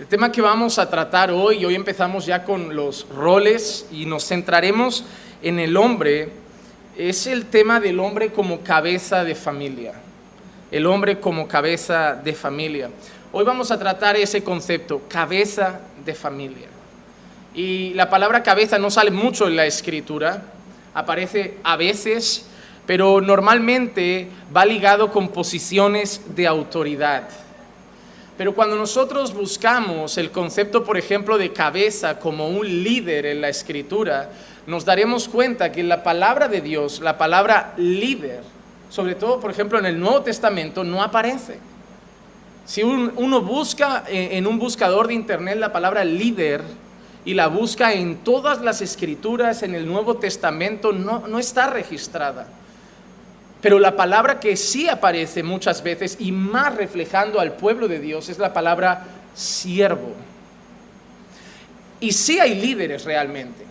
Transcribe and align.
El 0.00 0.06
tema 0.06 0.32
que 0.32 0.40
vamos 0.40 0.78
a 0.78 0.88
tratar 0.88 1.30
hoy, 1.30 1.62
hoy 1.62 1.74
empezamos 1.74 2.24
ya 2.24 2.42
con 2.42 2.74
los 2.74 3.06
roles 3.14 3.86
y 3.92 4.06
nos 4.06 4.26
centraremos 4.26 5.04
en 5.42 5.58
el 5.58 5.76
hombre, 5.76 6.30
es 6.96 7.26
el 7.26 7.44
tema 7.44 7.80
del 7.80 8.00
hombre 8.00 8.32
como 8.32 8.60
cabeza 8.60 9.24
de 9.24 9.34
familia. 9.34 9.92
El 10.70 10.86
hombre 10.86 11.20
como 11.20 11.46
cabeza 11.46 12.14
de 12.14 12.32
familia. 12.32 12.88
Hoy 13.30 13.44
vamos 13.44 13.70
a 13.70 13.78
tratar 13.78 14.16
ese 14.16 14.42
concepto, 14.42 15.02
cabeza 15.06 15.80
de 16.02 16.14
familia. 16.14 16.68
Y 17.54 17.92
la 17.92 18.08
palabra 18.08 18.42
cabeza 18.42 18.78
no 18.78 18.90
sale 18.90 19.10
mucho 19.10 19.48
en 19.48 19.56
la 19.56 19.66
escritura, 19.66 20.44
aparece 20.94 21.58
a 21.62 21.76
veces, 21.76 22.46
pero 22.86 23.20
normalmente 23.20 24.28
va 24.56 24.64
ligado 24.64 25.12
con 25.12 25.28
posiciones 25.28 26.22
de 26.34 26.46
autoridad. 26.46 27.28
Pero 28.40 28.54
cuando 28.54 28.74
nosotros 28.74 29.34
buscamos 29.34 30.16
el 30.16 30.30
concepto, 30.30 30.82
por 30.82 30.96
ejemplo, 30.96 31.36
de 31.36 31.52
cabeza 31.52 32.18
como 32.18 32.48
un 32.48 32.66
líder 32.82 33.26
en 33.26 33.42
la 33.42 33.50
escritura, 33.50 34.30
nos 34.66 34.86
daremos 34.86 35.28
cuenta 35.28 35.70
que 35.70 35.82
la 35.82 36.02
palabra 36.02 36.48
de 36.48 36.62
Dios, 36.62 37.00
la 37.00 37.18
palabra 37.18 37.74
líder, 37.76 38.40
sobre 38.88 39.14
todo, 39.14 39.40
por 39.40 39.50
ejemplo, 39.50 39.78
en 39.78 39.84
el 39.84 40.00
Nuevo 40.00 40.22
Testamento, 40.22 40.84
no 40.84 41.02
aparece. 41.02 41.58
Si 42.64 42.82
uno 42.82 43.42
busca 43.42 44.04
en 44.08 44.46
un 44.46 44.58
buscador 44.58 45.08
de 45.08 45.12
internet 45.12 45.58
la 45.58 45.70
palabra 45.70 46.02
líder 46.02 46.62
y 47.26 47.34
la 47.34 47.48
busca 47.48 47.92
en 47.92 48.24
todas 48.24 48.62
las 48.62 48.80
escrituras 48.80 49.62
en 49.62 49.74
el 49.74 49.86
Nuevo 49.86 50.16
Testamento, 50.16 50.92
no, 50.92 51.28
no 51.28 51.38
está 51.38 51.66
registrada. 51.66 52.46
Pero 53.60 53.78
la 53.78 53.94
palabra 53.94 54.40
que 54.40 54.56
sí 54.56 54.88
aparece 54.88 55.42
muchas 55.42 55.82
veces 55.82 56.16
y 56.18 56.32
más 56.32 56.74
reflejando 56.74 57.40
al 57.40 57.52
pueblo 57.52 57.88
de 57.88 58.00
Dios 58.00 58.28
es 58.28 58.38
la 58.38 58.52
palabra 58.52 59.04
siervo. 59.34 60.14
Y 62.00 62.12
sí 62.12 62.38
hay 62.38 62.54
líderes 62.54 63.04
realmente. 63.04 63.64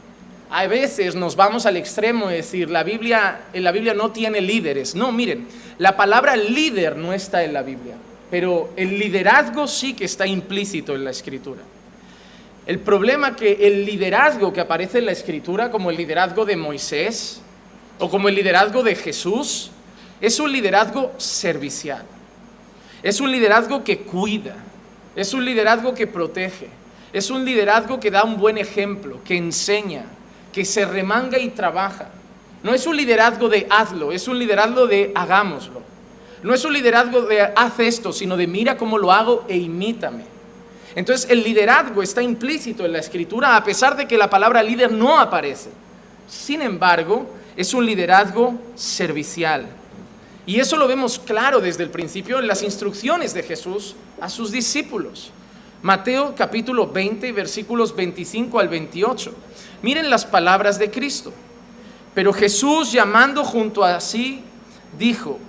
A 0.52 0.68
veces 0.68 1.16
nos 1.16 1.36
vamos 1.36 1.66
al 1.66 1.78
extremo 1.78 2.28
de 2.28 2.38
decir, 2.38 2.70
la 2.70 2.84
Biblia, 2.84 3.42
en 3.54 3.64
la 3.64 3.72
Biblia 3.72 3.94
no 3.94 4.12
tiene 4.12 4.42
líderes. 4.42 4.96
No, 4.96 5.12
miren, 5.12 5.48
la 5.78 5.96
palabra 5.96 6.36
líder 6.36 6.96
no 6.96 7.14
está 7.14 7.44
en 7.44 7.53
la 7.53 7.62
Biblia, 7.62 7.96
pero 8.31 8.72
el 8.76 8.98
liderazgo 8.98 9.68
sí 9.68 9.94
que 9.94 10.06
está 10.06 10.26
implícito 10.26 10.96
en 10.96 11.03
la 11.03 11.12
escritura. 11.12 11.62
El 12.66 12.80
problema 12.80 13.36
que 13.36 13.68
el 13.68 13.86
liderazgo 13.86 14.53
que 14.53 14.62
aparece 14.62 15.00
en 15.00 15.06
la 15.06 15.12
escritura, 15.12 15.72
como 15.72 15.90
el 15.90 15.98
liderazgo 15.98 16.46
de 16.46 16.56
Moisés 16.56 17.42
o 17.98 18.09
como 18.09 18.30
el 18.30 18.36
liderazgo 18.36 18.84
de 18.84 18.96
Jesús, 18.96 19.72
es 20.22 20.39
un 20.39 20.52
liderazgo 20.52 21.14
servicial. 21.17 22.03
Es 23.02 23.22
un 23.22 23.31
liderazgo 23.31 23.84
que 23.84 24.00
cuida. 24.00 24.56
Es 25.16 25.34
un 25.34 25.45
liderazgo 25.45 25.94
que 25.94 26.08
protege. 26.08 26.67
Es 27.14 27.30
un 27.30 27.45
liderazgo 27.45 28.00
que 28.00 28.12
da 28.12 28.23
un 28.23 28.38
buen 28.38 28.58
ejemplo, 28.58 29.20
que 29.23 29.38
enseña, 29.38 30.06
que 30.53 30.66
se 30.66 30.86
remanga 30.86 31.40
y 31.40 31.50
trabaja. 31.50 32.09
No 32.62 32.73
es 32.73 32.86
un 32.86 32.97
liderazgo 32.97 33.47
de 33.47 33.66
hazlo, 33.70 34.12
es 34.12 34.28
un 34.28 34.38
liderazgo 34.38 34.86
de 34.86 35.12
hagámoslo. 35.16 35.81
No 36.44 36.53
es 36.53 36.64
un 36.66 36.73
liderazgo 36.73 37.22
de 37.22 37.41
haz 37.41 37.80
esto, 37.80 38.13
sino 38.13 38.38
de 38.38 38.47
mira 38.47 38.78
cómo 38.78 38.97
lo 38.97 39.12
hago 39.12 39.46
e 39.47 39.57
imítame. 39.57 40.24
Entonces 40.96 41.30
el 41.30 41.44
liderazgo 41.44 42.03
está 42.03 42.22
implícito 42.22 42.86
en 42.86 42.94
la 42.94 43.00
escritura 43.00 43.56
a 43.56 43.63
pesar 43.63 43.96
de 43.96 44.07
que 44.07 44.18
la 44.18 44.30
palabra 44.30 44.62
líder 44.63 44.91
no 44.91 45.19
aparece. 45.19 45.69
Sin 46.28 46.62
embargo, 46.62 47.28
es 47.56 47.74
un 47.74 47.86
liderazgo 47.86 48.53
servicial. 48.75 49.68
Y 50.45 50.59
eso 50.59 50.77
lo 50.77 50.88
vemos 50.88 51.19
claro 51.19 51.61
desde 51.61 51.83
el 51.83 51.89
principio 51.89 52.39
en 52.39 52.47
las 52.47 52.63
instrucciones 52.63 53.33
de 53.33 53.44
Jesús 53.44 53.95
a 54.19 54.29
sus 54.29 54.51
discípulos. 54.51 55.31
Mateo 55.81 56.33
capítulo 56.35 56.88
20, 56.88 57.31
versículos 57.31 57.95
25 57.95 58.59
al 58.59 58.67
28. 58.67 59.33
Miren 59.81 60.09
las 60.09 60.25
palabras 60.25 60.77
de 60.79 60.91
Cristo. 60.91 61.33
Pero 62.13 62.33
Jesús 62.33 62.91
llamando 62.91 63.44
junto 63.45 63.83
a 63.83 64.01
sí, 64.01 64.41
dijo, 64.97 65.39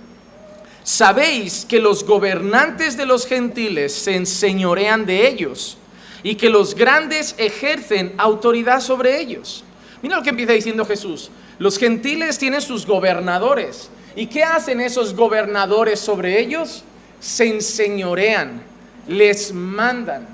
sabéis 0.83 1.65
que 1.67 1.79
los 1.79 2.05
gobernantes 2.05 2.95
de 2.95 3.05
los 3.05 3.25
gentiles 3.25 3.93
se 3.93 4.15
enseñorean 4.15 5.05
de 5.05 5.27
ellos 5.27 5.77
y 6.23 6.35
que 6.35 6.49
los 6.49 6.75
grandes 6.75 7.35
ejercen 7.37 8.13
autoridad 8.17 8.79
sobre 8.79 9.19
ellos. 9.19 9.63
Mira 10.01 10.17
lo 10.17 10.23
que 10.23 10.29
empieza 10.29 10.53
diciendo 10.53 10.85
Jesús. 10.85 11.29
Los 11.59 11.77
gentiles 11.77 12.37
tienen 12.37 12.61
sus 12.61 12.85
gobernadores 12.85 13.89
¿Y 14.15 14.27
qué 14.27 14.43
hacen 14.43 14.81
esos 14.81 15.15
gobernadores 15.15 15.99
sobre 15.99 16.39
ellos? 16.39 16.83
Se 17.19 17.47
enseñorean, 17.47 18.61
les 19.07 19.53
mandan, 19.53 20.27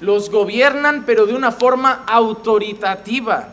los 0.00 0.30
gobiernan 0.30 1.04
pero 1.06 1.26
de 1.26 1.34
una 1.34 1.52
forma 1.52 2.04
autoritativa. 2.06 3.48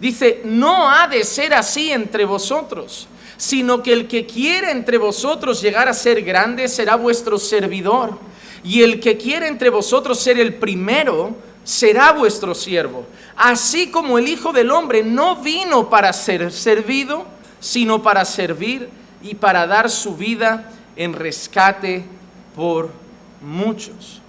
Dice, 0.00 0.42
no 0.44 0.90
ha 0.90 1.08
de 1.08 1.24
ser 1.24 1.54
así 1.54 1.92
entre 1.92 2.24
vosotros, 2.24 3.06
sino 3.36 3.82
que 3.82 3.92
el 3.92 4.08
que 4.08 4.26
quiere 4.26 4.70
entre 4.70 4.98
vosotros 4.98 5.60
llegar 5.60 5.88
a 5.88 5.94
ser 5.94 6.22
grande 6.22 6.68
será 6.68 6.96
vuestro 6.96 7.38
servidor, 7.38 8.18
y 8.62 8.82
el 8.82 9.00
que 9.00 9.16
quiere 9.16 9.46
entre 9.46 9.70
vosotros 9.70 10.18
ser 10.18 10.38
el 10.38 10.54
primero 10.54 11.36
será 11.64 12.12
vuestro 12.12 12.54
siervo. 12.54 13.06
Así 13.36 13.90
como 13.90 14.18
el 14.18 14.28
Hijo 14.28 14.52
del 14.52 14.70
Hombre 14.70 15.02
no 15.02 15.36
vino 15.36 15.90
para 15.90 16.12
ser 16.12 16.52
servido, 16.52 17.33
sino 17.64 18.02
para 18.02 18.26
servir 18.26 18.90
y 19.22 19.36
para 19.36 19.66
dar 19.66 19.88
su 19.88 20.16
vida 20.16 20.70
en 20.96 21.14
rescate 21.14 22.04
por 22.54 22.90
muchos. 23.40 24.20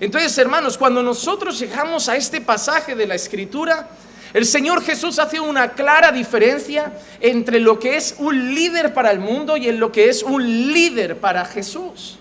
Entonces, 0.00 0.36
hermanos, 0.36 0.76
cuando 0.76 1.02
nosotros 1.02 1.58
llegamos 1.58 2.10
a 2.10 2.16
este 2.16 2.42
pasaje 2.42 2.94
de 2.94 3.06
la 3.06 3.14
Escritura, 3.14 3.88
el 4.34 4.44
Señor 4.44 4.82
Jesús 4.82 5.18
hace 5.18 5.40
una 5.40 5.72
clara 5.72 6.12
diferencia 6.12 6.92
entre 7.20 7.58
lo 7.58 7.78
que 7.78 7.96
es 7.96 8.16
un 8.18 8.54
líder 8.54 8.92
para 8.92 9.12
el 9.12 9.18
mundo 9.18 9.56
y 9.56 9.66
en 9.66 9.80
lo 9.80 9.90
que 9.90 10.10
es 10.10 10.22
un 10.22 10.44
líder 10.44 11.16
para 11.16 11.46
Jesús. 11.46 12.18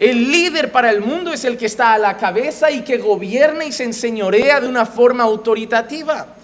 El 0.00 0.32
líder 0.32 0.72
para 0.72 0.90
el 0.90 1.00
mundo 1.00 1.32
es 1.32 1.44
el 1.44 1.56
que 1.56 1.66
está 1.66 1.92
a 1.92 1.98
la 1.98 2.16
cabeza 2.16 2.72
y 2.72 2.82
que 2.82 2.98
gobierna 2.98 3.64
y 3.64 3.70
se 3.70 3.84
enseñorea 3.84 4.60
de 4.60 4.66
una 4.66 4.84
forma 4.84 5.22
autoritativa. 5.22 6.35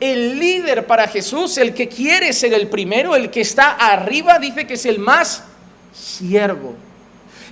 El 0.00 0.38
líder 0.38 0.86
para 0.86 1.06
Jesús, 1.06 1.58
el 1.58 1.74
que 1.74 1.88
quiere 1.88 2.32
ser 2.32 2.52
el 2.54 2.68
primero, 2.68 3.14
el 3.14 3.30
que 3.30 3.40
está 3.40 3.70
arriba, 3.72 4.38
dice 4.38 4.66
que 4.66 4.74
es 4.74 4.86
el 4.86 4.98
más 4.98 5.44
siervo. 5.92 6.74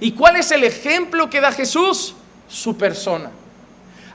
¿Y 0.01 0.13
cuál 0.13 0.37
es 0.37 0.51
el 0.51 0.65
ejemplo 0.65 1.31
que 1.31 1.41
da 1.41 1.53
Jesús? 1.53 2.15
Su 2.49 2.77
persona. 2.77 3.31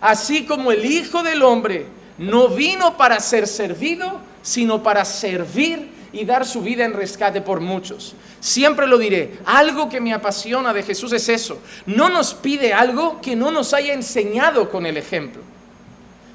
Así 0.02 0.46
como 0.46 0.72
el 0.72 0.86
Hijo 0.86 1.24
del 1.24 1.42
Hombre 1.44 1.86
no 2.18 2.50
vino 2.50 2.98
para 2.98 3.20
ser 3.20 3.48
servido, 3.48 4.20
sino 4.42 4.84
para 4.84 5.06
servir 5.06 5.90
y 6.12 6.26
dar 6.26 6.46
su 6.46 6.62
vida 6.62 6.86
en 6.86 6.94
rescate 6.94 7.42
por 7.42 7.60
muchos. 7.60 8.16
Siempre 8.40 8.88
lo 8.88 8.98
diré, 8.98 9.40
algo 9.46 9.90
que 9.90 10.02
me 10.02 10.14
apasiona 10.14 10.74
de 10.74 10.84
Jesús 10.84 11.14
es 11.14 11.30
eso. 11.30 11.60
No 11.86 12.10
nos 12.10 12.34
pide 12.34 12.74
algo 12.74 13.22
que 13.22 13.36
no 13.36 13.52
nos 13.52 13.74
haya 13.74 13.94
enseñado 13.94 14.70
con 14.70 14.86
el 14.86 14.98
ejemplo. 14.98 15.42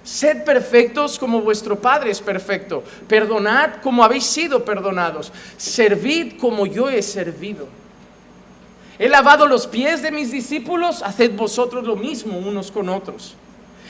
Sed 0.05 0.45
perfectos 0.45 1.19
como 1.19 1.41
vuestro 1.41 1.79
Padre 1.79 2.11
es 2.11 2.21
perfecto. 2.21 2.83
Perdonad 3.07 3.81
como 3.83 4.03
habéis 4.03 4.25
sido 4.25 4.65
perdonados. 4.65 5.33
Servid 5.57 6.39
como 6.41 6.67
yo 6.67 6.89
he 6.89 7.03
servido. 7.03 7.69
He 8.99 9.09
lavado 9.09 9.47
los 9.47 9.67
pies 9.67 10.03
de 10.03 10.11
mis 10.11 10.31
discípulos, 10.31 11.03
haced 11.03 11.35
vosotros 11.35 11.85
lo 11.85 11.97
mismo 11.97 12.39
unos 12.39 12.71
con 12.71 12.89
otros. 12.89 13.35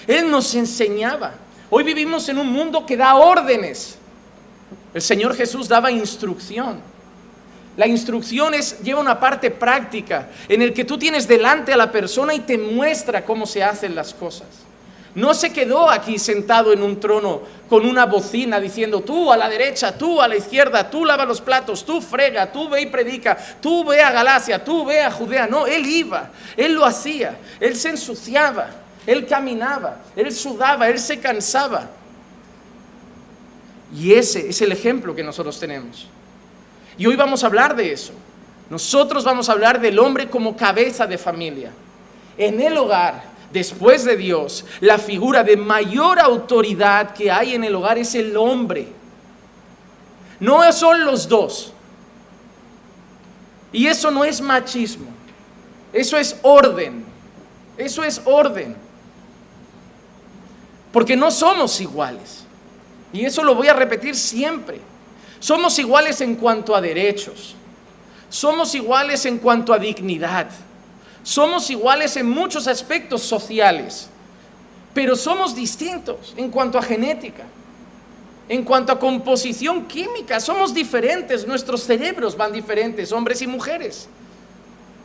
Él 0.07 0.31
nos 0.31 0.55
enseñaba. 0.55 1.35
Hoy 1.71 1.83
vivimos 1.85 2.29
en 2.29 2.39
un 2.39 2.49
mundo 2.49 2.85
que 2.87 2.97
da 2.97 3.15
órdenes. 3.15 3.99
El 4.95 5.03
Señor 5.03 5.35
Jesús 5.35 5.69
daba 5.69 5.91
instrucción. 5.91 6.81
La 7.77 7.87
instrucción 7.87 8.53
es, 8.53 8.81
lleva 8.83 9.01
una 9.01 9.19
parte 9.19 9.51
práctica 9.51 10.29
en 10.49 10.61
el 10.61 10.75
que 10.75 10.85
tú 10.85 10.99
tienes 10.99 11.27
delante 11.27 11.73
a 11.73 11.77
la 11.77 11.91
persona 11.91 12.35
y 12.35 12.41
te 12.41 12.59
muestra 12.59 13.25
cómo 13.25 13.47
se 13.47 13.63
hacen 13.63 13.95
las 13.95 14.13
cosas. 14.13 14.47
No 15.15 15.35
se 15.35 15.53
quedó 15.53 15.91
aquí 15.91 16.19
sentado 16.19 16.73
en 16.73 16.83
un 16.83 16.99
trono 16.99 17.43
con 17.69 17.85
una 17.85 18.07
bocina 18.07 18.59
diciendo, 18.59 19.01
tú 19.01 19.31
a 19.31 19.37
la 19.37 19.49
derecha, 19.49 19.97
tú 19.97 20.23
a 20.23 20.29
la 20.29 20.37
izquierda, 20.37 20.89
tú 20.89 21.05
lava 21.05 21.27
los 21.27 21.41
platos, 21.43 21.85
tú 21.85 22.01
frega, 22.01 22.51
tú 22.51 22.71
ve 22.71 22.83
y 22.83 22.87
predica, 22.87 23.37
tú 23.61 23.85
ve 23.85 24.01
a 24.03 24.11
Galacia, 24.11 24.65
tú 24.65 24.87
ve 24.87 25.03
a 25.03 25.11
Judea. 25.11 25.47
No, 25.47 25.67
él 25.67 25.85
iba, 25.85 26.31
él 26.57 26.75
lo 26.75 26.87
hacía, 26.87 27.37
él 27.61 27.77
se 27.77 27.91
ensuciaba, 27.91 28.71
él 29.07 29.27
caminaba, 29.27 29.99
él 30.17 30.33
sudaba, 30.33 30.89
él 30.89 30.99
se 30.99 31.21
cansaba. 31.21 31.91
Y 33.95 34.15
ese 34.15 34.49
es 34.49 34.63
el 34.63 34.73
ejemplo 34.73 35.15
que 35.15 35.23
nosotros 35.23 35.61
tenemos. 35.61 36.07
Y 36.97 37.07
hoy 37.07 37.17
vamos 37.17 37.45
a 37.45 37.49
hablar 37.49 37.77
de 37.77 37.93
eso. 37.93 38.15
Nosotros 38.71 39.25
vamos 39.25 39.51
a 39.51 39.53
hablar 39.53 39.79
del 39.79 39.99
hombre 39.99 40.31
como 40.31 40.57
cabeza 40.57 41.07
de 41.07 41.19
familia. 41.19 41.71
En 42.39 42.59
el 42.61 42.79
hogar, 42.79 43.32
después 43.53 44.05
de 44.05 44.17
Dios, 44.17 44.65
la 44.81 44.99
figura 44.99 45.45
de 45.45 45.57
mayor 45.57 46.19
autoridad 46.19 47.15
que 47.15 47.31
hay 47.31 47.55
en 47.55 47.65
el 47.65 47.75
hogar 47.75 47.99
es 47.99 48.15
el 48.15 48.37
hombre. 48.37 48.89
No 50.41 50.73
son 50.73 51.05
los 51.05 51.29
dos. 51.29 51.73
Y 53.73 53.87
eso 53.87 54.11
no 54.11 54.25
es 54.25 54.41
machismo. 54.41 55.07
Eso 55.93 56.17
es 56.17 56.37
orden. 56.43 57.05
Eso 57.77 58.03
es 58.03 58.21
orden. 58.25 58.77
Porque 60.93 61.17
no 61.17 61.31
somos 61.31 61.81
iguales. 61.81 62.45
Y 63.13 63.25
eso 63.25 63.43
lo 63.45 63.55
voy 63.55 63.69
a 63.69 63.75
repetir 63.75 64.17
siempre. 64.17 64.81
Somos 65.39 65.79
iguales 65.79 66.21
en 66.21 66.37
cuanto 66.37 66.75
a 66.75 66.81
derechos. 66.81 67.55
Somos 68.29 68.75
iguales 68.75 69.27
en 69.27 69.39
cuanto 69.39 69.73
a 69.73 69.79
dignidad. 69.79 70.51
Somos 71.23 71.71
iguales 71.71 72.17
en 72.17 72.29
muchos 72.29 72.67
aspectos 72.67 73.23
sociales. 73.23 74.09
Pero 74.95 75.17
somos 75.17 75.55
distintos 75.55 76.35
en 76.37 76.51
cuanto 76.51 76.79
a 76.79 76.83
genética. 76.83 77.45
En 78.49 78.65
cuanto 78.65 78.93
a 78.93 78.99
composición 78.99 79.87
química, 79.87 80.41
somos 80.41 80.75
diferentes. 80.75 81.47
Nuestros 81.47 81.83
cerebros 81.83 82.37
van 82.37 82.53
diferentes, 82.53 83.13
hombres 83.13 83.41
y 83.41 83.47
mujeres. 83.47 84.09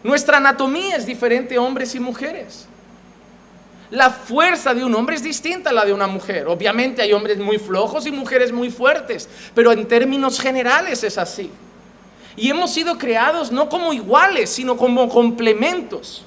Nuestra 0.03 0.37
anatomía 0.37 0.95
es 0.95 1.05
diferente, 1.05 1.57
hombres 1.57 1.95
y 1.95 1.99
mujeres. 1.99 2.67
La 3.89 4.09
fuerza 4.09 4.73
de 4.73 4.83
un 4.83 4.93
hombre 4.95 5.15
es 5.15 5.23
distinta 5.23 5.69
a 5.69 5.73
la 5.73 5.85
de 5.85 5.93
una 5.93 6.07
mujer. 6.07 6.47
Obviamente 6.47 7.01
hay 7.01 7.13
hombres 7.13 7.37
muy 7.37 7.57
flojos 7.57 8.05
y 8.05 8.11
mujeres 8.11 8.51
muy 8.51 8.69
fuertes, 8.69 9.29
pero 9.55 9.71
en 9.71 9.87
términos 9.87 10.39
generales 10.39 11.03
es 11.03 11.17
así. 11.17 11.49
Y 12.37 12.49
hemos 12.51 12.71
sido 12.71 12.99
creados 12.99 13.51
no 13.51 13.67
como 13.67 13.91
iguales, 13.91 14.51
sino 14.51 14.77
como 14.77 15.09
complementos, 15.09 16.23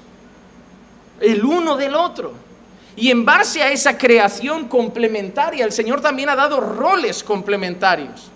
el 1.21 1.43
uno 1.45 1.77
del 1.77 1.95
otro. 1.95 2.33
Y 2.97 3.09
en 3.09 3.23
base 3.23 3.63
a 3.63 3.71
esa 3.71 3.97
creación 3.97 4.67
complementaria, 4.67 5.63
el 5.63 5.71
Señor 5.71 6.01
también 6.01 6.27
ha 6.27 6.35
dado 6.35 6.59
roles 6.59 7.23
complementarios. 7.23 8.29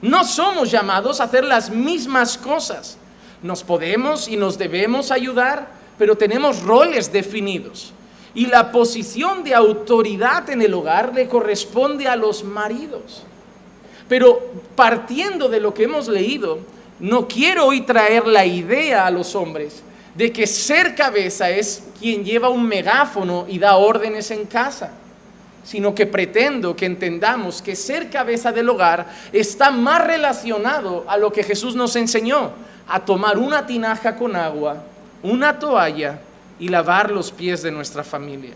No 0.00 0.22
somos 0.22 0.70
llamados 0.70 1.20
a 1.20 1.24
hacer 1.24 1.44
las 1.44 1.70
mismas 1.70 2.38
cosas. 2.38 2.98
Nos 3.42 3.64
podemos 3.64 4.28
y 4.28 4.36
nos 4.36 4.56
debemos 4.56 5.10
ayudar, 5.10 5.68
pero 5.98 6.16
tenemos 6.16 6.62
roles 6.62 7.12
definidos. 7.12 7.92
Y 8.34 8.46
la 8.46 8.70
posición 8.70 9.42
de 9.42 9.54
autoridad 9.54 10.48
en 10.50 10.62
el 10.62 10.72
hogar 10.74 11.12
le 11.14 11.26
corresponde 11.28 12.06
a 12.06 12.16
los 12.16 12.44
maridos. 12.44 13.24
Pero 14.08 14.52
partiendo 14.74 15.48
de 15.48 15.60
lo 15.60 15.72
que 15.72 15.84
hemos 15.84 16.08
leído, 16.08 16.58
no 17.00 17.26
quiero 17.26 17.66
hoy 17.66 17.82
traer 17.82 18.26
la 18.26 18.44
idea 18.44 19.06
a 19.06 19.10
los 19.10 19.34
hombres 19.34 19.82
de 20.14 20.32
que 20.32 20.46
ser 20.46 20.94
cabeza 20.94 21.50
es 21.50 21.84
quien 21.98 22.24
lleva 22.24 22.48
un 22.48 22.66
megáfono 22.66 23.46
y 23.48 23.58
da 23.58 23.76
órdenes 23.76 24.30
en 24.30 24.44
casa, 24.46 24.92
sino 25.64 25.94
que 25.94 26.06
pretendo 26.06 26.76
que 26.76 26.86
entendamos 26.86 27.62
que 27.62 27.74
ser 27.74 28.10
cabeza 28.10 28.52
del 28.52 28.68
hogar 28.68 29.06
está 29.32 29.70
más 29.70 30.06
relacionado 30.06 31.04
a 31.08 31.16
lo 31.16 31.32
que 31.32 31.42
Jesús 31.42 31.74
nos 31.74 31.96
enseñó, 31.96 32.52
a 32.86 33.04
tomar 33.04 33.38
una 33.38 33.66
tinaja 33.66 34.14
con 34.16 34.36
agua, 34.36 34.84
una 35.22 35.58
toalla 35.58 36.20
y 36.60 36.68
lavar 36.68 37.10
los 37.10 37.32
pies 37.32 37.62
de 37.62 37.72
nuestra 37.72 38.04
familia. 38.04 38.54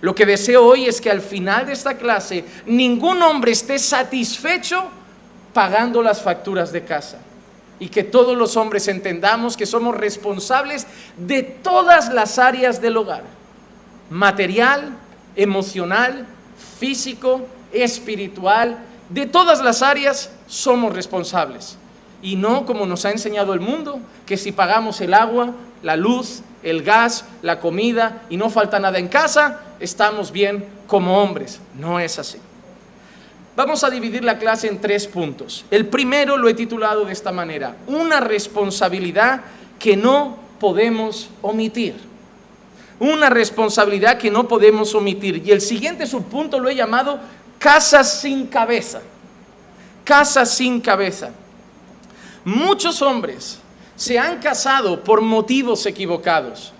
Lo 0.00 0.14
que 0.14 0.26
deseo 0.26 0.64
hoy 0.64 0.86
es 0.86 1.00
que 1.00 1.10
al 1.10 1.20
final 1.20 1.66
de 1.66 1.72
esta 1.72 1.96
clase 1.96 2.44
ningún 2.66 3.22
hombre 3.22 3.52
esté 3.52 3.78
satisfecho 3.78 4.84
pagando 5.52 6.02
las 6.02 6.20
facturas 6.20 6.72
de 6.72 6.84
casa 6.84 7.18
y 7.78 7.88
que 7.88 8.04
todos 8.04 8.36
los 8.36 8.56
hombres 8.56 8.88
entendamos 8.88 9.56
que 9.56 9.66
somos 9.66 9.94
responsables 9.94 10.86
de 11.16 11.42
todas 11.42 12.12
las 12.12 12.38
áreas 12.38 12.80
del 12.80 12.96
hogar, 12.96 13.24
material, 14.10 14.96
emocional, 15.34 16.26
físico, 16.78 17.46
espiritual, 17.72 18.78
de 19.08 19.26
todas 19.26 19.62
las 19.62 19.82
áreas 19.82 20.30
somos 20.46 20.94
responsables. 20.94 21.78
Y 22.22 22.36
no 22.36 22.64
como 22.64 22.86
nos 22.86 23.04
ha 23.04 23.10
enseñado 23.10 23.52
el 23.52 23.60
mundo, 23.60 24.00
que 24.24 24.36
si 24.36 24.52
pagamos 24.52 25.00
el 25.00 25.14
agua, 25.14 25.52
la 25.82 25.96
luz, 25.96 26.42
el 26.62 26.82
gas, 26.82 27.24
la 27.42 27.60
comida 27.60 28.22
y 28.28 28.36
no 28.36 28.50
falta 28.50 28.78
nada 28.78 28.98
en 28.98 29.08
casa, 29.08 29.60
estamos 29.80 30.32
bien 30.32 30.64
como 30.86 31.22
hombres. 31.22 31.60
No 31.78 32.00
es 32.00 32.18
así. 32.18 32.38
Vamos 33.56 33.84
a 33.84 33.90
dividir 33.90 34.22
la 34.22 34.38
clase 34.38 34.68
en 34.68 34.80
tres 34.80 35.06
puntos. 35.06 35.64
El 35.70 35.86
primero 35.86 36.36
lo 36.36 36.48
he 36.48 36.54
titulado 36.54 37.04
de 37.04 37.12
esta 37.12 37.32
manera, 37.32 37.76
una 37.86 38.20
responsabilidad 38.20 39.40
que 39.78 39.96
no 39.96 40.36
podemos 40.60 41.30
omitir. 41.40 41.94
Una 42.98 43.28
responsabilidad 43.30 44.18
que 44.18 44.30
no 44.30 44.48
podemos 44.48 44.94
omitir. 44.94 45.42
Y 45.46 45.52
el 45.52 45.60
siguiente 45.60 46.06
subpunto 46.06 46.58
lo 46.58 46.68
he 46.68 46.74
llamado 46.74 47.18
casa 47.58 48.04
sin 48.04 48.46
cabeza. 48.46 49.02
Casa 50.04 50.46
sin 50.46 50.80
cabeza. 50.80 51.30
Muchos 52.44 53.02
hombres 53.02 53.58
se 53.96 54.18
han 54.18 54.38
casado 54.40 55.02
por 55.02 55.20
motivos 55.22 55.86
equivocados. 55.86 56.72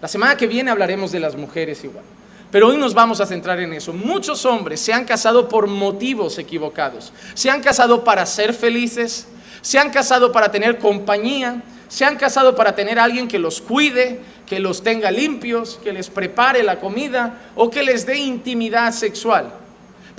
La 0.00 0.08
semana 0.08 0.36
que 0.36 0.46
viene 0.46 0.70
hablaremos 0.70 1.12
de 1.12 1.20
las 1.20 1.36
mujeres 1.36 1.84
igual. 1.84 2.04
Pero 2.50 2.68
hoy 2.68 2.78
nos 2.78 2.94
vamos 2.94 3.20
a 3.20 3.26
centrar 3.26 3.60
en 3.60 3.72
eso. 3.72 3.92
Muchos 3.92 4.44
hombres 4.44 4.80
se 4.80 4.92
han 4.92 5.04
casado 5.04 5.48
por 5.48 5.66
motivos 5.66 6.38
equivocados. 6.38 7.12
Se 7.34 7.50
han 7.50 7.62
casado 7.62 8.02
para 8.02 8.26
ser 8.26 8.54
felices, 8.54 9.28
se 9.60 9.78
han 9.78 9.90
casado 9.90 10.32
para 10.32 10.50
tener 10.50 10.78
compañía, 10.78 11.62
se 11.88 12.04
han 12.04 12.16
casado 12.16 12.56
para 12.56 12.74
tener 12.74 12.98
alguien 12.98 13.28
que 13.28 13.38
los 13.38 13.60
cuide, 13.60 14.20
que 14.46 14.58
los 14.58 14.82
tenga 14.82 15.10
limpios, 15.10 15.78
que 15.82 15.92
les 15.92 16.08
prepare 16.08 16.62
la 16.62 16.80
comida 16.80 17.38
o 17.54 17.70
que 17.70 17.82
les 17.82 18.06
dé 18.06 18.18
intimidad 18.18 18.92
sexual. 18.92 19.52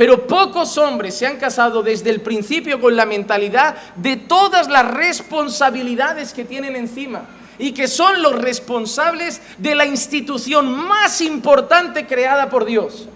Pero 0.01 0.25
pocos 0.25 0.79
hombres 0.79 1.13
se 1.13 1.27
han 1.27 1.37
casado 1.37 1.83
desde 1.83 2.09
el 2.09 2.21
principio 2.21 2.81
con 2.81 2.95
la 2.95 3.05
mentalidad 3.05 3.75
de 3.97 4.17
todas 4.17 4.67
las 4.67 4.89
responsabilidades 4.89 6.33
que 6.33 6.43
tienen 6.43 6.75
encima 6.75 7.25
y 7.59 7.71
que 7.71 7.87
son 7.87 8.19
los 8.23 8.33
responsables 8.41 9.39
de 9.59 9.75
la 9.75 9.85
institución 9.85 10.87
más 10.87 11.21
importante 11.21 12.07
creada 12.07 12.49
por 12.49 12.65
Dios, 12.65 13.09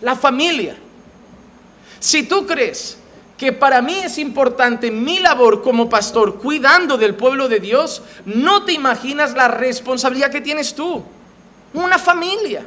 la 0.00 0.16
familia. 0.16 0.74
Si 2.00 2.22
tú 2.22 2.46
crees 2.46 2.96
que 3.36 3.52
para 3.52 3.82
mí 3.82 3.98
es 3.98 4.16
importante 4.16 4.90
mi 4.90 5.18
labor 5.18 5.62
como 5.62 5.90
pastor 5.90 6.38
cuidando 6.38 6.96
del 6.96 7.14
pueblo 7.14 7.46
de 7.46 7.60
Dios, 7.60 8.00
no 8.24 8.64
te 8.64 8.72
imaginas 8.72 9.34
la 9.34 9.48
responsabilidad 9.48 10.30
que 10.30 10.40
tienes 10.40 10.74
tú, 10.74 11.04
una 11.74 11.98
familia. 11.98 12.64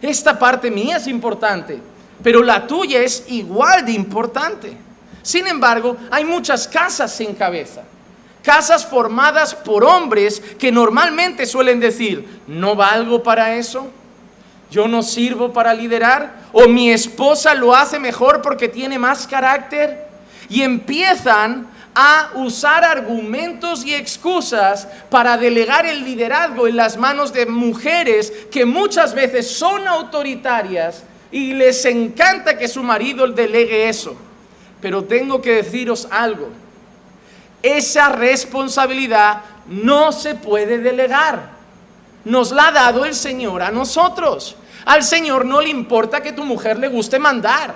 Esta 0.00 0.38
parte 0.38 0.70
mía 0.70 0.96
es 0.96 1.06
importante, 1.06 1.90
pero 2.22 2.42
la 2.42 2.66
tuya 2.66 3.00
es 3.00 3.24
igual 3.28 3.84
de 3.84 3.92
importante. 3.92 4.76
Sin 5.22 5.46
embargo, 5.46 5.96
hay 6.10 6.24
muchas 6.24 6.66
casas 6.66 7.14
sin 7.14 7.34
cabeza. 7.34 7.82
Casas 8.42 8.86
formadas 8.86 9.54
por 9.54 9.84
hombres 9.84 10.40
que 10.58 10.72
normalmente 10.72 11.44
suelen 11.44 11.78
decir, 11.78 12.40
¿no 12.46 12.74
valgo 12.74 13.22
para 13.22 13.54
eso? 13.56 13.90
¿Yo 14.70 14.88
no 14.88 15.02
sirvo 15.02 15.52
para 15.52 15.74
liderar? 15.74 16.48
¿O 16.52 16.66
mi 16.66 16.90
esposa 16.90 17.54
lo 17.54 17.74
hace 17.74 17.98
mejor 17.98 18.40
porque 18.40 18.68
tiene 18.68 18.98
más 18.98 19.26
carácter? 19.26 20.08
Y 20.48 20.62
empiezan 20.62 21.66
a 21.94 22.30
usar 22.34 22.84
argumentos 22.84 23.84
y 23.84 23.94
excusas 23.94 24.88
para 25.10 25.36
delegar 25.36 25.86
el 25.86 26.04
liderazgo 26.04 26.66
en 26.66 26.76
las 26.76 26.96
manos 26.96 27.32
de 27.32 27.46
mujeres 27.46 28.32
que 28.50 28.64
muchas 28.64 29.12
veces 29.12 29.50
son 29.50 29.86
autoritarias 29.86 31.02
y 31.32 31.54
les 31.54 31.84
encanta 31.84 32.58
que 32.58 32.68
su 32.68 32.82
marido 32.82 33.26
delegue 33.28 33.88
eso. 33.88 34.16
Pero 34.80 35.04
tengo 35.04 35.40
que 35.40 35.56
deciros 35.56 36.08
algo. 36.10 36.48
Esa 37.62 38.08
responsabilidad 38.10 39.42
no 39.66 40.12
se 40.12 40.34
puede 40.34 40.78
delegar. 40.78 41.50
Nos 42.24 42.52
la 42.52 42.68
ha 42.68 42.72
dado 42.72 43.04
el 43.04 43.14
Señor 43.14 43.62
a 43.62 43.70
nosotros. 43.70 44.56
Al 44.84 45.02
Señor 45.02 45.44
no 45.44 45.60
le 45.60 45.68
importa 45.68 46.22
que 46.22 46.32
tu 46.32 46.44
mujer 46.44 46.78
le 46.78 46.88
guste 46.88 47.18
mandar. 47.18 47.74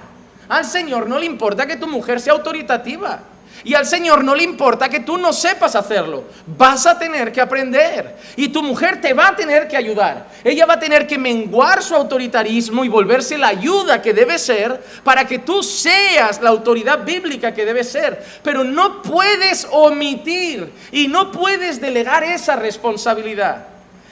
Al 0.49 0.65
Señor 0.65 1.09
no 1.09 1.19
le 1.19 1.27
importa 1.27 1.67
que 1.67 1.77
tu 1.77 1.87
mujer 1.87 2.21
sea 2.21 2.33
autoritativa. 2.33 3.21
Y 3.63 3.75
al 3.75 3.87
Señor 3.87 4.25
no 4.25 4.35
le 4.35 4.43
importa 4.43 4.89
que 4.89 5.01
tú 5.01 5.17
no 5.17 5.33
sepas 5.33 5.77
hacerlo. 5.77 6.25
Vas 6.47 6.87
a 6.87 6.99
tener 6.99 7.31
que 7.31 7.41
aprender. 7.41 8.17
Y 8.37 8.49
tu 8.49 8.63
mujer 8.63 9.01
te 9.01 9.15
va 9.15 9.29
a 9.29 9.37
tener 9.37 9.69
que 9.69 9.77
ayudar. 9.77 10.27
Ella 10.43 10.67
va 10.67 10.75
a 10.75 10.81
tener 10.81 11.07
que 11.07 11.17
menguar 11.17 11.83
su 11.83 11.95
autoritarismo 11.95 12.85
y 12.85 12.89
volverse 12.89 13.39
la 13.39 13.49
ayuda 13.49 14.03
que 14.03 14.13
debe 14.13 14.39
ser 14.39 14.83
para 15.05 15.27
que 15.27 15.39
tú 15.39 15.63
seas 15.63 16.41
la 16.41 16.51
autoridad 16.51 17.05
bíblica 17.05 17.55
que 17.55 17.65
debe 17.65 17.85
ser. 17.85 18.23
Pero 18.43 18.65
no 18.65 19.03
puedes 19.03 19.67
omitir 19.71 20.73
y 20.91 21.09
no 21.09 21.31
puedes 21.31 21.81
delegar 21.81 22.25
esa 22.25 22.57
responsabilidad. 22.57 23.69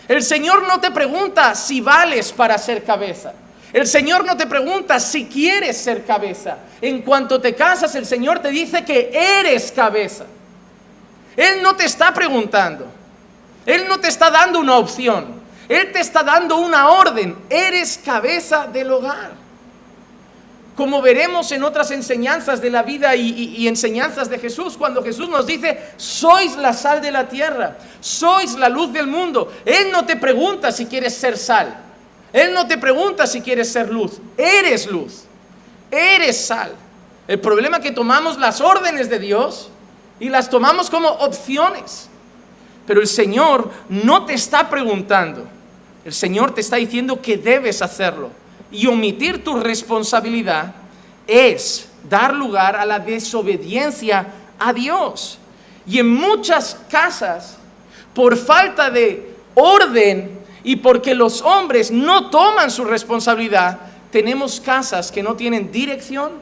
El 0.08 0.22
Señor 0.22 0.66
no 0.66 0.80
te 0.80 0.90
pregunta 0.90 1.54
si 1.54 1.80
vales 1.80 2.32
para 2.32 2.58
ser 2.58 2.84
cabeza. 2.84 3.32
El 3.72 3.86
Señor 3.86 4.24
no 4.26 4.36
te 4.36 4.46
pregunta 4.46 5.00
si 5.00 5.26
quieres 5.26 5.78
ser 5.78 6.04
cabeza. 6.04 6.58
En 6.80 7.02
cuanto 7.02 7.40
te 7.40 7.54
casas, 7.54 7.94
el 7.94 8.04
Señor 8.04 8.40
te 8.40 8.50
dice 8.50 8.84
que 8.84 9.10
eres 9.12 9.72
cabeza. 9.72 10.26
Él 11.36 11.62
no 11.62 11.74
te 11.74 11.84
está 11.84 12.12
preguntando. 12.12 12.86
Él 13.64 13.84
no 13.88 13.98
te 13.98 14.08
está 14.08 14.30
dando 14.30 14.60
una 14.60 14.76
opción. 14.76 15.40
Él 15.68 15.90
te 15.92 16.00
está 16.00 16.22
dando 16.22 16.58
una 16.58 16.90
orden. 16.90 17.36
Eres 17.48 17.98
cabeza 18.04 18.66
del 18.66 18.90
hogar. 18.90 19.42
como 20.76 21.02
veremos 21.02 21.52
en 21.52 21.62
otras 21.62 21.90
enseñanzas 21.90 22.62
de 22.62 22.70
la 22.70 22.82
vida 22.82 23.14
y, 23.14 23.68
enseñanzas 23.68 24.30
de 24.30 24.38
Jesús, 24.38 24.76
cuando 24.78 25.02
Jesús 25.02 25.28
nos 25.28 25.46
dice, 25.46 25.78
sois 25.98 26.56
la 26.56 26.72
sal 26.72 27.02
de 27.02 27.10
la 27.10 27.28
tierra, 27.28 27.76
sois 28.00 28.54
la 28.54 28.70
luz 28.70 28.90
del 28.90 29.06
mundo. 29.06 29.52
Él 29.66 29.92
no 29.92 30.06
te 30.06 30.16
pregunta 30.16 30.72
si 30.72 30.86
quieres 30.86 31.14
ser 31.14 31.36
sal, 31.36 31.76
Él 32.32 32.54
no 32.54 32.66
te 32.66 32.78
pregunta 32.78 33.26
si 33.26 33.40
quieres 33.40 33.70
ser 33.70 33.92
luz, 33.92 34.12
eres 34.36 34.86
luz, 34.86 35.24
eres 35.90 36.46
sal. 36.46 36.72
El 37.28 37.40
problema 37.40 37.76
es 37.76 37.82
que 37.82 37.92
tomamos 37.92 38.38
las 38.38 38.60
órdenes 38.60 39.10
de 39.10 39.18
Dios 39.18 39.68
y 40.18 40.28
las 40.28 40.48
tomamos 40.48 40.88
como 40.88 41.08
opciones. 41.08 42.08
Pero 42.86 43.00
el 43.00 43.06
Señor 43.06 43.70
no 43.88 44.24
te 44.24 44.34
está 44.34 44.68
preguntando, 44.68 45.46
el 46.04 46.12
Señor 46.12 46.54
te 46.54 46.62
está 46.62 46.76
diciendo 46.76 47.20
que 47.20 47.36
debes 47.36 47.82
hacerlo 47.82 48.30
y 48.70 48.86
omitir 48.86 49.44
tu 49.44 49.60
responsabilidad 49.60 50.74
es 51.26 51.88
dar 52.08 52.34
lugar 52.34 52.76
a 52.76 52.86
la 52.86 52.98
desobediencia 52.98 54.26
a 54.58 54.72
Dios. 54.72 55.38
Y 55.86 55.98
en 55.98 56.08
muchas 56.12 56.76
casas, 56.90 57.56
por 58.14 58.36
falta 58.36 58.90
de 58.90 59.34
orden 59.54 60.41
y 60.64 60.76
porque 60.76 61.14
los 61.14 61.42
hombres 61.42 61.90
no 61.90 62.30
toman 62.30 62.70
su 62.70 62.84
responsabilidad, 62.84 63.78
tenemos 64.10 64.60
casas 64.60 65.10
que 65.10 65.22
no 65.22 65.34
tienen 65.34 65.72
dirección, 65.72 66.32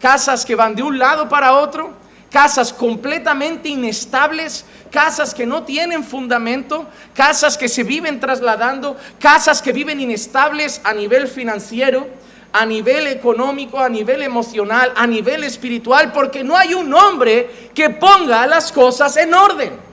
casas 0.00 0.44
que 0.44 0.54
van 0.54 0.74
de 0.74 0.82
un 0.82 0.98
lado 0.98 1.28
para 1.28 1.54
otro, 1.54 1.92
casas 2.30 2.72
completamente 2.72 3.68
inestables, 3.68 4.64
casas 4.90 5.32
que 5.32 5.46
no 5.46 5.62
tienen 5.62 6.02
fundamento, 6.02 6.86
casas 7.14 7.56
que 7.56 7.68
se 7.68 7.84
viven 7.84 8.18
trasladando, 8.18 8.96
casas 9.20 9.62
que 9.62 9.72
viven 9.72 10.00
inestables 10.00 10.80
a 10.82 10.92
nivel 10.92 11.28
financiero, 11.28 12.08
a 12.52 12.66
nivel 12.66 13.06
económico, 13.06 13.78
a 13.78 13.88
nivel 13.88 14.22
emocional, 14.22 14.92
a 14.96 15.06
nivel 15.06 15.44
espiritual, 15.44 16.12
porque 16.12 16.44
no 16.44 16.56
hay 16.56 16.74
un 16.74 16.92
hombre 16.92 17.70
que 17.74 17.90
ponga 17.90 18.46
las 18.46 18.70
cosas 18.70 19.16
en 19.16 19.32
orden. 19.32 19.83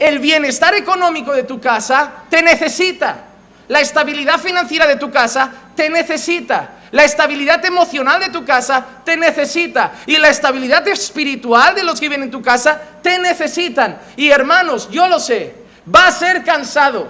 El 0.00 0.18
bienestar 0.18 0.74
económico 0.74 1.32
de 1.32 1.42
tu 1.42 1.60
casa 1.60 2.10
te 2.30 2.42
necesita. 2.42 3.26
La 3.68 3.80
estabilidad 3.80 4.40
financiera 4.40 4.86
de 4.86 4.96
tu 4.96 5.10
casa 5.10 5.52
te 5.76 5.90
necesita. 5.90 6.70
La 6.90 7.04
estabilidad 7.04 7.64
emocional 7.64 8.18
de 8.18 8.30
tu 8.30 8.44
casa 8.44 8.84
te 9.04 9.16
necesita. 9.16 9.92
Y 10.06 10.16
la 10.16 10.30
estabilidad 10.30 10.88
espiritual 10.88 11.74
de 11.74 11.84
los 11.84 12.00
que 12.00 12.08
viven 12.08 12.24
en 12.24 12.30
tu 12.30 12.40
casa 12.40 12.80
te 13.02 13.18
necesitan. 13.18 13.98
Y 14.16 14.30
hermanos, 14.30 14.88
yo 14.90 15.06
lo 15.06 15.20
sé, 15.20 15.54
va 15.94 16.06
a 16.06 16.12
ser 16.12 16.42
cansado, 16.44 17.06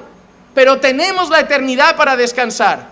pero 0.52 0.80
tenemos 0.80 1.30
la 1.30 1.40
eternidad 1.40 1.96
para 1.96 2.16
descansar. 2.16 2.90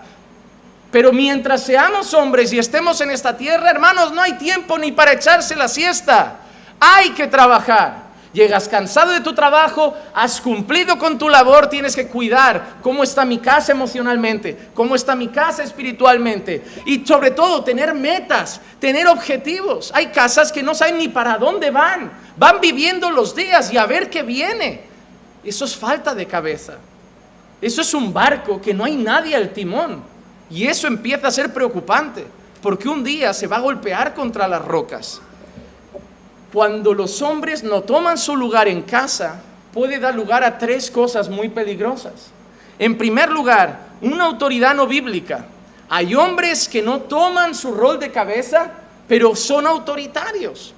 Pero 0.91 1.11
mientras 1.11 1.63
seamos 1.63 2.13
hombres 2.13 2.51
y 2.53 2.57
estemos 2.57 3.01
en 3.01 3.11
esta 3.11 3.37
tierra, 3.37 3.69
hermanos, 3.69 4.13
no 4.13 4.21
hay 4.21 4.33
tiempo 4.33 4.77
ni 4.77 4.93
para 4.93 5.11
echarse 5.11 5.55
la 5.57 5.67
siesta. 5.67 6.37
Hay 6.79 7.11
que 7.11 7.27
trabajar. 7.27 8.08
Llegas 8.31 8.69
cansado 8.69 9.11
de 9.11 9.21
tu 9.21 9.33
trabajo, 9.33 9.95
has 10.13 10.39
cumplido 10.39 10.99
con 10.99 11.17
tu 11.17 11.29
labor, 11.29 11.67
tienes 11.67 11.95
que 11.95 12.07
cuidar 12.07 12.75
cómo 12.83 13.03
está 13.03 13.25
mi 13.25 13.39
casa 13.39 13.71
emocionalmente, 13.71 14.69
cómo 14.75 14.93
está 14.93 15.15
mi 15.15 15.29
casa 15.29 15.63
espiritualmente 15.63 16.63
y 16.85 17.03
sobre 17.03 17.31
todo 17.31 17.63
tener 17.63 17.95
metas, 17.95 18.61
tener 18.79 19.07
objetivos. 19.07 19.91
Hay 19.95 20.07
casas 20.07 20.51
que 20.51 20.61
no 20.61 20.75
saben 20.75 20.99
ni 20.99 21.07
para 21.07 21.39
dónde 21.39 21.71
van, 21.71 22.11
van 22.37 22.61
viviendo 22.61 23.09
los 23.09 23.35
días 23.35 23.73
y 23.73 23.77
a 23.77 23.87
ver 23.87 24.11
qué 24.11 24.21
viene. 24.21 24.81
Eso 25.43 25.65
es 25.65 25.75
falta 25.75 26.13
de 26.13 26.27
cabeza. 26.27 26.75
Eso 27.59 27.81
es 27.81 27.93
un 27.95 28.13
barco 28.13 28.61
que 28.61 28.75
no 28.75 28.83
hay 28.83 28.95
nadie 28.95 29.35
al 29.35 29.49
timón 29.49 30.03
y 30.51 30.67
eso 30.67 30.85
empieza 30.85 31.27
a 31.27 31.31
ser 31.31 31.51
preocupante 31.51 32.27
porque 32.61 32.87
un 32.87 33.03
día 33.03 33.33
se 33.33 33.47
va 33.47 33.57
a 33.57 33.61
golpear 33.61 34.13
contra 34.13 34.47
las 34.47 34.63
rocas 34.63 35.19
cuando 36.51 36.93
los 36.93 37.21
hombres 37.21 37.63
no 37.63 37.81
toman 37.81 38.17
su 38.17 38.35
lugar 38.35 38.67
en 38.67 38.81
casa, 38.81 39.41
puede 39.73 39.99
dar 39.99 40.15
lugar 40.15 40.43
a 40.43 40.57
tres 40.57 40.89
cosas 40.89 41.29
muy 41.29 41.49
peligrosas. 41.49 42.31
En 42.79 42.97
primer 42.97 43.29
lugar, 43.29 43.89
una 44.01 44.25
autoridad 44.25 44.73
no 44.73 44.87
bíblica. 44.87 45.45
Hay 45.89 46.15
hombres 46.15 46.67
que 46.67 46.81
no 46.81 47.01
toman 47.01 47.53
su 47.53 47.73
rol 47.73 47.99
de 47.99 48.11
cabeza, 48.11 48.71
pero 49.07 49.35
son 49.35 49.67
autoritarios. 49.67 50.73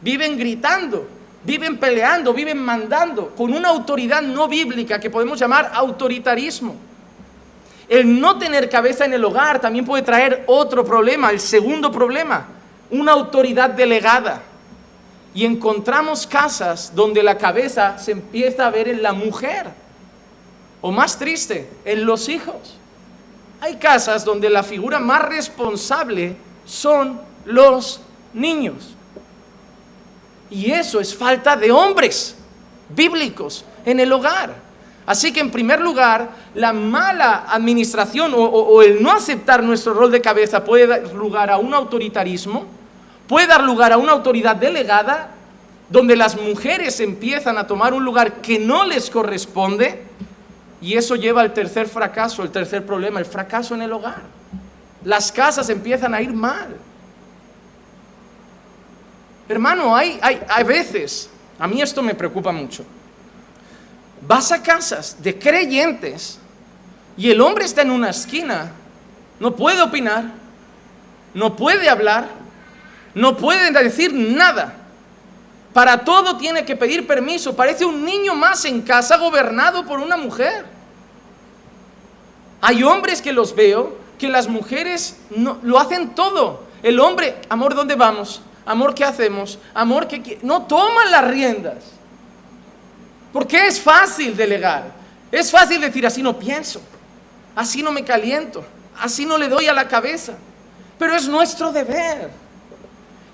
Viven 0.00 0.38
gritando, 0.38 1.08
viven 1.44 1.78
peleando, 1.78 2.32
viven 2.32 2.58
mandando, 2.58 3.34
con 3.34 3.52
una 3.52 3.68
autoridad 3.68 4.22
no 4.22 4.46
bíblica 4.46 5.00
que 5.00 5.10
podemos 5.10 5.38
llamar 5.38 5.70
autoritarismo. 5.74 6.76
El 7.88 8.20
no 8.20 8.38
tener 8.38 8.68
cabeza 8.68 9.04
en 9.04 9.14
el 9.14 9.24
hogar 9.24 9.60
también 9.60 9.84
puede 9.84 10.02
traer 10.02 10.44
otro 10.46 10.84
problema, 10.84 11.30
el 11.30 11.40
segundo 11.40 11.90
problema, 11.90 12.46
una 12.90 13.12
autoridad 13.12 13.70
delegada 13.70 14.42
y 15.36 15.44
encontramos 15.44 16.26
casas 16.26 16.92
donde 16.94 17.22
la 17.22 17.36
cabeza 17.36 17.98
se 17.98 18.12
empieza 18.12 18.66
a 18.66 18.70
ver 18.70 18.88
en 18.88 19.02
la 19.02 19.12
mujer, 19.12 19.66
o 20.80 20.90
más 20.90 21.18
triste, 21.18 21.68
en 21.84 22.06
los 22.06 22.30
hijos. 22.30 22.78
Hay 23.60 23.76
casas 23.76 24.24
donde 24.24 24.48
la 24.48 24.62
figura 24.62 24.98
más 24.98 25.22
responsable 25.28 26.36
son 26.64 27.20
los 27.44 28.00
niños. 28.32 28.94
Y 30.48 30.70
eso 30.72 31.00
es 31.00 31.14
falta 31.14 31.54
de 31.54 31.70
hombres 31.70 32.34
bíblicos 32.88 33.62
en 33.84 34.00
el 34.00 34.10
hogar. 34.14 34.54
Así 35.04 35.34
que 35.34 35.40
en 35.40 35.50
primer 35.50 35.82
lugar, 35.82 36.30
la 36.54 36.72
mala 36.72 37.44
administración 37.48 38.32
o, 38.34 38.80
el 38.80 39.02
no 39.02 39.12
aceptar 39.12 39.62
nuestro 39.62 39.92
rol 39.92 40.10
de 40.10 40.22
cabeza 40.22 40.64
puede 40.64 40.86
dar 40.86 41.12
lugar 41.12 41.50
a 41.50 41.58
un 41.58 41.74
autoritarismo 41.74 42.75
puede 43.28 43.46
dar 43.46 43.62
lugar 43.62 43.92
a 43.92 43.98
una 43.98 44.12
autoridad 44.12 44.56
delegada 44.56 45.30
donde 45.88 46.16
las 46.16 46.36
mujeres 46.40 47.00
empiezan 47.00 47.58
a 47.58 47.66
tomar 47.66 47.94
un 47.94 48.04
lugar 48.04 48.34
que 48.34 48.58
no 48.58 48.84
les 48.84 49.10
corresponde 49.10 50.02
y 50.80 50.94
eso 50.94 51.16
lleva 51.16 51.40
al 51.40 51.52
tercer 51.54 51.88
fracaso, 51.88 52.42
el 52.42 52.50
tercer 52.50 52.84
problema, 52.84 53.18
el 53.18 53.26
fracaso 53.26 53.74
en 53.74 53.82
el 53.82 53.92
hogar. 53.92 54.22
Las 55.04 55.30
casas 55.30 55.68
empiezan 55.68 56.14
a 56.14 56.20
ir 56.20 56.32
mal. 56.32 56.76
Hermano, 59.48 59.96
hay, 59.96 60.18
hay, 60.20 60.40
hay 60.48 60.64
veces, 60.64 61.30
a 61.58 61.68
mí 61.68 61.80
esto 61.80 62.02
me 62.02 62.14
preocupa 62.14 62.50
mucho. 62.50 62.84
Vas 64.26 64.50
a 64.50 64.62
casas 64.62 65.22
de 65.22 65.38
creyentes 65.38 66.40
y 67.16 67.30
el 67.30 67.40
hombre 67.40 67.64
está 67.64 67.82
en 67.82 67.90
una 67.90 68.10
esquina, 68.10 68.72
no 69.38 69.54
puede 69.54 69.80
opinar, 69.82 70.24
no 71.32 71.54
puede 71.54 71.88
hablar, 71.88 72.28
no 73.16 73.34
pueden 73.34 73.72
decir 73.72 74.12
nada. 74.12 74.74
Para 75.72 76.04
todo 76.04 76.36
tiene 76.36 76.66
que 76.66 76.76
pedir 76.76 77.06
permiso. 77.06 77.56
Parece 77.56 77.86
un 77.86 78.04
niño 78.04 78.34
más 78.34 78.66
en 78.66 78.82
casa 78.82 79.16
gobernado 79.16 79.86
por 79.86 80.00
una 80.00 80.18
mujer. 80.18 80.66
Hay 82.60 82.82
hombres 82.82 83.22
que 83.22 83.32
los 83.32 83.54
veo 83.54 83.96
que 84.18 84.28
las 84.28 84.48
mujeres 84.48 85.16
no, 85.30 85.58
lo 85.62 85.78
hacen 85.78 86.14
todo. 86.14 86.64
El 86.82 87.00
hombre, 87.00 87.36
amor, 87.48 87.74
¿dónde 87.74 87.94
vamos? 87.94 88.42
Amor, 88.66 88.94
¿qué 88.94 89.04
hacemos? 89.04 89.58
Amor, 89.72 90.08
¿qué 90.08 90.38
No 90.42 90.66
toman 90.66 91.10
las 91.10 91.26
riendas. 91.26 91.84
Porque 93.32 93.66
es 93.66 93.80
fácil 93.80 94.36
delegar. 94.36 94.92
Es 95.32 95.50
fácil 95.50 95.80
decir, 95.80 96.06
así 96.06 96.22
no 96.22 96.38
pienso, 96.38 96.82
así 97.54 97.82
no 97.82 97.92
me 97.92 98.04
caliento, 98.04 98.62
así 99.00 99.24
no 99.24 99.38
le 99.38 99.48
doy 99.48 99.68
a 99.68 99.72
la 99.72 99.88
cabeza. 99.88 100.34
Pero 100.98 101.16
es 101.16 101.26
nuestro 101.26 101.72
deber. 101.72 102.45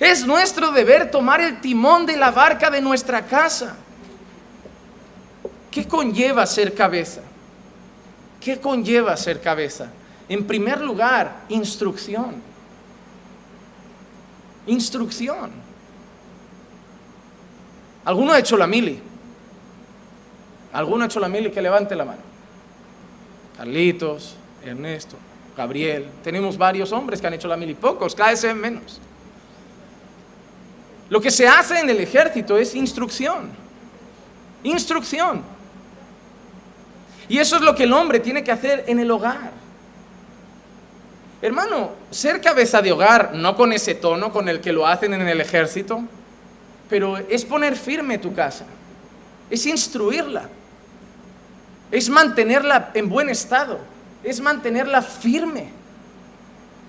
Es 0.03 0.27
nuestro 0.27 0.73
deber 0.73 1.13
tomar 1.13 1.41
el 1.41 1.61
timón 1.61 2.07
de 2.07 2.17
la 2.17 2.33
barca 2.33 2.69
de 2.71 2.81
nuestra 2.81 3.25
casa. 3.25 3.77
¿Qué 5.71 5.87
conlleva 5.87 6.45
ser 6.45 6.75
cabeza? 6.75 7.21
¿Qué 8.41 8.59
conlleva 8.59 9.17
ser 9.17 9.41
cabeza? 9.41 9.93
En 10.29 10.45
primer 10.45 10.81
lugar, 10.81 11.45
instrucción. 11.51 12.35
Instrucción. 14.67 15.53
¿Alguno 18.05 18.33
ha 18.33 18.41
hecho 18.41 18.57
la 18.57 18.67
mili? 18.67 19.01
¿Alguno 20.73 21.05
ha 21.05 21.07
hecho 21.07 21.21
la 21.21 21.29
mili? 21.29 21.53
Que 21.53 21.63
levante 21.63 21.95
la 21.95 22.07
mano. 22.07 22.23
Carlitos, 23.57 24.35
Ernesto, 24.65 25.15
Gabriel. 25.57 26.09
Tenemos 26.25 26.59
varios 26.59 26.91
hombres 26.91 27.21
que 27.21 27.29
han 27.29 27.35
hecho 27.35 27.47
la 27.47 27.57
mili, 27.57 27.75
pocos, 27.75 28.17
cada 28.17 28.31
vez 28.31 28.53
menos. 28.57 29.01
Lo 31.13 31.21
que 31.21 31.31
se 31.31 31.47
hace 31.47 31.79
en 31.79 31.91
el 31.91 32.01
ejército 32.01 32.57
es 32.57 32.75
instrucción. 32.75 33.51
Instrucción. 34.63 35.43
Y 37.29 37.37
eso 37.37 37.57
es 37.57 37.61
lo 37.61 37.75
que 37.75 37.83
el 37.83 37.93
hombre 37.93 38.19
tiene 38.19 38.43
que 38.43 38.51
hacer 38.51 38.85
en 38.87 38.99
el 38.99 39.11
hogar. 39.11 39.51
Hermano, 41.43 41.91
ser 42.11 42.41
cabeza 42.41 42.81
de 42.81 42.93
hogar, 42.93 43.35
no 43.35 43.55
con 43.55 43.75
ese 43.75 43.95
tono 43.95 44.33
con 44.33 44.49
el 44.49 44.63
que 44.63 44.73
lo 44.73 44.87
hacen 44.87 45.13
en 45.13 45.29
el 45.29 45.43
ejército, 45.43 46.03
pero 46.89 47.19
es 47.19 47.45
poner 47.45 47.77
firme 47.77 48.17
tu 48.17 48.33
casa, 48.33 48.65
es 49.51 49.67
instruirla, 49.67 50.49
es 51.91 52.09
mantenerla 52.09 52.91
en 52.95 53.11
buen 53.11 53.29
estado, 53.29 53.81
es 54.25 54.41
mantenerla 54.41 55.03
firme. 55.03 55.69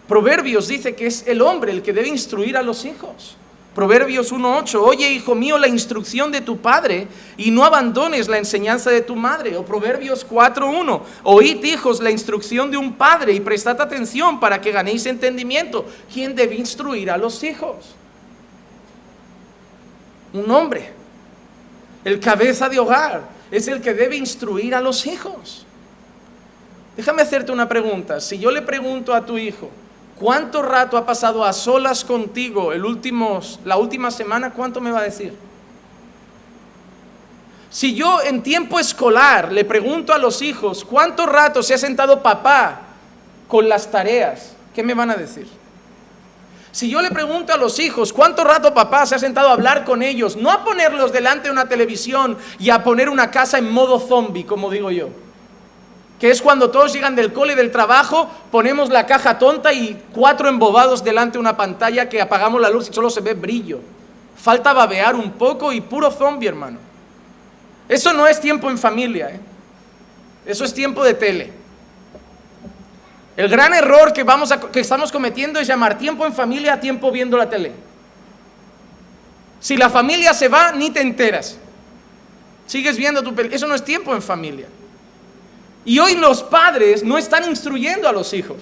Proverbios 0.07 0.69
dice 0.69 0.95
que 0.95 1.07
es 1.07 1.27
el 1.27 1.41
hombre 1.41 1.73
el 1.73 1.81
que 1.81 1.91
debe 1.91 2.07
instruir 2.07 2.55
a 2.55 2.63
los 2.63 2.85
hijos. 2.85 3.35
Proverbios 3.75 4.31
1.8, 4.31 4.79
oye 4.79 5.09
hijo 5.09 5.33
mío 5.33 5.57
la 5.57 5.67
instrucción 5.67 6.31
de 6.31 6.41
tu 6.41 6.57
padre 6.57 7.07
y 7.37 7.49
no 7.49 7.65
abandones 7.65 8.27
la 8.27 8.37
enseñanza 8.37 8.91
de 8.91 9.01
tu 9.01 9.15
madre. 9.15 9.57
O 9.57 9.65
Proverbios 9.65 10.27
4.1, 10.27 11.01
oíd 11.23 11.63
hijos 11.63 11.99
la 11.99 12.11
instrucción 12.11 12.69
de 12.69 12.77
un 12.77 12.93
padre 12.93 13.33
y 13.33 13.39
prestad 13.39 13.81
atención 13.81 14.39
para 14.39 14.61
que 14.61 14.71
ganéis 14.71 15.07
entendimiento. 15.07 15.85
¿Quién 16.13 16.35
debe 16.35 16.55
instruir 16.55 17.09
a 17.09 17.17
los 17.17 17.43
hijos? 17.43 17.95
Un 20.33 20.49
hombre, 20.51 20.91
el 22.03 22.19
cabeza 22.19 22.69
de 22.69 22.77
hogar, 22.77 23.23
es 23.49 23.67
el 23.67 23.81
que 23.81 23.95
debe 23.95 24.15
instruir 24.17 24.75
a 24.75 24.81
los 24.81 25.07
hijos. 25.07 25.65
Déjame 26.95 27.23
hacerte 27.23 27.51
una 27.51 27.67
pregunta. 27.67 28.19
Si 28.19 28.37
yo 28.37 28.51
le 28.51 28.61
pregunto 28.61 29.15
a 29.15 29.25
tu 29.25 29.37
hijo, 29.39 29.71
¿Cuánto 30.19 30.61
rato 30.61 30.97
ha 30.97 31.05
pasado 31.05 31.43
a 31.43 31.53
solas 31.53 32.03
contigo 32.03 32.71
el 32.71 32.85
últimos, 32.85 33.59
la 33.65 33.77
última 33.77 34.11
semana? 34.11 34.53
¿Cuánto 34.53 34.79
me 34.79 34.91
va 34.91 34.99
a 34.99 35.03
decir? 35.03 35.33
Si 37.69 37.95
yo 37.95 38.21
en 38.21 38.43
tiempo 38.43 38.79
escolar 38.79 39.51
le 39.51 39.65
pregunto 39.65 40.13
a 40.13 40.19
los 40.19 40.43
hijos, 40.43 40.85
¿cuánto 40.85 41.25
rato 41.25 41.63
se 41.63 41.73
ha 41.73 41.77
sentado 41.79 42.21
papá 42.21 42.81
con 43.47 43.67
las 43.67 43.89
tareas? 43.89 44.55
¿Qué 44.75 44.83
me 44.83 44.93
van 44.93 45.09
a 45.09 45.15
decir? 45.15 45.47
Si 46.71 46.89
yo 46.89 47.01
le 47.01 47.09
pregunto 47.09 47.51
a 47.51 47.57
los 47.57 47.79
hijos, 47.79 48.13
¿cuánto 48.13 48.43
rato 48.43 48.73
papá 48.73 49.05
se 49.07 49.15
ha 49.15 49.19
sentado 49.19 49.49
a 49.49 49.53
hablar 49.53 49.85
con 49.85 50.03
ellos? 50.03 50.35
No 50.35 50.51
a 50.51 50.63
ponerlos 50.63 51.11
delante 51.11 51.47
de 51.47 51.51
una 51.51 51.67
televisión 51.67 52.37
y 52.59 52.69
a 52.69 52.83
poner 52.83 53.09
una 53.09 53.31
casa 53.31 53.57
en 53.57 53.71
modo 53.71 53.99
zombie, 53.99 54.45
como 54.45 54.69
digo 54.69 54.91
yo 54.91 55.09
que 56.19 56.31
es 56.31 56.41
cuando 56.41 56.71
todos 56.71 56.93
llegan 56.93 57.15
del 57.15 57.33
cole 57.33 57.55
del 57.55 57.71
trabajo, 57.71 58.29
ponemos 58.51 58.89
la 58.89 59.05
caja 59.05 59.37
tonta 59.37 59.73
y 59.73 60.01
cuatro 60.13 60.47
embobados 60.47 61.03
delante 61.03 61.33
de 61.33 61.39
una 61.39 61.57
pantalla 61.57 62.07
que 62.07 62.21
apagamos 62.21 62.61
la 62.61 62.69
luz 62.69 62.89
y 62.89 62.93
solo 62.93 63.09
se 63.09 63.21
ve 63.21 63.33
brillo. 63.33 63.81
Falta 64.35 64.73
babear 64.73 65.15
un 65.15 65.31
poco 65.33 65.71
y 65.73 65.81
puro 65.81 66.11
zombie, 66.11 66.47
hermano. 66.47 66.79
Eso 67.89 68.13
no 68.13 68.25
es 68.25 68.39
tiempo 68.39 68.69
en 68.69 68.77
familia, 68.77 69.29
¿eh? 69.29 69.39
eso 70.45 70.63
es 70.63 70.73
tiempo 70.73 71.03
de 71.03 71.13
tele. 71.13 71.51
El 73.35 73.49
gran 73.49 73.73
error 73.73 74.13
que, 74.13 74.23
vamos 74.23 74.53
que 74.71 74.79
estamos 74.79 75.11
cometiendo 75.11 75.59
es 75.59 75.67
llamar 75.67 75.97
tiempo 75.97 76.25
en 76.25 76.33
familia 76.33 76.73
a 76.73 76.79
tiempo 76.79 77.11
viendo 77.11 77.35
la 77.35 77.49
tele. 77.49 77.71
Si 79.59 79.75
la 79.75 79.89
familia 79.89 80.33
se 80.33 80.49
va, 80.49 80.71
ni 80.71 80.89
te 80.89 81.01
enteras. 81.01 81.57
Sigues 82.67 82.97
viendo 82.97 83.23
tu 83.23 83.33
película. 83.33 83.55
Eso 83.55 83.67
no 83.67 83.75
es 83.75 83.83
tiempo 83.83 84.13
en 84.13 84.21
familia. 84.21 84.67
Y 85.85 85.99
hoy 85.99 86.15
los 86.15 86.43
padres 86.43 87.03
no 87.03 87.17
están 87.17 87.49
instruyendo 87.49 88.07
a 88.07 88.11
los 88.11 88.33
hijos. 88.33 88.57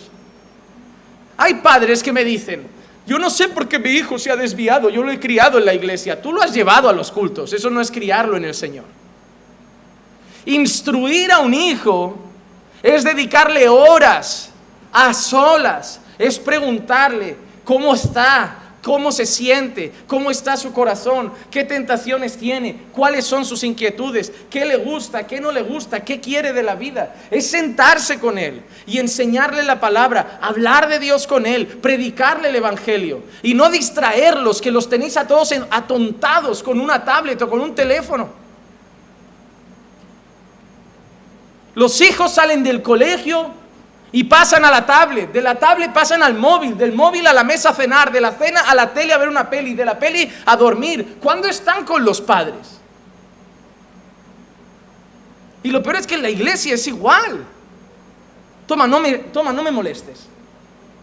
Hay 1.37 1.55
padres 1.55 2.01
que 2.01 2.11
me 2.11 2.23
dicen, 2.23 2.67
yo 3.05 3.17
no 3.17 3.29
sé 3.29 3.49
por 3.49 3.67
qué 3.67 3.79
mi 3.79 3.89
hijo 3.89 4.19
se 4.19 4.31
ha 4.31 4.35
desviado, 4.35 4.89
yo 4.89 5.03
lo 5.03 5.11
he 5.11 5.19
criado 5.19 5.57
en 5.57 5.65
la 5.65 5.73
iglesia, 5.73 6.21
tú 6.21 6.31
lo 6.31 6.41
has 6.41 6.53
llevado 6.53 6.87
a 6.87 6.93
los 6.93 7.11
cultos, 7.11 7.51
eso 7.53 7.69
no 7.69 7.81
es 7.81 7.91
criarlo 7.91 8.37
en 8.37 8.45
el 8.45 8.53
Señor. 8.53 8.85
Instruir 10.45 11.31
a 11.31 11.39
un 11.39 11.53
hijo 11.53 12.17
es 12.81 13.03
dedicarle 13.03 13.67
horas 13.69 14.49
a 14.91 15.13
solas, 15.13 15.99
es 16.17 16.37
preguntarle 16.39 17.37
cómo 17.63 17.93
está, 17.93 18.60
cómo 18.81 19.11
se 19.11 19.25
siente, 19.25 19.91
cómo 20.07 20.31
está 20.31 20.57
su 20.57 20.73
corazón, 20.73 21.31
qué 21.49 21.63
tentaciones 21.63 22.37
tiene, 22.37 22.81
cuáles 22.91 23.25
son 23.25 23.45
sus 23.45 23.63
inquietudes, 23.63 24.31
qué 24.49 24.65
le 24.65 24.77
gusta, 24.77 25.27
qué 25.27 25.39
no 25.39 25.51
le 25.51 25.61
gusta, 25.61 26.03
qué 26.03 26.19
quiere 26.19 26.53
de 26.53 26.63
la 26.63 26.75
vida. 26.75 27.15
Es 27.29 27.47
sentarse 27.47 28.19
con 28.19 28.37
él 28.37 28.63
y 28.85 28.97
enseñarle 28.97 29.63
la 29.63 29.79
palabra, 29.79 30.39
hablar 30.41 30.89
de 30.89 30.99
Dios 30.99 31.27
con 31.27 31.45
él, 31.45 31.67
predicarle 31.67 32.49
el 32.49 32.55
Evangelio 32.55 33.23
y 33.43 33.53
no 33.53 33.69
distraerlos, 33.69 34.61
que 34.61 34.71
los 34.71 34.89
tenéis 34.89 35.17
a 35.17 35.27
todos 35.27 35.53
atontados 35.69 36.63
con 36.63 36.79
una 36.79 37.05
tablet 37.05 37.41
o 37.41 37.49
con 37.49 37.61
un 37.61 37.75
teléfono. 37.75 38.29
Los 41.73 42.01
hijos 42.01 42.33
salen 42.33 42.63
del 42.63 42.81
colegio 42.81 43.60
y 44.13 44.25
pasan 44.25 44.65
a 44.65 44.71
la 44.71 44.85
tablet, 44.85 45.31
de 45.31 45.41
la 45.41 45.55
tablet 45.55 45.93
pasan 45.93 46.21
al 46.21 46.33
móvil, 46.33 46.77
del 46.77 46.91
móvil 46.91 47.25
a 47.27 47.33
la 47.33 47.43
mesa 47.43 47.69
a 47.69 47.73
cenar, 47.73 48.11
de 48.11 48.19
la 48.19 48.31
cena 48.31 48.61
a 48.61 48.75
la 48.75 48.93
tele 48.93 49.13
a 49.13 49.17
ver 49.17 49.29
una 49.29 49.49
peli, 49.49 49.73
de 49.73 49.85
la 49.85 49.97
peli 49.97 50.29
a 50.45 50.57
dormir. 50.57 51.17
¿Cuándo 51.21 51.47
están 51.47 51.85
con 51.85 52.03
los 52.03 52.19
padres? 52.19 52.79
Y 55.63 55.69
lo 55.69 55.81
peor 55.81 55.97
es 55.97 56.07
que 56.07 56.15
en 56.15 56.23
la 56.23 56.29
iglesia 56.29 56.73
es 56.73 56.87
igual. 56.87 57.45
Toma, 58.67 58.85
no 58.85 58.99
me, 58.99 59.13
toma, 59.13 59.53
no 59.53 59.63
me 59.63 59.71
molestes. 59.71 60.27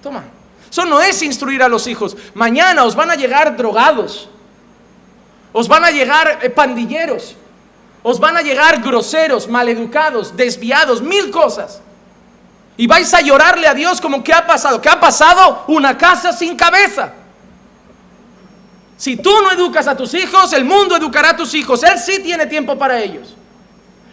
Toma. 0.03 0.25
Eso 0.71 0.85
no 0.85 1.01
es 1.01 1.23
instruir 1.23 1.63
a 1.63 1.69
los 1.69 1.87
hijos. 1.87 2.17
Mañana 2.35 2.85
os 2.85 2.95
van 2.95 3.11
a 3.11 3.15
llegar 3.15 3.57
drogados. 3.57 4.29
Os 5.53 5.67
van 5.67 5.85
a 5.85 5.91
llegar 5.91 6.41
eh, 6.43 6.51
pandilleros. 6.51 7.37
Os 8.03 8.21
van 8.21 8.37
a 8.37 8.43
llegar 8.43 8.83
groseros, 8.83 9.49
maleducados, 9.49 10.37
desviados, 10.37 11.01
mil 11.01 11.31
cosas. 11.31 11.81
Y 12.79 12.87
vais 12.87 13.13
a 13.13 13.21
llorarle 13.21 13.67
a 13.67 13.75
Dios 13.75 14.01
como 14.01 14.23
que 14.23 14.33
ha 14.33 14.47
pasado. 14.47 14.81
¿Qué 14.81 14.89
ha 14.89 15.01
pasado? 15.01 15.65
Una 15.67 15.99
casa 15.99 16.33
sin 16.33 16.57
cabeza. 16.57 17.13
Si 18.97 19.17
tú 19.17 19.33
no 19.43 19.51
educas 19.51 19.89
a 19.89 19.97
tus 19.97 20.15
hijos, 20.15 20.53
el 20.53 20.65
mundo 20.65 20.97
educará 20.97 21.31
a 21.31 21.37
tus 21.37 21.55
hijos. 21.55 21.83
Él 21.83 21.99
sí 21.99 22.23
tiene 22.23 22.47
tiempo 22.47 22.79
para 22.79 23.01
ellos. 23.01 23.35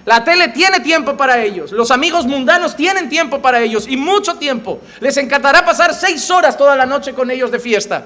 La 0.03 0.23
tele 0.23 0.47
tiene 0.49 0.79
tiempo 0.79 1.15
para 1.15 1.43
ellos. 1.43 1.71
Los 1.71 1.91
amigos 1.91 2.25
mundanos 2.25 2.75
tienen 2.75 3.07
tiempo 3.07 3.39
para 3.39 3.61
ellos. 3.61 3.87
Y 3.87 3.97
mucho 3.97 4.35
tiempo. 4.35 4.81
Les 4.99 5.15
encantará 5.17 5.63
pasar 5.63 5.93
seis 5.93 6.27
horas 6.31 6.57
toda 6.57 6.75
la 6.75 6.87
noche 6.87 7.13
con 7.13 7.29
ellos 7.29 7.51
de 7.51 7.59
fiesta. 7.59 8.03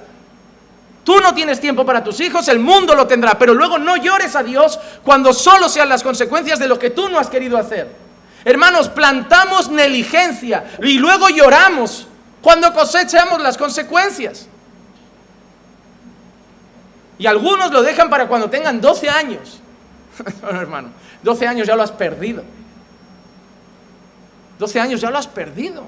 Tú 1.06 1.22
no 1.22 1.34
tienes 1.34 1.62
tiempo 1.62 1.86
para 1.86 2.04
tus 2.04 2.20
hijos, 2.20 2.50
el 2.50 2.60
mundo 2.60 2.96
lo 2.96 3.08
tendrá. 3.08 3.40
Pero 3.40 3.54
luego 3.54 3.80
no 3.80 3.96
llores 3.96 4.36
a 4.36 4.44
Dios 4.44 4.78
cuando 5.04 5.32
solo 5.32 5.70
sean 5.70 5.88
las 5.88 6.04
consecuencias 6.04 6.60
de 6.60 6.68
lo 6.68 6.78
que 6.78 6.90
tú 6.90 7.08
no 7.08 7.18
has 7.18 7.30
querido 7.30 7.58
hacer. 7.58 8.09
Hermanos, 8.46 8.90
plantamos 8.90 9.70
negligencia 9.70 10.72
y 10.82 10.98
luego 10.98 11.30
lloramos 11.30 12.08
cuando 12.42 12.74
cosechamos 12.74 13.42
las 13.42 13.58
consecuencias. 13.58 14.48
Y 17.18 17.28
algunos 17.28 17.72
lo 17.72 17.82
dejan 17.82 18.10
para 18.10 18.28
cuando 18.28 18.50
tengan 18.50 18.80
12 18.80 19.10
años. 19.10 19.60
no, 20.42 20.50
hermano, 20.50 20.90
12 21.22 21.48
años 21.48 21.68
ya 21.68 21.76
lo 21.76 21.84
has 21.84 21.92
perdido. 21.92 22.44
12 24.58 24.80
años 24.80 25.02
ya 25.02 25.12
lo 25.12 25.18
has 25.18 25.28
perdido. 25.28 25.84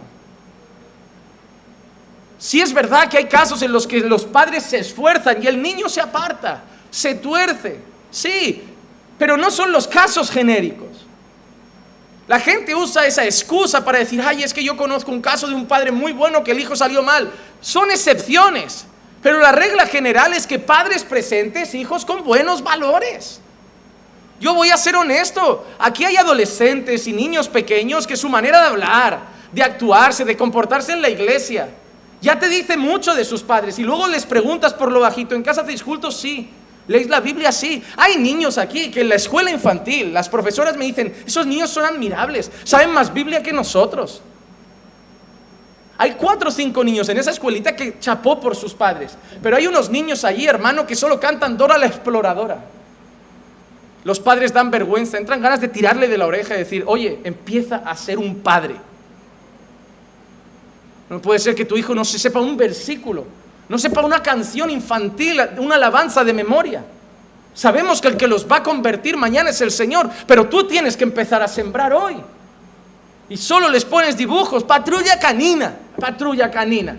Si 2.38 2.60
es 2.60 2.74
verdad 2.74 3.08
que 3.08 3.18
hay 3.18 3.26
casos 3.26 3.62
en 3.62 3.72
los 3.72 3.86
que 3.86 4.00
los 4.00 4.26
padres 4.26 4.64
se 4.64 4.80
esfuerzan 4.80 5.44
y 5.44 5.48
el 5.48 5.62
niño 5.62 5.88
se 5.88 6.02
aparta, 6.02 6.64
se 6.90 7.16
tuerce. 7.16 7.80
Sí, 8.10 8.64
pero 9.18 9.38
no 9.38 9.52
son 9.52 9.72
los 9.72 9.88
casos 9.88 10.32
genéricos. 10.32 11.01
La 12.32 12.40
gente 12.40 12.74
usa 12.74 13.06
esa 13.06 13.26
excusa 13.26 13.84
para 13.84 14.00
decir, 14.00 14.24
ay, 14.26 14.42
es 14.42 14.54
que 14.54 14.64
yo 14.64 14.78
conozco 14.78 15.12
un 15.12 15.22
caso 15.22 15.50
de 15.50 15.54
un 15.54 15.66
padre 15.66 15.92
muy 15.92 16.14
bueno 16.14 16.46
que 16.46 16.52
el 16.52 16.62
hijo 16.62 16.78
salió 16.78 17.04
mal. 17.04 17.30
Son 17.60 17.92
excepciones, 17.92 18.86
pero 19.22 19.40
la 19.40 19.52
regla 19.52 19.86
general 19.86 20.32
es 20.32 20.48
que 20.48 20.58
padres 20.58 21.04
presentes, 21.04 21.76
hijos 21.76 22.06
con 22.06 22.24
buenos 22.24 22.64
valores. 22.64 23.42
Yo 24.40 24.54
voy 24.54 24.70
a 24.70 24.78
ser 24.78 24.96
honesto, 24.96 25.68
aquí 25.78 26.06
hay 26.06 26.16
adolescentes 26.16 27.06
y 27.06 27.12
niños 27.12 27.50
pequeños 27.50 28.08
que 28.08 28.16
su 28.16 28.30
manera 28.30 28.62
de 28.62 28.68
hablar, 28.68 29.20
de 29.52 29.64
actuarse, 29.64 30.24
de 30.24 30.38
comportarse 30.38 30.94
en 30.94 31.02
la 31.02 31.10
iglesia, 31.10 31.68
ya 32.22 32.40
te 32.40 32.48
dice 32.48 32.78
mucho 32.78 33.14
de 33.14 33.26
sus 33.26 33.44
padres 33.44 33.78
y 33.78 33.84
luego 33.84 34.08
les 34.08 34.26
preguntas 34.26 34.74
por 34.74 34.90
lo 34.90 35.02
bajito, 35.02 35.36
¿en 35.36 35.44
casa 35.44 35.64
hacéis 35.64 35.84
cultos? 35.84 36.16
Sí. 36.16 36.50
¿Leéis 36.88 37.10
la 37.10 37.20
Biblia 37.20 37.50
así? 37.50 37.84
Hay 37.98 38.18
niños 38.18 38.58
aquí 38.58 38.90
que 38.92 39.02
en 39.02 39.10
la 39.10 39.16
escuela 39.16 39.52
infantil, 39.52 40.14
las 40.14 40.30
profesoras 40.30 40.76
me 40.76 40.86
dicen, 40.86 41.14
esos 41.26 41.46
niños 41.46 41.70
son 41.70 41.86
admirables, 41.86 42.52
saben 42.64 42.92
más 42.92 43.14
Biblia 43.14 43.44
que 43.44 43.54
nosotros. 43.54 44.22
Hay 45.98 46.14
cuatro 46.14 46.50
o 46.50 46.52
cinco 46.52 46.84
niños 46.84 47.08
en 47.10 47.18
esa 47.18 47.30
escuelita 47.30 47.76
que 47.76 48.00
chapó 48.00 48.40
por 48.40 48.56
sus 48.56 48.74
padres. 48.74 49.16
Pero 49.44 49.56
hay 49.56 49.68
unos 49.68 49.92
niños 49.92 50.26
allí, 50.26 50.48
hermano, 50.48 50.88
que 50.88 50.96
solo 50.96 51.20
cantan 51.20 51.58
Dora 51.58 51.78
la 51.78 51.86
exploradora. 51.86 52.66
Los 54.04 54.20
padres 54.20 54.52
dan 54.52 54.72
vergüenza, 54.72 55.20
entran 55.20 55.42
ganas 55.42 55.62
de 55.62 55.68
tirarle 55.68 56.08
de 56.08 56.18
la 56.18 56.26
oreja 56.26 56.56
y 56.56 56.60
decir, 56.60 56.84
oye, 56.88 57.20
empieza 57.24 57.84
a 57.86 57.96
ser 57.96 58.18
un 58.18 58.40
padre. 58.40 58.76
No 61.08 61.22
puede 61.22 61.38
ser 61.38 61.54
que 61.54 61.66
tu 61.66 61.78
hijo 61.78 61.94
no 61.94 62.04
se 62.04 62.18
sepa 62.18 62.40
un 62.40 62.58
versículo 62.58 63.41
no 63.70 63.78
sepa 63.78 64.02
una 64.02 64.22
canción 64.22 64.70
infantil, 64.70 65.42
una 65.58 65.76
alabanza 65.76 66.24
de 66.24 66.34
memoria. 66.34 66.84
Sabemos 67.54 68.02
que 68.02 68.08
el 68.08 68.18
que 68.18 68.28
los 68.28 68.50
va 68.50 68.58
a 68.58 68.64
convertir 68.64 69.18
mañana 69.18 69.50
es 69.50 69.62
el 69.62 69.72
Señor, 69.72 70.10
pero 70.26 70.48
tú 70.48 70.66
tienes 70.68 70.96
que 70.96 71.04
empezar 71.04 71.42
a 71.42 71.48
sembrar 71.48 71.94
hoy. 71.94 72.18
Y 73.30 73.38
solo 73.38 73.70
les 73.70 73.86
pones 73.86 74.18
dibujos, 74.18 74.64
patrulla 74.64 75.20
canina, 75.20 75.74
patrulla 76.00 76.52
canina. 76.52 76.98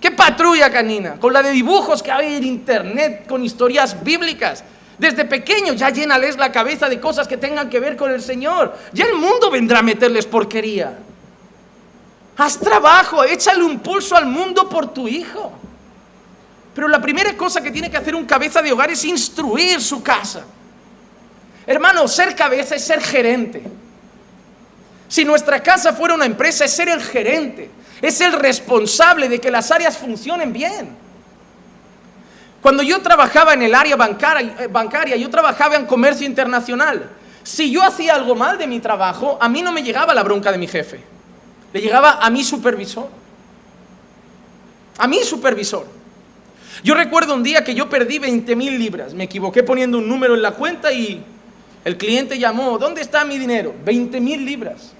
¿Qué 0.00 0.10
patrulla 0.10 0.70
canina? 0.70 1.20
Con 1.20 1.32
la 1.32 1.42
de 1.42 1.50
dibujos 1.50 2.02
que 2.02 2.10
hay 2.10 2.34
en 2.34 2.44
internet, 2.44 3.26
con 3.28 3.44
historias 3.44 4.02
bíblicas. 4.02 4.64
Desde 4.98 5.24
pequeño 5.24 5.74
ya 5.74 5.90
llénales 5.90 6.36
la 6.36 6.52
cabeza 6.52 6.88
de 6.88 7.00
cosas 7.00 7.28
que 7.28 7.36
tengan 7.36 7.70
que 7.70 7.80
ver 7.80 7.96
con 7.96 8.10
el 8.10 8.20
Señor. 8.20 8.76
Ya 8.92 9.04
el 9.04 9.14
mundo 9.14 9.50
vendrá 9.50 9.78
a 9.78 9.82
meterles 9.82 10.26
porquería. 10.26 10.98
Haz 12.36 12.58
trabajo, 12.58 13.22
échale 13.24 13.62
un 13.62 13.78
pulso 13.80 14.16
al 14.16 14.26
mundo 14.26 14.68
por 14.68 14.92
tu 14.92 15.06
hijo. 15.06 15.52
Pero 16.74 16.88
la 16.88 17.00
primera 17.00 17.36
cosa 17.36 17.60
que 17.60 17.70
tiene 17.70 17.90
que 17.90 17.96
hacer 17.96 18.14
un 18.14 18.24
cabeza 18.24 18.62
de 18.62 18.72
hogar 18.72 18.90
es 18.90 19.04
instruir 19.04 19.80
su 19.80 20.02
casa. 20.02 20.44
Hermano, 21.66 22.08
ser 22.08 22.34
cabeza 22.34 22.74
es 22.74 22.84
ser 22.84 23.00
gerente. 23.00 23.62
Si 25.08 25.24
nuestra 25.24 25.62
casa 25.62 25.92
fuera 25.92 26.14
una 26.14 26.24
empresa, 26.24 26.64
es 26.64 26.72
ser 26.72 26.88
el 26.88 27.02
gerente, 27.02 27.70
es 28.00 28.20
el 28.22 28.32
responsable 28.32 29.28
de 29.28 29.38
que 29.38 29.50
las 29.50 29.70
áreas 29.70 29.98
funcionen 29.98 30.52
bien. 30.52 30.96
Cuando 32.62 32.82
yo 32.82 33.02
trabajaba 33.02 33.52
en 33.52 33.62
el 33.62 33.74
área 33.74 33.96
bancaria, 33.96 34.54
eh, 34.60 34.68
bancaria, 34.68 35.16
yo 35.16 35.28
trabajaba 35.28 35.76
en 35.76 35.84
comercio 35.84 36.26
internacional. 36.26 37.10
Si 37.42 37.70
yo 37.70 37.82
hacía 37.82 38.14
algo 38.14 38.34
mal 38.34 38.56
de 38.56 38.66
mi 38.66 38.80
trabajo, 38.80 39.36
a 39.40 39.48
mí 39.48 39.62
no 39.62 39.72
me 39.72 39.82
llegaba 39.82 40.14
la 40.14 40.22
bronca 40.22 40.50
de 40.50 40.58
mi 40.58 40.68
jefe. 40.68 41.02
Le 41.72 41.80
llegaba 41.80 42.18
a 42.20 42.30
mi 42.30 42.44
supervisor. 42.44 43.08
A 44.96 45.06
mi 45.06 45.24
supervisor. 45.24 46.01
Yo 46.82 46.94
recuerdo 46.94 47.34
un 47.34 47.42
día 47.42 47.62
que 47.62 47.74
yo 47.74 47.88
perdí 47.88 48.18
20 48.18 48.56
mil 48.56 48.78
libras. 48.78 49.14
Me 49.14 49.24
equivoqué 49.24 49.62
poniendo 49.62 49.98
un 49.98 50.08
número 50.08 50.34
en 50.34 50.42
la 50.42 50.52
cuenta 50.52 50.92
y 50.92 51.22
el 51.84 51.96
cliente 51.96 52.38
llamó, 52.38 52.78
¿dónde 52.78 53.00
está 53.00 53.24
mi 53.24 53.38
dinero? 53.38 53.74
20 53.84 54.20
mil 54.20 54.44
libras. 54.44 54.92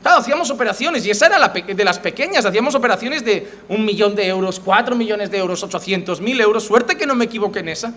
Claro, 0.00 0.18
hacíamos 0.18 0.50
operaciones 0.50 1.06
y 1.06 1.10
esa 1.10 1.26
era 1.26 1.52
de 1.64 1.84
las 1.84 1.98
pequeñas, 2.00 2.44
hacíamos 2.44 2.74
operaciones 2.74 3.24
de 3.24 3.48
un 3.68 3.84
millón 3.84 4.16
de 4.16 4.26
euros, 4.26 4.58
cuatro 4.58 4.96
millones 4.96 5.30
de 5.30 5.38
euros, 5.38 5.62
800 5.62 6.20
mil 6.20 6.40
euros. 6.40 6.64
Suerte 6.64 6.96
que 6.96 7.06
no 7.06 7.14
me 7.14 7.26
equivoqué 7.26 7.60
en 7.60 7.68
esa. 7.68 7.94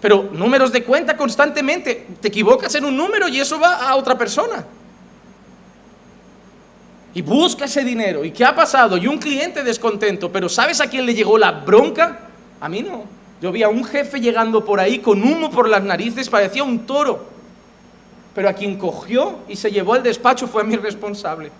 Pero 0.00 0.30
números 0.32 0.72
de 0.72 0.82
cuenta 0.82 1.16
constantemente. 1.16 2.06
Te 2.20 2.28
equivocas 2.28 2.74
en 2.74 2.86
un 2.86 2.96
número 2.96 3.28
y 3.28 3.38
eso 3.38 3.60
va 3.60 3.88
a 3.88 3.96
otra 3.96 4.16
persona. 4.16 4.64
Y 7.12 7.22
busca 7.22 7.64
ese 7.64 7.84
dinero. 7.84 8.24
¿Y 8.24 8.30
qué 8.30 8.44
ha 8.44 8.54
pasado? 8.54 8.96
Y 8.96 9.06
un 9.06 9.18
cliente 9.18 9.64
descontento. 9.64 10.30
Pero 10.30 10.48
¿sabes 10.48 10.80
a 10.80 10.88
quién 10.88 11.06
le 11.06 11.14
llegó 11.14 11.38
la 11.38 11.50
bronca? 11.50 12.20
A 12.60 12.68
mí 12.68 12.82
no. 12.82 13.04
Yo 13.40 13.50
vi 13.50 13.62
a 13.62 13.68
un 13.68 13.84
jefe 13.84 14.20
llegando 14.20 14.64
por 14.64 14.80
ahí 14.80 14.98
con 14.98 15.22
humo 15.22 15.50
por 15.50 15.68
las 15.68 15.82
narices, 15.82 16.28
parecía 16.28 16.62
un 16.62 16.86
toro. 16.86 17.26
Pero 18.34 18.48
a 18.48 18.52
quien 18.52 18.76
cogió 18.76 19.38
y 19.48 19.56
se 19.56 19.70
llevó 19.70 19.94
al 19.94 20.02
despacho 20.02 20.46
fue 20.46 20.62
a 20.62 20.64
mi 20.64 20.76
responsable. 20.76 21.50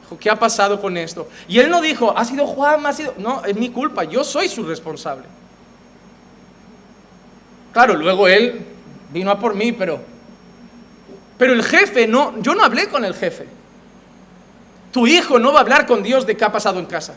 Dijo, 0.00 0.18
¿qué 0.18 0.30
ha 0.30 0.38
pasado 0.38 0.80
con 0.80 0.96
esto? 0.96 1.28
Y 1.48 1.58
él 1.58 1.68
no 1.68 1.80
dijo, 1.80 2.16
ha 2.16 2.24
sido 2.24 2.46
Juan, 2.46 2.86
ha 2.86 2.92
sido... 2.92 3.14
No, 3.18 3.44
es 3.44 3.56
mi 3.56 3.68
culpa, 3.68 4.04
yo 4.04 4.24
soy 4.24 4.48
su 4.48 4.64
responsable. 4.64 5.24
Claro, 7.72 7.94
luego 7.94 8.26
él 8.26 8.64
vino 9.12 9.30
a 9.30 9.38
por 9.38 9.54
mí, 9.54 9.72
pero... 9.72 10.00
Pero 11.36 11.52
el 11.52 11.62
jefe, 11.62 12.06
no, 12.06 12.40
yo 12.40 12.54
no 12.54 12.64
hablé 12.64 12.88
con 12.88 13.04
el 13.04 13.12
jefe. 13.12 13.46
Tu 14.96 15.06
hijo 15.06 15.38
no 15.38 15.52
va 15.52 15.58
a 15.58 15.60
hablar 15.60 15.84
con 15.84 16.02
Dios 16.02 16.24
de 16.24 16.38
qué 16.38 16.44
ha 16.46 16.50
pasado 16.50 16.78
en 16.78 16.86
casa. 16.86 17.12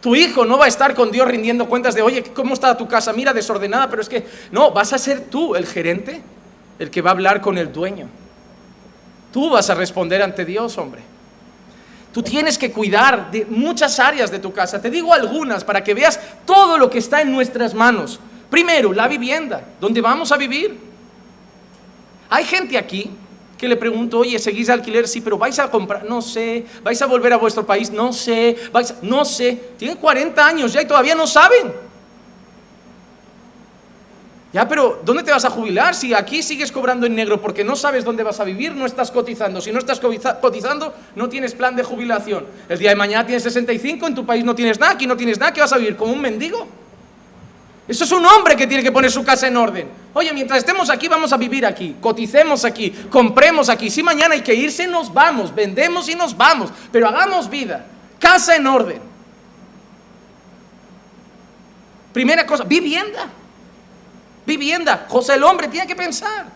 Tu 0.00 0.14
hijo 0.14 0.44
no 0.44 0.56
va 0.56 0.66
a 0.66 0.68
estar 0.68 0.94
con 0.94 1.10
Dios 1.10 1.26
rindiendo 1.26 1.66
cuentas 1.68 1.96
de, 1.96 2.02
oye, 2.02 2.22
¿cómo 2.22 2.54
está 2.54 2.76
tu 2.76 2.86
casa? 2.86 3.12
Mira, 3.12 3.32
desordenada, 3.32 3.90
pero 3.90 4.02
es 4.02 4.08
que, 4.08 4.24
no, 4.52 4.70
vas 4.70 4.92
a 4.92 4.98
ser 4.98 5.22
tú 5.22 5.56
el 5.56 5.66
gerente, 5.66 6.22
el 6.78 6.92
que 6.92 7.02
va 7.02 7.10
a 7.10 7.14
hablar 7.14 7.40
con 7.40 7.58
el 7.58 7.72
dueño. 7.72 8.08
Tú 9.32 9.50
vas 9.50 9.68
a 9.68 9.74
responder 9.74 10.22
ante 10.22 10.44
Dios, 10.44 10.78
hombre. 10.78 11.02
Tú 12.12 12.22
tienes 12.22 12.56
que 12.56 12.70
cuidar 12.70 13.32
de 13.32 13.44
muchas 13.46 13.98
áreas 13.98 14.30
de 14.30 14.38
tu 14.38 14.52
casa. 14.52 14.80
Te 14.80 14.90
digo 14.90 15.12
algunas 15.12 15.64
para 15.64 15.82
que 15.82 15.92
veas 15.92 16.20
todo 16.46 16.78
lo 16.78 16.88
que 16.88 16.98
está 16.98 17.20
en 17.20 17.32
nuestras 17.32 17.74
manos. 17.74 18.20
Primero, 18.48 18.92
la 18.92 19.08
vivienda, 19.08 19.60
donde 19.80 20.00
vamos 20.00 20.30
a 20.30 20.36
vivir. 20.36 20.78
Hay 22.30 22.44
gente 22.44 22.78
aquí 22.78 23.10
que 23.62 23.68
le 23.68 23.76
pregunto, 23.76 24.18
oye, 24.18 24.40
¿seguís 24.40 24.68
alquiler? 24.68 25.06
Sí, 25.06 25.20
pero 25.20 25.38
vais 25.38 25.56
a 25.60 25.70
comprar, 25.70 26.02
no 26.04 26.20
sé, 26.20 26.64
vais 26.82 27.00
a 27.00 27.06
volver 27.06 27.32
a 27.32 27.36
vuestro 27.36 27.64
país, 27.64 27.92
no 27.92 28.12
sé, 28.12 28.56
vais 28.72 28.92
no 29.02 29.24
sé. 29.24 29.56
Tienen 29.78 29.98
40 29.98 30.44
años 30.44 30.72
ya 30.72 30.82
y 30.82 30.84
todavía 30.84 31.14
no 31.14 31.28
saben. 31.28 31.72
Ya, 34.52 34.66
pero 34.66 35.00
¿dónde 35.04 35.22
te 35.22 35.30
vas 35.30 35.44
a 35.44 35.50
jubilar? 35.50 35.94
Si 35.94 36.12
aquí 36.12 36.42
sigues 36.42 36.72
cobrando 36.72 37.06
en 37.06 37.14
negro 37.14 37.40
porque 37.40 37.62
no 37.62 37.76
sabes 37.76 38.04
dónde 38.04 38.24
vas 38.24 38.40
a 38.40 38.44
vivir, 38.44 38.74
no 38.74 38.84
estás 38.84 39.12
cotizando. 39.12 39.60
Si 39.60 39.70
no 39.70 39.78
estás 39.78 40.00
cotizando, 40.00 40.92
no 41.14 41.28
tienes 41.28 41.54
plan 41.54 41.76
de 41.76 41.84
jubilación. 41.84 42.44
El 42.68 42.80
día 42.80 42.90
de 42.90 42.96
mañana 42.96 43.24
tienes 43.24 43.44
65, 43.44 44.08
en 44.08 44.14
tu 44.16 44.26
país 44.26 44.44
no 44.44 44.56
tienes 44.56 44.80
nada, 44.80 44.94
aquí 44.94 45.06
no 45.06 45.16
tienes 45.16 45.38
nada, 45.38 45.52
¿qué 45.52 45.60
vas 45.60 45.72
a 45.72 45.78
vivir? 45.78 45.96
¿Como 45.96 46.12
un 46.12 46.20
mendigo? 46.20 46.66
Eso 47.88 48.04
es 48.04 48.12
un 48.12 48.24
hombre 48.24 48.56
que 48.56 48.66
tiene 48.66 48.82
que 48.82 48.92
poner 48.92 49.10
su 49.10 49.24
casa 49.24 49.48
en 49.48 49.56
orden. 49.56 49.90
Oye, 50.14 50.32
mientras 50.32 50.58
estemos 50.58 50.88
aquí, 50.88 51.08
vamos 51.08 51.32
a 51.32 51.36
vivir 51.36 51.66
aquí, 51.66 51.96
coticemos 52.00 52.64
aquí, 52.64 52.90
compremos 53.10 53.68
aquí. 53.68 53.90
Si 53.90 54.02
mañana 54.02 54.34
hay 54.34 54.42
que 54.42 54.54
irse, 54.54 54.86
nos 54.86 55.12
vamos, 55.12 55.54
vendemos 55.54 56.08
y 56.08 56.14
nos 56.14 56.36
vamos, 56.36 56.70
pero 56.92 57.08
hagamos 57.08 57.50
vida. 57.50 57.86
Casa 58.18 58.54
en 58.54 58.66
orden. 58.66 59.00
Primera 62.12 62.46
cosa, 62.46 62.64
vivienda. 62.64 63.28
Vivienda. 64.46 65.06
José 65.08 65.34
el 65.34 65.44
hombre 65.44 65.68
tiene 65.68 65.86
que 65.86 65.96
pensar, 65.96 66.46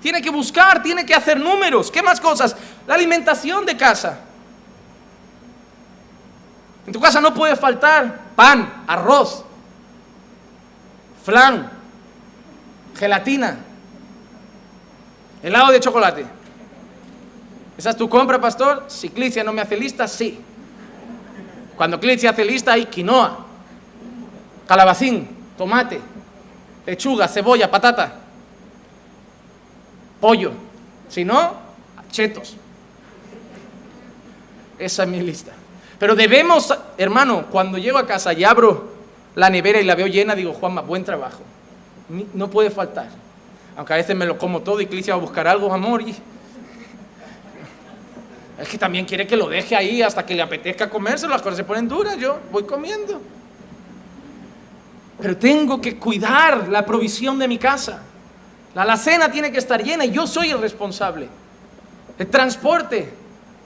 tiene 0.00 0.20
que 0.22 0.30
buscar, 0.30 0.82
tiene 0.82 1.06
que 1.06 1.14
hacer 1.14 1.38
números. 1.38 1.90
¿Qué 1.90 2.02
más 2.02 2.20
cosas? 2.20 2.56
La 2.86 2.94
alimentación 2.94 3.64
de 3.64 3.76
casa. 3.76 4.18
En 6.86 6.92
tu 6.92 7.00
casa 7.00 7.20
no 7.20 7.32
puede 7.32 7.56
faltar 7.56 8.32
pan, 8.34 8.84
arroz, 8.86 9.44
flan, 11.24 11.70
gelatina, 12.96 13.58
helado 15.42 15.72
de 15.72 15.80
chocolate. 15.80 16.26
¿Esa 17.76 17.90
es 17.90 17.96
tu 17.96 18.08
compra, 18.08 18.40
pastor? 18.40 18.84
Si 18.88 19.08
Clicia 19.08 19.42
no 19.42 19.52
me 19.52 19.62
hace 19.62 19.76
lista, 19.76 20.06
sí. 20.06 20.38
Cuando 21.76 21.98
Clicia 21.98 22.30
hace 22.30 22.44
lista 22.44 22.72
hay 22.72 22.86
quinoa, 22.86 23.46
calabacín, 24.68 25.28
tomate, 25.56 26.00
lechuga, 26.86 27.26
cebolla, 27.26 27.70
patata, 27.70 28.14
pollo. 30.20 30.52
Si 31.08 31.24
no, 31.24 31.54
chetos. 32.10 32.56
Esa 34.78 35.02
es 35.02 35.08
mi 35.08 35.20
lista. 35.20 35.52
Pero 35.98 36.14
debemos, 36.14 36.76
hermano, 36.98 37.46
cuando 37.46 37.78
llego 37.78 37.98
a 37.98 38.06
casa 38.06 38.32
y 38.32 38.44
abro 38.44 38.93
la 39.34 39.50
nevera 39.50 39.80
y 39.80 39.84
la 39.84 39.94
veo 39.94 40.06
llena, 40.06 40.34
digo, 40.34 40.52
Juanma, 40.52 40.82
buen 40.82 41.04
trabajo. 41.04 41.40
No 42.34 42.50
puede 42.50 42.70
faltar. 42.70 43.08
Aunque 43.76 43.92
a 43.92 43.96
veces 43.96 44.14
me 44.14 44.26
lo 44.26 44.38
como 44.38 44.60
todo 44.60 44.80
y 44.80 44.86
Clicia 44.86 45.14
va 45.14 45.20
a 45.20 45.22
buscar 45.22 45.48
algo, 45.48 45.72
amor. 45.72 46.02
Y... 46.02 46.14
Es 48.60 48.68
que 48.68 48.78
también 48.78 49.04
quiere 49.04 49.26
que 49.26 49.36
lo 49.36 49.48
deje 49.48 49.74
ahí 49.74 50.00
hasta 50.00 50.24
que 50.24 50.32
le 50.34 50.42
apetezca 50.42 50.88
comerse, 50.88 51.26
las 51.26 51.42
cosas 51.42 51.56
se 51.56 51.64
ponen 51.64 51.88
duras, 51.88 52.16
yo 52.16 52.38
voy 52.52 52.62
comiendo. 52.62 53.20
Pero 55.20 55.36
tengo 55.36 55.80
que 55.80 55.98
cuidar 55.98 56.68
la 56.68 56.86
provisión 56.86 57.36
de 57.38 57.48
mi 57.48 57.58
casa. 57.58 58.02
La 58.74 58.82
alacena 58.82 59.30
tiene 59.30 59.50
que 59.50 59.58
estar 59.58 59.82
llena 59.82 60.04
y 60.04 60.12
yo 60.12 60.26
soy 60.26 60.50
el 60.50 60.60
responsable. 60.60 61.28
El 62.16 62.28
transporte, 62.28 63.12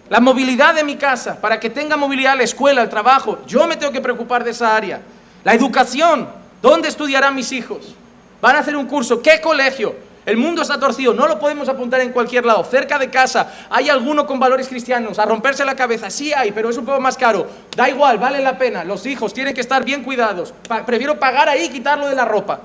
la 0.08 0.20
movilidad 0.20 0.74
de 0.74 0.84
mi 0.84 0.96
casa, 0.96 1.38
para 1.38 1.60
que 1.60 1.68
tenga 1.68 1.96
movilidad 1.96 2.36
la 2.36 2.44
escuela, 2.44 2.80
el 2.80 2.88
trabajo, 2.88 3.40
yo 3.46 3.66
me 3.66 3.76
tengo 3.76 3.92
que 3.92 4.00
preocupar 4.00 4.42
de 4.42 4.52
esa 4.52 4.74
área. 4.74 5.02
La 5.48 5.54
educación, 5.54 6.28
¿dónde 6.60 6.88
estudiarán 6.88 7.34
mis 7.34 7.52
hijos? 7.52 7.94
Van 8.38 8.56
a 8.56 8.58
hacer 8.58 8.76
un 8.76 8.84
curso, 8.84 9.22
¿qué 9.22 9.40
colegio? 9.40 9.96
El 10.26 10.36
mundo 10.36 10.60
está 10.60 10.78
torcido, 10.78 11.14
no 11.14 11.26
lo 11.26 11.38
podemos 11.38 11.70
apuntar 11.70 12.02
en 12.02 12.12
cualquier 12.12 12.44
lado. 12.44 12.62
Cerca 12.64 12.98
de 12.98 13.08
casa, 13.08 13.50
¿hay 13.70 13.88
alguno 13.88 14.26
con 14.26 14.38
valores 14.38 14.68
cristianos? 14.68 15.18
A 15.18 15.24
romperse 15.24 15.64
la 15.64 15.74
cabeza, 15.74 16.10
sí 16.10 16.34
hay, 16.34 16.52
pero 16.52 16.68
es 16.68 16.76
un 16.76 16.84
poco 16.84 17.00
más 17.00 17.16
caro. 17.16 17.46
Da 17.74 17.88
igual, 17.88 18.18
vale 18.18 18.40
la 18.40 18.58
pena. 18.58 18.84
Los 18.84 19.06
hijos 19.06 19.32
tienen 19.32 19.54
que 19.54 19.62
estar 19.62 19.82
bien 19.82 20.04
cuidados. 20.04 20.52
prefiero 20.84 21.18
pagar 21.18 21.48
ahí 21.48 21.64
y 21.64 21.68
quitarlo 21.70 22.10
de 22.10 22.14
la 22.14 22.26
ropa. 22.26 22.60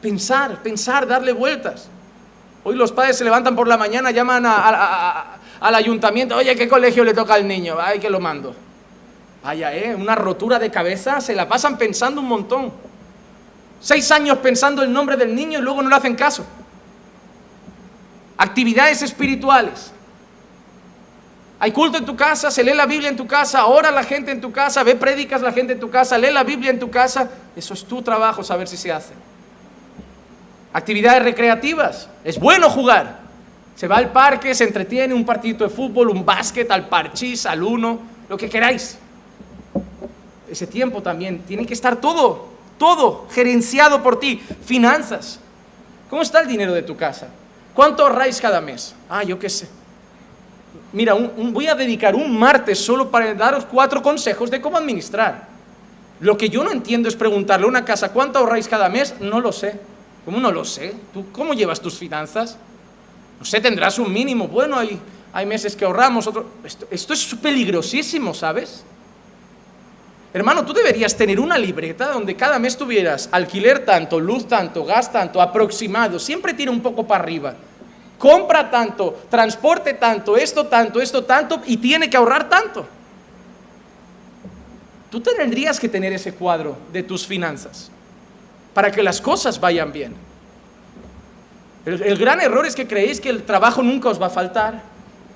Pensar, 0.00 0.62
pensar, 0.62 1.06
darle 1.06 1.32
vueltas. 1.32 1.90
Hoy 2.62 2.74
los 2.74 2.90
padres 2.90 3.18
se 3.18 3.24
levantan 3.24 3.54
por 3.54 3.68
la 3.68 3.76
mañana, 3.76 4.10
llaman 4.12 4.46
al 4.46 5.74
ayuntamiento, 5.74 6.36
oye, 6.36 6.56
¿qué 6.56 6.66
colegio 6.68 7.04
le 7.04 7.12
toca 7.12 7.34
al 7.34 7.46
niño? 7.46 7.76
Ay, 7.78 7.98
que 7.98 8.08
lo 8.08 8.18
mando. 8.18 8.63
Vaya, 9.44 9.74
¿eh? 9.74 9.94
Una 9.94 10.14
rotura 10.14 10.58
de 10.58 10.70
cabeza, 10.70 11.20
se 11.20 11.34
la 11.34 11.46
pasan 11.46 11.76
pensando 11.76 12.22
un 12.22 12.28
montón. 12.28 12.72
Seis 13.78 14.10
años 14.10 14.38
pensando 14.38 14.82
el 14.82 14.90
nombre 14.90 15.18
del 15.18 15.34
niño 15.34 15.58
y 15.58 15.62
luego 15.62 15.82
no 15.82 15.90
le 15.90 15.96
hacen 15.96 16.14
caso. 16.14 16.46
Actividades 18.38 19.02
espirituales. 19.02 19.92
Hay 21.60 21.72
culto 21.72 21.98
en 21.98 22.06
tu 22.06 22.16
casa, 22.16 22.50
se 22.50 22.64
lee 22.64 22.72
la 22.72 22.86
Biblia 22.86 23.10
en 23.10 23.16
tu 23.16 23.26
casa, 23.26 23.66
ora 23.66 23.90
la 23.90 24.02
gente 24.02 24.30
en 24.30 24.40
tu 24.40 24.50
casa, 24.50 24.82
ve 24.82 24.94
prédicas 24.94 25.42
la 25.42 25.52
gente 25.52 25.74
en 25.74 25.80
tu 25.80 25.90
casa, 25.90 26.16
lee 26.16 26.32
la 26.32 26.42
Biblia 26.42 26.70
en 26.70 26.78
tu 26.78 26.90
casa. 26.90 27.28
Eso 27.54 27.74
es 27.74 27.84
tu 27.84 28.00
trabajo, 28.00 28.42
saber 28.42 28.66
si 28.66 28.78
se 28.78 28.90
hace. 28.92 29.12
Actividades 30.72 31.22
recreativas. 31.22 32.08
Es 32.24 32.40
bueno 32.40 32.70
jugar. 32.70 33.20
Se 33.76 33.88
va 33.88 33.98
al 33.98 34.10
parque, 34.10 34.54
se 34.54 34.64
entretiene, 34.64 35.12
un 35.12 35.26
partidito 35.26 35.64
de 35.64 35.70
fútbol, 35.70 36.08
un 36.08 36.24
básquet, 36.24 36.70
al 36.70 36.88
parchís, 36.88 37.44
al 37.44 37.62
uno, 37.62 38.00
lo 38.30 38.38
que 38.38 38.48
queráis 38.48 39.00
ese 40.54 40.66
tiempo 40.66 41.02
también. 41.02 41.40
Tiene 41.40 41.66
que 41.66 41.74
estar 41.74 42.00
todo, 42.00 42.48
todo 42.78 43.26
gerenciado 43.30 44.02
por 44.02 44.18
ti. 44.18 44.42
Finanzas. 44.64 45.38
¿Cómo 46.08 46.22
está 46.22 46.40
el 46.40 46.48
dinero 46.48 46.72
de 46.72 46.82
tu 46.82 46.96
casa? 46.96 47.28
¿Cuánto 47.74 48.04
ahorráis 48.04 48.40
cada 48.40 48.60
mes? 48.60 48.94
Ah, 49.08 49.22
yo 49.22 49.38
qué 49.38 49.50
sé. 49.50 49.68
mira, 50.92 51.14
voy 51.14 51.66
a 51.66 51.74
dedicar 51.74 52.14
un 52.14 52.38
martes 52.38 52.78
solo 52.78 53.10
para 53.10 53.34
daros 53.34 53.64
cuatro 53.64 54.00
consejos 54.02 54.50
de 54.50 54.60
cómo 54.60 54.76
administrar. 54.76 55.48
Lo 56.20 56.38
que 56.38 56.48
yo 56.48 56.62
no 56.62 56.70
entiendo 56.70 57.08
es 57.08 57.16
preguntarle 57.16 57.66
a 57.66 57.68
una 57.68 57.84
casa, 57.84 58.12
¿cuánto 58.12 58.38
ahorráis 58.38 58.68
cada 58.68 58.88
mes? 58.88 59.14
No 59.20 59.40
lo 59.40 59.50
sé. 59.52 59.78
¿Cómo 60.24 60.38
no 60.38 60.52
lo 60.52 60.64
sé? 60.64 60.94
¿Tú 61.12 61.26
cómo 61.32 61.52
llevas 61.52 61.80
tus 61.80 61.98
finanzas? 61.98 62.56
No 63.38 63.44
sé, 63.44 63.60
tendrás 63.60 63.98
un 63.98 64.12
mínimo. 64.12 64.48
Bueno, 64.48 64.78
hay, 64.78 64.98
hay 65.32 65.44
meses 65.44 65.74
que 65.74 65.84
ahorramos, 65.84 66.26
otro... 66.26 66.46
esto, 66.64 66.86
esto 66.90 67.12
es 67.12 67.34
peligrosísimo, 67.34 68.32
¿sabes? 68.32 68.84
Hermano, 70.34 70.64
tú 70.64 70.72
deberías 70.72 71.16
tener 71.16 71.38
una 71.38 71.56
libreta 71.56 72.08
donde 72.08 72.34
cada 72.34 72.58
mes 72.58 72.76
tuvieras 72.76 73.28
alquiler 73.30 73.84
tanto, 73.84 74.18
luz 74.18 74.48
tanto, 74.48 74.84
gas 74.84 75.12
tanto, 75.12 75.40
aproximado, 75.40 76.18
siempre 76.18 76.52
tira 76.52 76.72
un 76.72 76.80
poco 76.80 77.06
para 77.06 77.22
arriba. 77.22 77.54
Compra 78.18 78.68
tanto, 78.68 79.16
transporte 79.30 79.94
tanto, 79.94 80.36
esto 80.36 80.66
tanto, 80.66 81.00
esto 81.00 81.22
tanto, 81.22 81.62
y 81.66 81.76
tiene 81.76 82.10
que 82.10 82.16
ahorrar 82.16 82.48
tanto. 82.48 82.84
Tú 85.08 85.20
tendrías 85.20 85.78
que 85.78 85.88
tener 85.88 86.12
ese 86.12 86.34
cuadro 86.34 86.76
de 86.92 87.04
tus 87.04 87.24
finanzas 87.24 87.92
para 88.74 88.90
que 88.90 89.04
las 89.04 89.20
cosas 89.20 89.60
vayan 89.60 89.92
bien. 89.92 90.16
El, 91.86 92.02
el, 92.02 92.18
gran 92.18 92.40
error 92.40 92.66
es 92.66 92.74
que 92.74 92.88
creéis 92.88 93.20
que 93.20 93.30
el 93.30 93.44
trabajo 93.44 93.84
nunca 93.84 94.08
os 94.08 94.20
va 94.20 94.26
a 94.26 94.30
faltar, 94.30 94.82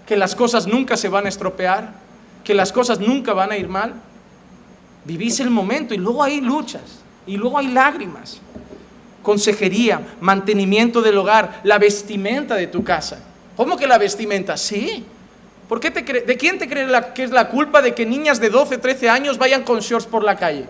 que 0.09 0.17
las 0.17 0.35
cosas 0.35 0.67
nunca 0.67 0.97
se 0.97 1.09
van 1.09 1.27
a 1.27 1.29
estropear, 1.29 1.93
que 2.43 2.55
las 2.55 2.73
cosas 2.73 2.99
nunca 2.99 3.33
van 3.33 3.53
a 3.53 3.57
ir 3.57 3.69
mal. 3.69 4.08
Vivís 5.09 5.41
el 5.41 5.49
momento 5.49 5.95
y 5.95 5.97
luego 5.97 6.23
hay 6.23 6.43
luchas 6.43 6.83
y 7.27 7.39
luego 7.39 7.57
hay 7.57 7.69
lágrimas. 7.69 8.43
Consejería, 9.23 10.07
mantenimiento 10.21 11.01
del 11.01 11.17
hogar, 11.17 11.63
la 11.65 11.79
vestimenta 11.79 12.57
de 12.57 12.67
tu 12.67 12.85
casa. 12.85 13.19
¿Cómo 13.57 13.79
que 13.79 13.87
la 13.87 13.97
vestimenta? 13.97 14.59
Sí. 14.59 15.07
¿Por 15.67 15.81
qué 15.81 15.91
te 15.91 16.03
¿De 16.03 16.37
quién 16.37 16.59
te 16.59 16.69
crees 16.69 16.93
que 17.15 17.25
es 17.25 17.31
la 17.31 17.49
culpa 17.49 17.81
de 17.81 17.95
que 17.95 18.05
niñas 18.05 18.39
de 18.39 18.51
12, 18.51 18.77
13 18.77 19.09
años 19.09 19.39
vayan 19.39 19.63
con 19.63 19.81
shorts 19.81 20.07
por 20.07 20.23
la 20.23 20.37
calle? 20.37 20.67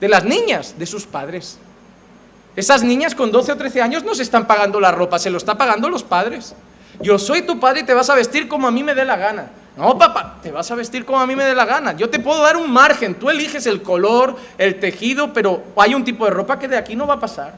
De 0.00 0.08
las 0.08 0.24
niñas, 0.24 0.74
de 0.76 0.84
sus 0.84 1.06
padres. 1.06 1.56
Esas 2.56 2.82
niñas 2.82 3.14
con 3.14 3.30
12 3.30 3.52
o 3.52 3.56
13 3.56 3.82
años 3.82 4.02
no 4.02 4.16
se 4.16 4.24
están 4.24 4.48
pagando 4.48 4.80
la 4.80 4.90
ropa, 4.90 5.20
se 5.20 5.30
lo 5.30 5.38
está 5.38 5.56
pagando 5.56 5.88
los 5.88 6.02
padres. 6.02 6.56
Yo 7.00 7.20
soy 7.20 7.42
tu 7.42 7.60
padre 7.60 7.82
y 7.82 7.84
te 7.84 7.94
vas 7.94 8.10
a 8.10 8.16
vestir 8.16 8.48
como 8.48 8.66
a 8.66 8.72
mí 8.72 8.82
me 8.82 8.96
dé 8.96 9.04
la 9.04 9.16
gana. 9.16 9.48
No, 9.76 9.98
papá, 9.98 10.38
te 10.42 10.50
vas 10.50 10.70
a 10.70 10.74
vestir 10.74 11.04
como 11.04 11.20
a 11.20 11.26
mí 11.26 11.36
me 11.36 11.44
dé 11.44 11.54
la 11.54 11.66
gana. 11.66 11.94
Yo 11.94 12.08
te 12.08 12.18
puedo 12.18 12.42
dar 12.42 12.56
un 12.56 12.72
margen, 12.72 13.14
tú 13.14 13.28
eliges 13.28 13.66
el 13.66 13.82
color, 13.82 14.34
el 14.56 14.80
tejido, 14.80 15.34
pero 15.34 15.62
hay 15.76 15.94
un 15.94 16.02
tipo 16.02 16.24
de 16.24 16.30
ropa 16.30 16.58
que 16.58 16.66
de 16.66 16.78
aquí 16.78 16.96
no 16.96 17.06
va 17.06 17.14
a 17.14 17.20
pasar. 17.20 17.54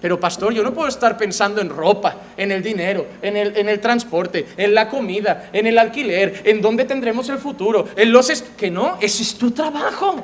Pero 0.00 0.20
pastor, 0.20 0.52
yo 0.52 0.62
no 0.62 0.72
puedo 0.72 0.86
estar 0.86 1.16
pensando 1.16 1.60
en 1.60 1.70
ropa, 1.70 2.14
en 2.36 2.52
el 2.52 2.62
dinero, 2.62 3.06
en 3.20 3.36
el, 3.36 3.56
en 3.56 3.68
el 3.68 3.80
transporte, 3.80 4.46
en 4.56 4.74
la 4.74 4.88
comida, 4.88 5.48
en 5.52 5.66
el 5.66 5.78
alquiler, 5.78 6.42
en 6.44 6.60
dónde 6.60 6.84
tendremos 6.84 7.28
el 7.30 7.38
futuro, 7.38 7.88
en 7.96 8.12
los... 8.12 8.30
que 8.56 8.70
no, 8.70 8.98
ese 9.00 9.22
es 9.22 9.34
tu 9.36 9.50
trabajo. 9.50 10.22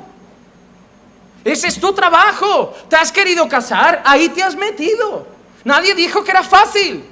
Ese 1.43 1.67
es 1.67 1.79
tu 1.79 1.91
trabajo. 1.93 2.73
¿Te 2.87 2.95
has 2.95 3.11
querido 3.11 3.49
casar? 3.49 4.01
Ahí 4.05 4.29
te 4.29 4.43
has 4.43 4.55
metido. 4.55 5.25
Nadie 5.65 5.93
dijo 5.95 6.23
que 6.23 6.31
era 6.31 6.43
fácil. 6.43 7.03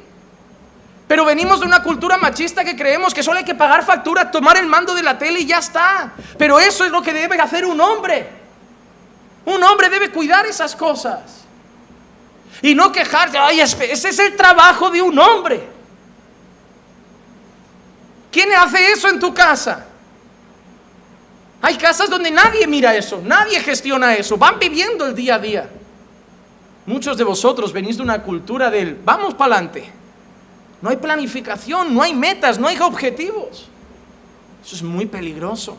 Pero 1.09 1.25
venimos 1.25 1.59
de 1.59 1.65
una 1.65 1.81
cultura 1.81 2.17
machista 2.19 2.63
que 2.63 2.75
creemos 2.75 3.15
que 3.15 3.23
solo 3.23 3.39
hay 3.39 3.43
que 3.43 3.55
pagar 3.55 3.83
factura, 3.83 4.29
tomar 4.29 4.57
el 4.57 4.67
mando 4.67 4.93
de 4.93 5.01
la 5.01 5.17
tele 5.17 5.39
y 5.39 5.47
ya 5.47 5.57
está. 5.57 6.13
Pero 6.37 6.59
eso 6.59 6.85
es 6.85 6.91
lo 6.91 7.01
que 7.01 7.11
debe 7.11 7.35
hacer 7.41 7.65
un 7.65 7.81
hombre. 7.81 8.29
Un 9.43 9.63
hombre 9.63 9.89
debe 9.89 10.11
cuidar 10.11 10.45
esas 10.45 10.75
cosas. 10.75 11.45
Y 12.61 12.75
no 12.75 12.91
quejarse, 12.91 13.39
ay, 13.39 13.59
ese 13.59 14.09
es 14.09 14.19
el 14.19 14.35
trabajo 14.35 14.91
de 14.91 15.01
un 15.01 15.17
hombre. 15.17 15.67
¿Quién 18.31 18.53
hace 18.53 18.91
eso 18.91 19.07
en 19.07 19.19
tu 19.19 19.33
casa? 19.33 19.87
Hay 21.59 21.75
casas 21.77 22.07
donde 22.11 22.29
nadie 22.29 22.67
mira 22.67 22.95
eso, 22.95 23.19
nadie 23.25 23.59
gestiona 23.61 24.13
eso, 24.13 24.37
van 24.37 24.59
viviendo 24.59 25.07
el 25.07 25.15
día 25.15 25.35
a 25.35 25.39
día. 25.39 25.69
Muchos 26.85 27.17
de 27.17 27.23
vosotros 27.23 27.73
venís 27.73 27.97
de 27.97 28.03
una 28.03 28.21
cultura 28.21 28.69
del 28.69 28.93
vamos 29.03 29.33
para 29.33 29.55
adelante. 29.55 29.97
No 30.81 30.89
hay 30.89 30.97
planificación, 30.97 31.93
no 31.93 32.01
hay 32.01 32.13
metas, 32.13 32.57
no 32.57 32.67
hay 32.67 32.77
objetivos. 32.79 33.67
Eso 34.63 34.75
es 34.75 34.83
muy 34.83 35.05
peligroso. 35.05 35.77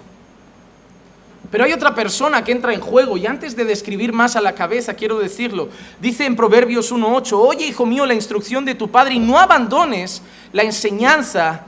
Pero 1.50 1.64
hay 1.64 1.72
otra 1.72 1.94
persona 1.94 2.44
que 2.44 2.52
entra 2.52 2.72
en 2.72 2.80
juego 2.80 3.16
y 3.16 3.26
antes 3.26 3.56
de 3.56 3.64
describir 3.64 4.12
más 4.12 4.36
a 4.36 4.40
la 4.40 4.54
cabeza, 4.54 4.94
quiero 4.94 5.18
decirlo, 5.18 5.68
dice 6.00 6.24
en 6.24 6.36
Proverbios 6.36 6.92
1.8, 6.92 7.32
oye 7.34 7.66
hijo 7.66 7.86
mío 7.86 8.06
la 8.06 8.14
instrucción 8.14 8.64
de 8.64 8.74
tu 8.74 8.90
padre 8.90 9.14
y 9.14 9.18
no 9.18 9.38
abandones 9.38 10.22
la 10.52 10.62
enseñanza 10.62 11.62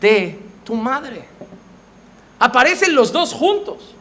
de 0.00 0.40
tu 0.64 0.74
madre. 0.74 1.28
Aparecen 2.40 2.94
los 2.94 3.12
dos 3.12 3.32
juntos. 3.32 3.94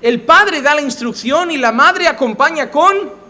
El 0.00 0.22
padre 0.22 0.62
da 0.62 0.74
la 0.74 0.82
instrucción 0.82 1.50
y 1.50 1.56
la 1.56 1.70
madre 1.70 2.08
acompaña 2.08 2.70
con 2.70 3.23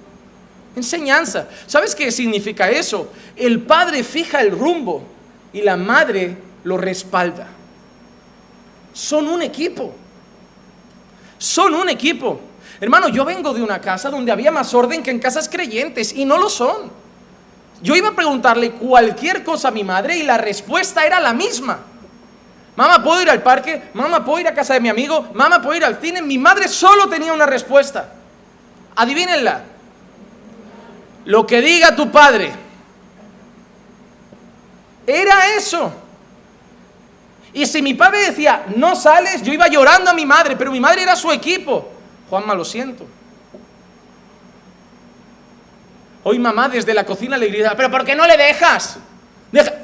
enseñanza. 0.77 1.49
¿Sabes 1.67 1.95
qué 1.95 2.11
significa 2.11 2.71
eso? 2.71 3.13
El 3.37 3.61
padre 3.61 4.05
fija 4.05 4.41
el 4.41 4.51
rumbo 4.51 5.03
y 5.53 5.63
la 5.63 5.77
madre 5.77 6.37
lo 6.65 6.77
respalda. 6.77 7.47
Son 8.93 9.27
un 9.29 9.43
equipo. 9.43 9.95
Son 11.39 11.75
un 11.75 11.89
equipo. 11.89 12.41
Hermano, 12.81 13.09
yo 13.09 13.25
vengo 13.25 13.53
de 13.53 13.63
una 13.63 13.81
casa 13.81 14.11
donde 14.11 14.33
había 14.33 14.51
más 14.51 14.75
orden 14.75 15.03
que 15.03 15.11
en 15.11 15.19
casas 15.19 15.49
creyentes 15.49 16.13
y 16.13 16.25
no 16.25 16.39
lo 16.39 16.49
son. 16.49 16.91
Yo 17.83 17.95
iba 17.95 18.09
a 18.09 18.17
preguntarle 18.17 18.73
cualquier 18.73 19.45
cosa 19.45 19.69
a 19.69 19.71
mi 19.71 19.85
madre 19.85 20.17
y 20.17 20.23
la 20.23 20.39
respuesta 20.39 21.05
era 21.05 21.21
la 21.21 21.35
misma. 21.35 21.81
Mamá, 22.77 23.03
¿puedo 23.03 23.23
ir 23.23 23.31
al 23.31 23.43
parque? 23.43 23.91
Mamá, 23.95 24.25
¿puedo 24.25 24.41
ir 24.41 24.49
a 24.49 24.55
casa 24.55 24.75
de 24.75 24.81
mi 24.81 24.89
amigo? 24.89 25.29
Mamá, 25.35 25.63
¿puedo 25.63 25.77
ir 25.77 25.85
al 25.85 26.01
cine? 26.01 26.23
Mi 26.23 26.39
madre 26.39 26.67
solo 26.67 27.09
tenía 27.09 27.33
una 27.33 27.47
respuesta. 27.47 28.13
Adivínenla. 28.97 29.74
Lo 31.25 31.47
que 31.47 31.61
diga 31.61 31.97
tu 31.97 32.11
padre. 32.11 32.53
Era 35.07 35.55
eso. 35.57 35.93
Y 37.53 37.67
si 37.67 37.83
mi 37.83 37.95
padre 37.95 38.21
decía, 38.21 38.67
no 38.77 38.97
sales, 38.97 39.43
yo 39.43 39.53
iba 39.53 39.69
llorando 39.69 40.11
a 40.11 40.15
mi 40.15 40.27
madre, 40.27 40.57
pero 40.57 40.73
mi 40.73 40.81
madre 40.81 41.03
era 41.03 41.15
su 41.15 41.31
equipo. 41.31 41.89
Juanma, 42.29 42.55
lo 42.55 42.65
siento. 42.65 43.07
Hoy 46.25 46.39
mamá 46.39 46.69
desde 46.69 46.95
la 46.95 47.05
cocina 47.05 47.37
le 47.37 47.49
grita, 47.49 47.77
pero 47.77 47.91
¿por 47.91 48.05
qué 48.05 48.15
no 48.17 48.27
le 48.27 48.37
dejas? 48.37 48.97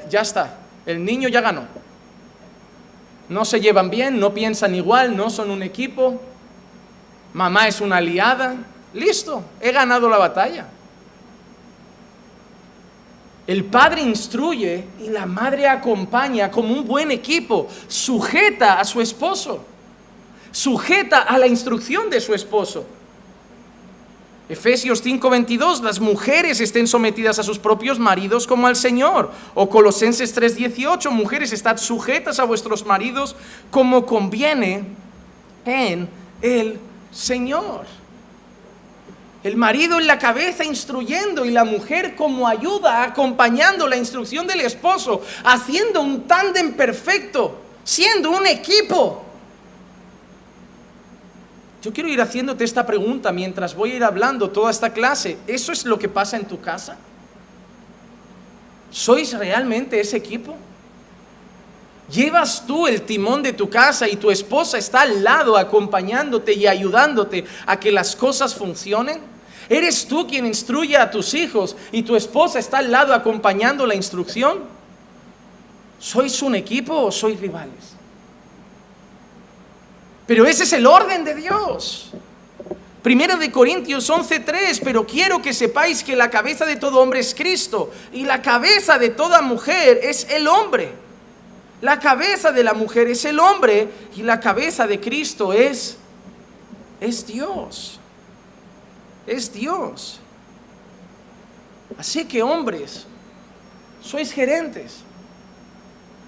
Ya 0.08 0.22
está, 0.22 0.56
el 0.86 1.04
niño 1.04 1.28
ya 1.28 1.42
ganó. 1.42 1.64
No 3.28 3.44
se 3.44 3.60
llevan 3.60 3.90
bien, 3.90 4.18
no 4.18 4.34
piensan 4.34 4.74
igual, 4.74 5.16
no 5.16 5.30
son 5.30 5.50
un 5.50 5.62
equipo. 5.62 6.20
Mamá 7.34 7.68
es 7.68 7.80
una 7.80 7.98
aliada. 7.98 8.56
Listo, 8.94 9.44
he 9.60 9.70
ganado 9.70 10.08
la 10.08 10.16
batalla. 10.16 10.66
El 13.46 13.64
padre 13.64 14.02
instruye 14.02 14.84
y 15.02 15.08
la 15.08 15.26
madre 15.26 15.66
acompaña 15.66 16.50
como 16.50 16.72
un 16.72 16.86
buen 16.86 17.10
equipo, 17.10 17.68
sujeta 17.88 18.78
a 18.78 18.84
su 18.84 19.00
esposo, 19.00 19.64
sujeta 20.52 21.20
a 21.20 21.38
la 21.38 21.46
instrucción 21.46 22.10
de 22.10 22.20
su 22.20 22.34
esposo. 22.34 22.84
Efesios 24.50 25.00
5:22, 25.04 25.80
las 25.80 26.00
mujeres 26.00 26.60
estén 26.60 26.88
sometidas 26.88 27.38
a 27.38 27.44
sus 27.44 27.60
propios 27.60 28.00
maridos 28.00 28.48
como 28.48 28.66
al 28.66 28.74
Señor. 28.74 29.30
O 29.54 29.70
Colosenses 29.70 30.34
3:18, 30.34 31.12
mujeres, 31.12 31.52
estad 31.52 31.76
sujetas 31.76 32.40
a 32.40 32.44
vuestros 32.44 32.84
maridos 32.84 33.36
como 33.70 34.04
conviene 34.04 34.84
en 35.64 36.08
el 36.42 36.80
Señor. 37.12 37.99
El 39.42 39.56
marido 39.56 39.98
en 39.98 40.06
la 40.06 40.18
cabeza 40.18 40.64
instruyendo 40.64 41.46
y 41.46 41.50
la 41.50 41.64
mujer 41.64 42.14
como 42.14 42.46
ayuda, 42.46 43.02
acompañando 43.04 43.88
la 43.88 43.96
instrucción 43.96 44.46
del 44.46 44.60
esposo, 44.60 45.22
haciendo 45.44 46.02
un 46.02 46.26
tándem 46.26 46.74
perfecto, 46.74 47.58
siendo 47.82 48.30
un 48.30 48.46
equipo. 48.46 49.24
Yo 51.82 51.92
quiero 51.92 52.10
ir 52.10 52.20
haciéndote 52.20 52.64
esta 52.64 52.84
pregunta 52.84 53.32
mientras 53.32 53.74
voy 53.74 53.92
a 53.92 53.96
ir 53.96 54.04
hablando 54.04 54.50
toda 54.50 54.70
esta 54.70 54.92
clase. 54.92 55.38
¿Eso 55.46 55.72
es 55.72 55.86
lo 55.86 55.98
que 55.98 56.10
pasa 56.10 56.36
en 56.36 56.44
tu 56.44 56.60
casa? 56.60 56.98
¿Sois 58.90 59.32
realmente 59.32 59.98
ese 59.98 60.18
equipo? 60.18 60.54
¿Llevas 62.10 62.66
tú 62.66 62.86
el 62.86 63.02
timón 63.02 63.42
de 63.42 63.52
tu 63.52 63.70
casa 63.70 64.08
y 64.08 64.16
tu 64.16 64.30
esposa 64.30 64.78
está 64.78 65.02
al 65.02 65.22
lado 65.22 65.56
acompañándote 65.56 66.52
y 66.54 66.66
ayudándote 66.66 67.44
a 67.66 67.78
que 67.78 67.92
las 67.92 68.16
cosas 68.16 68.54
funcionen? 68.54 69.20
¿Eres 69.68 70.06
tú 70.06 70.26
quien 70.26 70.46
instruye 70.46 70.96
a 70.96 71.10
tus 71.10 71.34
hijos 71.34 71.76
y 71.92 72.02
tu 72.02 72.16
esposa 72.16 72.58
está 72.58 72.78
al 72.78 72.90
lado 72.90 73.14
acompañando 73.14 73.86
la 73.86 73.94
instrucción? 73.94 74.64
¿Sois 76.00 76.42
un 76.42 76.56
equipo 76.56 76.94
o 76.94 77.12
sois 77.12 77.38
rivales? 77.38 77.94
Pero 80.26 80.46
ese 80.46 80.64
es 80.64 80.72
el 80.72 80.86
orden 80.86 81.22
de 81.24 81.34
Dios. 81.34 82.10
Primero 83.02 83.36
de 83.36 83.52
Corintios 83.52 84.10
11:3, 84.10 84.80
pero 84.82 85.06
quiero 85.06 85.40
que 85.40 85.54
sepáis 85.54 86.02
que 86.02 86.16
la 86.16 86.28
cabeza 86.28 86.66
de 86.66 86.76
todo 86.76 87.00
hombre 87.00 87.20
es 87.20 87.34
Cristo 87.34 87.92
y 88.12 88.24
la 88.24 88.42
cabeza 88.42 88.98
de 88.98 89.10
toda 89.10 89.42
mujer 89.42 90.00
es 90.02 90.26
el 90.30 90.48
hombre. 90.48 91.09
La 91.80 91.98
cabeza 91.98 92.52
de 92.52 92.62
la 92.62 92.74
mujer 92.74 93.08
es 93.08 93.24
el 93.24 93.38
hombre 93.38 93.88
y 94.16 94.22
la 94.22 94.38
cabeza 94.38 94.86
de 94.86 95.00
Cristo 95.00 95.52
es 95.52 95.96
es 97.00 97.26
Dios. 97.26 97.98
Es 99.26 99.52
Dios. 99.52 100.20
Así 101.98 102.24
que 102.26 102.42
hombres, 102.42 103.06
sois 104.02 104.32
gerentes, 104.32 105.00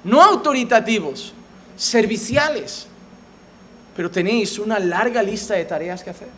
no 0.03 0.21
autoritativos, 0.21 1.33
serviciales, 1.77 2.87
pero 3.95 4.11
tenéis 4.11 4.59
una 4.59 4.79
larga 4.79 5.23
lista 5.23 5.55
de 5.55 5.65
tareas 5.65 6.03
que 6.03 6.11
hacer. 6.11 6.29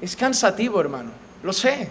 Es 0.00 0.14
cansativo, 0.14 0.80
hermano, 0.80 1.10
lo 1.42 1.52
sé. 1.52 1.88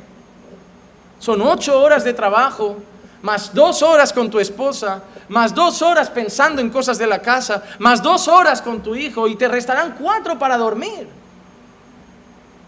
Son 1.19 1.41
ocho 1.41 1.81
horas 1.81 2.03
de 2.03 2.13
trabajo, 2.13 2.77
más 3.23 3.53
dos 3.53 3.81
horas 3.81 4.11
con 4.11 4.29
tu 4.29 4.37
esposa, 4.37 5.01
más 5.29 5.55
dos 5.55 5.81
horas 5.81 6.09
pensando 6.09 6.61
en 6.61 6.69
cosas 6.69 6.97
de 6.97 7.07
la 7.07 7.19
casa, 7.19 7.63
más 7.79 8.03
dos 8.03 8.27
horas 8.27 8.61
con 8.61 8.83
tu 8.83 8.95
hijo 8.95 9.29
y 9.29 9.37
te 9.37 9.47
restarán 9.47 9.95
cuatro 9.97 10.37
para 10.37 10.57
dormir. 10.57 11.07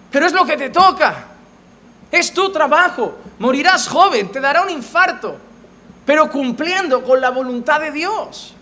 Pero 0.10 0.26
es 0.26 0.32
lo 0.32 0.46
que 0.46 0.56
te 0.56 0.70
toca. 0.70 1.26
Es 2.10 2.34
tu 2.34 2.50
trabajo. 2.54 3.16
Morirás 3.38 3.90
joven, 3.90 4.32
te 4.32 4.40
dará 4.40 4.62
un 4.62 4.70
infarto, 4.70 5.36
pero 6.06 6.32
cumpliendo 6.32 7.04
con 7.04 7.20
la 7.20 7.32
voluntad 7.32 7.82
de 7.82 7.92
Dios. 7.92 8.54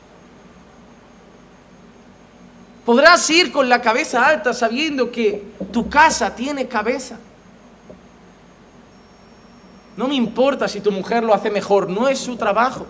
Podrás 2.84 3.30
ir 3.30 3.52
con 3.52 3.70
la 3.70 3.80
cabeza 3.82 4.26
alta 4.26 4.52
sabiendo 4.52 5.12
que 5.12 5.44
tu 5.72 5.88
casa 5.88 6.34
tiene 6.34 6.68
cabeza. 6.68 7.20
No 9.96 10.08
me 10.08 10.16
importa 10.16 10.68
si 10.68 10.82
tu 10.82 10.92
mujer 10.92 11.24
lo 11.24 11.34
hace 11.34 11.52
mejor, 11.52 11.90
no 11.90 12.08
es 12.08 12.20
su 12.20 12.36
trabajo. 12.36 12.86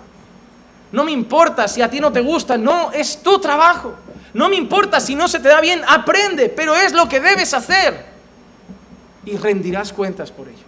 No 0.91 1.03
me 1.03 1.11
importa 1.11 1.67
si 1.67 1.81
a 1.81 1.89
ti 1.89 1.99
no 1.99 2.11
te 2.11 2.21
gusta, 2.21 2.57
no, 2.57 2.91
es 2.91 3.21
tu 3.21 3.39
trabajo. 3.39 3.95
No 4.33 4.49
me 4.49 4.55
importa 4.55 4.99
si 4.99 5.15
no 5.15 5.27
se 5.27 5.39
te 5.39 5.49
da 5.49 5.59
bien, 5.59 5.81
aprende, 5.87 6.49
pero 6.49 6.75
es 6.75 6.93
lo 6.93 7.09
que 7.09 7.19
debes 7.19 7.53
hacer. 7.53 8.05
Y 9.25 9.37
rendirás 9.37 9.91
cuentas 9.91 10.31
por 10.31 10.47
ello. 10.47 10.63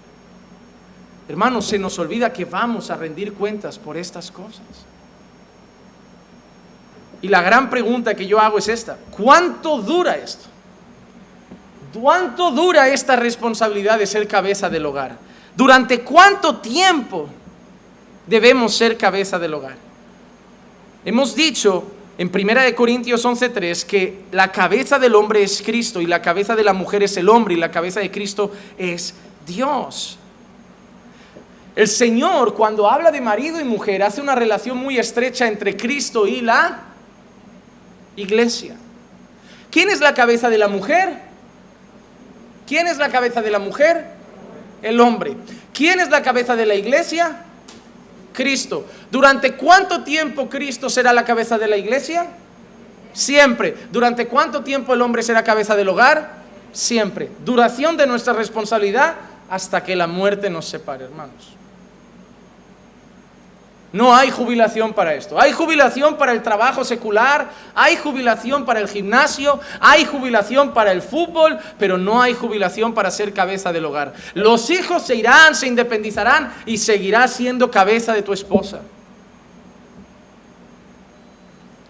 Hermanos, 1.28 1.66
se 1.66 1.80
nos 1.80 1.98
olvida 1.98 2.32
que 2.32 2.46
vamos 2.46 2.92
a 2.92 2.96
rendir 2.96 3.34
cuentas 3.34 3.80
por 3.80 3.98
estas 3.98 4.30
cosas. 4.30 4.62
Y 7.22 7.28
la 7.28 7.42
gran 7.42 7.70
pregunta 7.70 8.14
que 8.14 8.28
yo 8.28 8.40
hago 8.40 8.60
es 8.60 8.68
esta. 8.68 8.98
¿Cuánto 9.10 9.80
dura 9.80 10.16
esto? 10.16 10.46
¿Cuánto 12.00 12.52
dura 12.52 12.88
esta 12.90 13.16
responsabilidad 13.16 13.98
de 13.98 14.06
ser 14.06 14.28
cabeza 14.28 14.70
del 14.70 14.86
hogar? 14.86 15.18
¿Durante 15.56 16.02
cuánto 16.02 16.58
tiempo 16.58 17.30
debemos 18.28 18.76
ser 18.76 18.98
cabeza 18.98 19.40
del 19.40 19.54
hogar? 19.54 19.78
Hemos 21.06 21.36
dicho 21.36 21.84
en 22.18 22.30
1 22.30 22.76
Corintios 22.76 23.24
11:3 23.24 23.86
que 23.86 24.24
la 24.32 24.52
cabeza 24.52 25.00
del 25.00 25.16
hombre 25.16 25.44
es 25.44 25.62
Cristo 25.62 26.02
y 26.02 26.08
la 26.08 26.22
cabeza 26.22 26.56
de 26.56 26.64
la 26.64 26.74
mujer 26.74 27.04
es 27.04 27.16
el 27.18 27.30
hombre 27.30 27.54
y 27.54 27.58
la 27.58 27.72
cabeza 27.72 28.00
de 28.00 28.12
Cristo 28.12 28.52
es 28.78 29.14
Dios. 29.46 30.18
El 31.76 31.88
Señor 31.88 32.54
cuando 32.54 32.90
habla 32.90 33.12
de 33.12 33.22
marido 33.22 33.60
y 33.60 33.64
mujer 33.64 34.04
hace 34.04 34.22
una 34.22 34.36
relación 34.36 34.78
muy 34.78 34.98
estrecha 34.98 35.48
entre 35.48 35.78
Cristo 35.78 36.26
y 36.26 36.42
la 36.42 36.84
iglesia. 38.16 38.76
¿Quién 39.70 39.90
es 39.90 40.00
la 40.00 40.14
cabeza 40.14 40.50
de 40.50 40.58
la 40.58 40.70
mujer? 40.70 41.20
¿Quién 42.66 42.88
es 42.88 42.98
la 42.98 43.10
cabeza 43.10 43.42
de 43.42 43.52
la 43.52 43.60
mujer? 43.60 44.15
El 44.82 45.00
hombre. 45.00 45.36
¿Quién 45.74 46.00
es 46.00 46.10
la 46.10 46.22
cabeza 46.22 46.56
de 46.56 46.66
la 46.66 46.76
iglesia? 46.76 47.44
Cristo. 48.34 48.86
¿Durante 49.12 49.54
cuánto 49.54 50.04
tiempo 50.04 50.50
Cristo 50.50 50.90
será 50.90 51.14
la 51.14 51.26
cabeza 51.26 51.58
de 51.58 51.68
la 51.68 51.78
iglesia? 51.78 52.28
Siempre. 53.14 53.76
¿Durante 53.92 54.28
cuánto 54.28 54.64
tiempo 54.64 54.94
el 54.94 55.02
hombre 55.02 55.24
será 55.24 55.44
cabeza 55.44 55.76
del 55.76 55.90
hogar? 55.90 56.44
Siempre. 56.72 57.32
Duración 57.44 57.98
de 57.98 58.08
nuestra 58.08 58.34
responsabilidad 58.34 59.16
hasta 59.50 59.84
que 59.84 59.96
la 59.96 60.08
muerte 60.08 60.50
nos 60.50 60.66
separe, 60.66 61.06
hermanos. 61.06 61.56
No 63.96 64.14
hay 64.14 64.30
jubilación 64.30 64.92
para 64.92 65.14
esto. 65.14 65.40
Hay 65.40 65.54
jubilación 65.54 66.18
para 66.18 66.34
el 66.34 66.44
trabajo 66.44 66.84
secular, 66.84 67.50
hay 67.74 67.96
jubilación 67.96 68.66
para 68.66 68.82
el 68.82 68.90
gimnasio, 68.90 69.62
hay 69.80 70.04
jubilación 70.04 70.74
para 70.74 70.92
el 70.92 71.02
fútbol, 71.02 71.58
pero 71.80 71.98
no 71.98 72.22
hay 72.22 72.34
jubilación 72.34 72.94
para 72.94 73.10
ser 73.10 73.32
cabeza 73.32 73.72
del 73.72 73.86
hogar. 73.86 74.14
Los 74.34 74.70
hijos 74.70 75.04
se 75.04 75.16
irán, 75.16 75.56
se 75.56 75.68
independizarán 75.68 76.54
y 76.66 76.78
seguirás 76.78 77.32
siendo 77.32 77.72
cabeza 77.72 78.12
de 78.12 78.22
tu 78.22 78.34
esposa. 78.34 78.82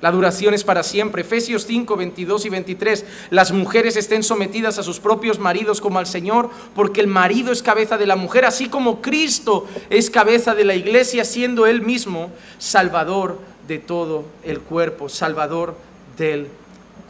La 0.01 0.11
duración 0.11 0.53
es 0.53 0.63
para 0.63 0.83
siempre. 0.83 1.21
Efesios 1.21 1.65
5, 1.65 1.95
22 1.95 2.45
y 2.45 2.49
23. 2.49 3.05
Las 3.29 3.51
mujeres 3.51 3.95
estén 3.95 4.23
sometidas 4.23 4.77
a 4.77 4.83
sus 4.83 4.99
propios 4.99 5.39
maridos 5.39 5.79
como 5.79 5.99
al 5.99 6.05
Señor, 6.05 6.49
porque 6.75 7.01
el 7.01 7.07
marido 7.07 7.51
es 7.51 7.63
cabeza 7.63 7.97
de 7.97 8.05
la 8.05 8.15
mujer, 8.15 8.45
así 8.45 8.67
como 8.67 9.01
Cristo 9.01 9.67
es 9.89 10.09
cabeza 10.09 10.53
de 10.53 10.65
la 10.65 10.75
iglesia, 10.75 11.23
siendo 11.23 11.65
él 11.65 11.81
mismo 11.81 12.29
salvador 12.57 13.39
de 13.67 13.79
todo 13.79 14.25
el 14.43 14.59
cuerpo, 14.59 15.09
salvador 15.09 15.75
del 16.17 16.47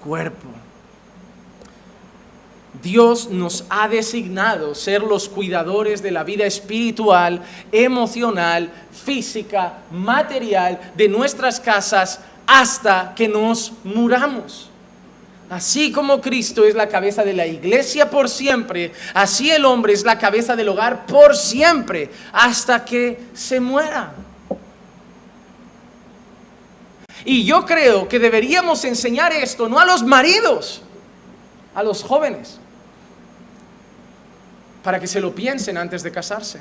cuerpo. 0.02 0.48
Dios 2.84 3.30
nos 3.30 3.66
ha 3.70 3.88
designado 3.88 4.76
ser 4.76 5.02
los 5.02 5.30
cuidadores 5.30 6.04
de 6.04 6.12
la 6.12 6.24
vida 6.24 6.46
espiritual, 6.46 7.42
emocional, 7.72 8.72
física, 8.92 9.80
material 9.92 10.92
de 10.96 11.08
nuestras 11.08 11.60
casas 11.60 12.20
hasta 12.48 13.14
que 13.16 13.28
nos 13.28 13.74
muramos. 13.84 14.70
Así 15.50 15.92
como 15.92 16.22
Cristo 16.22 16.66
es 16.66 16.74
la 16.74 16.90
cabeza 16.90 17.24
de 17.24 17.34
la 17.34 17.46
iglesia 17.46 18.10
por 18.10 18.30
siempre, 18.30 18.94
así 19.14 19.52
el 19.52 19.64
hombre 19.66 19.94
es 19.94 20.04
la 20.04 20.18
cabeza 20.18 20.56
del 20.56 20.70
hogar 20.70 21.06
por 21.06 21.36
siempre, 21.36 22.10
hasta 22.34 22.84
que 22.84 23.20
se 23.34 23.60
muera. 23.60 24.14
Y 27.26 27.46
yo 27.46 27.66
creo 27.66 28.08
que 28.08 28.20
deberíamos 28.20 28.84
enseñar 28.86 29.34
esto 29.34 29.70
no 29.70 29.80
a 29.80 29.86
los 29.86 30.04
maridos, 30.04 30.82
a 31.76 31.84
los 31.84 32.04
jóvenes, 32.04 32.60
para 34.84 35.00
que 35.00 35.08
se 35.08 35.20
lo 35.20 35.34
piensen 35.34 35.78
antes 35.78 36.02
de 36.02 36.12
casarse. 36.12 36.60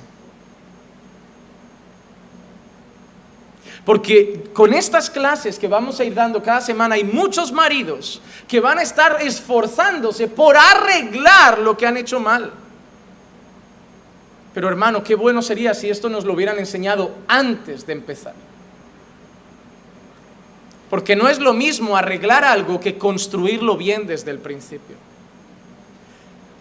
Porque 3.85 4.44
con 4.55 4.73
estas 4.73 5.11
clases 5.11 5.59
que 5.59 5.68
vamos 5.68 6.01
a 6.01 6.05
ir 6.05 6.14
dando 6.14 6.42
cada 6.42 6.61
semana 6.61 6.94
hay 6.94 7.05
muchos 7.05 7.53
maridos 7.53 8.23
que 8.49 8.61
van 8.61 8.79
a 8.79 8.83
estar 8.83 9.20
esforzándose 9.20 10.29
por 10.29 10.57
arreglar 10.57 11.59
lo 11.59 11.77
que 11.77 11.87
han 11.87 11.99
hecho 11.99 12.18
mal. 12.18 12.51
Pero 14.55 14.68
hermano, 14.68 15.03
qué 15.03 15.14
bueno 15.14 15.42
sería 15.42 15.75
si 15.75 15.90
esto 15.90 16.09
nos 16.09 16.25
lo 16.25 16.33
hubieran 16.33 16.59
enseñado 16.59 17.11
antes 17.29 17.87
de 17.87 17.92
empezar. 17.92 18.35
Porque 20.88 21.16
no 21.16 21.29
es 21.29 21.38
lo 21.38 21.53
mismo 21.53 21.97
arreglar 21.97 22.44
algo 22.44 22.81
que 22.81 22.97
construirlo 22.97 23.77
bien 23.77 24.07
desde 24.07 24.31
el 24.31 24.38
principio. 24.38 24.97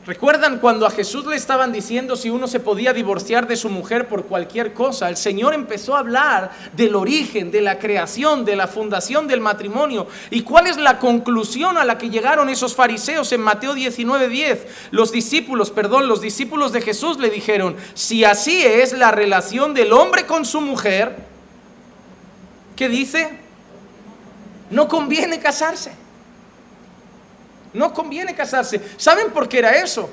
¿Recuerdan 0.06 0.60
cuando 0.60 0.86
a 0.86 0.92
Jesús 0.92 1.26
le 1.26 1.38
estaban 1.38 1.72
diciendo 1.72 2.18
si 2.18 2.30
uno 2.30 2.46
se 2.50 2.60
podía 2.60 2.92
divorciar 2.92 3.48
de 3.48 3.56
su 3.56 3.70
mujer 3.70 4.10
por 4.10 4.26
cualquier 4.26 4.74
cosa? 4.74 5.08
El 5.08 5.16
Señor 5.16 5.54
empezó 5.54 5.96
a 5.96 6.00
hablar 6.00 6.52
del 6.74 6.96
origen, 6.96 7.52
de 7.52 7.62
la 7.62 7.80
creación, 7.80 8.44
de 8.44 8.58
la 8.58 8.68
fundación 8.68 9.30
del 9.30 9.40
matrimonio. 9.40 10.08
¿Y 10.30 10.42
cuál 10.42 10.68
es 10.68 10.76
la 10.76 11.00
conclusión 11.00 11.78
a 11.78 11.86
la 11.86 11.98
que 11.98 12.10
llegaron 12.10 12.50
esos 12.50 12.76
fariseos 12.76 13.32
en 13.32 13.40
Mateo 13.40 13.76
19:10? 13.76 14.68
Los 14.92 15.14
discípulos, 15.14 15.72
perdón, 15.72 16.10
los 16.10 16.20
discípulos 16.20 16.74
de 16.74 16.82
Jesús 16.82 17.18
le 17.18 17.30
dijeron, 17.30 17.78
si 17.94 18.26
así 18.26 18.62
es 18.62 18.92
la 18.92 19.12
relación 19.12 19.74
del 19.74 19.94
hombre 19.94 20.26
con 20.26 20.44
su 20.44 20.60
mujer, 20.60 21.16
¿qué 22.76 22.90
dice? 22.90 23.40
No 24.70 24.90
conviene 24.90 25.40
casarse. 25.40 26.03
No 27.74 27.94
conviene 27.94 28.36
casarse. 28.36 28.82
¿Saben 28.98 29.32
por 29.32 29.50
qué 29.50 29.60
era 29.60 29.72
eso? 29.72 30.10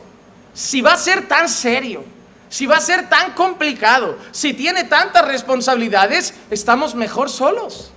Si 0.54 0.80
va 0.80 0.94
a 0.94 0.96
ser 0.96 1.28
tan 1.28 1.48
serio, 1.48 2.04
si 2.48 2.66
va 2.66 2.76
a 2.76 2.80
ser 2.80 3.08
tan 3.08 3.32
complicado, 3.32 4.18
si 4.32 4.54
tiene 4.54 4.84
tantas 4.84 5.26
responsabilidades, 5.26 6.34
estamos 6.50 6.94
mejor 6.94 7.30
solos. 7.30 7.92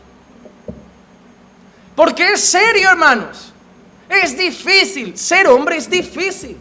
Porque 1.95 2.33
es 2.33 2.41
serio, 2.41 2.89
hermanos. 2.89 3.51
Es 4.09 4.37
difícil. 4.37 5.17
Ser 5.17 5.47
hombre 5.47 5.77
es 5.77 5.89
difícil. 5.89 6.57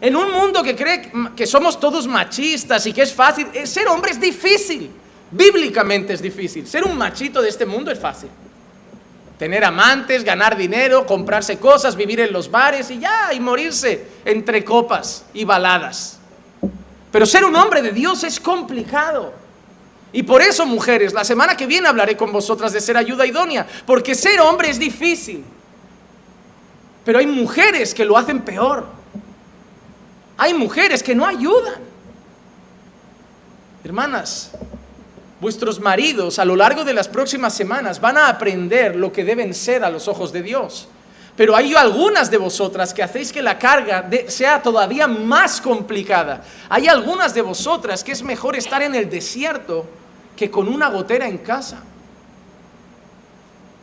En 0.00 0.16
un 0.16 0.32
mundo 0.32 0.62
que 0.62 0.74
cree 0.74 1.10
que 1.36 1.46
somos 1.46 1.78
todos 1.78 2.06
machistas 2.06 2.84
y 2.86 2.92
que 2.92 3.02
es 3.02 3.12
fácil, 3.12 3.48
eh, 3.54 3.66
ser 3.66 3.88
hombre 3.88 4.10
es 4.10 4.20
difícil. 4.20 4.90
Bíblicamente 5.30 6.12
es 6.12 6.20
difícil. 6.20 6.66
Ser 6.66 6.84
un 6.84 6.96
machito 6.96 7.40
de 7.40 7.48
este 7.48 7.64
mundo 7.64 7.90
es 7.90 7.98
fácil. 7.98 8.28
Tener 9.38 9.64
amantes, 9.64 10.22
ganar 10.22 10.56
dinero, 10.56 11.06
comprarse 11.06 11.58
cosas, 11.58 11.96
vivir 11.96 12.20
en 12.20 12.32
los 12.32 12.50
bares 12.50 12.90
y 12.90 13.00
ya, 13.00 13.32
y 13.32 13.40
morirse 13.40 14.06
entre 14.24 14.64
copas 14.64 15.24
y 15.34 15.44
baladas. 15.44 16.18
Pero 17.10 17.26
ser 17.26 17.44
un 17.44 17.54
hombre 17.56 17.82
de 17.82 17.92
Dios 17.92 18.24
es 18.24 18.38
complicado. 18.38 19.32
Y 20.12 20.22
por 20.22 20.40
eso, 20.40 20.64
mujeres, 20.64 21.12
la 21.12 21.24
semana 21.24 21.56
que 21.56 21.66
viene 21.66 21.88
hablaré 21.88 22.16
con 22.16 22.30
vosotras 22.30 22.72
de 22.72 22.80
ser 22.80 22.96
ayuda 22.96 23.26
idónea, 23.26 23.66
porque 23.84 24.14
ser 24.14 24.40
hombre 24.40 24.70
es 24.70 24.78
difícil. 24.78 25.44
Pero 27.04 27.18
hay 27.18 27.26
mujeres 27.26 27.92
que 27.92 28.04
lo 28.04 28.16
hacen 28.16 28.42
peor. 28.42 28.86
Hay 30.36 30.54
mujeres 30.54 31.02
que 31.02 31.14
no 31.14 31.26
ayudan. 31.26 31.82
Hermanas, 33.82 34.52
vuestros 35.44 35.78
maridos 35.78 36.38
a 36.38 36.44
lo 36.46 36.56
largo 36.56 36.84
de 36.84 36.94
las 36.94 37.06
próximas 37.06 37.52
semanas 37.52 38.00
van 38.00 38.16
a 38.16 38.28
aprender 38.28 38.96
lo 38.96 39.12
que 39.12 39.24
deben 39.24 39.52
ser 39.52 39.84
a 39.84 39.90
los 39.90 40.08
ojos 40.08 40.32
de 40.32 40.42
Dios. 40.42 40.88
Pero 41.36 41.54
hay 41.54 41.74
algunas 41.74 42.30
de 42.30 42.38
vosotras 42.38 42.94
que 42.94 43.02
hacéis 43.02 43.30
que 43.30 43.42
la 43.42 43.58
carga 43.58 44.08
sea 44.28 44.62
todavía 44.62 45.06
más 45.06 45.60
complicada. 45.60 46.42
Hay 46.70 46.86
algunas 46.86 47.34
de 47.34 47.42
vosotras 47.42 48.02
que 48.02 48.12
es 48.12 48.22
mejor 48.22 48.56
estar 48.56 48.80
en 48.80 48.94
el 48.94 49.10
desierto 49.10 49.84
que 50.34 50.50
con 50.50 50.66
una 50.66 50.88
gotera 50.88 51.28
en 51.28 51.36
casa. 51.36 51.82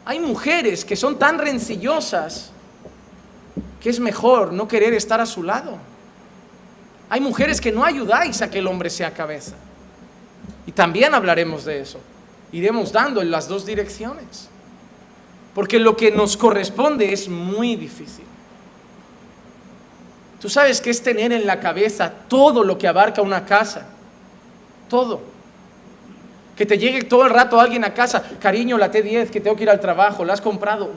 Hay 0.05 0.19
mujeres 0.19 0.83
que 0.83 0.95
son 0.95 1.19
tan 1.19 1.37
rencillosas 1.37 2.49
que 3.79 3.91
es 3.91 3.99
mejor 3.99 4.51
no 4.51 4.67
querer 4.67 4.95
estar 4.95 5.21
a 5.21 5.27
su 5.27 5.43
lado. 5.43 5.77
Hay 7.07 7.21
mujeres 7.21 7.61
que 7.61 7.71
no 7.71 7.85
ayudáis 7.85 8.41
a 8.41 8.49
que 8.49 8.57
el 8.57 8.65
hombre 8.65 8.89
sea 8.89 9.13
cabeza. 9.13 9.53
Y 10.65 10.71
también 10.71 11.13
hablaremos 11.13 11.65
de 11.65 11.81
eso. 11.81 11.99
Iremos 12.51 12.91
dando 12.91 13.21
en 13.21 13.31
las 13.31 13.47
dos 13.47 13.65
direcciones. 13.65 14.49
Porque 15.53 15.79
lo 15.79 15.97
que 15.97 16.11
nos 16.11 16.37
corresponde 16.37 17.11
es 17.11 17.27
muy 17.27 17.75
difícil. 17.75 18.25
Tú 20.39 20.49
sabes 20.49 20.81
que 20.81 20.89
es 20.89 21.03
tener 21.03 21.31
en 21.31 21.45
la 21.45 21.59
cabeza 21.59 22.11
todo 22.27 22.63
lo 22.63 22.77
que 22.77 22.87
abarca 22.87 23.21
una 23.21 23.45
casa. 23.45 23.87
Todo. 24.89 25.21
Que 26.55 26.65
te 26.65 26.77
llegue 26.77 27.03
todo 27.03 27.25
el 27.25 27.29
rato 27.29 27.59
alguien 27.59 27.83
a 27.83 27.93
casa. 27.93 28.23
Cariño, 28.39 28.77
la 28.77 28.91
T10, 28.91 29.29
que 29.29 29.39
tengo 29.39 29.55
que 29.55 29.63
ir 29.63 29.69
al 29.69 29.79
trabajo. 29.79 30.25
¿La 30.25 30.33
has 30.33 30.41
comprado? 30.41 30.91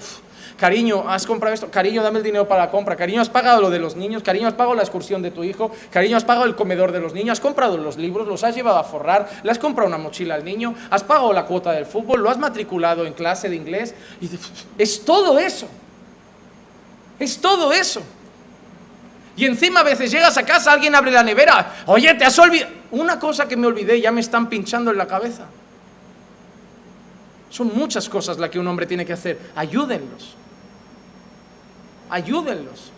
Cariño, 0.59 1.09
has 1.09 1.27
comprado 1.27 1.53
esto. 1.53 1.69
Cariño, 1.69 2.03
dame 2.03 2.19
el 2.19 2.25
dinero 2.25 2.47
para 2.47 2.67
la 2.67 2.71
compra. 2.71 2.95
Cariño, 2.95 3.21
has 3.21 3.29
pagado 3.29 3.61
lo 3.61 3.71
de 3.71 3.81
los 3.81 3.97
niños. 3.97 4.23
Cariño, 4.23 4.47
has 4.47 4.55
pagado 4.55 4.77
la 4.77 4.83
excursión 4.83 5.21
de 5.21 5.33
tu 5.33 5.43
hijo. 5.43 5.73
Cariño, 5.91 6.17
has 6.17 6.25
pagado 6.25 6.47
el 6.47 6.55
comedor 6.55 6.93
de 6.93 7.01
los 7.01 7.13
niños. 7.13 7.33
Has 7.33 7.41
comprado 7.41 7.77
los 7.77 7.97
libros, 7.97 8.29
los 8.29 8.45
has 8.45 8.55
llevado 8.55 8.79
a 8.79 8.85
forrar. 8.85 9.29
Le 9.43 9.51
has 9.51 9.59
comprado 9.59 9.89
una 9.89 9.99
mochila 9.99 10.37
al 10.37 10.45
niño. 10.45 10.75
Has 10.91 11.03
pagado 11.03 11.33
la 11.33 11.45
cuota 11.45 11.73
del 11.73 11.87
fútbol. 11.87 12.23
Lo 12.23 12.31
has 12.31 12.39
matriculado 12.39 13.05
en 13.05 13.15
clase 13.15 13.49
de 13.49 13.57
inglés. 13.57 13.95
Y 14.21 14.31
es 14.79 15.05
todo 15.05 15.41
eso. 15.41 15.67
Es 17.19 17.41
todo 17.41 17.73
eso. 17.73 18.03
Y 19.37 19.47
encima 19.47 19.81
a 19.81 19.83
veces 19.83 20.13
llegas 20.13 20.39
a 20.39 20.45
casa, 20.45 20.73
alguien 20.73 20.95
abre 20.95 21.11
la 21.11 21.25
nevera. 21.25 21.83
Oye, 21.87 22.15
te 22.15 22.25
has 22.25 22.39
olvidado. 22.39 22.73
Una 22.93 23.19
cosa 23.19 23.49
que 23.49 23.57
me 23.57 23.67
olvidé, 23.67 24.01
ya 24.01 24.13
me 24.13 24.21
están 24.21 24.49
pinchando 24.49 24.93
en 24.93 24.99
la 24.99 25.09
cabeza. 25.09 25.47
Son 27.51 27.73
muchas 27.75 28.09
cosas 28.09 28.39
las 28.39 28.51
que 28.51 28.61
un 28.61 28.69
hombre 28.69 28.87
tiene 28.87 29.05
que 29.05 29.13
hacer. 29.13 29.41
Ayúdenlos 29.57 30.37
ayúdenlos. 32.15 32.93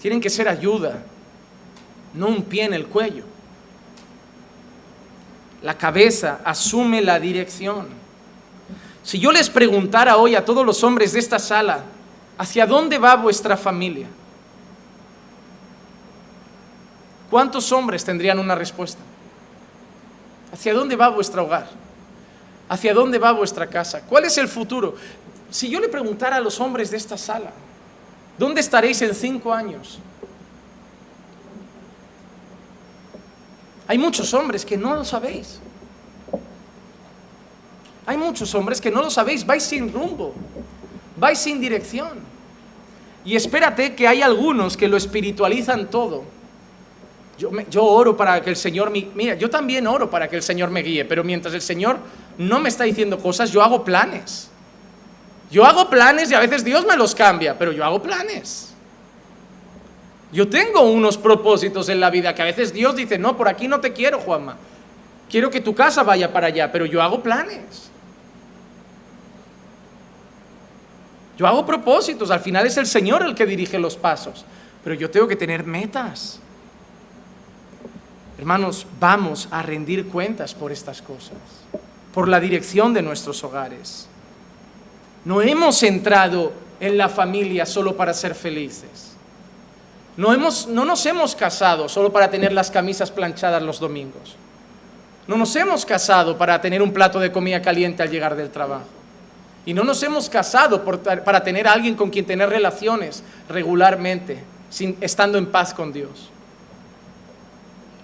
Tienen 0.00 0.20
que 0.20 0.28
ser 0.28 0.48
ayuda, 0.48 1.00
no 2.12 2.26
un 2.26 2.42
pie 2.42 2.64
en 2.64 2.74
el 2.74 2.86
cuello. 2.86 3.24
La 5.62 5.78
cabeza 5.78 6.40
asume 6.44 7.02
la 7.02 7.20
dirección. 7.20 7.86
Si 9.04 9.20
yo 9.20 9.30
les 9.30 9.48
preguntara 9.48 10.16
hoy 10.16 10.34
a 10.34 10.44
todos 10.44 10.66
los 10.66 10.82
hombres 10.82 11.12
de 11.12 11.20
esta 11.20 11.38
sala, 11.38 11.84
¿hacia 12.36 12.66
dónde 12.66 12.98
va 12.98 13.14
vuestra 13.14 13.56
familia? 13.56 14.08
¿Cuántos 17.30 17.70
hombres 17.70 18.04
tendrían 18.04 18.40
una 18.40 18.56
respuesta? 18.56 19.00
¿Hacia 20.52 20.74
dónde 20.74 20.96
va 20.96 21.10
vuestro 21.10 21.44
hogar? 21.44 21.68
¿Hacia 22.68 22.92
dónde 22.92 23.18
va 23.18 23.30
vuestra 23.30 23.68
casa? 23.68 24.00
¿Cuál 24.00 24.24
es 24.24 24.36
el 24.36 24.48
futuro? 24.48 24.96
Si 25.52 25.68
yo 25.68 25.80
le 25.80 25.88
preguntara 25.88 26.36
a 26.36 26.40
los 26.40 26.58
hombres 26.60 26.90
de 26.90 26.96
esta 26.96 27.18
sala, 27.18 27.50
¿dónde 28.38 28.62
estaréis 28.62 29.02
en 29.02 29.14
cinco 29.14 29.52
años? 29.52 29.98
Hay 33.86 33.98
muchos 33.98 34.32
hombres 34.32 34.64
que 34.64 34.78
no 34.78 34.94
lo 34.96 35.04
sabéis. 35.04 35.60
Hay 38.06 38.16
muchos 38.16 38.54
hombres 38.54 38.80
que 38.80 38.90
no 38.90 39.02
lo 39.02 39.10
sabéis, 39.10 39.44
vais 39.44 39.62
sin 39.62 39.92
rumbo, 39.92 40.32
vais 41.18 41.38
sin 41.38 41.60
dirección. 41.60 42.18
Y 43.22 43.36
espérate 43.36 43.94
que 43.94 44.08
hay 44.08 44.22
algunos 44.22 44.74
que 44.74 44.88
lo 44.88 44.96
espiritualizan 44.96 45.90
todo. 45.90 46.24
Yo, 47.70 47.84
oro 47.84 48.16
para 48.16 48.40
que 48.40 48.48
el 48.48 48.56
Señor 48.56 48.90
me... 48.90 49.06
Mira, 49.14 49.34
yo 49.34 49.50
también 49.50 49.86
oro 49.86 50.08
para 50.08 50.28
que 50.28 50.36
el 50.36 50.42
Señor 50.42 50.70
me 50.70 50.82
guíe, 50.82 51.04
pero 51.04 51.22
mientras 51.22 51.52
el 51.52 51.60
Señor 51.60 51.98
no 52.38 52.58
me 52.58 52.70
está 52.70 52.84
diciendo 52.84 53.18
cosas, 53.18 53.50
yo 53.50 53.62
hago 53.62 53.84
planes. 53.84 54.48
Yo 55.52 55.66
hago 55.66 55.90
planes 55.90 56.30
y 56.30 56.34
a 56.34 56.40
veces 56.40 56.64
Dios 56.64 56.86
me 56.86 56.96
los 56.96 57.14
cambia, 57.14 57.58
pero 57.58 57.72
yo 57.72 57.84
hago 57.84 58.02
planes. 58.02 58.72
Yo 60.32 60.48
tengo 60.48 60.80
unos 60.80 61.18
propósitos 61.18 61.90
en 61.90 62.00
la 62.00 62.08
vida 62.08 62.34
que 62.34 62.40
a 62.40 62.46
veces 62.46 62.72
Dios 62.72 62.96
dice, 62.96 63.18
no, 63.18 63.36
por 63.36 63.48
aquí 63.48 63.68
no 63.68 63.78
te 63.78 63.92
quiero, 63.92 64.18
Juanma. 64.18 64.56
Quiero 65.28 65.50
que 65.50 65.60
tu 65.60 65.74
casa 65.74 66.02
vaya 66.04 66.32
para 66.32 66.46
allá, 66.46 66.72
pero 66.72 66.86
yo 66.86 67.02
hago 67.02 67.22
planes. 67.22 67.90
Yo 71.36 71.46
hago 71.46 71.66
propósitos, 71.66 72.30
al 72.30 72.40
final 72.40 72.66
es 72.66 72.78
el 72.78 72.86
Señor 72.86 73.22
el 73.22 73.34
que 73.34 73.44
dirige 73.44 73.78
los 73.78 73.96
pasos, 73.96 74.46
pero 74.82 74.94
yo 74.94 75.10
tengo 75.10 75.28
que 75.28 75.36
tener 75.36 75.64
metas. 75.64 76.40
Hermanos, 78.38 78.86
vamos 78.98 79.48
a 79.50 79.60
rendir 79.60 80.08
cuentas 80.08 80.54
por 80.54 80.72
estas 80.72 81.02
cosas, 81.02 81.36
por 82.14 82.26
la 82.26 82.40
dirección 82.40 82.94
de 82.94 83.02
nuestros 83.02 83.44
hogares. 83.44 84.08
No 85.24 85.40
hemos 85.40 85.82
entrado 85.82 86.52
en 86.80 86.98
la 86.98 87.08
familia 87.08 87.64
solo 87.64 87.96
para 87.96 88.12
ser 88.12 88.34
felices. 88.34 89.12
No, 90.16 90.32
hemos, 90.32 90.66
no 90.66 90.84
nos 90.84 91.06
hemos 91.06 91.34
casado 91.34 91.88
solo 91.88 92.12
para 92.12 92.30
tener 92.30 92.52
las 92.52 92.70
camisas 92.70 93.10
planchadas 93.10 93.62
los 93.62 93.80
domingos. 93.80 94.36
No 95.26 95.36
nos 95.36 95.54
hemos 95.56 95.86
casado 95.86 96.36
para 96.36 96.60
tener 96.60 96.82
un 96.82 96.92
plato 96.92 97.20
de 97.20 97.30
comida 97.32 97.62
caliente 97.62 98.02
al 98.02 98.10
llegar 98.10 98.34
del 98.36 98.50
trabajo. 98.50 98.86
Y 99.64 99.72
no 99.74 99.84
nos 99.84 100.02
hemos 100.02 100.28
casado 100.28 100.84
para 100.84 101.44
tener 101.44 101.68
a 101.68 101.72
alguien 101.72 101.94
con 101.94 102.10
quien 102.10 102.26
tener 102.26 102.48
relaciones 102.48 103.22
regularmente, 103.48 104.42
sin, 104.68 104.96
estando 105.00 105.38
en 105.38 105.46
paz 105.46 105.72
con 105.72 105.92
Dios. 105.92 106.30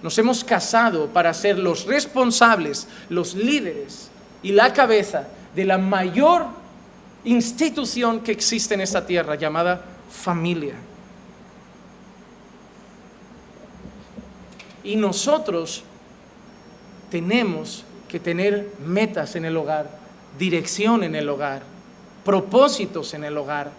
Nos 0.01 0.17
hemos 0.17 0.45
casado 0.45 1.07
para 1.07 1.33
ser 1.33 1.59
los 1.59 1.85
responsables, 1.85 2.87
los 3.09 3.35
líderes 3.35 4.09
y 4.41 4.53
la 4.53 4.71
cabeza 4.71 5.27
de 5.53 5.65
la 5.65 5.77
mayor 5.77 6.58
institución 7.23 8.21
que 8.21 8.31
existe 8.31 8.73
en 8.73 8.81
esta 8.81 9.05
tierra 9.05 9.35
llamada 9.35 9.83
familia. 10.09 10.75
Y 14.83 14.95
nosotros 14.95 15.83
tenemos 17.11 17.83
que 18.07 18.19
tener 18.19 18.73
metas 18.85 19.35
en 19.35 19.45
el 19.45 19.57
hogar, 19.57 19.89
dirección 20.37 21.03
en 21.03 21.15
el 21.15 21.29
hogar, 21.29 21.63
propósitos 22.23 23.13
en 23.13 23.23
el 23.23 23.37
hogar 23.37 23.71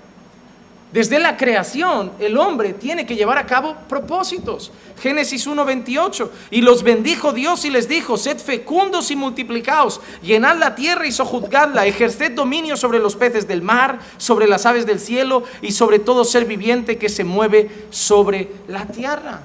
desde 0.93 1.21
la 1.21 1.37
creación, 1.37 2.11
el 2.19 2.37
hombre 2.37 2.73
tiene 2.73 3.07
que 3.07 3.15
llevar 3.15 3.39
a 3.39 3.47
cabo 3.47 3.77
propósitos. 3.89 4.73
Génesis 5.01 5.47
1:28. 5.47 6.31
Y 6.51 6.63
los 6.63 6.83
bendijo 6.83 7.33
Dios 7.33 7.65
y 7.65 7.71
les 7.71 7.89
dijo, 7.89 8.17
sed 8.17 8.39
fecundos 8.39 9.13
y 9.13 9.17
multiplicaos, 9.17 10.01
llenad 10.21 10.57
la 10.57 10.75
tierra 10.75 11.07
y 11.07 11.13
sojuzgadla, 11.13 11.87
ejerced 11.87 12.33
dominio 12.33 12.77
sobre 12.77 12.99
los 12.99 13.15
peces 13.15 13.47
del 13.47 13.63
mar, 13.63 14.01
sobre 14.17 14.49
las 14.49 14.67
aves 14.67 14.85
del 14.85 14.99
cielo 14.99 15.45
y 15.63 15.71
sobre 15.71 16.01
todo 16.01 16.25
ser 16.25 16.45
viviente 16.45 16.99
que 16.99 17.09
se 17.09 17.23
mueve 17.23 17.87
sobre 17.91 18.51
la 18.67 18.87
tierra. 18.87 19.43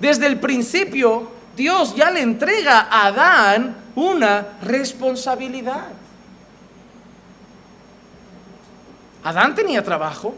Desde 0.00 0.26
el 0.26 0.40
principio, 0.40 1.28
Dios 1.54 1.94
ya 1.94 2.10
le 2.10 2.22
entrega 2.22 2.88
a 2.90 3.08
Adán 3.08 3.76
una 3.94 4.58
responsabilidad. 4.62 5.88
Adán 9.22 9.54
tenía 9.54 9.84
trabajo. 9.84 10.34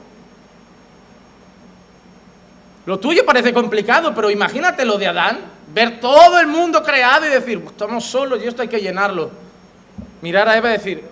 Lo 2.87 2.99
tuyo 2.99 3.25
parece 3.25 3.55
complicado, 3.55 4.15
pero 4.15 4.31
imagínate 4.31 4.85
lo 4.85 4.99
de 4.99 5.07
Adán, 5.07 5.41
ver 5.73 6.01
todo 6.01 6.39
el 6.39 6.47
mundo 6.47 6.83
creado 6.83 7.27
y 7.27 7.31
decir, 7.31 7.63
estamos 7.67 8.05
solos 8.05 8.41
y 8.43 8.47
esto 8.47 8.63
hay 8.63 8.69
que 8.69 8.81
llenarlo. 8.81 9.31
Mirar 10.21 10.49
a 10.49 10.57
Eva 10.57 10.69
y 10.69 10.73
decir, 10.73 11.05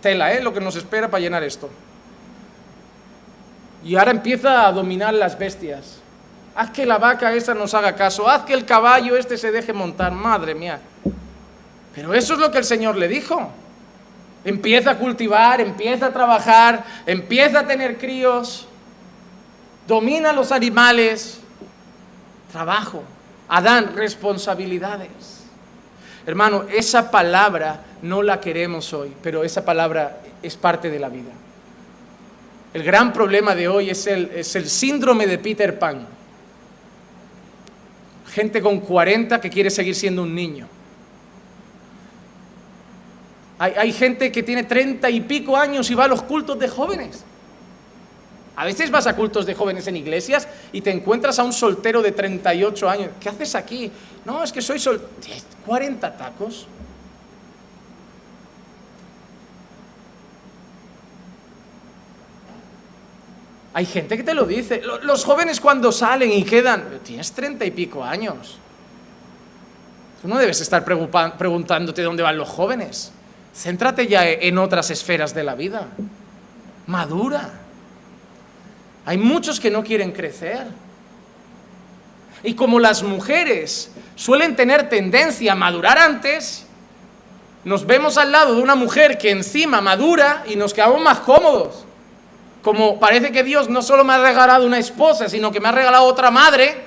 tela, 0.00 0.32
¿eh? 0.32 0.42
Lo 0.42 0.52
que 0.52 0.60
nos 0.60 0.76
espera 0.76 1.10
para 1.10 1.20
llenar 1.20 1.42
esto. 1.42 1.68
Y 3.84 3.96
ahora 3.96 4.12
empieza 4.12 4.66
a 4.66 4.72
dominar 4.72 5.12
las 5.14 5.38
bestias. 5.38 6.00
Haz 6.54 6.70
que 6.70 6.86
la 6.86 6.98
vaca 6.98 7.32
esa 7.32 7.52
nos 7.52 7.74
haga 7.74 7.96
caso, 7.96 8.28
haz 8.28 8.44
que 8.44 8.54
el 8.54 8.64
caballo 8.64 9.16
este 9.16 9.36
se 9.36 9.50
deje 9.50 9.72
montar, 9.72 10.12
madre 10.12 10.54
mía. 10.54 10.78
Pero 11.94 12.14
eso 12.14 12.34
es 12.34 12.40
lo 12.40 12.52
que 12.52 12.58
el 12.58 12.64
Señor 12.64 12.96
le 12.96 13.08
dijo. 13.08 13.50
Empieza 14.44 14.92
a 14.92 14.98
cultivar, 14.98 15.60
empieza 15.60 16.06
a 16.06 16.12
trabajar, 16.12 16.84
empieza 17.06 17.60
a 17.60 17.66
tener 17.66 17.98
críos 17.98 18.68
domina 19.86 20.32
los 20.32 20.52
animales, 20.52 21.40
trabajo. 22.50 23.02
Adán, 23.48 23.94
responsabilidades. 23.94 25.44
Hermano, 26.26 26.64
esa 26.72 27.10
palabra 27.10 27.84
no 28.02 28.22
la 28.22 28.40
queremos 28.40 28.92
hoy, 28.94 29.12
pero 29.22 29.44
esa 29.44 29.64
palabra 29.64 30.20
es 30.42 30.56
parte 30.56 30.90
de 30.90 30.98
la 30.98 31.08
vida. 31.08 31.30
El 32.72 32.82
gran 32.82 33.12
problema 33.12 33.54
de 33.54 33.68
hoy 33.68 33.90
es 33.90 34.06
el, 34.06 34.30
es 34.34 34.56
el 34.56 34.68
síndrome 34.68 35.26
de 35.26 35.38
Peter 35.38 35.78
Pan. 35.78 36.06
Gente 38.32 38.60
con 38.62 38.80
40 38.80 39.40
que 39.40 39.50
quiere 39.50 39.70
seguir 39.70 39.94
siendo 39.94 40.22
un 40.22 40.34
niño. 40.34 40.66
Hay, 43.58 43.74
hay 43.76 43.92
gente 43.92 44.32
que 44.32 44.42
tiene 44.42 44.64
30 44.64 45.08
y 45.10 45.20
pico 45.20 45.56
años 45.56 45.88
y 45.90 45.94
va 45.94 46.04
a 46.04 46.08
los 46.08 46.22
cultos 46.22 46.58
de 46.58 46.68
jóvenes. 46.68 47.24
A 48.56 48.64
veces 48.64 48.90
vas 48.90 49.06
a 49.06 49.16
cultos 49.16 49.46
de 49.46 49.54
jóvenes 49.54 49.86
en 49.88 49.96
iglesias 49.96 50.46
y 50.72 50.80
te 50.80 50.90
encuentras 50.90 51.38
a 51.38 51.42
un 51.42 51.52
soltero 51.52 52.02
de 52.02 52.12
38 52.12 52.88
años. 52.88 53.10
¿Qué 53.20 53.28
haces 53.28 53.54
aquí? 53.54 53.90
No, 54.24 54.44
es 54.44 54.52
que 54.52 54.62
soy 54.62 54.78
sol... 54.78 55.00
40 55.66 56.16
tacos. 56.16 56.66
Hay 63.72 63.86
gente 63.86 64.16
que 64.16 64.22
te 64.22 64.34
lo 64.34 64.44
dice. 64.44 64.82
Los 65.02 65.24
jóvenes 65.24 65.60
cuando 65.60 65.90
salen 65.90 66.30
y 66.30 66.44
quedan, 66.44 67.00
tienes 67.02 67.32
treinta 67.32 67.64
y 67.64 67.72
pico 67.72 68.04
años. 68.04 68.58
Tú 70.22 70.28
no 70.28 70.38
debes 70.38 70.60
estar 70.60 70.84
preguntándote 70.84 72.02
dónde 72.02 72.22
van 72.22 72.38
los 72.38 72.48
jóvenes. 72.48 73.10
Céntrate 73.52 74.06
ya 74.06 74.30
en 74.30 74.58
otras 74.58 74.90
esferas 74.90 75.34
de 75.34 75.42
la 75.42 75.56
vida. 75.56 75.88
Madura. 76.86 77.62
Hay 79.06 79.18
muchos 79.18 79.60
que 79.60 79.70
no 79.70 79.82
quieren 79.84 80.12
crecer. 80.12 80.66
Y 82.42 82.54
como 82.54 82.78
las 82.78 83.02
mujeres 83.02 83.90
suelen 84.16 84.56
tener 84.56 84.88
tendencia 84.88 85.52
a 85.52 85.54
madurar 85.54 85.98
antes, 85.98 86.66
nos 87.64 87.86
vemos 87.86 88.18
al 88.18 88.32
lado 88.32 88.54
de 88.54 88.62
una 88.62 88.74
mujer 88.74 89.18
que 89.18 89.30
encima 89.30 89.80
madura 89.80 90.44
y 90.46 90.56
nos 90.56 90.74
quedamos 90.74 91.00
más 91.00 91.20
cómodos 91.20 91.84
como 92.64 92.98
parece 92.98 93.30
que 93.30 93.44
Dios 93.44 93.68
no 93.68 93.82
solo 93.82 94.04
me 94.04 94.14
ha 94.14 94.18
regalado 94.18 94.64
una 94.64 94.78
esposa, 94.78 95.28
sino 95.28 95.52
que 95.52 95.60
me 95.60 95.68
ha 95.68 95.72
regalado 95.72 96.04
otra 96.06 96.30
madre, 96.30 96.82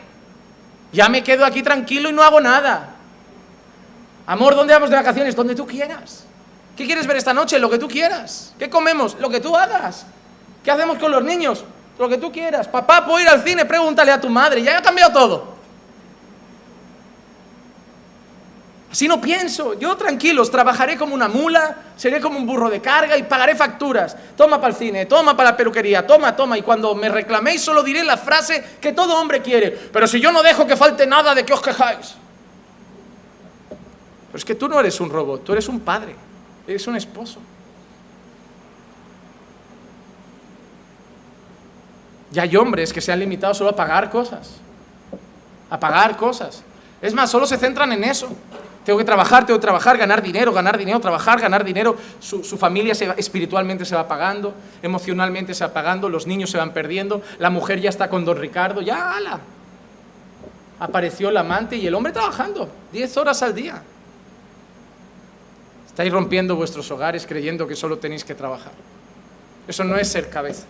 ya 0.91 1.07
me 1.07 1.23
quedo 1.23 1.45
aquí 1.45 1.61
tranquilo 1.61 2.09
y 2.09 2.13
no 2.13 2.23
hago 2.23 2.41
nada. 2.41 2.95
Amor, 4.25 4.55
¿dónde 4.55 4.73
vamos 4.73 4.89
de 4.89 4.95
vacaciones? 4.95 5.35
Donde 5.35 5.53
tú 5.53 5.67
quieras. 5.67 6.25
¿Qué 6.75 6.85
quieres 6.87 7.05
ver 7.05 7.17
esta 7.17 7.33
noche? 7.33 7.59
Lo 7.59 7.69
que 7.69 7.77
tú 7.77 7.87
quieras. 7.87 8.55
¿Qué 8.57 8.71
comemos? 8.71 9.17
Lo 9.19 9.29
que 9.29 9.39
tú 9.39 9.55
hagas. 9.55 10.07
¿Qué 10.63 10.71
hacemos 10.71 10.97
con 10.97 11.11
los 11.11 11.23
niños? 11.23 11.63
Lo 11.97 12.07
que 12.07 12.17
tú 12.17 12.31
quieras. 12.31 12.67
Papá, 12.67 13.05
¿puedo 13.05 13.19
ir 13.19 13.27
al 13.27 13.43
cine? 13.43 13.65
Pregúntale 13.65 14.11
a 14.11 14.21
tu 14.21 14.29
madre. 14.29 14.61
Ya 14.61 14.77
ha 14.77 14.81
cambiado 14.81 15.11
todo. 15.11 15.57
Si 18.91 19.07
no 19.07 19.19
pienso. 19.19 19.73
Yo 19.73 19.95
tranquilos, 19.97 20.49
trabajaré 20.49 20.97
como 20.97 21.13
una 21.13 21.27
mula, 21.27 21.75
seré 21.95 22.21
como 22.21 22.37
un 22.37 22.45
burro 22.45 22.69
de 22.69 22.81
carga 22.81 23.17
y 23.17 23.23
pagaré 23.23 23.55
facturas. 23.55 24.15
Toma 24.35 24.57
para 24.61 24.69
el 24.69 24.75
cine, 24.75 25.05
toma 25.05 25.35
para 25.35 25.51
la 25.51 25.57
peluquería, 25.57 26.05
toma, 26.07 26.35
toma. 26.35 26.57
Y 26.57 26.61
cuando 26.61 26.95
me 26.95 27.09
reclaméis 27.09 27.61
solo 27.61 27.83
diré 27.83 28.03
la 28.03 28.17
frase 28.17 28.63
que 28.79 28.93
todo 28.93 29.19
hombre 29.19 29.41
quiere. 29.41 29.71
Pero 29.71 30.07
si 30.07 30.19
yo 30.19 30.31
no 30.31 30.41
dejo 30.41 30.65
que 30.65 30.77
falte 30.77 31.05
nada, 31.05 31.35
¿de 31.35 31.45
qué 31.45 31.53
os 31.53 31.61
quejáis? 31.61 32.15
Pero 34.27 34.37
es 34.37 34.45
que 34.45 34.55
tú 34.55 34.67
no 34.67 34.79
eres 34.79 34.99
un 34.99 35.09
robot, 35.09 35.43
tú 35.43 35.51
eres 35.51 35.67
un 35.67 35.79
padre, 35.79 36.15
eres 36.67 36.87
un 36.87 36.95
esposo. 36.95 37.39
Y 42.33 42.39
hay 42.39 42.55
hombres 42.55 42.91
que 42.91 43.01
se 43.01 43.11
han 43.11 43.19
limitado 43.19 43.53
solo 43.53 43.69
a 43.69 43.75
pagar 43.75 44.09
cosas. 44.09 44.55
A 45.69 45.79
pagar 45.79 46.17
cosas. 46.17 46.63
Es 47.01 47.13
más, 47.13 47.29
solo 47.29 47.45
se 47.45 47.57
centran 47.57 47.91
en 47.93 48.03
eso. 48.03 48.29
Tengo 48.87 48.99
que 48.99 49.05
trabajar, 49.05 49.45
tengo 49.45 49.59
que 49.59 49.63
trabajar, 49.63 49.97
ganar 49.97 50.21
dinero, 50.21 50.53
ganar 50.53 50.77
dinero, 50.77 50.99
trabajar, 50.99 51.41
ganar 51.41 51.63
dinero. 51.65 51.97
Su, 52.21 52.57
familia 52.57 52.95
se 52.95 53.13
espiritualmente 53.17 53.83
se 53.83 53.95
va 53.95 54.07
pagando, 54.07 54.53
emocionalmente 54.81 55.53
se 55.53 55.65
va 55.65 55.73
pagando, 55.73 56.07
los 56.07 56.25
niños 56.25 56.49
se 56.49 56.57
van 56.57 56.71
perdiendo, 56.71 57.21
la 57.37 57.49
mujer 57.49 57.81
ya 57.81 57.89
está 57.89 58.09
con 58.09 58.23
don 58.23 58.37
Ricardo, 58.37 58.81
ya, 58.81 59.17
ala. 59.17 59.41
Apareció 60.79 61.27
el 61.27 61.35
amante 61.35 61.75
y 61.75 61.85
el 61.85 61.95
hombre 61.95 62.13
trabajando 62.13 62.69
10 62.93 63.17
horas 63.17 63.43
al 63.43 63.53
día. 63.53 63.83
Estáis 65.87 66.13
rompiendo 66.13 66.55
vuestros 66.55 66.89
hogares 66.89 67.27
creyendo 67.27 67.67
que 67.67 67.75
solo 67.75 67.97
tenéis 67.97 68.23
que 68.23 68.35
trabajar. 68.35 68.71
Eso 69.67 69.83
no 69.83 69.97
es 69.97 70.07
ser 70.07 70.29
cabeza. 70.29 70.63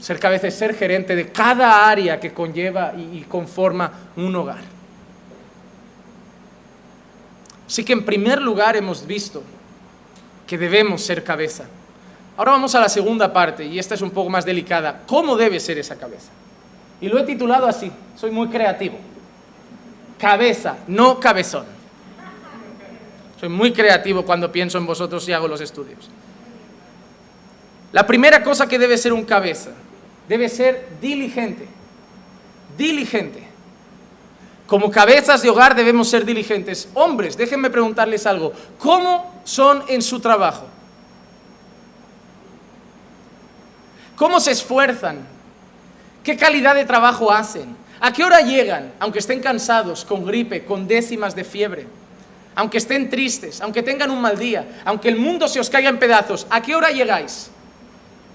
Ser 0.00 0.18
cabeza 0.18 0.50
ser 0.50 0.74
gerente 0.74 1.14
de 1.14 1.28
cada 1.28 1.88
área 1.88 2.18
que 2.18 2.32
conlleva 2.32 2.94
y 2.96 3.20
conforma 3.28 3.92
un 4.16 4.34
hogar. 4.34 4.80
Así 7.70 7.84
que 7.84 7.92
en 7.92 8.04
primer 8.04 8.42
lugar 8.42 8.76
hemos 8.76 9.06
visto 9.06 9.44
que 10.44 10.58
debemos 10.58 11.02
ser 11.02 11.22
cabeza. 11.22 11.66
Ahora 12.36 12.52
vamos 12.52 12.74
a 12.74 12.80
la 12.80 12.88
segunda 12.88 13.32
parte, 13.32 13.64
y 13.64 13.78
esta 13.78 13.94
es 13.94 14.02
un 14.02 14.10
poco 14.10 14.28
más 14.28 14.44
delicada. 14.44 15.02
¿Cómo 15.06 15.36
debe 15.36 15.60
ser 15.60 15.78
esa 15.78 15.96
cabeza? 15.96 16.30
Y 17.00 17.08
lo 17.08 17.18
he 17.18 17.22
titulado 17.22 17.66
así, 17.66 17.92
soy 18.16 18.32
muy 18.32 18.48
creativo. 18.48 18.98
Cabeza, 20.18 20.78
no 20.88 21.20
cabezón. 21.20 21.64
Soy 23.38 23.48
muy 23.48 23.72
creativo 23.72 24.24
cuando 24.24 24.50
pienso 24.50 24.76
en 24.76 24.86
vosotros 24.86 25.28
y 25.28 25.32
hago 25.32 25.46
los 25.46 25.60
estudios. 25.60 26.10
La 27.92 28.06
primera 28.06 28.42
cosa 28.42 28.66
que 28.66 28.78
debe 28.78 28.98
ser 28.98 29.12
un 29.12 29.24
cabeza, 29.24 29.70
debe 30.30 30.48
ser 30.48 30.86
diligente. 31.00 31.66
Diligente. 32.78 33.42
Como 34.68 34.88
cabezas 34.88 35.42
de 35.42 35.50
hogar 35.50 35.74
debemos 35.74 36.08
ser 36.08 36.24
diligentes. 36.24 36.88
Hombres, 36.94 37.36
déjenme 37.36 37.68
preguntarles 37.68 38.24
algo. 38.26 38.52
¿Cómo 38.78 39.42
son 39.42 39.82
en 39.88 40.00
su 40.00 40.20
trabajo? 40.20 40.66
¿Cómo 44.14 44.38
se 44.38 44.52
esfuerzan? 44.52 45.18
¿Qué 46.22 46.36
calidad 46.36 46.76
de 46.76 46.84
trabajo 46.84 47.32
hacen? 47.32 47.76
¿A 47.98 48.12
qué 48.12 48.22
hora 48.22 48.40
llegan? 48.40 48.92
Aunque 49.00 49.18
estén 49.18 49.40
cansados, 49.40 50.04
con 50.04 50.24
gripe, 50.24 50.64
con 50.64 50.86
décimas 50.86 51.34
de 51.34 51.42
fiebre, 51.42 51.88
aunque 52.54 52.78
estén 52.78 53.10
tristes, 53.10 53.60
aunque 53.60 53.82
tengan 53.82 54.12
un 54.12 54.20
mal 54.20 54.38
día, 54.38 54.80
aunque 54.84 55.08
el 55.08 55.16
mundo 55.16 55.48
se 55.48 55.58
os 55.58 55.68
caiga 55.68 55.88
en 55.88 55.98
pedazos, 55.98 56.46
¿a 56.50 56.62
qué 56.62 56.76
hora 56.76 56.92
llegáis? 56.92 57.50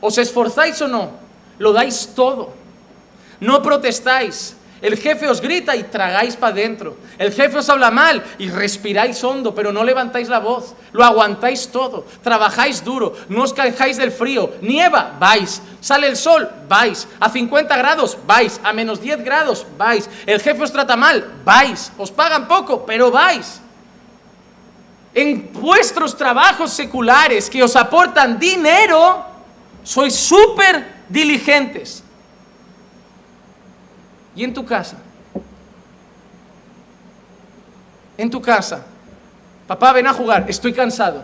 ¿Os 0.01 0.17
esforzáis 0.17 0.81
o 0.81 0.89
no? 0.89 1.24
Lo 1.59 1.73
dais 1.73 2.11
todo. 2.15 2.53
No 3.39 3.61
protestáis, 3.61 4.55
el 4.81 4.97
jefe 4.97 5.27
os 5.27 5.41
grita 5.41 5.75
y 5.75 5.83
tragáis 5.83 6.35
para 6.35 6.53
adentro. 6.53 6.97
El 7.17 7.31
jefe 7.31 7.57
os 7.57 7.69
habla 7.69 7.91
mal 7.91 8.23
y 8.37 8.49
respiráis 8.49 9.23
hondo, 9.23 9.55
pero 9.55 9.71
no 9.71 9.83
levantáis 9.83 10.29
la 10.29 10.39
voz. 10.39 10.75
Lo 10.91 11.03
aguantáis 11.03 11.69
todo. 11.69 12.05
Trabajáis 12.21 12.83
duro. 12.83 13.15
No 13.29 13.43
os 13.43 13.53
quejáis 13.53 13.97
del 13.97 14.11
frío. 14.11 14.51
Nieva, 14.61 15.15
vais. 15.17 15.61
Sale 15.79 16.07
el 16.07 16.17
sol, 16.17 16.47
vais. 16.67 17.07
A 17.19 17.29
50 17.29 17.75
grados, 17.77 18.17
vais. 18.27 18.59
A 18.63 18.73
menos 18.73 19.01
10 19.01 19.23
grados, 19.23 19.65
vais. 19.77 20.09
El 20.25 20.41
jefe 20.41 20.61
os 20.61 20.71
trata 20.71 20.95
mal, 20.95 21.25
vais. 21.43 21.91
Os 21.97 22.11
pagan 22.11 22.47
poco, 22.47 22.85
pero 22.85 23.09
vais. 23.09 23.61
En 25.13 25.53
vuestros 25.53 26.17
trabajos 26.17 26.71
seculares 26.71 27.49
que 27.49 27.63
os 27.63 27.75
aportan 27.75 28.37
dinero, 28.37 29.25
sois 29.81 30.13
súper 30.13 30.94
diligentes. 31.09 32.03
¿Y 34.35 34.43
en 34.43 34.53
tu 34.53 34.65
casa? 34.65 34.97
En 38.17 38.29
tu 38.29 38.41
casa. 38.41 38.85
Papá, 39.67 39.93
ven 39.93 40.07
a 40.07 40.13
jugar, 40.13 40.45
estoy 40.47 40.73
cansado. 40.73 41.23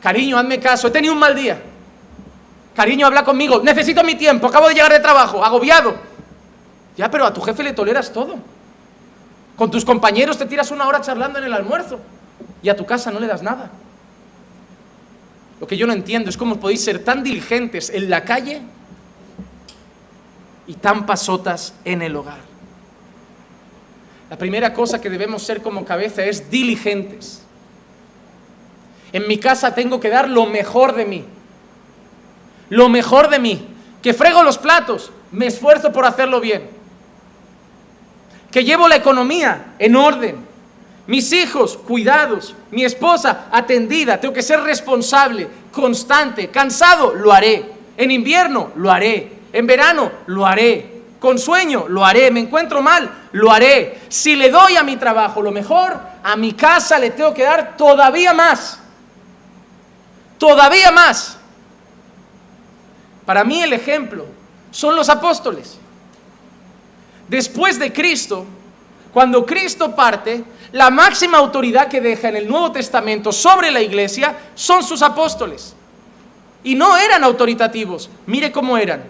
Cariño, 0.00 0.38
hazme 0.38 0.60
caso, 0.60 0.88
he 0.88 0.90
tenido 0.90 1.12
un 1.14 1.18
mal 1.18 1.34
día. 1.34 1.60
Cariño, 2.74 3.06
habla 3.06 3.24
conmigo, 3.24 3.60
necesito 3.62 4.02
mi 4.02 4.14
tiempo, 4.14 4.46
acabo 4.46 4.68
de 4.68 4.74
llegar 4.74 4.92
de 4.92 5.00
trabajo, 5.00 5.44
agobiado. 5.44 5.94
Ya, 6.96 7.10
pero 7.10 7.26
a 7.26 7.32
tu 7.32 7.40
jefe 7.40 7.62
le 7.62 7.72
toleras 7.72 8.12
todo. 8.12 8.36
Con 9.56 9.70
tus 9.70 9.84
compañeros 9.84 10.38
te 10.38 10.46
tiras 10.46 10.70
una 10.70 10.86
hora 10.86 11.00
charlando 11.00 11.38
en 11.38 11.44
el 11.44 11.52
almuerzo 11.52 11.98
y 12.62 12.68
a 12.68 12.76
tu 12.76 12.86
casa 12.86 13.10
no 13.10 13.20
le 13.20 13.26
das 13.26 13.42
nada. 13.42 13.70
Lo 15.62 15.68
que 15.68 15.76
yo 15.76 15.86
no 15.86 15.92
entiendo 15.92 16.28
es 16.28 16.36
cómo 16.36 16.58
podéis 16.58 16.82
ser 16.82 17.04
tan 17.04 17.22
diligentes 17.22 17.88
en 17.90 18.10
la 18.10 18.24
calle 18.24 18.62
y 20.66 20.74
tan 20.74 21.06
pasotas 21.06 21.72
en 21.84 22.02
el 22.02 22.16
hogar. 22.16 22.40
La 24.28 24.36
primera 24.36 24.74
cosa 24.74 25.00
que 25.00 25.08
debemos 25.08 25.44
ser 25.44 25.62
como 25.62 25.84
cabeza 25.84 26.24
es 26.24 26.50
diligentes. 26.50 27.44
En 29.12 29.28
mi 29.28 29.38
casa 29.38 29.72
tengo 29.72 30.00
que 30.00 30.08
dar 30.08 30.28
lo 30.28 30.46
mejor 30.46 30.96
de 30.96 31.04
mí. 31.04 31.24
Lo 32.68 32.88
mejor 32.88 33.30
de 33.30 33.38
mí. 33.38 33.68
Que 34.02 34.14
frego 34.14 34.42
los 34.42 34.58
platos, 34.58 35.12
me 35.30 35.46
esfuerzo 35.46 35.92
por 35.92 36.04
hacerlo 36.06 36.40
bien. 36.40 36.68
Que 38.50 38.64
llevo 38.64 38.88
la 38.88 38.96
economía 38.96 39.76
en 39.78 39.94
orden. 39.94 40.44
Mis 41.06 41.32
hijos, 41.32 41.76
cuidados. 41.76 42.54
Mi 42.70 42.84
esposa, 42.84 43.46
atendida. 43.50 44.20
Tengo 44.20 44.34
que 44.34 44.42
ser 44.42 44.60
responsable, 44.60 45.48
constante. 45.72 46.48
Cansado, 46.48 47.14
lo 47.14 47.32
haré. 47.32 47.64
En 47.96 48.10
invierno, 48.10 48.70
lo 48.76 48.90
haré. 48.90 49.32
En 49.52 49.66
verano 49.66 50.10
lo 50.26 50.46
haré. 50.46 50.90
con 51.18 51.38
sueño, 51.38 51.86
lo 51.88 52.04
haré. 52.04 52.30
Me 52.30 52.40
encuentro 52.40 52.82
mal, 52.82 53.28
lo 53.32 53.52
haré. 53.52 54.00
Si 54.08 54.34
le 54.34 54.50
doy 54.50 54.76
a 54.76 54.82
mi 54.82 54.96
trabajo 54.96 55.40
lo 55.40 55.52
mejor, 55.52 55.96
a 56.22 56.34
mi 56.36 56.52
casa 56.52 56.98
le 56.98 57.10
tengo 57.10 57.32
que 57.32 57.44
dar 57.44 57.76
todavía 57.76 58.32
más. 58.34 58.80
Todavía 60.38 60.90
más. 60.90 61.38
Para 63.24 63.44
mí 63.44 63.62
el 63.62 63.72
ejemplo 63.72 64.26
son 64.72 64.96
los 64.96 65.08
apóstoles. 65.08 65.78
Después 67.28 67.78
de 67.78 67.92
Cristo, 67.92 68.44
cuando 69.12 69.44
Cristo 69.44 69.94
parte, 69.94 70.42
la 70.72 70.90
máxima 70.90 71.38
autoridad 71.38 71.88
que 71.88 72.00
deja 72.00 72.30
en 72.30 72.36
el 72.36 72.48
Nuevo 72.48 72.72
Testamento 72.72 73.30
sobre 73.30 73.70
la 73.70 73.82
iglesia 73.82 74.36
son 74.54 74.82
sus 74.82 75.02
apóstoles. 75.02 75.74
Y 76.64 76.74
no 76.74 76.96
eran 76.96 77.22
autoritativos. 77.22 78.08
Mire 78.26 78.50
cómo 78.50 78.78
eran. 78.78 79.04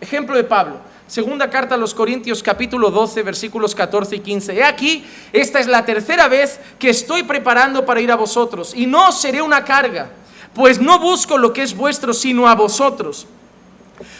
Ejemplo 0.00 0.36
de 0.36 0.44
Pablo. 0.44 0.76
Segunda 1.08 1.48
carta 1.48 1.74
a 1.74 1.78
los 1.78 1.94
Corintios 1.94 2.42
capítulo 2.42 2.90
12 2.90 3.22
versículos 3.22 3.74
14 3.74 4.16
y 4.16 4.20
15. 4.20 4.52
He 4.52 4.62
aquí, 4.62 5.04
esta 5.32 5.58
es 5.58 5.66
la 5.66 5.84
tercera 5.84 6.28
vez 6.28 6.60
que 6.78 6.90
estoy 6.90 7.22
preparando 7.22 7.86
para 7.86 8.00
ir 8.00 8.12
a 8.12 8.16
vosotros 8.16 8.74
y 8.76 8.86
no 8.86 9.10
seré 9.10 9.40
una 9.40 9.64
carga, 9.64 10.10
pues 10.54 10.78
no 10.80 10.98
busco 10.98 11.38
lo 11.38 11.54
que 11.54 11.62
es 11.62 11.74
vuestro 11.74 12.12
sino 12.12 12.46
a 12.46 12.54
vosotros. 12.54 13.26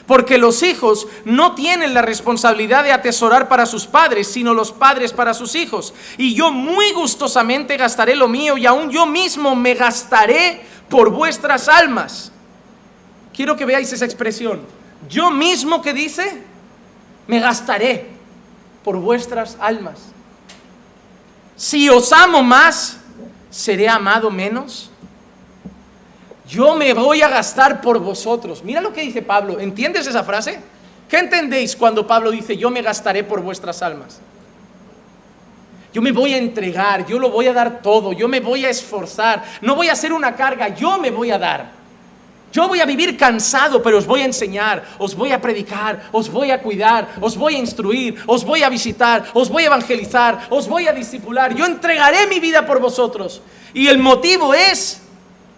Porque 0.06 0.38
los 0.38 0.62
hijos 0.62 1.06
no 1.24 1.54
tienen 1.54 1.94
la 1.94 2.02
responsabilidad 2.02 2.84
de 2.84 2.92
atesorar 2.92 3.48
para 3.48 3.66
sus 3.66 3.86
padres, 3.86 4.28
sino 4.28 4.54
los 4.54 4.72
padres 4.72 5.12
para 5.12 5.34
sus 5.34 5.54
hijos. 5.54 5.94
Y 6.16 6.34
yo 6.34 6.50
muy 6.50 6.92
gustosamente 6.92 7.76
gastaré 7.76 8.16
lo 8.16 8.28
mío 8.28 8.56
y 8.56 8.66
aún 8.66 8.90
yo 8.90 9.06
mismo 9.06 9.54
me 9.54 9.74
gastaré 9.74 10.62
por 10.88 11.10
vuestras 11.10 11.68
almas. 11.68 12.32
Quiero 13.34 13.56
que 13.56 13.64
veáis 13.64 13.92
esa 13.92 14.04
expresión. 14.04 14.60
Yo 15.08 15.30
mismo 15.30 15.80
que 15.80 15.92
dice, 15.92 16.42
me 17.26 17.38
gastaré 17.38 18.08
por 18.82 18.96
vuestras 18.96 19.56
almas. 19.60 20.00
Si 21.54 21.88
os 21.88 22.12
amo 22.12 22.42
más, 22.42 22.98
¿seré 23.50 23.88
amado 23.88 24.30
menos? 24.30 24.87
Yo 26.48 26.74
me 26.74 26.94
voy 26.94 27.20
a 27.20 27.28
gastar 27.28 27.80
por 27.80 27.98
vosotros. 27.98 28.64
Mira 28.64 28.80
lo 28.80 28.92
que 28.92 29.02
dice 29.02 29.20
Pablo. 29.20 29.60
¿Entiendes 29.60 30.06
esa 30.06 30.24
frase? 30.24 30.58
¿Qué 31.08 31.18
entendéis 31.18 31.76
cuando 31.76 32.06
Pablo 32.06 32.30
dice, 32.30 32.56
yo 32.56 32.70
me 32.70 32.82
gastaré 32.82 33.22
por 33.22 33.42
vuestras 33.42 33.82
almas? 33.82 34.20
Yo 35.92 36.02
me 36.02 36.12
voy 36.12 36.34
a 36.34 36.38
entregar, 36.38 37.06
yo 37.06 37.18
lo 37.18 37.30
voy 37.30 37.46
a 37.46 37.52
dar 37.52 37.80
todo, 37.80 38.12
yo 38.12 38.28
me 38.28 38.40
voy 38.40 38.64
a 38.64 38.70
esforzar, 38.70 39.42
no 39.62 39.74
voy 39.74 39.88
a 39.88 39.92
hacer 39.92 40.12
una 40.12 40.36
carga, 40.36 40.68
yo 40.68 40.98
me 40.98 41.10
voy 41.10 41.30
a 41.30 41.38
dar. 41.38 41.78
Yo 42.52 42.66
voy 42.66 42.80
a 42.80 42.86
vivir 42.86 43.16
cansado, 43.16 43.82
pero 43.82 43.98
os 43.98 44.06
voy 44.06 44.22
a 44.22 44.24
enseñar, 44.24 44.82
os 44.98 45.14
voy 45.14 45.32
a 45.32 45.40
predicar, 45.40 46.08
os 46.12 46.30
voy 46.30 46.50
a 46.50 46.62
cuidar, 46.62 47.08
os 47.20 47.36
voy 47.36 47.56
a 47.56 47.58
instruir, 47.58 48.22
os 48.26 48.44
voy 48.44 48.62
a 48.62 48.70
visitar, 48.70 49.24
os 49.34 49.50
voy 49.50 49.64
a 49.64 49.66
evangelizar, 49.66 50.46
os 50.50 50.66
voy 50.66 50.88
a 50.88 50.92
discipular. 50.92 51.54
Yo 51.54 51.66
entregaré 51.66 52.26
mi 52.26 52.40
vida 52.40 52.64
por 52.64 52.80
vosotros. 52.80 53.42
Y 53.74 53.88
el 53.88 53.98
motivo 53.98 54.54
es, 54.54 55.02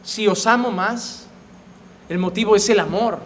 si 0.03 0.26
os 0.26 0.46
amo 0.46 0.70
más, 0.70 1.26
el 2.09 2.18
motivo 2.18 2.57
es 2.57 2.68
el 2.68 2.80
amor. 2.80 3.18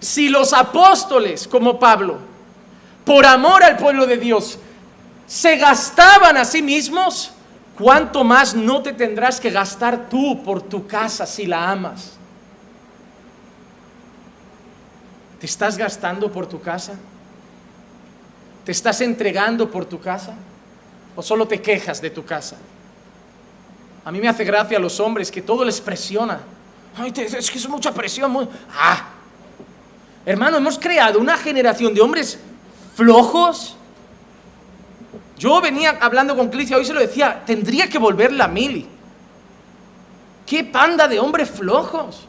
Si 0.00 0.28
los 0.28 0.52
apóstoles, 0.52 1.48
como 1.48 1.78
Pablo, 1.78 2.18
por 3.04 3.26
amor 3.26 3.62
al 3.62 3.76
pueblo 3.76 4.06
de 4.06 4.18
Dios, 4.18 4.58
se 5.26 5.56
gastaban 5.56 6.36
a 6.36 6.44
sí 6.44 6.62
mismos, 6.62 7.32
¿cuánto 7.78 8.24
más 8.24 8.54
no 8.54 8.82
te 8.82 8.92
tendrás 8.92 9.40
que 9.40 9.50
gastar 9.50 10.08
tú 10.08 10.42
por 10.42 10.62
tu 10.62 10.86
casa 10.86 11.26
si 11.26 11.46
la 11.46 11.70
amas? 11.70 12.12
¿Te 15.40 15.46
estás 15.46 15.76
gastando 15.76 16.30
por 16.30 16.46
tu 16.46 16.60
casa? 16.60 16.94
¿Te 18.64 18.72
estás 18.72 19.00
entregando 19.00 19.70
por 19.70 19.84
tu 19.84 20.00
casa? 20.00 20.34
¿O 21.16 21.22
solo 21.22 21.46
te 21.46 21.60
quejas 21.60 22.00
de 22.00 22.10
tu 22.10 22.24
casa? 22.24 22.56
A 24.04 24.10
mí 24.10 24.20
me 24.20 24.28
hace 24.28 24.44
gracia 24.44 24.76
a 24.76 24.80
los 24.80 25.00
hombres 25.00 25.30
que 25.30 25.40
todo 25.40 25.64
les 25.64 25.80
presiona. 25.80 26.40
Ay, 26.96 27.12
es 27.16 27.50
que 27.50 27.58
es 27.58 27.68
mucha 27.68 27.92
presión. 27.92 28.48
Ah, 28.72 29.08
hermano, 30.26 30.58
hemos 30.58 30.78
creado 30.78 31.18
una 31.18 31.36
generación 31.36 31.94
de 31.94 32.00
hombres 32.00 32.38
flojos. 32.94 33.76
Yo 35.38 35.60
venía 35.60 35.98
hablando 36.00 36.36
con 36.36 36.48
Clicia, 36.48 36.76
hoy 36.76 36.84
se 36.84 36.92
lo 36.92 37.00
decía, 37.00 37.42
tendría 37.44 37.88
que 37.88 37.98
volver 37.98 38.32
la 38.32 38.46
mili. 38.46 38.86
¿Qué 40.46 40.62
panda 40.64 41.08
de 41.08 41.18
hombres 41.18 41.50
flojos? 41.50 42.26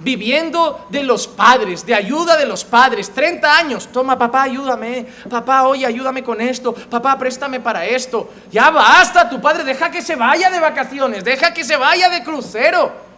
Viviendo 0.00 0.86
de 0.88 1.02
los 1.02 1.28
padres, 1.28 1.84
de 1.84 1.94
ayuda 1.94 2.36
de 2.36 2.46
los 2.46 2.64
padres, 2.64 3.10
30 3.10 3.56
años, 3.56 3.88
toma 3.92 4.18
papá, 4.18 4.42
ayúdame, 4.42 5.06
papá, 5.28 5.64
oye, 5.64 5.84
ayúdame 5.84 6.24
con 6.24 6.40
esto, 6.40 6.72
papá, 6.74 7.18
préstame 7.18 7.60
para 7.60 7.84
esto, 7.84 8.30
ya 8.50 8.70
basta, 8.70 9.28
tu 9.28 9.40
padre, 9.40 9.62
deja 9.62 9.90
que 9.90 10.02
se 10.02 10.16
vaya 10.16 10.50
de 10.50 10.58
vacaciones, 10.58 11.22
deja 11.22 11.52
que 11.52 11.64
se 11.64 11.76
vaya 11.76 12.08
de 12.08 12.24
crucero. 12.24 13.10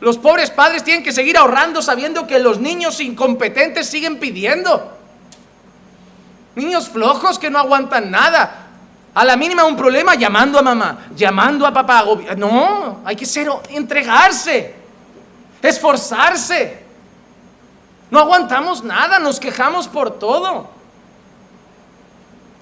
Los 0.00 0.16
pobres 0.16 0.50
padres 0.50 0.82
tienen 0.82 1.04
que 1.04 1.12
seguir 1.12 1.36
ahorrando 1.36 1.82
sabiendo 1.82 2.26
que 2.26 2.38
los 2.38 2.58
niños 2.58 3.00
incompetentes 3.00 3.86
siguen 3.86 4.18
pidiendo. 4.18 4.96
Niños 6.54 6.88
flojos 6.88 7.38
que 7.38 7.50
no 7.50 7.58
aguantan 7.58 8.10
nada. 8.10 8.68
A 9.12 9.24
la 9.26 9.36
mínima 9.36 9.64
un 9.64 9.76
problema 9.76 10.14
llamando 10.14 10.58
a 10.58 10.62
mamá, 10.62 11.08
llamando 11.14 11.66
a 11.66 11.72
papá. 11.74 12.06
No, 12.38 13.02
hay 13.04 13.14
que 13.14 13.26
ser 13.26 13.50
entregarse 13.68 14.79
esforzarse. 15.62 16.84
No 18.10 18.18
aguantamos 18.18 18.82
nada, 18.82 19.18
nos 19.18 19.38
quejamos 19.38 19.86
por 19.86 20.18
todo. 20.18 20.68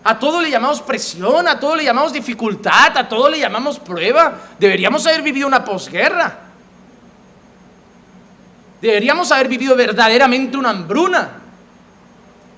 A 0.05 0.19
todo 0.19 0.41
le 0.41 0.51
llamamos 0.51 0.81
presión, 0.81 1.49
a 1.49 1.59
todo 1.59 1.77
le 1.77 1.85
llamamos 1.85 2.13
dificultad, 2.13 2.97
a 2.97 3.09
todo 3.09 3.29
le 3.29 3.39
llamamos 3.39 3.79
prueba. 3.79 4.39
Deberíamos 4.59 5.07
haber 5.07 5.23
vivido 5.23 5.47
una 5.47 5.65
posguerra. 5.65 6.39
Deberíamos 8.81 9.33
haber 9.33 9.49
vivido 9.49 9.75
verdaderamente 9.75 10.57
una 10.57 10.71
hambruna. 10.71 11.31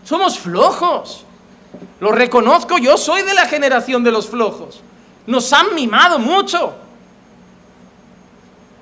Somos 0.04 0.38
flojos. 0.38 1.24
Lo 2.00 2.12
reconozco, 2.12 2.78
yo 2.78 2.96
soy 2.96 3.22
de 3.22 3.34
la 3.34 3.46
generación 3.46 4.02
de 4.04 4.10
los 4.10 4.28
flojos. 4.28 4.82
Nos 5.26 5.52
han 5.52 5.74
mimado 5.74 6.18
mucho. 6.18 6.74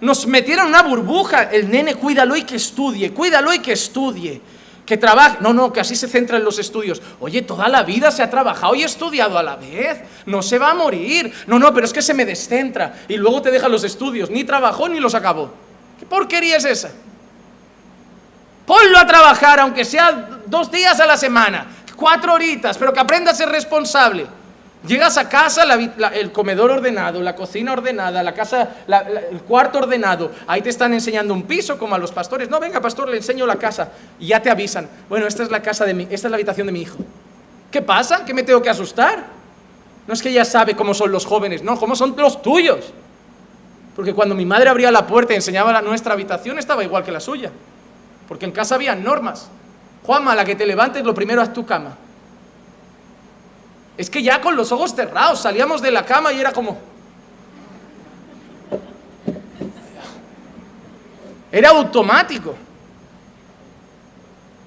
Nos 0.01 0.27
metieron 0.27 0.69
una 0.69 0.83
burbuja. 0.83 1.45
El 1.45 1.71
nene, 1.71 1.95
cuídalo 1.95 2.37
y 2.37 2.43
que 2.43 2.57
estudie, 2.57 3.13
cuídalo 3.13 3.53
y 3.53 3.59
que 3.59 3.73
estudie. 3.73 4.41
Que 4.87 4.97
trabaje. 4.97 5.39
No, 5.41 5.53
no, 5.53 5.73
que 5.73 5.81
así 5.81 5.97
se 5.97 6.09
centra 6.09 6.39
en 6.39 6.45
los 6.45 6.59
estudios. 6.59 7.03
Oye, 7.21 7.43
toda 7.43 7.69
la 7.69 7.83
vida 7.83 8.11
se 8.11 8.23
ha 8.23 8.31
trabajado 8.31 8.75
y 8.75 8.83
estudiado 8.83 9.39
a 9.39 9.43
la 9.43 9.57
vez. 9.57 10.01
No 10.27 10.43
se 10.43 10.59
va 10.59 10.71
a 10.71 10.75
morir. 10.75 11.33
No, 11.47 11.59
no, 11.59 11.75
pero 11.75 11.87
es 11.87 11.93
que 11.93 12.03
se 12.03 12.15
me 12.15 12.25
descentra. 12.25 13.01
Y 13.09 13.17
luego 13.17 13.43
te 13.43 13.51
deja 13.51 13.69
los 13.69 13.85
estudios. 13.85 14.31
Ni 14.31 14.45
trabajó 14.45 14.89
ni 14.89 15.01
los 15.01 15.15
acabó. 15.15 15.53
¿Qué 15.99 16.07
porquería 16.07 16.57
es 16.57 16.65
esa? 16.65 16.91
Ponlo 18.65 18.99
a 18.99 19.07
trabajar, 19.07 19.61
aunque 19.61 19.85
sea 19.85 20.41
dos 20.47 20.71
días 20.71 21.01
a 21.01 21.07
la 21.07 21.17
semana, 21.17 21.67
cuatro 21.97 22.35
horitas, 22.35 22.77
pero 22.77 22.93
que 22.93 23.01
aprenda 23.01 23.31
a 23.31 23.35
ser 23.35 23.49
responsable. 23.49 24.27
Llegas 24.87 25.18
a 25.18 25.29
casa, 25.29 25.64
el 26.14 26.31
comedor 26.31 26.70
ordenado, 26.70 27.20
la 27.20 27.35
cocina 27.35 27.72
ordenada, 27.72 28.22
la 28.22 28.33
casa, 28.33 28.76
el 29.31 29.41
cuarto 29.41 29.79
ordenado. 29.79 30.31
Ahí 30.47 30.62
te 30.62 30.70
están 30.70 30.95
enseñando 30.95 31.35
un 31.35 31.43
piso 31.43 31.76
como 31.79 31.97
a 31.97 31.99
los 31.99 32.12
pastores. 32.12 32.49
No, 32.49 32.61
venga, 32.61 32.81
pastor, 32.81 33.09
le 33.09 33.16
enseño 33.16 33.45
la 33.45 33.57
casa. 33.57 33.91
Y 34.20 34.29
ya 34.29 34.41
te 34.41 34.51
avisan. 34.51 34.89
Bueno, 35.09 35.26
esta 35.26 35.43
es 35.43 35.51
la 35.51 35.61
casa 35.61 35.85
de 35.85 35.95
mi, 35.95 36.05
esta 36.05 36.29
es 36.29 36.31
la 36.31 36.37
habitación 36.37 36.68
de 36.68 36.72
mi 36.72 36.83
hijo. 36.83 36.99
¿Qué 37.72 37.83
pasa? 37.83 38.24
¿Qué 38.24 38.33
me 38.33 38.45
tengo 38.45 38.62
que 38.62 38.70
asustar? 38.70 39.24
No 40.07 40.14
es 40.14 40.22
que 40.22 40.31
ella 40.31 40.45
sabe 40.45 40.74
cómo 40.74 40.95
son 40.95 41.11
los 41.11 41.26
jóvenes, 41.26 41.62
no, 41.62 41.79
cómo 41.79 41.97
son 41.97 42.14
los 42.16 42.41
tuyos. 42.41 42.93
Porque 43.97 44.14
cuando 44.14 44.37
mi 44.37 44.47
madre 44.47 44.70
abría 44.70 44.93
la 44.93 45.07
puerta 45.09 45.33
y 45.33 45.37
enseñaba 45.37 45.72
la 45.72 45.83
nuestra 45.83 46.12
habitación, 46.12 46.57
estaba 46.57 46.85
igual 46.85 47.03
que 47.03 47.11
la 47.11 47.20
suya. 47.20 47.51
Porque 48.29 48.47
en 48.47 48.53
casa 48.53 48.76
había 48.76 48.95
normas. 48.95 49.51
Juanma, 50.05 50.37
la 50.37 50.45
que 50.45 50.55
te 50.55 50.64
levantes, 50.64 51.05
lo 51.05 51.14
primero 51.14 51.43
es 51.43 51.53
tu 51.53 51.66
cama. 51.66 51.97
Es 53.99 54.09
que 54.09 54.23
ya 54.23 54.41
con 54.41 54.55
los 54.55 54.71
ojos 54.71 54.95
cerrados 54.95 55.41
salíamos 55.41 55.83
de 55.83 55.91
la 55.91 56.07
cama 56.07 56.33
y 56.33 56.39
era 56.39 56.53
como... 56.53 56.79
Era 61.51 61.71
automático. 61.71 62.55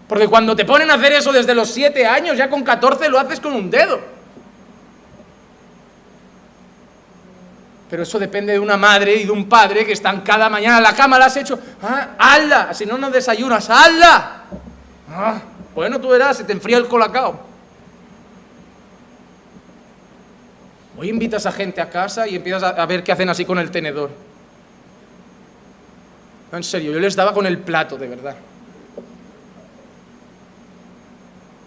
Porque 0.09 0.27
cuando 0.27 0.53
te 0.53 0.65
ponen 0.65 0.91
a 0.91 0.95
hacer 0.95 1.13
eso 1.13 1.31
desde 1.31 1.55
los 1.55 1.69
7 1.71 2.05
años, 2.05 2.35
ya 2.35 2.49
con 2.49 2.61
14 2.61 3.07
lo 3.07 3.17
haces 3.17 3.39
con 3.39 3.53
un 3.53 3.71
dedo. 3.71 4.01
Pero 7.89 8.03
eso 8.03 8.19
depende 8.19 8.51
de 8.51 8.59
una 8.59 8.75
madre 8.75 9.15
y 9.15 9.23
de 9.23 9.31
un 9.31 9.47
padre 9.47 9.85
que 9.85 9.93
están 9.93 10.21
cada 10.21 10.49
mañana 10.49 10.77
en 10.77 10.83
la 10.83 10.93
cama, 10.93 11.17
la 11.17 11.27
has 11.27 11.37
hecho, 11.37 11.57
ah, 11.81 12.69
si 12.73 12.85
no, 12.85 12.97
no 12.97 13.09
desayunas, 13.09 13.69
hazla. 13.69 14.43
Ah, 15.09 15.41
bueno, 15.73 16.01
tú 16.01 16.09
verás, 16.09 16.35
se 16.35 16.43
te 16.43 16.51
enfría 16.51 16.77
el 16.77 16.87
colacao. 16.89 17.50
Hoy 21.01 21.09
invitas 21.09 21.47
a 21.47 21.51
gente 21.51 21.81
a 21.81 21.89
casa 21.89 22.27
y 22.27 22.35
empiezas 22.35 22.61
a, 22.61 22.85
ver 22.85 23.03
qué 23.03 23.11
hacen 23.11 23.27
así 23.27 23.43
con 23.43 23.57
el 23.57 23.71
tenedor. 23.71 24.11
en 26.51 26.63
serio, 26.63 26.91
yo 26.91 26.99
les 26.99 27.15
daba 27.15 27.33
con 27.33 27.47
el 27.47 27.57
plato, 27.57 27.97
de 27.97 28.07
verdad. 28.07 28.35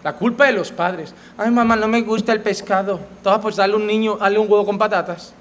La 0.05 0.13
culpa 0.13 0.45
de 0.45 0.53
los 0.53 0.71
padres. 0.71 1.13
Ay, 1.37 1.51
mamá, 1.51 1.75
no 1.75 1.89
me 1.89 2.01
gusta 2.01 2.31
el 2.31 2.39
pescado. 2.39 3.01
Toma, 3.21 3.41
pues 3.41 3.57
dale 3.57 3.75
un 3.75 3.85
niño, 3.85 4.15
dale 4.15 4.39
un 4.39 4.49
huevo 4.49 4.65
con 4.65 4.77
patatas. 4.77 5.33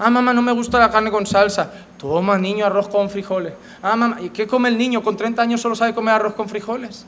Ah, 0.00 0.10
mamá, 0.10 0.32
no 0.32 0.42
me 0.42 0.50
gusta 0.50 0.80
la 0.80 0.90
carne 0.90 1.12
con 1.12 1.24
salsa. 1.24 1.70
Toma, 1.98 2.36
niño, 2.38 2.66
arroz 2.66 2.88
con 2.88 3.08
frijoles. 3.08 3.52
Ah, 3.84 3.94
mamá, 3.94 4.20
¿y 4.20 4.30
qué 4.30 4.48
come 4.48 4.68
el 4.68 4.76
niño? 4.76 5.00
Con 5.00 5.16
30 5.16 5.40
años 5.40 5.60
solo 5.60 5.76
sabe 5.76 5.94
comer 5.94 6.14
arroz 6.14 6.34
con 6.34 6.48
frijoles. 6.48 7.06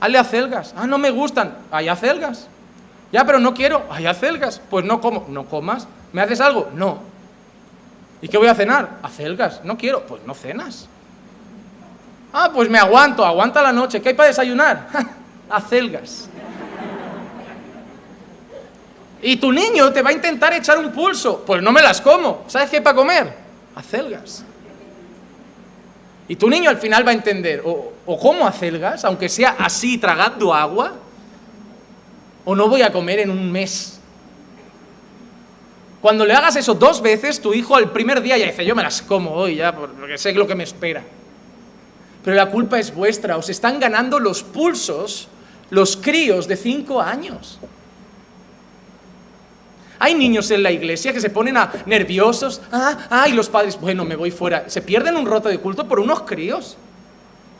Hazle 0.00 0.16
acelgas. 0.16 0.72
Ah, 0.74 0.86
no 0.86 0.96
me 0.96 1.10
gustan. 1.10 1.58
Hay 1.70 1.88
acelgas. 1.88 2.48
Ya, 3.14 3.24
pero 3.24 3.38
no 3.38 3.54
quiero. 3.54 3.84
Hay 3.90 4.06
acelgas. 4.06 4.60
Pues 4.68 4.84
no 4.84 5.00
como. 5.00 5.26
No 5.28 5.44
comas. 5.44 5.86
¿Me 6.12 6.20
haces 6.20 6.40
algo? 6.40 6.72
No. 6.74 6.98
¿Y 8.20 8.26
qué 8.26 8.36
voy 8.36 8.48
a 8.48 8.56
cenar? 8.56 8.98
Acelgas. 9.04 9.60
No 9.62 9.78
quiero. 9.78 10.04
Pues 10.04 10.22
no 10.26 10.34
cenas. 10.34 10.88
Ah, 12.32 12.50
pues 12.52 12.68
me 12.68 12.76
aguanto. 12.76 13.24
Aguanta 13.24 13.62
la 13.62 13.72
noche. 13.72 14.02
¿Qué 14.02 14.08
hay 14.08 14.14
para 14.16 14.30
desayunar? 14.30 14.88
acelgas. 15.48 16.28
Y 19.22 19.36
tu 19.36 19.52
niño 19.52 19.92
te 19.92 20.02
va 20.02 20.10
a 20.10 20.12
intentar 20.12 20.52
echar 20.52 20.78
un 20.78 20.90
pulso. 20.90 21.44
Pues 21.46 21.62
no 21.62 21.70
me 21.70 21.82
las 21.82 22.00
como. 22.00 22.42
¿Sabes 22.48 22.68
qué 22.68 22.78
hay 22.78 22.82
para 22.82 22.96
comer? 22.96 23.32
Acelgas. 23.76 24.44
Y 26.26 26.34
tu 26.34 26.50
niño 26.50 26.68
al 26.68 26.78
final 26.78 27.06
va 27.06 27.12
a 27.12 27.14
entender, 27.14 27.62
o, 27.64 27.92
o 28.06 28.18
como 28.18 28.44
acelgas, 28.44 29.04
aunque 29.04 29.28
sea 29.28 29.54
así 29.60 29.98
tragando 29.98 30.52
agua, 30.52 30.94
o 32.44 32.54
no 32.54 32.68
voy 32.68 32.82
a 32.82 32.92
comer 32.92 33.20
en 33.20 33.30
un 33.30 33.50
mes. 33.50 34.00
Cuando 36.00 36.26
le 36.26 36.34
hagas 36.34 36.56
eso 36.56 36.74
dos 36.74 37.00
veces, 37.00 37.40
tu 37.40 37.54
hijo 37.54 37.76
al 37.76 37.90
primer 37.90 38.20
día 38.20 38.36
ya 38.36 38.46
dice, 38.46 38.64
yo 38.64 38.74
me 38.74 38.82
las 38.82 39.00
como 39.00 39.32
hoy 39.32 39.56
ya, 39.56 39.74
porque 39.74 40.18
sé 40.18 40.32
lo 40.32 40.46
que 40.46 40.54
me 40.54 40.64
espera. 40.64 41.02
Pero 42.22 42.36
la 42.36 42.50
culpa 42.50 42.78
es 42.78 42.94
vuestra, 42.94 43.36
os 43.36 43.48
están 43.48 43.80
ganando 43.80 44.18
los 44.18 44.42
pulsos 44.42 45.28
los 45.70 45.96
críos 45.96 46.46
de 46.46 46.56
cinco 46.56 47.00
años. 47.00 47.58
Hay 49.98 50.14
niños 50.14 50.50
en 50.50 50.62
la 50.62 50.70
iglesia 50.70 51.12
que 51.12 51.20
se 51.20 51.30
ponen 51.30 51.56
a 51.56 51.72
nerviosos. 51.86 52.60
Ah, 52.70 53.06
ah, 53.10 53.28
y 53.28 53.32
los 53.32 53.48
padres, 53.48 53.80
bueno, 53.80 54.04
me 54.04 54.16
voy 54.16 54.30
fuera. 54.30 54.68
Se 54.68 54.82
pierden 54.82 55.16
un 55.16 55.24
roto 55.24 55.48
de 55.48 55.58
culto 55.58 55.88
por 55.88 56.00
unos 56.00 56.22
críos. 56.22 56.76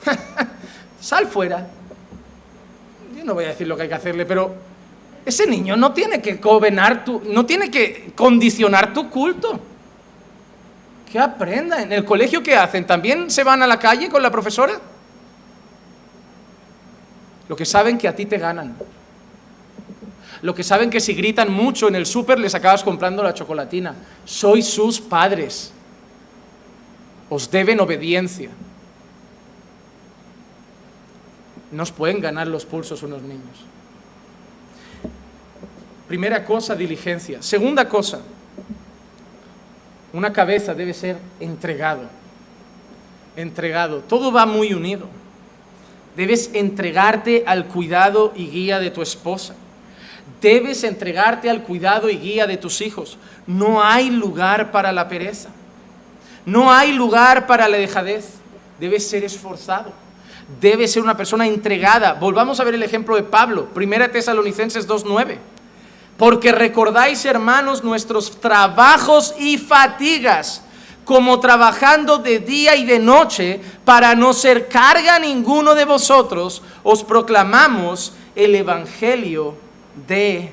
Sal 1.01 1.27
fuera. 1.27 1.67
Yo 3.17 3.25
no 3.25 3.35
voy 3.35 3.45
a 3.45 3.49
decir 3.49 3.67
lo 3.67 3.77
que 3.77 3.83
hay 3.83 3.89
que 3.89 3.95
hacerle, 3.95 4.27
pero 4.27 4.55
ese 5.25 5.47
niño 5.47 5.77
no 5.77 5.93
tiene 5.93 6.21
que 6.21 6.35
gobernar 6.35 7.05
tu, 7.05 7.23
no 7.25 7.47
tiene 7.47 7.71
que 7.71 8.13
condicionar 8.15 8.93
tu 8.93 9.09
culto. 9.09 9.59
Que 11.11 11.19
aprenda. 11.19 11.81
¿En 11.83 11.93
el 11.93 12.05
colegio 12.05 12.43
qué 12.43 12.57
hacen? 12.57 12.87
¿También 12.87 13.31
se 13.31 13.45
van 13.45 13.63
a 13.63 13.67
la 13.67 13.79
calle 13.79 14.09
con 14.09 14.23
la 14.23 14.31
profesora? 14.31 14.81
Lo 17.49 17.57
que 17.57 17.65
saben 17.65 17.97
que 17.97 18.09
a 18.09 18.15
ti 18.15 18.27
te 18.27 18.39
ganan. 18.39 18.77
Lo 20.43 20.55
que 20.55 20.63
saben 20.63 20.91
que 20.91 21.01
si 21.01 21.15
gritan 21.15 21.51
mucho 21.51 21.89
en 21.89 21.95
el 21.95 22.05
súper 22.05 22.39
les 22.39 22.55
acabas 22.55 22.85
comprando 22.85 23.23
la 23.23 23.33
chocolatina. 23.33 23.95
Sois 24.25 24.67
sus 24.67 25.01
padres. 25.01 25.73
Os 27.31 27.51
deben 27.51 27.81
obediencia. 27.81 28.51
Nos 31.73 31.91
pueden 31.91 32.21
ganar 32.21 32.47
los 32.47 32.67
pulsos 32.67 33.03
unos 33.03 33.23
niños. 33.23 33.74
Primera 36.15 36.45
cosa, 36.45 36.77
diligencia. 36.77 37.43
Segunda 37.43 37.89
cosa, 37.89 38.21
una 40.13 40.33
cabeza 40.33 40.73
debe 40.73 40.95
ser 40.95 41.17
entregado. 41.41 42.03
Entregado. 43.35 43.99
Todo 43.99 44.31
va 44.31 44.47
muy 44.47 44.73
unido. 44.75 45.09
Debes 46.17 46.53
entregarte 46.55 47.43
al 47.49 47.67
cuidado 47.67 48.33
y 48.37 48.47
guía 48.47 48.79
de 48.79 48.93
tu 48.93 49.03
esposa. 49.03 49.57
Debes 50.41 50.85
entregarte 50.85 51.51
al 51.51 51.65
cuidado 51.65 52.09
y 52.09 52.17
guía 52.17 52.47
de 52.47 52.59
tus 52.59 52.81
hijos. 52.81 53.19
No 53.49 53.83
hay 53.83 54.09
lugar 54.09 54.71
para 54.71 54.93
la 54.93 55.09
pereza. 55.09 55.49
No 56.47 56.73
hay 56.73 56.93
lugar 56.93 57.49
para 57.49 57.67
la 57.67 57.77
dejadez. 57.77 58.35
Debes 58.79 59.09
ser 59.11 59.25
esforzado. 59.25 59.93
Debes 60.61 60.93
ser 60.93 61.03
una 61.03 61.17
persona 61.17 61.45
entregada. 61.49 62.13
Volvamos 62.13 62.61
a 62.61 62.65
ver 62.65 62.75
el 62.75 62.85
ejemplo 62.85 63.17
de 63.17 63.25
Pablo. 63.25 63.71
Primera 63.75 64.13
Tesalonicenses 64.13 64.87
2.9. 64.87 65.39
Porque 66.17 66.53
recordáis, 66.53 67.25
hermanos, 67.25 67.83
nuestros 67.83 68.41
trabajos 68.41 69.35
y 69.39 69.59
fatigas, 69.59 70.63
como 71.05 71.41
trabajando 71.41 72.19
de 72.19 72.39
día 72.39 72.77
y 72.77 72.85
de 72.85 72.99
noche, 72.99 73.61
para 73.85 74.15
no 74.15 74.33
ser 74.33 74.69
carga 74.69 75.19
ninguno 75.19 75.75
de 75.75 75.85
vosotros, 75.85 76.63
os 76.83 77.03
proclamamos 77.03 78.15
el 78.35 78.55
Evangelio 78.55 79.55
de 80.07 80.51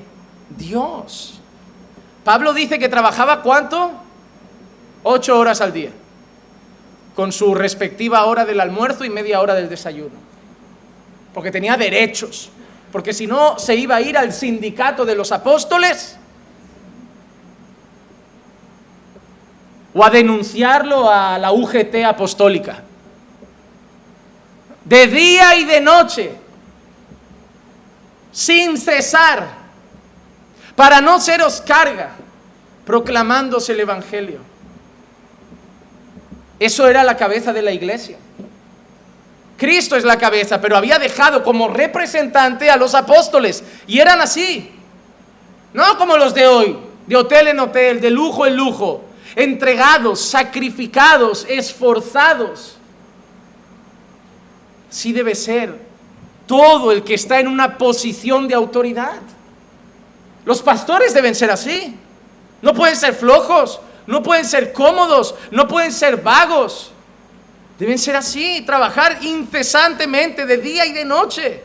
Dios. 0.50 1.40
Pablo 2.24 2.52
dice 2.52 2.78
que 2.78 2.88
trabajaba 2.88 3.42
cuánto? 3.42 3.92
Ocho 5.02 5.38
horas 5.38 5.60
al 5.60 5.72
día, 5.72 5.90
con 7.16 7.32
su 7.32 7.54
respectiva 7.54 8.24
hora 8.24 8.44
del 8.44 8.60
almuerzo 8.60 9.04
y 9.04 9.10
media 9.10 9.40
hora 9.40 9.54
del 9.54 9.68
desayuno, 9.68 10.14
porque 11.34 11.50
tenía 11.50 11.76
derechos, 11.76 12.50
porque 12.92 13.14
si 13.14 13.26
no 13.26 13.58
se 13.58 13.74
iba 13.74 13.96
a 13.96 14.00
ir 14.02 14.18
al 14.18 14.32
sindicato 14.32 15.04
de 15.06 15.16
los 15.16 15.32
apóstoles 15.32 16.16
o 19.94 20.04
a 20.04 20.10
denunciarlo 20.10 21.10
a 21.10 21.38
la 21.38 21.52
UGT 21.52 22.04
apostólica. 22.06 22.82
De 24.84 25.06
día 25.06 25.56
y 25.56 25.64
de 25.64 25.80
noche 25.80 26.34
sin 28.30 28.78
cesar, 28.78 29.46
para 30.74 31.00
no 31.00 31.20
seros 31.20 31.60
carga, 31.60 32.12
proclamándose 32.86 33.72
el 33.72 33.80
Evangelio. 33.80 34.40
Eso 36.58 36.88
era 36.88 37.04
la 37.04 37.16
cabeza 37.16 37.52
de 37.52 37.62
la 37.62 37.72
iglesia. 37.72 38.16
Cristo 39.62 39.94
es 39.94 40.02
la 40.02 40.18
cabeza, 40.18 40.60
pero 40.60 40.76
había 40.76 40.98
dejado 40.98 41.44
como 41.44 41.68
representante 41.68 42.68
a 42.68 42.76
los 42.76 42.96
apóstoles 42.96 43.62
y 43.86 44.00
eran 44.00 44.20
así. 44.20 44.72
No 45.72 45.96
como 45.98 46.16
los 46.16 46.34
de 46.34 46.48
hoy, 46.48 46.76
de 47.06 47.14
hotel 47.14 47.46
en 47.46 47.60
hotel, 47.60 48.00
de 48.00 48.10
lujo 48.10 48.44
en 48.44 48.56
lujo, 48.56 49.04
entregados, 49.36 50.20
sacrificados, 50.20 51.46
esforzados. 51.48 52.76
Sí 54.90 55.12
debe 55.12 55.36
ser 55.36 55.78
todo 56.48 56.90
el 56.90 57.04
que 57.04 57.14
está 57.14 57.38
en 57.38 57.46
una 57.46 57.78
posición 57.78 58.48
de 58.48 58.56
autoridad. 58.56 59.20
Los 60.44 60.60
pastores 60.60 61.14
deben 61.14 61.36
ser 61.36 61.52
así. 61.52 61.96
No 62.62 62.74
pueden 62.74 62.96
ser 62.96 63.14
flojos, 63.14 63.80
no 64.08 64.24
pueden 64.24 64.44
ser 64.44 64.72
cómodos, 64.72 65.36
no 65.52 65.68
pueden 65.68 65.92
ser 65.92 66.16
vagos. 66.16 66.91
Deben 67.78 67.98
ser 67.98 68.16
así, 68.16 68.62
trabajar 68.64 69.18
incesantemente 69.22 70.46
de 70.46 70.56
día 70.58 70.86
y 70.86 70.92
de 70.92 71.04
noche. 71.04 71.62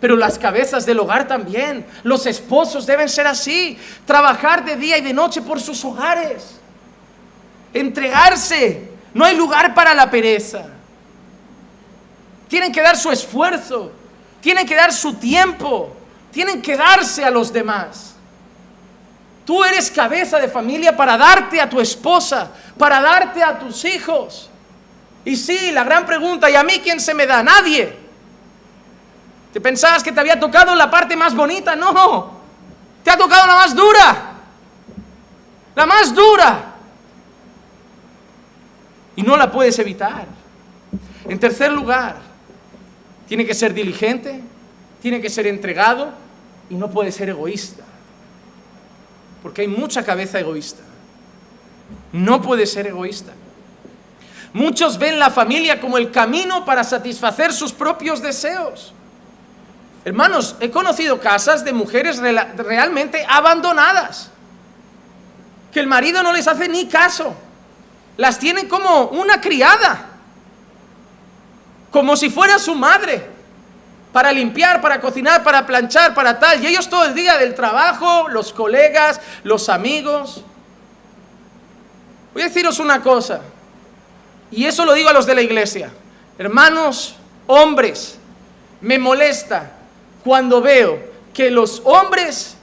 Pero 0.00 0.16
las 0.16 0.38
cabezas 0.38 0.84
del 0.84 1.00
hogar 1.00 1.26
también, 1.26 1.86
los 2.02 2.26
esposos 2.26 2.86
deben 2.86 3.08
ser 3.08 3.26
así, 3.26 3.78
trabajar 4.04 4.64
de 4.64 4.76
día 4.76 4.98
y 4.98 5.00
de 5.00 5.12
noche 5.12 5.40
por 5.40 5.60
sus 5.60 5.84
hogares, 5.84 6.56
entregarse. 7.72 8.90
No 9.14 9.24
hay 9.24 9.36
lugar 9.36 9.74
para 9.74 9.94
la 9.94 10.10
pereza. 10.10 10.66
Tienen 12.48 12.70
que 12.70 12.82
dar 12.82 12.96
su 12.96 13.10
esfuerzo, 13.10 13.90
tienen 14.40 14.66
que 14.66 14.76
dar 14.76 14.92
su 14.92 15.14
tiempo, 15.14 15.96
tienen 16.30 16.60
que 16.60 16.76
darse 16.76 17.24
a 17.24 17.30
los 17.30 17.52
demás. 17.52 18.14
Tú 19.46 19.64
eres 19.64 19.90
cabeza 19.90 20.38
de 20.38 20.48
familia 20.48 20.96
para 20.96 21.16
darte 21.16 21.60
a 21.60 21.70
tu 21.70 21.80
esposa, 21.80 22.50
para 22.76 23.00
darte 23.00 23.42
a 23.42 23.58
tus 23.58 23.84
hijos. 23.84 24.50
Y 25.26 25.34
sí, 25.34 25.72
la 25.72 25.82
gran 25.82 26.06
pregunta, 26.06 26.48
¿y 26.48 26.54
a 26.54 26.62
mí 26.62 26.74
quién 26.80 27.00
se 27.00 27.12
me 27.12 27.26
da? 27.26 27.42
Nadie. 27.42 27.92
¿Te 29.52 29.60
pensabas 29.60 30.04
que 30.04 30.12
te 30.12 30.20
había 30.20 30.38
tocado 30.38 30.72
la 30.76 30.88
parte 30.88 31.16
más 31.16 31.34
bonita? 31.34 31.74
No, 31.74 32.30
te 33.02 33.10
ha 33.10 33.18
tocado 33.18 33.44
la 33.44 33.56
más 33.56 33.74
dura. 33.74 34.34
La 35.74 35.84
más 35.84 36.14
dura. 36.14 36.74
Y 39.16 39.22
no 39.22 39.36
la 39.36 39.50
puedes 39.50 39.76
evitar. 39.80 40.26
En 41.28 41.40
tercer 41.40 41.72
lugar, 41.72 42.18
tiene 43.26 43.44
que 43.44 43.54
ser 43.54 43.74
diligente, 43.74 44.40
tiene 45.02 45.20
que 45.20 45.28
ser 45.28 45.48
entregado 45.48 46.12
y 46.70 46.76
no 46.76 46.88
puede 46.88 47.10
ser 47.10 47.30
egoísta. 47.30 47.82
Porque 49.42 49.62
hay 49.62 49.68
mucha 49.68 50.04
cabeza 50.04 50.38
egoísta. 50.38 50.84
No 52.12 52.40
puede 52.40 52.64
ser 52.64 52.86
egoísta. 52.86 53.32
Muchos 54.52 54.98
ven 54.98 55.18
la 55.18 55.30
familia 55.30 55.80
como 55.80 55.98
el 55.98 56.10
camino 56.10 56.64
para 56.64 56.84
satisfacer 56.84 57.52
sus 57.52 57.72
propios 57.72 58.22
deseos. 58.22 58.92
Hermanos, 60.04 60.56
he 60.60 60.70
conocido 60.70 61.20
casas 61.20 61.64
de 61.64 61.72
mujeres 61.72 62.18
realmente 62.18 63.26
abandonadas, 63.28 64.30
que 65.72 65.80
el 65.80 65.86
marido 65.86 66.22
no 66.22 66.32
les 66.32 66.46
hace 66.46 66.68
ni 66.68 66.86
caso, 66.86 67.34
las 68.16 68.38
tienen 68.38 68.68
como 68.68 69.08
una 69.08 69.40
criada 69.40 70.06
como 71.90 72.16
si 72.16 72.30
fuera 72.30 72.58
su 72.58 72.74
madre. 72.74 73.36
para 74.12 74.32
limpiar, 74.32 74.80
para 74.80 74.98
cocinar, 74.98 75.42
para 75.42 75.66
planchar, 75.66 76.14
para 76.14 76.38
tal. 76.38 76.62
Y 76.62 76.66
ellos 76.66 76.88
todo 76.88 77.04
el 77.04 77.14
día 77.14 77.36
del 77.36 77.54
trabajo, 77.54 78.28
los 78.30 78.50
colegas, 78.50 79.20
los 79.44 79.68
amigos. 79.68 80.42
Voy 82.32 82.42
a 82.42 82.46
deciros 82.46 82.78
una 82.78 83.02
cosa, 83.02 83.42
y 84.50 84.64
eso 84.64 84.84
lo 84.84 84.92
digo 84.92 85.08
a 85.08 85.12
los 85.12 85.26
de 85.26 85.34
la 85.34 85.42
iglesia. 85.42 85.90
Hermanos, 86.38 87.16
hombres, 87.46 88.18
me 88.80 88.98
molesta 88.98 89.72
cuando 90.24 90.60
veo 90.60 90.98
que 91.32 91.50
los 91.50 91.82
hombres, 91.84 92.56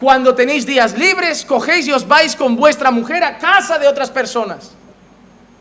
cuando 0.00 0.34
tenéis 0.34 0.66
días 0.66 0.96
libres, 0.96 1.44
cogéis 1.44 1.86
y 1.86 1.92
os 1.92 2.06
vais 2.06 2.34
con 2.36 2.56
vuestra 2.56 2.90
mujer 2.90 3.24
a 3.24 3.38
casa 3.38 3.78
de 3.78 3.88
otras 3.88 4.10
personas. 4.10 4.72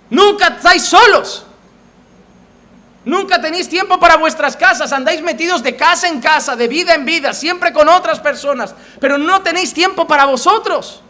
Nunca 0.10 0.48
estáis 0.48 0.84
solos. 0.84 1.46
Nunca 3.06 3.40
tenéis 3.40 3.70
tiempo 3.70 4.00
para 4.02 4.18
vuestras 4.18 4.58
casas, 4.58 4.92
andáis 4.92 5.22
metidos 5.22 5.64
de 5.64 5.78
casa 5.78 6.10
en 6.10 6.20
casa, 6.20 6.58
de 6.58 6.68
vida 6.68 6.94
en 6.94 7.06
vida, 7.06 7.34
siempre 7.34 7.72
con 7.72 7.88
otras 7.88 8.20
personas, 8.20 8.76
pero 9.00 9.18
no 9.18 9.42
tenéis 9.42 9.74
tiempo 9.74 10.06
para 10.06 10.26
vosotros. 10.26 11.02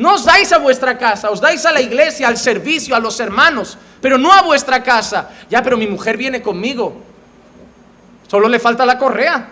No 0.00 0.14
os 0.14 0.24
dais 0.24 0.48
a 0.50 0.56
vuestra 0.56 0.96
casa, 0.96 1.28
os 1.28 1.44
dais 1.44 1.60
a 1.66 1.72
la 1.72 1.80
iglesia, 1.82 2.26
al 2.26 2.38
servicio, 2.38 2.96
a 2.96 2.98
los 2.98 3.20
hermanos, 3.20 3.76
pero 4.00 4.16
no 4.16 4.32
a 4.32 4.40
vuestra 4.40 4.82
casa. 4.82 5.28
Ya, 5.50 5.62
pero 5.62 5.76
mi 5.76 5.86
mujer 5.86 6.16
viene 6.16 6.40
conmigo. 6.40 7.02
Solo 8.26 8.48
le 8.48 8.58
falta 8.58 8.86
la 8.86 8.96
correa. 8.96 9.46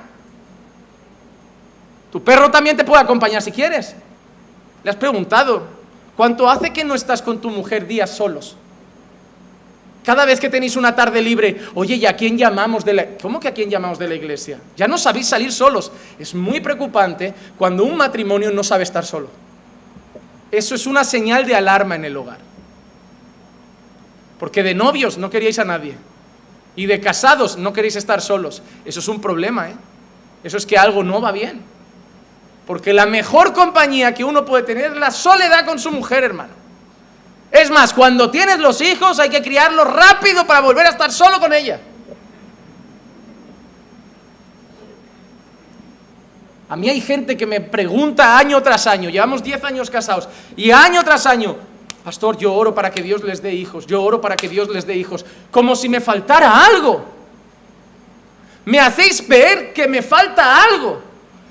Tu 2.11 2.25
perro 2.25 2.51
también 2.51 2.79
te 2.79 2.85
puede 2.85 3.03
acompañar 3.03 3.43
si 3.43 3.53
quieres. 3.53 3.95
Le 4.83 4.89
has 4.89 4.97
preguntado, 4.97 5.65
¿cuánto 6.17 6.49
hace 6.49 6.73
que 6.73 6.83
no 6.83 6.95
estás 6.95 7.21
con 7.21 7.43
tu 7.43 7.51
mujer 7.51 7.87
días 7.87 8.09
solos? 8.09 8.57
Cada 10.03 10.25
vez 10.25 10.41
que 10.41 10.49
tenéis 10.49 10.77
una 10.77 10.97
tarde 10.97 11.21
libre, 11.21 11.61
oye, 11.75 11.97
¿y 11.97 12.07
a 12.07 12.17
quién 12.17 12.39
llamamos 12.39 12.87
de 12.87 12.95
la 12.95 13.07
¿Cómo 13.21 13.39
que 13.39 13.49
a 13.49 13.53
quién 13.53 13.69
llamamos 13.69 13.99
de 13.99 14.09
la 14.09 14.15
iglesia? 14.15 14.59
Ya 14.79 14.89
no 14.89 14.97
sabéis 14.97 15.29
salir 15.29 15.53
solos. 15.53 15.93
Es 16.19 16.35
muy 16.35 16.61
preocupante 16.61 17.35
cuando 17.59 17.85
un 17.85 17.99
matrimonio 17.99 18.51
no 18.51 18.65
sabe 18.65 18.85
estar 18.85 19.05
solo. 19.05 19.29
Eso 20.51 20.75
es 20.75 20.87
una 20.87 21.05
señal 21.05 21.47
de 21.47 21.55
alarma 21.55 21.97
en 21.97 22.05
el 22.05 22.17
hogar. 22.17 22.39
Porque 24.39 24.63
de 24.63 24.75
novios 24.75 25.19
no 25.19 25.31
queríais 25.31 25.59
a 25.59 25.65
nadie. 25.65 25.97
Y 26.77 26.87
de 26.87 27.01
casados 27.01 27.57
no 27.59 27.73
queréis 27.73 27.97
estar 27.97 28.21
solos. 28.21 28.63
Eso 28.85 29.01
es 29.01 29.09
un 29.09 29.21
problema, 29.21 29.69
¿eh? 29.71 29.77
Eso 30.45 30.57
es 30.57 30.65
que 30.65 30.79
algo 30.79 31.03
no 31.03 31.21
va 31.21 31.33
bien. 31.33 31.61
Porque 32.67 32.93
la 32.93 33.07
mejor 33.07 33.53
compañía 33.53 34.15
que 34.15 34.25
uno 34.25 34.45
puede 34.45 34.63
tener 34.63 34.93
es 34.93 34.99
la 34.99 35.11
soledad 35.11 35.67
con 35.67 35.79
su 35.79 35.91
mujer, 35.91 36.25
hermano. 36.25 36.53
Es 37.51 37.71
más, 37.71 37.95
cuando 37.95 38.31
tienes 38.31 38.59
los 38.59 38.81
hijos 38.81 39.19
hay 39.19 39.31
que 39.31 39.43
criarlos 39.43 39.91
rápido 39.91 40.47
para 40.47 40.61
volver 40.61 40.87
a 40.87 40.91
estar 40.91 41.11
solo 41.11 41.41
con 41.41 41.53
ella. 41.53 41.81
A 46.69 46.77
mí 46.77 46.89
hay 46.89 47.01
gente 47.01 47.37
que 47.37 47.47
me 47.47 47.61
pregunta 47.61 48.37
año 48.37 48.63
tras 48.63 48.87
año, 48.87 49.09
llevamos 49.09 49.43
10 49.43 49.65
años 49.65 49.91
casados, 49.91 50.29
y 50.57 50.71
año 50.71 51.03
tras 51.03 51.25
año, 51.25 51.57
pastor, 52.05 52.37
yo 52.37 52.53
oro 52.53 52.75
para 52.75 52.91
que 52.91 53.03
Dios 53.03 53.23
les 53.25 53.43
dé 53.43 53.55
hijos, 53.55 53.87
yo 53.87 54.03
oro 54.03 54.21
para 54.21 54.37
que 54.37 54.49
Dios 54.49 54.69
les 54.69 54.87
dé 54.87 54.95
hijos, 54.95 55.25
como 55.51 55.75
si 55.75 55.89
me 55.89 56.01
faltara 56.01 56.65
algo. 56.67 57.05
Me 58.67 58.79
hacéis 58.79 59.27
ver 59.27 59.73
que 59.73 59.89
me 59.89 60.03
falta 60.03 60.63
algo. 60.63 61.01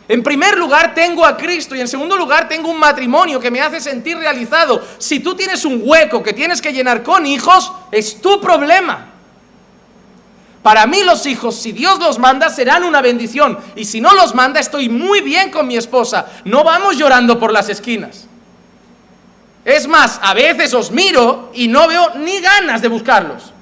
En 0.07 0.21
primer 0.23 0.57
lugar 0.57 0.93
tengo 0.93 1.25
a 1.25 1.35
Cristo 1.35 1.75
y 1.75 1.81
en 1.81 1.87
segundo 1.87 2.15
lugar 2.15 2.47
tengo 2.47 2.69
un 2.69 2.79
matrimonio 2.79 3.39
que 3.39 3.51
me 3.51 3.59
hace 3.59 3.81
sentir 3.81 4.17
realizado. 4.17 4.81
Si 4.99 5.19
tú 5.19 5.35
tienes 5.35 5.65
un 5.65 5.81
hueco 5.83 6.21
que 6.23 6.31
tienes 6.31 6.61
que 6.61 6.71
llenar 6.71 7.01
con 7.03 7.25
hijos, 7.25 7.73
es 7.91 8.21
tu 8.21 8.39
problema. 8.39 9.16
Para 10.67 10.85
mí 10.85 11.01
los 11.05 11.25
hijos, 11.25 11.55
si 11.55 11.71
Dios 11.71 11.97
los 11.99 12.19
manda, 12.19 12.49
serán 12.49 12.83
una 12.83 13.01
bendición. 13.01 13.57
Y 13.77 13.85
si 13.85 14.01
no 14.01 14.13
los 14.13 14.35
manda, 14.35 14.59
estoy 14.59 14.89
muy 14.89 15.21
bien 15.21 15.49
con 15.49 15.65
mi 15.65 15.77
esposa. 15.77 16.25
No 16.43 16.65
vamos 16.65 16.97
llorando 16.97 17.39
por 17.39 17.53
las 17.53 17.69
esquinas. 17.69 18.27
Es 19.63 19.87
más, 19.87 20.19
a 20.21 20.33
veces 20.33 20.73
os 20.73 20.91
miro 20.91 21.51
y 21.53 21.69
no 21.69 21.87
veo 21.87 22.15
ni 22.15 22.41
ganas 22.41 22.81
de 22.81 22.89
buscarlos. 22.89 23.53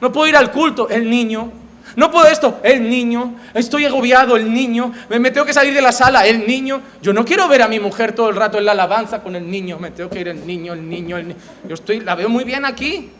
No 0.00 0.10
puedo 0.10 0.26
ir 0.26 0.38
al 0.38 0.50
culto, 0.50 0.88
el 0.88 1.10
niño. 1.10 1.52
No 1.96 2.10
puedo 2.10 2.26
esto, 2.26 2.60
el 2.62 2.88
niño. 2.88 3.34
Estoy 3.54 3.84
agobiado, 3.84 4.36
el 4.36 4.52
niño. 4.52 4.92
Me, 5.08 5.30
tengo 5.30 5.46
que 5.46 5.54
salir 5.54 5.72
de 5.72 5.80
la 5.80 5.92
sala, 5.92 6.26
el 6.26 6.46
niño. 6.46 6.80
Yo 7.00 7.12
no 7.12 7.24
quiero 7.24 7.46
ver 7.48 7.62
a 7.62 7.68
mi 7.68 7.78
mujer 7.78 8.14
todo 8.14 8.30
el 8.30 8.36
rato 8.36 8.58
en 8.58 8.64
la 8.64 8.72
alabanza 8.72 9.22
con 9.22 9.36
el 9.36 9.48
niño. 9.48 9.78
Me 9.78 9.90
tengo 9.90 10.10
que 10.10 10.20
ir 10.20 10.28
el 10.28 10.46
niño, 10.46 10.72
el 10.72 10.88
niño, 10.88 11.16
el 11.16 11.28
niño. 11.28 11.40
Yo 11.68 11.74
estoy, 11.74 12.00
la 12.00 12.14
veo 12.14 12.28
muy 12.28 12.44
bien 12.44 12.64
aquí. 12.64 13.10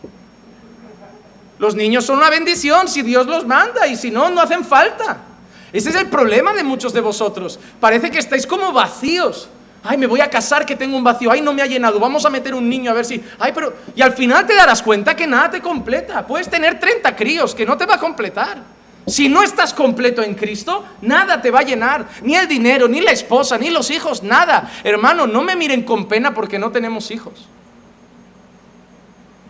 Los 1.58 1.76
niños 1.76 2.04
son 2.04 2.18
una 2.18 2.30
bendición 2.30 2.88
si 2.88 3.02
Dios 3.02 3.26
los 3.26 3.46
manda 3.46 3.86
y 3.86 3.96
si 3.96 4.10
no, 4.10 4.28
no 4.30 4.40
hacen 4.40 4.64
falta. 4.64 5.18
Ese 5.72 5.90
es 5.90 5.96
el 5.96 6.08
problema 6.08 6.52
de 6.52 6.64
muchos 6.64 6.92
de 6.92 7.00
vosotros. 7.00 7.58
Parece 7.80 8.10
que 8.10 8.18
estáis 8.18 8.46
como 8.46 8.72
vacíos. 8.72 9.48
Ay, 9.86 9.98
me 9.98 10.06
voy 10.06 10.22
a 10.22 10.30
casar 10.30 10.64
que 10.64 10.74
tengo 10.74 10.96
un 10.96 11.04
vacío. 11.04 11.30
Ay, 11.30 11.42
no 11.42 11.52
me 11.52 11.60
ha 11.60 11.66
llenado. 11.66 12.00
Vamos 12.00 12.24
a 12.24 12.30
meter 12.30 12.54
un 12.54 12.66
niño 12.66 12.90
a 12.90 12.94
ver 12.94 13.04
si. 13.04 13.22
Ay, 13.38 13.52
pero. 13.54 13.74
Y 13.94 14.00
al 14.00 14.14
final 14.14 14.46
te 14.46 14.54
darás 14.54 14.82
cuenta 14.82 15.14
que 15.14 15.26
nada 15.26 15.50
te 15.50 15.60
completa. 15.60 16.26
Puedes 16.26 16.48
tener 16.48 16.80
30 16.80 17.14
críos 17.14 17.54
que 17.54 17.66
no 17.66 17.76
te 17.76 17.84
va 17.84 17.96
a 17.96 18.00
completar. 18.00 18.62
Si 19.06 19.28
no 19.28 19.42
estás 19.42 19.74
completo 19.74 20.22
en 20.22 20.34
Cristo, 20.34 20.82
nada 21.02 21.42
te 21.42 21.50
va 21.50 21.60
a 21.60 21.64
llenar. 21.64 22.08
Ni 22.22 22.34
el 22.34 22.48
dinero, 22.48 22.88
ni 22.88 23.02
la 23.02 23.10
esposa, 23.10 23.58
ni 23.58 23.68
los 23.68 23.90
hijos, 23.90 24.22
nada. 24.22 24.70
Hermano, 24.82 25.26
no 25.26 25.42
me 25.42 25.54
miren 25.54 25.82
con 25.82 26.08
pena 26.08 26.32
porque 26.32 26.58
no 26.58 26.70
tenemos 26.70 27.10
hijos. 27.10 27.34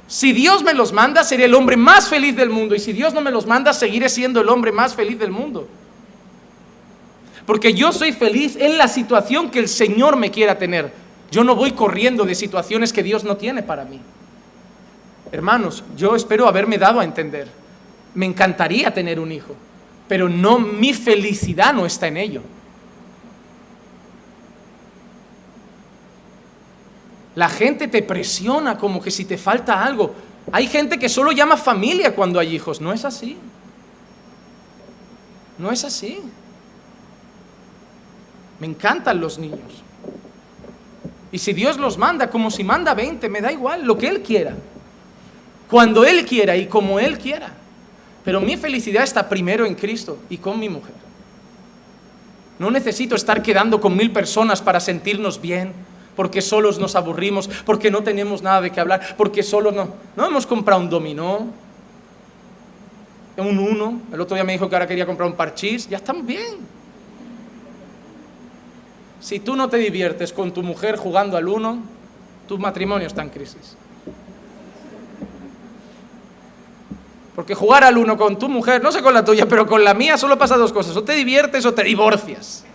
Si 0.09 0.32
Dios 0.32 0.64
me 0.64 0.74
los 0.74 0.93
manda, 0.93 1.22
seré 1.22 1.45
el 1.45 1.55
hombre 1.55 1.76
más 1.76 2.09
feliz 2.09 2.35
del 2.35 2.51
mundo. 2.51 2.74
Y 2.74 2.80
si 2.80 2.93
Dios 2.93 3.14
no 3.14 3.20
me 3.20 3.30
los 3.30 3.47
manda, 3.47 3.72
seguiré 3.72 4.09
siendo 4.09 4.41
el 4.41 4.49
hombre 4.49 4.72
más 4.72 4.97
feliz 4.97 5.16
del 5.16 5.30
mundo. 5.30 5.68
Porque 7.47 7.74
yo 7.74 7.92
soy 7.92 8.12
feliz 8.12 8.57
en 8.57 8.78
la 8.78 8.88
situación 8.88 9.51
que 9.51 9.59
el 9.59 9.68
Señor 9.68 10.16
me 10.16 10.30
quiera 10.30 10.59
tener. 10.59 10.92
Yo 11.30 11.45
no 11.45 11.57
voy 11.57 11.72
corriendo 11.72 12.24
de 12.24 12.34
situaciones 12.34 12.92
que 12.92 13.03
Dios 13.03 13.24
no 13.24 13.36
tiene 13.36 13.62
para 13.62 13.84
mí. 13.84 14.01
Hermanos, 15.30 15.84
yo 15.97 16.14
espero 16.14 16.47
haberme 16.47 16.78
dado 16.78 17.01
a 17.01 17.05
entender. 17.05 17.49
Me 18.14 18.26
encantaría 18.26 18.95
tener 18.95 19.18
un 19.18 19.32
hijo, 19.32 19.55
pero 20.07 20.28
no 20.28 20.59
mi 20.59 20.95
felicidad 20.95 21.74
no 21.74 21.84
está 21.84 22.07
en 22.07 22.16
ello. 22.16 22.42
La 27.34 27.49
gente 27.49 27.88
te 27.88 28.03
presiona 28.03 28.78
como 28.78 29.03
que 29.03 29.11
si 29.11 29.24
te 29.24 29.36
falta 29.36 29.84
algo. 29.84 30.14
Hay 30.53 30.68
gente 30.68 30.99
que 30.99 31.09
solo 31.09 31.32
llama 31.32 31.57
familia 31.57 32.14
cuando 32.14 32.38
hay 32.38 32.55
hijos. 32.55 32.80
No 32.80 32.92
es 32.92 33.05
así. 33.05 33.36
No 35.59 35.72
es 35.72 35.84
así. 35.84 36.20
Me 38.64 38.70
encantan 38.70 39.20
los 39.20 39.38
niños. 39.38 39.60
Y 41.30 41.36
si 41.36 41.52
Dios 41.52 41.76
los 41.76 41.98
manda, 41.98 42.30
como 42.30 42.50
si 42.50 42.64
manda 42.64 42.94
20, 42.94 43.28
me 43.28 43.42
da 43.42 43.52
igual, 43.52 43.84
lo 43.84 43.98
que 43.98 44.08
Él 44.08 44.22
quiera. 44.22 44.54
Cuando 45.70 46.02
Él 46.02 46.24
quiera 46.24 46.56
y 46.56 46.64
como 46.64 46.98
Él 46.98 47.18
quiera. 47.18 47.52
Pero 48.24 48.40
mi 48.40 48.56
felicidad 48.56 49.02
está 49.02 49.28
primero 49.28 49.66
en 49.66 49.74
Cristo 49.74 50.16
y 50.30 50.38
con 50.38 50.58
mi 50.58 50.70
mujer. 50.70 50.94
No 52.58 52.70
necesito 52.70 53.16
estar 53.16 53.42
quedando 53.42 53.82
con 53.82 53.94
mil 53.94 54.10
personas 54.12 54.62
para 54.62 54.80
sentirnos 54.80 55.38
bien 55.42 55.74
porque 56.16 56.40
solos 56.40 56.78
nos 56.78 56.96
aburrimos, 56.96 57.48
porque 57.66 57.90
no 57.90 58.02
tenemos 58.02 58.40
nada 58.40 58.62
de 58.62 58.70
qué 58.70 58.80
hablar, 58.80 59.14
porque 59.18 59.42
solo 59.42 59.72
no. 59.72 59.90
No 60.16 60.24
hemos 60.24 60.46
comprado 60.46 60.80
un 60.80 60.88
dominó, 60.88 61.48
un 63.36 63.58
uno. 63.58 64.00
El 64.10 64.22
otro 64.22 64.36
día 64.36 64.44
me 64.44 64.54
dijo 64.54 64.70
que 64.70 64.74
ahora 64.74 64.86
quería 64.86 65.04
comprar 65.04 65.28
un 65.28 65.36
parchís. 65.36 65.86
Ya 65.86 65.98
estamos 65.98 66.24
bien. 66.24 66.73
Si 69.24 69.40
tú 69.40 69.56
no 69.56 69.70
te 69.70 69.78
diviertes 69.78 70.34
con 70.34 70.52
tu 70.52 70.62
mujer 70.62 70.96
jugando 70.96 71.38
al 71.38 71.48
uno, 71.48 71.78
tu 72.46 72.58
matrimonio 72.58 73.06
está 73.06 73.22
en 73.22 73.30
crisis. 73.30 73.74
Porque 77.34 77.54
jugar 77.54 77.84
al 77.84 77.96
uno 77.96 78.18
con 78.18 78.38
tu 78.38 78.50
mujer, 78.50 78.82
no 78.82 78.92
sé 78.92 79.00
con 79.00 79.14
la 79.14 79.24
tuya, 79.24 79.48
pero 79.48 79.66
con 79.66 79.82
la 79.82 79.94
mía 79.94 80.18
solo 80.18 80.36
pasa 80.36 80.58
dos 80.58 80.74
cosas. 80.74 80.94
O 80.94 81.04
te 81.04 81.14
diviertes 81.14 81.64
o 81.64 81.72
te 81.72 81.82
divorcias. 81.84 82.66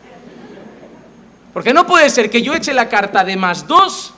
Porque 1.53 1.71
no 1.71 1.85
puede 1.85 2.09
ser 2.09 2.31
que 2.31 2.41
yo 2.41 2.55
eche 2.55 2.73
la 2.73 2.89
carta 2.89 3.23
de 3.23 3.37
más 3.37 3.67
dos 3.67 4.15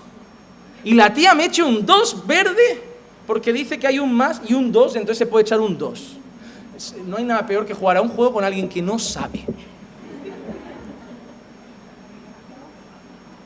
y 0.85 0.93
la 0.93 1.13
tía 1.13 1.33
me 1.33 1.43
eche 1.43 1.63
un 1.63 1.85
dos 1.85 2.25
verde 2.25 2.81
porque 3.27 3.51
dice 3.51 3.77
que 3.77 3.87
hay 3.87 3.99
un 3.99 4.15
más 4.15 4.41
y 4.47 4.53
un 4.53 4.71
dos, 4.71 4.95
entonces 4.95 5.17
se 5.17 5.25
puede 5.25 5.41
echar 5.41 5.59
un 5.59 5.77
dos. 5.77 6.15
No 7.05 7.17
hay 7.17 7.25
nada 7.25 7.45
peor 7.45 7.65
que 7.65 7.73
jugar 7.73 7.97
a 7.97 8.01
un 8.01 8.07
juego 8.07 8.31
con 8.31 8.45
alguien 8.45 8.69
que 8.69 8.81
no 8.81 8.97
sabe. 8.99 9.45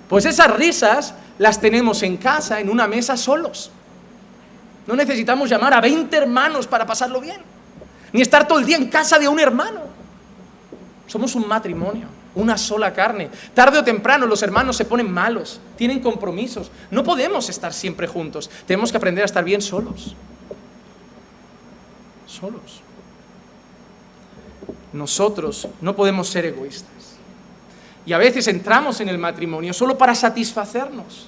Pues 0.10 0.26
esas 0.26 0.56
risas 0.56 1.14
las 1.38 1.60
tenemos 1.60 2.03
en 2.03 2.18
casa, 2.18 2.60
en 2.60 2.70
una 2.70 2.88
mesa 2.88 3.18
solos. 3.18 3.72
No 4.88 4.95
necesitamos 4.95 5.49
llamar 5.49 5.74
a 5.74 5.82
20 5.82 6.16
hermanos 6.16 6.68
para 6.68 6.86
pasarlo 6.86 7.20
bien, 7.20 7.41
ni 8.14 8.22
estar 8.22 8.47
todo 8.47 8.60
el 8.60 8.66
día 8.66 8.78
en 8.78 8.89
casa 8.89 9.18
de 9.18 9.28
un 9.28 9.39
hermano. 9.39 9.82
Somos 11.08 11.36
un 11.36 11.47
matrimonio 11.47 12.08
una 12.36 12.58
sola 12.58 12.93
carne. 12.93 13.30
Tarde 13.53 13.80
o 13.80 13.84
temprano 13.84 14.26
los 14.26 14.43
hermanos 14.43 14.78
se 14.78 14.86
ponen 14.86 15.12
malos, 15.12 15.60
tienen 15.78 16.01
compromisos. 16.01 16.70
No 16.91 17.03
podemos 17.03 17.49
estar 17.49 17.74
siempre 17.74 18.08
juntos. 18.08 18.49
Tenemos 18.68 18.91
que 18.91 18.97
aprender 18.97 19.24
a 19.24 19.26
estar 19.26 19.43
bien 19.43 19.62
solos. 19.62 20.16
solos. 22.28 22.82
Nosotros 24.91 25.68
no 25.82 25.95
podemos 25.95 26.28
ser 26.28 26.45
egoístas. 26.45 26.89
Y 28.06 28.14
a 28.14 28.18
veces 28.18 28.47
entramos 28.47 29.01
en 29.01 29.10
el 29.10 29.18
matrimonio 29.18 29.74
solo 29.74 29.97
para 29.97 30.14
satisfacernos, 30.14 31.28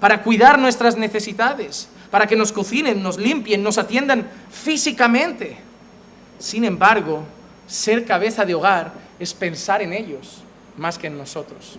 para 0.00 0.22
cuidar 0.22 0.58
nuestras 0.58 0.96
necesidades, 0.96 1.88
para 2.10 2.26
que 2.26 2.36
nos 2.36 2.52
cocinen, 2.52 3.02
nos 3.02 3.18
limpien, 3.18 3.62
nos 3.62 3.78
atiendan 3.78 4.28
físicamente. 4.50 5.58
Sin 6.38 6.64
embargo, 6.64 7.24
ser 7.66 8.04
cabeza 8.04 8.44
de 8.44 8.54
hogar 8.54 8.92
es 9.18 9.32
pensar 9.34 9.82
en 9.82 9.92
ellos 9.92 10.42
más 10.76 10.98
que 10.98 11.06
en 11.06 11.16
nosotros. 11.16 11.78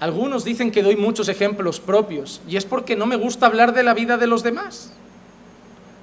Algunos 0.00 0.44
dicen 0.44 0.72
que 0.72 0.82
doy 0.82 0.96
muchos 0.96 1.28
ejemplos 1.28 1.78
propios 1.78 2.40
y 2.48 2.56
es 2.56 2.64
porque 2.64 2.96
no 2.96 3.06
me 3.06 3.16
gusta 3.16 3.46
hablar 3.46 3.72
de 3.72 3.84
la 3.84 3.94
vida 3.94 4.16
de 4.16 4.26
los 4.26 4.42
demás. 4.42 4.92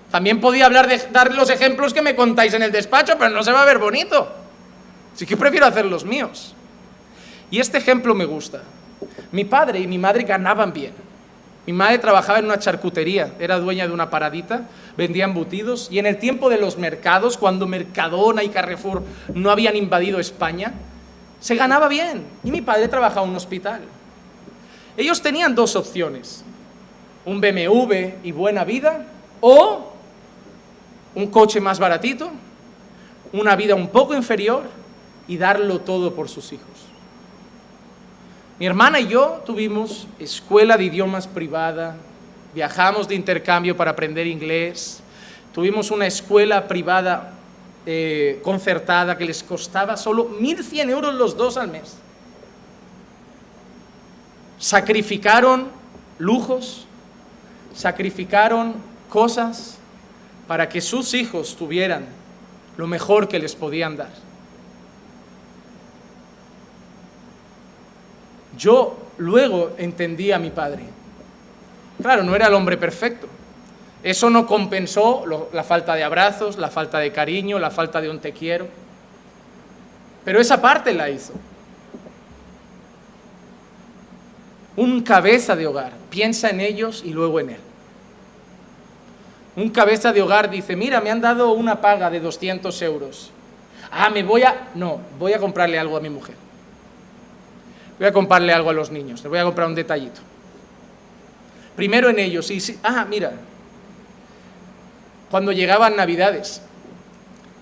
También 0.10 0.40
podía 0.40 0.66
hablar 0.66 0.88
de 0.88 0.98
dar 1.12 1.36
los 1.36 1.50
ejemplos 1.50 1.94
que 1.94 2.02
me 2.02 2.16
contáis 2.16 2.54
en 2.54 2.64
el 2.64 2.72
despacho, 2.72 3.16
pero 3.20 3.32
no 3.32 3.44
se 3.44 3.52
va 3.52 3.62
a 3.62 3.66
ver 3.66 3.78
bonito. 3.78 4.32
Así 5.20 5.26
que 5.26 5.36
prefiero 5.36 5.66
hacer 5.66 5.86
los 5.86 6.06
míos. 6.06 6.56
Y 7.52 7.60
este 7.60 7.78
ejemplo 7.78 8.16
me 8.16 8.24
gusta. 8.24 8.62
Mi 9.34 9.44
padre 9.44 9.82
y 9.82 9.86
mi 9.86 9.98
madre 9.98 10.24
ganaban 10.24 10.72
bien. 10.72 10.94
Mi 11.68 11.74
madre 11.74 12.00
trabajaba 12.00 12.40
en 12.40 12.46
una 12.46 12.58
charcutería, 12.58 13.34
era 13.38 13.60
dueña 13.60 13.86
de 13.86 13.94
una 13.94 14.10
paradita, 14.10 14.62
vendía 14.96 15.26
embutidos 15.26 15.90
y 15.92 16.00
en 16.00 16.06
el 16.06 16.20
tiempo 16.20 16.50
de 16.50 16.58
los 16.58 16.78
mercados, 16.78 17.38
cuando 17.38 17.68
Mercadona 17.68 18.44
y 18.46 18.48
Carrefour 18.48 19.04
no 19.34 19.52
habían 19.52 19.76
invadido 19.76 20.22
España, 20.22 20.72
se 21.42 21.56
ganaba 21.56 21.90
bien. 21.90 22.24
Y 22.46 22.52
mi 22.52 22.62
padre 22.62 22.88
trabajaba 22.88 23.26
en 23.26 23.32
un 23.32 23.36
hospital. 23.36 23.82
Ellos 24.96 25.22
tenían 25.22 25.54
dos 25.54 25.76
opciones, 25.76 26.46
un 27.26 27.42
BMW 27.42 28.12
y 28.24 28.32
buena 28.32 28.64
vida 28.64 29.06
o 29.42 29.92
un 31.14 31.28
coche 31.28 31.60
más 31.60 31.78
baratito, 31.78 32.32
una 33.34 33.58
vida 33.58 33.76
un 33.76 33.90
poco 33.90 34.16
inferior 34.16 34.79
y 35.30 35.38
darlo 35.38 35.80
todo 35.80 36.14
por 36.16 36.28
sus 36.28 36.52
hijos. 36.52 36.68
Mi 38.60 38.66
hermana 38.66 39.00
y 39.00 39.08
yo 39.08 39.42
tuvimos 39.46 40.08
escuela 40.20 40.76
de 40.76 40.86
idiomas 40.86 41.28
privada, 41.28 41.96
viajamos 42.54 43.08
de 43.08 43.16
intercambio 43.16 43.78
para 43.78 43.92
aprender 43.92 44.28
inglés, 44.28 45.02
tuvimos 45.54 45.92
una 45.92 46.08
escuela 46.08 46.68
privada 46.68 47.34
eh, 47.86 48.42
concertada 48.44 49.18
que 49.18 49.24
les 49.24 49.44
costaba 49.44 49.96
solo 49.96 50.30
1.100 50.30 50.90
euros 50.90 51.14
los 51.14 51.38
dos 51.38 51.58
al 51.58 51.70
mes. 51.70 51.96
Sacrificaron 54.58 55.68
lujos, 56.18 56.88
sacrificaron 57.74 58.74
cosas 59.10 59.78
para 60.48 60.68
que 60.68 60.82
sus 60.82 61.14
hijos 61.14 61.56
tuvieran 61.56 62.08
lo 62.78 62.88
mejor 62.88 63.28
que 63.28 63.38
les 63.38 63.56
podían 63.56 63.96
dar. 63.96 64.29
Yo 68.60 68.98
luego 69.18 69.72
entendí 69.78 70.34
a 70.34 70.38
mi 70.38 70.50
padre. 70.50 70.84
Claro, 72.02 72.24
no 72.24 72.36
era 72.36 72.48
el 72.48 72.54
hombre 72.54 72.76
perfecto. 72.76 73.28
Eso 74.04 74.30
no 74.30 74.46
compensó 74.46 75.24
la 75.54 75.64
falta 75.64 75.96
de 75.96 76.04
abrazos, 76.04 76.58
la 76.58 76.70
falta 76.70 77.00
de 77.00 77.12
cariño, 77.12 77.58
la 77.58 77.72
falta 77.72 78.02
de 78.02 78.10
un 78.10 78.20
te 78.20 78.34
quiero. 78.34 78.68
Pero 80.26 80.42
esa 80.42 80.62
parte 80.62 80.94
la 80.94 81.10
hizo. 81.10 81.34
Un 84.76 85.02
cabeza 85.04 85.56
de 85.56 85.66
hogar 85.66 85.94
piensa 86.10 86.50
en 86.50 86.60
ellos 86.60 87.02
y 87.06 87.12
luego 87.12 87.40
en 87.40 87.52
él. 87.52 87.60
Un 89.56 89.70
cabeza 89.70 90.12
de 90.12 90.22
hogar 90.22 90.50
dice, 90.50 90.76
mira, 90.76 91.00
me 91.00 91.12
han 91.12 91.22
dado 91.22 91.52
una 91.52 91.80
paga 91.80 92.10
de 92.10 92.20
200 92.20 92.82
euros. 92.82 93.32
Ah, 93.92 94.10
me 94.10 94.24
voy 94.24 94.44
a... 94.44 94.70
No, 94.76 95.00
voy 95.18 95.34
a 95.34 95.40
comprarle 95.40 95.80
algo 95.80 95.96
a 95.96 96.02
mi 96.02 96.10
mujer. 96.10 96.36
Voy 98.00 98.08
a 98.08 98.14
comprarle 98.14 98.54
algo 98.54 98.70
a 98.70 98.74
los 98.74 98.92
niños. 98.92 99.22
Le 99.24 99.30
voy 99.30 99.40
a 99.40 99.44
comprar 99.44 99.68
un 99.68 99.76
detallito. 99.76 100.22
Primero 101.76 102.10
en 102.10 102.18
ellos. 102.20 102.52
Ah, 102.82 103.06
mira. 103.08 103.34
Cuando 105.30 105.52
llegaban 105.52 105.96
Navidades, 105.96 106.62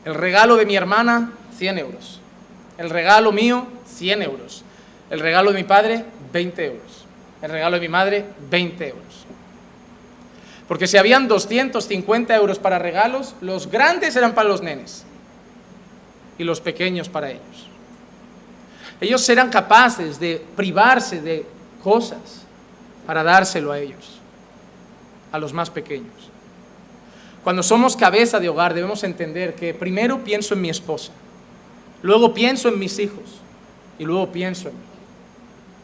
el 0.05 0.13
regalo 0.13 0.55
de 0.55 0.65
mi 0.65 0.75
hermana, 0.75 1.31
100 1.57 1.79
euros. 1.79 2.21
El 2.77 2.89
regalo 2.89 3.31
mío, 3.31 3.67
100 3.87 4.21
euros. 4.21 4.63
El 5.09 5.19
regalo 5.19 5.51
de 5.51 5.57
mi 5.57 5.63
padre, 5.63 6.05
20 6.31 6.65
euros. 6.65 7.05
El 7.41 7.51
regalo 7.51 7.75
de 7.75 7.81
mi 7.81 7.89
madre, 7.89 8.25
20 8.49 8.87
euros. 8.87 9.25
Porque 10.67 10.87
si 10.87 10.97
habían 10.97 11.27
250 11.27 12.35
euros 12.35 12.59
para 12.59 12.77
regalos, 12.77 13.35
los 13.41 13.71
grandes 13.71 14.15
eran 14.15 14.33
para 14.33 14.49
los 14.49 14.61
nenes 14.61 15.05
y 16.37 16.43
los 16.43 16.61
pequeños 16.61 17.09
para 17.09 17.31
ellos. 17.31 17.66
Ellos 18.99 19.27
eran 19.29 19.49
capaces 19.49 20.19
de 20.19 20.43
privarse 20.55 21.21
de 21.21 21.45
cosas 21.83 22.41
para 23.05 23.23
dárselo 23.23 23.71
a 23.71 23.79
ellos, 23.79 24.19
a 25.31 25.37
los 25.37 25.53
más 25.53 25.69
pequeños. 25.69 26.31
Cuando 27.43 27.63
somos 27.63 27.95
cabeza 27.95 28.39
de 28.39 28.49
hogar 28.49 28.73
debemos 28.73 29.03
entender 29.03 29.55
que 29.55 29.73
primero 29.73 30.23
pienso 30.23 30.53
en 30.53 30.61
mi 30.61 30.69
esposa, 30.69 31.11
luego 32.01 32.33
pienso 32.33 32.67
en 32.67 32.79
mis 32.79 32.99
hijos 32.99 33.39
y 33.99 34.03
luego 34.03 34.31
pienso 34.31 34.69
en 34.69 34.75
mí. 34.75 34.81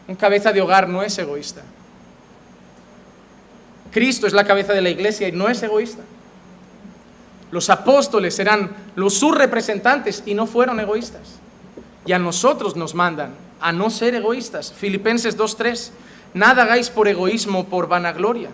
Un 0.07 0.15
cabeza 0.15 0.51
de 0.51 0.61
hogar 0.61 0.89
no 0.89 1.03
es 1.03 1.17
egoísta. 1.17 1.61
Cristo 3.91 4.27
es 4.27 4.33
la 4.33 4.43
cabeza 4.43 4.73
de 4.73 4.81
la 4.81 4.89
iglesia 4.89 5.27
y 5.27 5.31
no 5.31 5.47
es 5.47 5.61
egoísta. 5.63 6.01
Los 7.51 7.69
apóstoles 7.69 8.37
eran 8.39 8.71
los 8.95 9.13
sus 9.13 9.37
representantes 9.37 10.23
y 10.25 10.33
no 10.33 10.47
fueron 10.47 10.79
egoístas. 10.79 11.39
Y 12.05 12.11
a 12.11 12.19
nosotros 12.19 12.75
nos 12.75 12.95
mandan 12.95 13.33
a 13.59 13.71
no 13.71 13.89
ser 13.89 14.13
egoístas. 14.15 14.73
Filipenses 14.73 15.37
2.3, 15.37 15.91
nada 16.33 16.63
hagáis 16.63 16.89
por 16.89 17.07
egoísmo 17.07 17.65
por 17.65 17.87
vanagloria, 17.87 18.49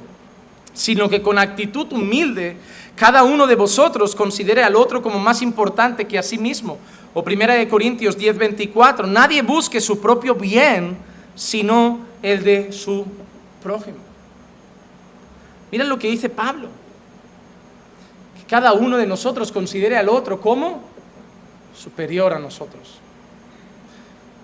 sino 0.73 1.09
que 1.09 1.21
con 1.21 1.39
actitud 1.39 1.91
humilde 1.91 2.57
cada 2.95 3.23
uno 3.23 3.47
de 3.47 3.55
vosotros 3.55 4.13
considere 4.13 4.61
al 4.61 4.75
otro 4.75 5.01
como 5.01 5.19
más 5.19 5.41
importante 5.41 6.05
que 6.05 6.19
a 6.19 6.23
sí 6.23 6.37
mismo. 6.37 6.77
O 7.13 7.23
1 7.23 7.69
Corintios 7.69 8.17
10.24, 8.17 9.07
nadie 9.07 9.41
busque 9.41 9.79
su 9.79 10.01
propio 10.01 10.35
bien, 10.35 10.97
sino 11.33 11.99
el 12.21 12.43
de 12.43 12.73
su 12.73 13.05
prójimo. 13.63 13.97
Mira 15.71 15.85
lo 15.85 15.97
que 15.97 16.09
dice 16.09 16.27
Pablo. 16.27 16.67
Que 18.37 18.45
cada 18.45 18.73
uno 18.73 18.97
de 18.97 19.07
nosotros 19.07 19.51
considere 19.51 19.97
al 19.97 20.09
otro 20.09 20.41
como 20.41 20.81
superior 21.75 22.33
a 22.33 22.39
nosotros. 22.39 22.99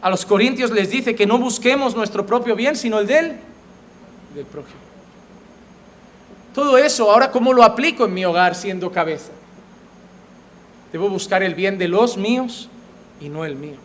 A 0.02 0.10
los 0.10 0.26
corintios 0.26 0.72
les 0.72 0.90
dice 0.90 1.16
que 1.16 1.26
no 1.26 1.38
busquemos 1.38 1.96
nuestro 1.96 2.26
propio 2.26 2.56
bien, 2.56 2.76
sino 2.76 3.00
el 3.00 3.08
del, 3.08 3.38
del 4.36 4.46
prójimo. 4.46 4.80
Todo 6.54 6.78
eso, 6.78 7.12
ahora 7.12 7.32
cómo 7.32 7.52
lo 7.54 7.64
aplico 7.64 8.06
en 8.06 8.14
mi 8.14 8.24
hogar 8.24 8.56
siendo 8.56 8.92
cabeza. 8.92 9.32
Debo 10.92 11.10
buscar 11.10 11.44
el 11.44 11.56
bien 11.56 11.78
de 11.78 11.90
los 11.90 12.16
míos 12.16 12.70
y 13.20 13.28
no 13.28 13.44
el 13.44 13.56
mío. 13.56 13.78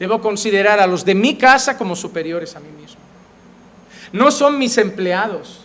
Debo 0.00 0.20
considerar 0.20 0.80
a 0.80 0.86
los 0.86 1.04
de 1.04 1.14
mi 1.14 1.36
casa 1.36 1.76
como 1.78 1.94
superiores 1.94 2.56
a 2.56 2.60
mí 2.60 2.70
mismo. 2.80 2.98
No 4.12 4.30
son 4.32 4.58
mis 4.58 4.76
empleados, 4.78 5.60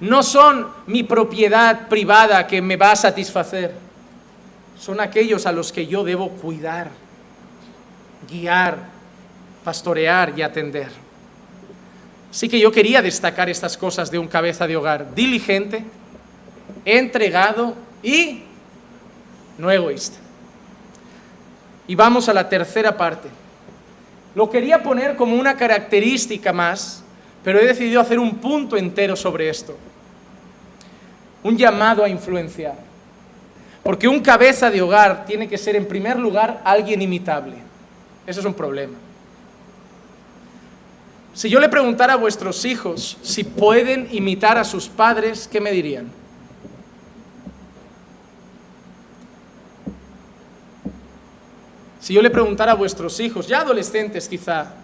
no 0.00 0.22
son 0.22 0.68
mi 0.86 1.02
propiedad 1.02 1.88
privada 1.88 2.46
que 2.46 2.60
me 2.60 2.76
va 2.76 2.92
a 2.92 2.96
satisfacer. 2.96 3.72
Son 4.78 5.00
aquellos 5.00 5.46
a 5.46 5.52
los 5.52 5.72
que 5.72 5.86
yo 5.86 6.04
debo 6.04 6.30
cuidar, 6.30 6.90
guiar, 8.28 8.78
pastorear 9.64 10.32
y 10.36 10.42
atender. 10.42 10.88
Así 12.30 12.48
que 12.48 12.58
yo 12.58 12.72
quería 12.72 13.02
destacar 13.02 13.48
estas 13.48 13.76
cosas 13.76 14.10
de 14.10 14.18
un 14.18 14.28
cabeza 14.28 14.66
de 14.66 14.76
hogar 14.76 15.14
diligente, 15.14 15.84
entregado 16.84 17.74
y 18.02 18.42
no 19.58 19.70
egoísta. 19.70 20.18
Y 21.86 21.94
vamos 21.94 22.28
a 22.28 22.34
la 22.34 22.48
tercera 22.48 22.96
parte. 22.96 23.28
Lo 24.34 24.50
quería 24.50 24.82
poner 24.82 25.16
como 25.16 25.36
una 25.36 25.56
característica 25.56 26.52
más, 26.52 27.02
pero 27.42 27.58
he 27.58 27.66
decidido 27.66 28.00
hacer 28.00 28.18
un 28.18 28.36
punto 28.36 28.76
entero 28.76 29.16
sobre 29.16 29.48
esto 29.48 29.76
un 31.42 31.56
llamado 31.56 32.04
a 32.04 32.08
influenciar. 32.08 32.74
Porque 33.82 34.08
un 34.08 34.20
cabeza 34.20 34.70
de 34.70 34.82
hogar 34.82 35.24
tiene 35.24 35.48
que 35.48 35.56
ser 35.56 35.76
en 35.76 35.86
primer 35.86 36.18
lugar 36.18 36.60
alguien 36.64 37.00
imitable. 37.00 37.54
Eso 38.28 38.40
es 38.40 38.46
un 38.46 38.52
problema. 38.52 38.92
Si 41.32 41.48
yo 41.48 41.58
le 41.60 41.70
preguntara 41.70 42.12
a 42.12 42.16
vuestros 42.16 42.62
hijos 42.66 43.16
si 43.22 43.42
pueden 43.42 44.06
imitar 44.12 44.58
a 44.58 44.64
sus 44.64 44.86
padres, 44.86 45.48
¿qué 45.50 45.62
me 45.62 45.72
dirían? 45.72 46.10
Si 52.00 52.12
yo 52.12 52.20
le 52.20 52.28
preguntara 52.28 52.72
a 52.72 52.74
vuestros 52.74 53.18
hijos, 53.18 53.46
ya 53.46 53.62
adolescentes 53.62 54.28
quizá, 54.28 54.74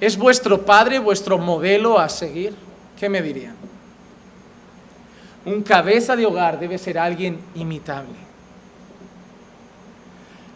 ¿es 0.00 0.16
vuestro 0.16 0.64
padre 0.64 1.00
vuestro 1.00 1.38
modelo 1.38 1.98
a 1.98 2.08
seguir? 2.08 2.54
¿Qué 2.96 3.08
me 3.08 3.20
dirían? 3.20 3.56
Un 5.44 5.62
cabeza 5.62 6.14
de 6.14 6.24
hogar 6.24 6.60
debe 6.60 6.78
ser 6.78 7.00
alguien 7.00 7.40
imitable. 7.56 8.29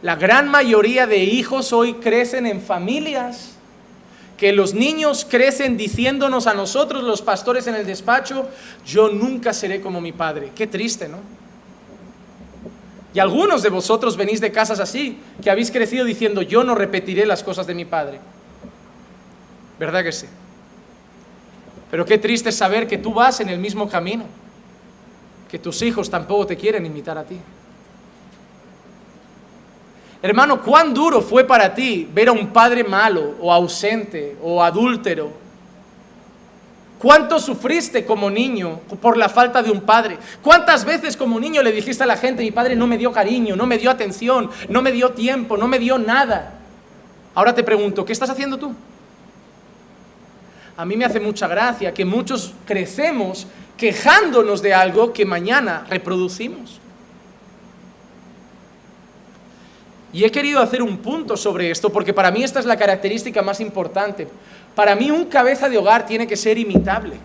La 0.05 0.17
gran 0.17 0.51
mayoría 0.51 1.07
de 1.07 1.17
hijos 1.17 1.73
hoy 1.73 1.95
crecen 1.95 2.45
en 2.45 2.61
familias 2.61 3.53
que 4.37 4.53
los 4.53 4.75
niños 4.75 5.27
crecen 5.27 5.79
diciéndonos 5.79 6.47
a 6.47 6.53
nosotros, 6.53 7.03
los 7.03 7.23
pastores 7.23 7.67
en 7.69 7.75
el 7.75 7.87
despacho, 7.87 8.47
yo 8.85 9.09
nunca 9.09 9.55
seré 9.55 9.81
como 9.81 10.03
mi 10.03 10.13
padre. 10.13 10.53
Qué 10.55 10.67
triste, 10.67 11.09
¿no? 11.09 11.21
Y 13.15 13.19
algunos 13.19 13.63
de 13.63 13.71
vosotros 13.71 14.19
venís 14.19 14.43
de 14.43 14.53
casas 14.53 14.79
así, 14.79 15.19
que 15.43 15.51
habéis 15.51 15.71
crecido 15.71 16.05
diciendo, 16.05 16.43
yo 16.43 16.65
no 16.65 16.75
repetiré 16.75 17.25
las 17.25 17.43
cosas 17.43 17.67
de 17.67 17.75
mi 17.75 17.87
padre. 17.87 18.21
¿Verdad 19.79 20.05
que 20.05 20.13
sí? 20.13 20.27
Pero 21.91 22.05
qué 22.05 22.19
triste 22.19 22.53
saber 22.53 22.87
que 22.87 22.99
tú 22.99 23.15
vas 23.15 23.41
en 23.41 23.49
el 23.49 23.59
mismo 23.59 23.89
camino, 23.89 24.27
que 25.51 25.59
tus 25.59 25.81
hijos 25.81 26.11
tampoco 26.11 26.47
te 26.47 26.59
quieren 26.59 26.85
imitar 26.85 27.17
a 27.17 27.25
ti. 27.25 27.39
Hermano, 30.25 30.63
¿cuán 30.63 30.95
duro 30.95 31.21
fue 31.21 31.45
para 31.45 31.75
ti 31.75 32.09
ver 32.11 32.29
a 32.29 32.33
un 32.33 32.47
padre 32.47 32.83
malo 32.83 33.35
o 33.43 33.53
ausente 33.53 34.39
o 34.43 34.63
adúltero? 34.63 35.31
¿Cuánto 36.99 37.39
sufriste 37.39 38.07
como 38.07 38.31
niño 38.31 38.81
por 39.03 39.19
la 39.19 39.29
falta 39.29 39.63
de 39.63 39.71
un 39.71 39.83
padre? 39.83 40.17
¿Cuántas 40.41 40.87
veces 40.87 41.15
como 41.15 41.39
niño 41.39 41.63
le 41.63 41.73
dijiste 41.73 42.05
a 42.05 42.07
la 42.07 42.17
gente, 42.17 42.43
mi 42.43 42.53
padre 42.53 42.75
no 42.75 42.87
me 42.87 42.97
dio 42.97 43.13
cariño, 43.13 43.55
no 43.55 43.67
me 43.67 43.77
dio 43.77 43.91
atención, 43.91 44.49
no 44.71 44.81
me 44.81 44.93
dio 44.93 45.11
tiempo, 45.11 45.59
no 45.59 45.69
me 45.69 45.79
dio 45.79 45.99
nada? 45.99 46.55
Ahora 47.35 47.55
te 47.55 47.63
pregunto, 47.63 48.07
¿qué 48.07 48.15
estás 48.15 48.31
haciendo 48.31 48.57
tú? 48.57 48.75
A 50.79 50.87
mí 50.87 50.97
me 50.97 51.05
hace 51.05 51.21
mucha 51.21 51.49
gracia 51.49 51.93
que 51.93 52.07
muchos 52.07 52.55
crecemos 52.65 53.47
quejándonos 53.77 54.63
de 54.63 54.73
algo 54.73 55.13
que 55.13 55.27
mañana 55.27 55.85
reproducimos. 55.91 56.81
Y 60.15 60.23
he 60.25 60.31
querido 60.31 60.61
hacer 60.61 60.81
un 60.81 60.99
punto 60.99 61.37
sobre 61.37 61.73
esto 61.73 61.91
porque 61.91 62.15
para 62.15 62.31
mí 62.31 62.45
esta 62.45 62.61
es 62.61 62.67
la 62.67 62.77
característica 62.77 63.43
más 63.43 63.59
importante. 63.59 64.29
Para 64.77 64.95
mí 64.95 65.11
un 65.11 65.25
cabeza 65.25 65.69
de 65.69 65.77
hogar 65.77 66.07
tiene 66.07 66.29
que 66.29 66.37
ser 66.37 66.57
imitable. 66.57 67.17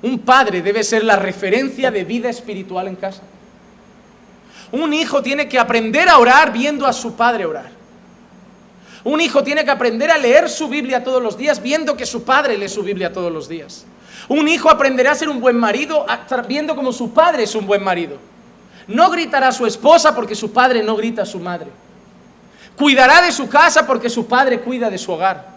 Un 0.00 0.20
padre 0.20 0.62
debe 0.62 0.84
ser 0.84 1.02
la 1.02 1.16
referencia 1.16 1.90
de 1.90 2.04
vida 2.04 2.30
espiritual 2.30 2.86
en 2.86 2.94
casa. 2.94 3.22
Un 4.70 4.94
hijo 4.94 5.22
tiene 5.22 5.48
que 5.48 5.58
aprender 5.58 6.08
a 6.08 6.18
orar 6.18 6.52
viendo 6.52 6.86
a 6.86 6.92
su 6.92 7.16
padre 7.16 7.44
orar. 7.44 7.70
Un 9.02 9.20
hijo 9.20 9.42
tiene 9.42 9.64
que 9.64 9.72
aprender 9.72 10.08
a 10.08 10.18
leer 10.18 10.48
su 10.48 10.68
Biblia 10.68 11.02
todos 11.02 11.20
los 11.20 11.36
días 11.36 11.60
viendo 11.60 11.96
que 11.96 12.06
su 12.06 12.22
padre 12.22 12.56
lee 12.56 12.68
su 12.68 12.84
Biblia 12.84 13.12
todos 13.12 13.32
los 13.32 13.48
días. 13.48 13.86
Un 14.28 14.46
hijo 14.46 14.70
aprenderá 14.70 15.10
a 15.10 15.16
ser 15.16 15.28
un 15.28 15.40
buen 15.40 15.56
marido 15.56 16.06
viendo 16.46 16.76
como 16.76 16.92
su 16.92 17.12
padre 17.12 17.42
es 17.42 17.56
un 17.56 17.66
buen 17.66 17.82
marido. 17.82 18.30
No 18.88 19.10
gritará 19.10 19.48
a 19.48 19.52
su 19.52 19.66
esposa 19.66 20.14
porque 20.14 20.34
su 20.34 20.52
padre 20.52 20.82
no 20.82 20.96
grita 20.96 21.22
a 21.22 21.26
su 21.26 21.38
madre. 21.38 21.68
Cuidará 22.76 23.22
de 23.22 23.32
su 23.32 23.48
casa 23.48 23.86
porque 23.86 24.10
su 24.10 24.26
padre 24.26 24.60
cuida 24.60 24.90
de 24.90 24.98
su 24.98 25.12
hogar. 25.12 25.52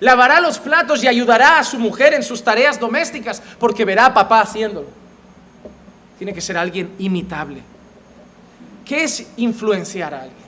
Lavará 0.00 0.40
los 0.40 0.58
platos 0.58 1.02
y 1.02 1.08
ayudará 1.08 1.58
a 1.58 1.64
su 1.64 1.78
mujer 1.78 2.14
en 2.14 2.22
sus 2.22 2.42
tareas 2.42 2.78
domésticas 2.78 3.42
porque 3.58 3.84
verá 3.84 4.06
a 4.06 4.14
papá 4.14 4.40
haciéndolo. 4.40 4.88
Tiene 6.18 6.32
que 6.32 6.40
ser 6.40 6.56
alguien 6.56 6.94
imitable. 6.98 7.62
¿Qué 8.84 9.04
es 9.04 9.26
influenciar 9.36 10.14
a 10.14 10.22
alguien? 10.22 10.42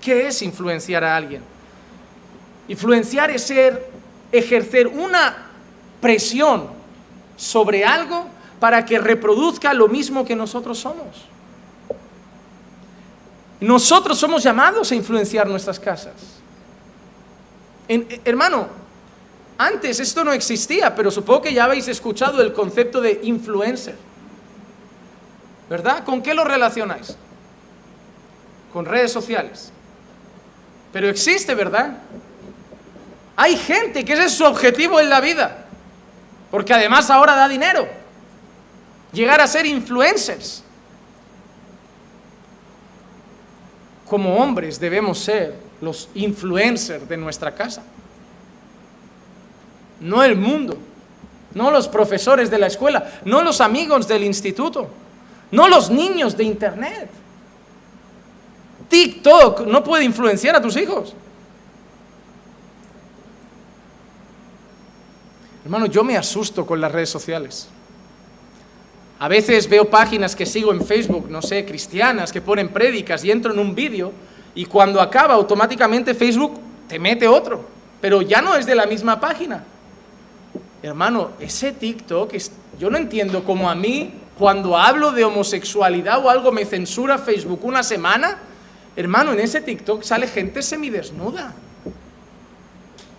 ¿Qué 0.00 0.26
es 0.28 0.42
influenciar 0.42 1.02
a 1.02 1.16
alguien? 1.16 1.42
Influenciar 2.68 3.30
es 3.30 3.42
ser, 3.42 3.90
ejercer 4.32 4.86
una 4.86 5.36
presión 6.00 6.68
sobre 7.36 7.84
algo 7.84 8.26
para 8.64 8.82
que 8.86 8.98
reproduzca 8.98 9.74
lo 9.74 9.88
mismo 9.88 10.24
que 10.24 10.34
nosotros 10.34 10.78
somos. 10.78 11.26
Nosotros 13.60 14.18
somos 14.18 14.42
llamados 14.42 14.90
a 14.90 14.94
influenciar 14.94 15.46
nuestras 15.46 15.78
casas. 15.78 16.14
hermano, 18.24 18.68
antes 19.58 20.00
esto 20.00 20.24
no 20.24 20.32
existía, 20.32 20.94
pero 20.94 21.10
supongo 21.10 21.42
que 21.42 21.52
ya 21.52 21.64
habéis 21.64 21.88
escuchado 21.88 22.40
el 22.40 22.54
concepto 22.54 23.02
de 23.02 23.20
influencer. 23.24 23.96
¿Verdad? 25.68 26.02
¿Con 26.02 26.22
qué 26.22 26.32
lo 26.32 26.44
relacionáis? 26.44 27.18
Con 28.72 28.86
redes 28.86 29.12
sociales. 29.12 29.72
Pero 30.90 31.10
existe, 31.10 31.54
¿verdad? 31.54 31.98
Hay 33.36 33.58
gente 33.58 34.06
que 34.06 34.14
ese 34.14 34.24
es 34.24 34.32
su 34.32 34.44
objetivo 34.46 35.00
en 35.00 35.10
la 35.10 35.20
vida. 35.20 35.66
Porque 36.50 36.72
además 36.72 37.10
ahora 37.10 37.34
da 37.34 37.46
dinero 37.46 38.03
llegar 39.14 39.40
a 39.40 39.46
ser 39.46 39.64
influencers. 39.64 40.62
Como 44.08 44.36
hombres 44.36 44.78
debemos 44.78 45.18
ser 45.18 45.54
los 45.80 46.08
influencers 46.14 47.08
de 47.08 47.16
nuestra 47.16 47.54
casa. 47.54 47.82
No 50.00 50.22
el 50.22 50.36
mundo, 50.36 50.76
no 51.54 51.70
los 51.70 51.88
profesores 51.88 52.50
de 52.50 52.58
la 52.58 52.66
escuela, 52.66 53.20
no 53.24 53.42
los 53.42 53.60
amigos 53.60 54.06
del 54.06 54.24
instituto, 54.24 54.88
no 55.50 55.68
los 55.68 55.90
niños 55.90 56.36
de 56.36 56.44
internet. 56.44 57.08
TikTok 58.88 59.62
no 59.62 59.82
puede 59.82 60.04
influenciar 60.04 60.54
a 60.56 60.60
tus 60.60 60.76
hijos. 60.76 61.14
Hermano, 65.64 65.86
yo 65.86 66.04
me 66.04 66.16
asusto 66.18 66.66
con 66.66 66.80
las 66.80 66.92
redes 66.92 67.08
sociales. 67.08 67.68
A 69.18 69.28
veces 69.28 69.68
veo 69.68 69.88
páginas 69.88 70.34
que 70.34 70.44
sigo 70.44 70.72
en 70.72 70.84
Facebook, 70.84 71.30
no 71.30 71.40
sé, 71.40 71.64
cristianas, 71.64 72.32
que 72.32 72.40
ponen 72.40 72.68
prédicas 72.68 73.24
y 73.24 73.30
entro 73.30 73.52
en 73.52 73.58
un 73.58 73.74
vídeo 73.74 74.12
y 74.54 74.66
cuando 74.66 75.00
acaba 75.00 75.34
automáticamente 75.34 76.14
Facebook 76.14 76.60
te 76.88 76.98
mete 76.98 77.26
otro, 77.26 77.64
pero 78.00 78.22
ya 78.22 78.42
no 78.42 78.56
es 78.56 78.66
de 78.66 78.74
la 78.74 78.86
misma 78.86 79.20
página. 79.20 79.64
Hermano, 80.82 81.30
ese 81.40 81.72
TikTok, 81.72 82.34
yo 82.78 82.90
no 82.90 82.98
entiendo 82.98 83.44
cómo 83.44 83.70
a 83.70 83.74
mí, 83.74 84.12
cuando 84.38 84.76
hablo 84.76 85.12
de 85.12 85.24
homosexualidad 85.24 86.24
o 86.24 86.28
algo, 86.28 86.52
me 86.52 86.64
censura 86.64 87.18
Facebook 87.18 87.64
una 87.64 87.82
semana. 87.82 88.38
Hermano, 88.96 89.32
en 89.32 89.40
ese 89.40 89.60
TikTok 89.60 90.02
sale 90.02 90.26
gente 90.26 90.60
semidesnuda. 90.60 91.54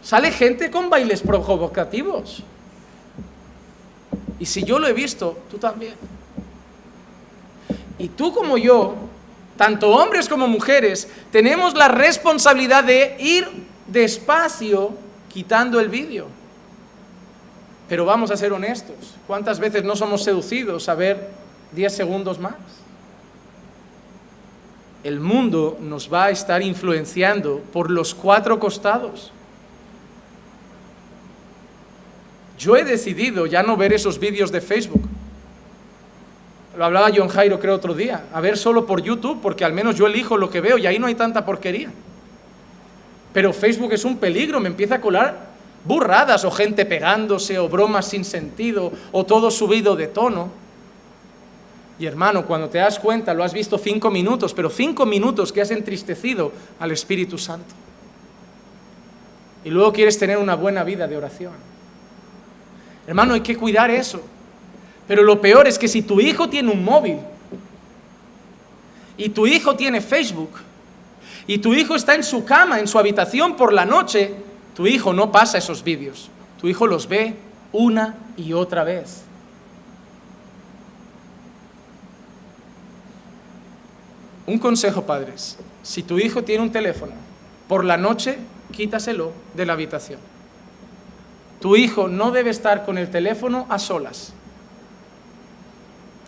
Sale 0.04 0.32
gente 0.32 0.70
con 0.70 0.90
bailes 0.90 1.22
provocativos. 1.22 2.44
Y 4.40 4.46
si 4.46 4.64
yo 4.64 4.80
lo 4.80 4.88
he 4.88 4.94
visto, 4.94 5.38
tú 5.50 5.58
también. 5.58 5.96
Y 7.98 8.10
tú 8.10 8.34
como 8.34 8.58
yo, 8.58 8.96
tanto 9.58 9.90
hombres 9.90 10.28
como 10.28 10.48
mujeres, 10.48 11.08
tenemos 11.32 11.74
la 11.76 11.88
responsabilidad 11.88 12.84
de 12.84 13.16
ir 13.20 13.48
despacio 13.88 14.92
quitando 15.34 15.80
el 15.80 15.90
vídeo. 15.90 16.28
Pero 17.88 18.06
vamos 18.06 18.32
a 18.32 18.38
ser 18.38 18.52
honestos, 18.52 18.96
¿cuántas 19.28 19.60
veces 19.60 19.84
no 19.84 19.96
somos 19.96 20.24
seducidos 20.24 20.90
a 20.90 20.96
ver 20.96 21.30
10 21.74 21.96
segundos 21.96 22.40
más? 22.40 22.56
El 25.04 25.20
mundo 25.20 25.78
nos 25.80 26.12
va 26.12 26.26
a 26.26 26.30
estar 26.32 26.64
influenciando 26.64 27.62
por 27.72 27.92
los 27.92 28.16
cuatro 28.16 28.60
costados. 28.60 29.32
Yo 32.58 32.76
he 32.76 32.84
decidido 32.84 33.46
ya 33.46 33.64
no 33.64 33.78
ver 33.78 33.94
esos 33.94 34.20
vídeos 34.20 34.52
de 34.52 34.62
Facebook. 34.62 35.08
Lo 36.78 36.86
hablaba 36.86 37.12
John 37.16 37.30
Jairo 37.30 37.60
creo 37.60 37.76
otro 37.76 37.94
día, 37.94 38.26
a 38.34 38.42
ver 38.42 38.58
solo 38.58 38.86
por 38.86 39.02
YouTube, 39.02 39.40
porque 39.42 39.64
al 39.64 39.74
menos 39.74 39.96
yo 39.96 40.08
elijo 40.08 40.38
lo 40.38 40.50
que 40.50 40.62
veo 40.62 40.78
y 40.78 40.86
ahí 40.86 41.00
no 41.00 41.08
hay 41.08 41.16
tanta 41.16 41.46
porquería. 41.46 41.90
Pero 43.34 43.54
Facebook 43.54 43.94
es 43.94 44.06
un 44.06 44.18
peligro, 44.18 44.60
me 44.60 44.68
empieza 44.68 44.96
a 44.96 45.02
colar 45.02 45.56
burradas 45.86 46.44
o 46.44 46.52
gente 46.52 46.86
pegándose 46.86 47.60
o 47.60 47.70
bromas 47.70 48.08
sin 48.08 48.26
sentido 48.26 48.92
o 49.12 49.26
todo 49.26 49.52
subido 49.52 49.96
de 49.96 50.08
tono. 50.08 50.50
Y 51.98 52.06
hermano, 52.06 52.46
cuando 52.46 52.68
te 52.68 52.80
das 52.80 53.00
cuenta, 53.00 53.34
lo 53.34 53.44
has 53.44 53.54
visto 53.54 53.78
cinco 53.78 54.12
minutos, 54.12 54.54
pero 54.54 54.70
cinco 54.70 55.06
minutos 55.06 55.54
que 55.54 55.62
has 55.62 55.72
entristecido 55.72 56.52
al 56.80 56.92
Espíritu 56.92 57.38
Santo. 57.38 57.74
Y 59.64 59.70
luego 59.70 59.94
quieres 59.94 60.20
tener 60.20 60.38
una 60.38 60.56
buena 60.56 60.84
vida 60.84 61.08
de 61.08 61.16
oración. 61.16 61.54
Hermano, 63.08 63.34
hay 63.34 63.42
que 63.42 63.56
cuidar 63.56 63.92
eso. 63.92 64.22
Pero 65.08 65.24
lo 65.24 65.40
peor 65.40 65.68
es 65.68 65.78
que 65.78 65.88
si 65.88 66.02
tu 66.02 66.20
hijo 66.20 66.50
tiene 66.50 66.72
un 66.72 66.84
móvil 66.84 67.20
y 69.18 69.30
tu 69.30 69.46
hijo 69.46 69.76
tiene 69.76 70.02
Facebook 70.02 70.52
y 71.48 71.60
tu 71.60 71.74
hijo 71.74 71.96
está 71.96 72.16
en 72.16 72.24
su 72.24 72.44
cama, 72.44 72.80
en 72.80 72.88
su 72.88 72.98
habitación 72.98 73.56
por 73.56 73.72
la 73.72 73.86
noche, 73.86 74.34
tu 74.76 74.88
hijo 74.88 75.14
no 75.14 75.32
pasa 75.32 75.60
esos 75.60 75.84
vídeos. 75.84 76.30
Tu 76.60 76.68
hijo 76.68 76.88
los 76.88 77.08
ve 77.08 77.36
una 77.72 78.16
y 78.36 78.54
otra 78.54 78.84
vez. 78.84 79.22
Un 84.48 84.58
consejo, 84.60 85.06
padres. 85.06 85.58
Si 85.84 86.04
tu 86.04 86.20
hijo 86.20 86.44
tiene 86.44 86.64
un 86.64 86.72
teléfono, 86.72 87.14
por 87.68 87.84
la 87.84 87.98
noche 87.98 88.38
quítaselo 88.72 89.32
de 89.54 89.66
la 89.66 89.74
habitación. 89.74 90.20
Tu 91.66 91.76
hijo 91.76 92.08
no 92.08 92.30
debe 92.30 92.52
estar 92.52 92.86
con 92.86 93.00
el 93.00 93.10
teléfono 93.10 93.66
a 93.70 93.80
solas. 93.80 94.34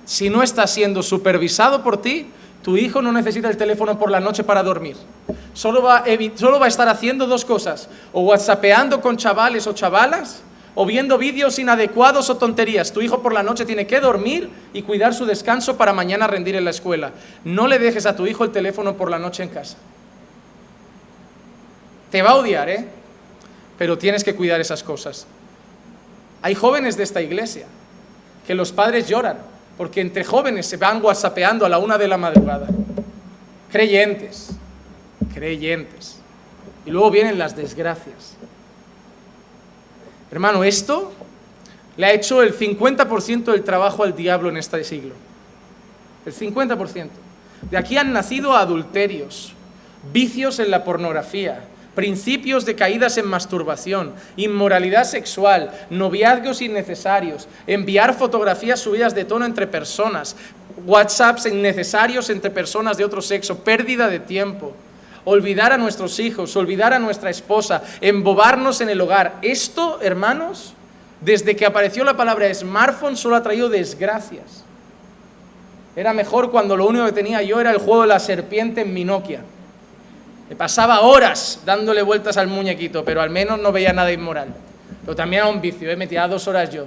Si 0.04 0.32
no 0.32 0.42
está 0.42 0.66
siendo 0.66 1.04
supervisado 1.04 1.84
por 1.84 2.02
ti, 2.02 2.26
tu 2.64 2.76
hijo 2.76 3.04
no 3.04 3.12
necesita 3.12 3.48
el 3.48 3.56
teléfono 3.56 4.00
por 4.00 4.10
la 4.10 4.20
noche 4.20 4.44
para 4.44 4.64
dormir. 4.64 4.98
Solo 5.54 5.84
va, 5.84 6.04
solo 6.34 6.60
va 6.60 6.66
a 6.66 6.70
estar 6.70 6.90
haciendo 6.90 7.28
dos 7.28 7.46
cosas, 7.46 7.88
o 8.14 8.22
whatsappeando 8.22 9.00
con 9.00 9.16
chavales 9.16 9.68
o 9.68 9.74
chavalas, 9.74 10.42
o 10.74 10.88
viendo 10.88 11.20
vídeos 11.20 11.60
inadecuados 11.60 12.32
o 12.32 12.38
tonterías. 12.38 12.92
Tu 12.92 13.04
hijo 13.04 13.22
por 13.22 13.32
la 13.32 13.44
noche 13.44 13.64
tiene 13.64 13.86
que 13.86 14.00
dormir 14.00 14.50
y 14.74 14.82
cuidar 14.82 15.14
su 15.14 15.28
descanso 15.28 15.78
para 15.78 15.94
mañana 15.94 16.26
rendir 16.26 16.56
en 16.56 16.66
la 16.66 16.72
escuela. 16.72 17.12
No 17.44 17.68
le 17.68 17.78
dejes 17.78 18.08
a 18.08 18.16
tu 18.16 18.26
hijo 18.26 18.44
el 18.44 18.50
teléfono 18.50 18.98
por 18.98 19.12
la 19.12 19.20
noche 19.20 19.44
en 19.44 19.50
casa. 19.50 19.78
Te 22.10 22.24
va 22.24 22.32
a 22.32 22.36
odiar, 22.38 22.70
¿eh? 22.70 22.97
Pero 23.78 23.98
tienes 23.98 24.24
que 24.24 24.36
cuidar 24.36 24.60
esas 24.60 24.84
cosas. 24.84 25.28
Hay 26.42 26.56
jóvenes 26.56 26.98
de 26.98 27.04
esta 27.04 27.22
iglesia 27.22 27.66
que 28.46 28.56
los 28.56 28.72
padres 28.72 29.08
lloran 29.08 29.38
porque 29.78 30.02
entre 30.02 30.24
jóvenes 30.24 30.66
se 30.66 30.78
van 30.78 31.04
whatsappeando 31.04 31.66
a 31.66 31.70
la 31.70 31.78
una 31.78 31.98
de 31.98 32.08
la 32.08 32.18
madrugada. 32.18 32.68
Creyentes, 33.72 34.50
creyentes. 35.34 36.20
Y 36.86 36.90
luego 36.90 37.12
vienen 37.12 37.38
las 37.38 37.56
desgracias. 37.56 38.36
Hermano, 40.32 40.64
esto 40.64 41.12
le 41.96 42.08
ha 42.08 42.14
hecho 42.14 42.42
el 42.42 42.58
50% 42.58 43.52
del 43.52 43.64
trabajo 43.64 44.04
al 44.04 44.16
diablo 44.16 44.50
en 44.50 44.58
este 44.58 44.84
siglo. 44.84 45.14
El 46.26 46.34
50%. 46.34 47.10
De 47.70 47.78
aquí 47.78 47.98
han 47.98 48.14
nacido 48.14 48.56
adulterios, 48.56 49.54
vicios 50.12 50.60
en 50.60 50.72
la 50.72 50.84
pornografía, 50.84 51.64
principios 51.98 52.64
de 52.64 52.76
caídas 52.76 53.18
en 53.18 53.26
masturbación, 53.26 54.14
inmoralidad 54.36 55.04
sexual, 55.04 55.72
noviazgos 55.90 56.62
innecesarios, 56.62 57.48
enviar 57.66 58.14
fotografías 58.14 58.80
subidas 58.80 59.16
de 59.16 59.26
tono 59.26 59.46
entre 59.46 59.66
personas, 59.66 60.36
WhatsApps 60.86 61.48
innecesarios 61.48 62.30
entre 62.30 62.52
personas 62.52 62.98
de 62.98 63.04
otro 63.04 63.20
sexo, 63.20 63.64
pérdida 63.64 64.10
de 64.10 64.20
tiempo 64.20 64.74
olvidar 65.26 65.74
a 65.74 65.78
nuestros 65.80 66.20
hijos, 66.20 66.56
olvidar 66.56 66.94
a 66.94 67.00
nuestra 67.00 67.32
esposa, 67.32 67.82
embobarnos 68.00 68.80
en 68.80 68.90
el 68.90 69.02
hogar. 69.02 69.40
Esto, 69.42 70.00
hermanos, 70.04 70.74
desde 71.20 71.56
que 71.56 71.66
apareció 71.66 72.04
la 72.04 72.16
palabra 72.16 72.54
smartphone 72.54 73.18
solo 73.18 73.36
ha 73.36 73.42
traído 73.42 73.70
desgracias. 73.70 74.64
Era 75.96 76.14
mejor 76.14 76.52
cuando 76.52 76.78
lo 76.78 76.86
único 76.86 77.08
que 77.08 77.12
tenía 77.12 77.42
yo 77.42 77.60
era 77.60 77.72
el 77.72 77.80
juego 77.80 78.04
de 78.04 78.08
la 78.10 78.20
serpiente 78.20 78.82
en 78.82 78.94
mi 78.94 79.04
Nokia. 79.04 79.42
Me 80.50 80.56
pasaba 80.56 81.02
horas 81.02 81.62
dándole 81.66 82.02
vueltas 82.02 82.38
al 82.38 82.48
muñequito, 82.48 83.04
pero 83.04 83.22
al 83.22 83.30
menos 83.30 83.60
no 83.60 83.72
veía 83.72 83.92
nada 83.92 84.12
inmoral. 84.12 84.54
Pero 85.02 85.16
también 85.16 85.44
era 85.44 85.52
un 85.52 85.62
vicio, 85.62 85.90
¿eh? 85.90 85.96
me 85.96 86.08
dos 86.08 86.48
horas 86.48 86.70
yo. 86.70 86.86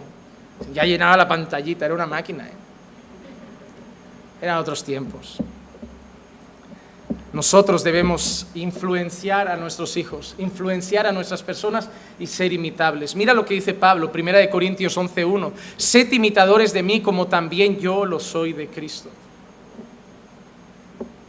Ya 0.72 0.84
llenaba 0.84 1.16
la 1.16 1.28
pantallita, 1.28 1.84
era 1.84 1.94
una 1.94 2.06
máquina. 2.06 2.46
¿eh? 2.46 2.52
Eran 4.42 4.58
otros 4.58 4.82
tiempos. 4.82 5.38
Nosotros 7.32 7.84
debemos 7.84 8.46
influenciar 8.54 9.46
a 9.48 9.56
nuestros 9.56 9.96
hijos, 9.96 10.34
influenciar 10.38 11.06
a 11.06 11.12
nuestras 11.12 11.42
personas 11.42 11.88
y 12.18 12.26
ser 12.26 12.52
imitables. 12.52 13.14
Mira 13.14 13.34
lo 13.34 13.44
que 13.44 13.54
dice 13.54 13.72
Pablo, 13.72 14.10
1 14.12 14.50
Corintios 14.50 14.96
11.1. 14.96 15.52
Sed 15.76 16.10
imitadores 16.12 16.72
de 16.72 16.82
mí 16.82 17.00
como 17.00 17.28
también 17.28 17.78
yo 17.78 18.04
lo 18.04 18.18
soy 18.18 18.52
de 18.52 18.66
Cristo. 18.66 19.10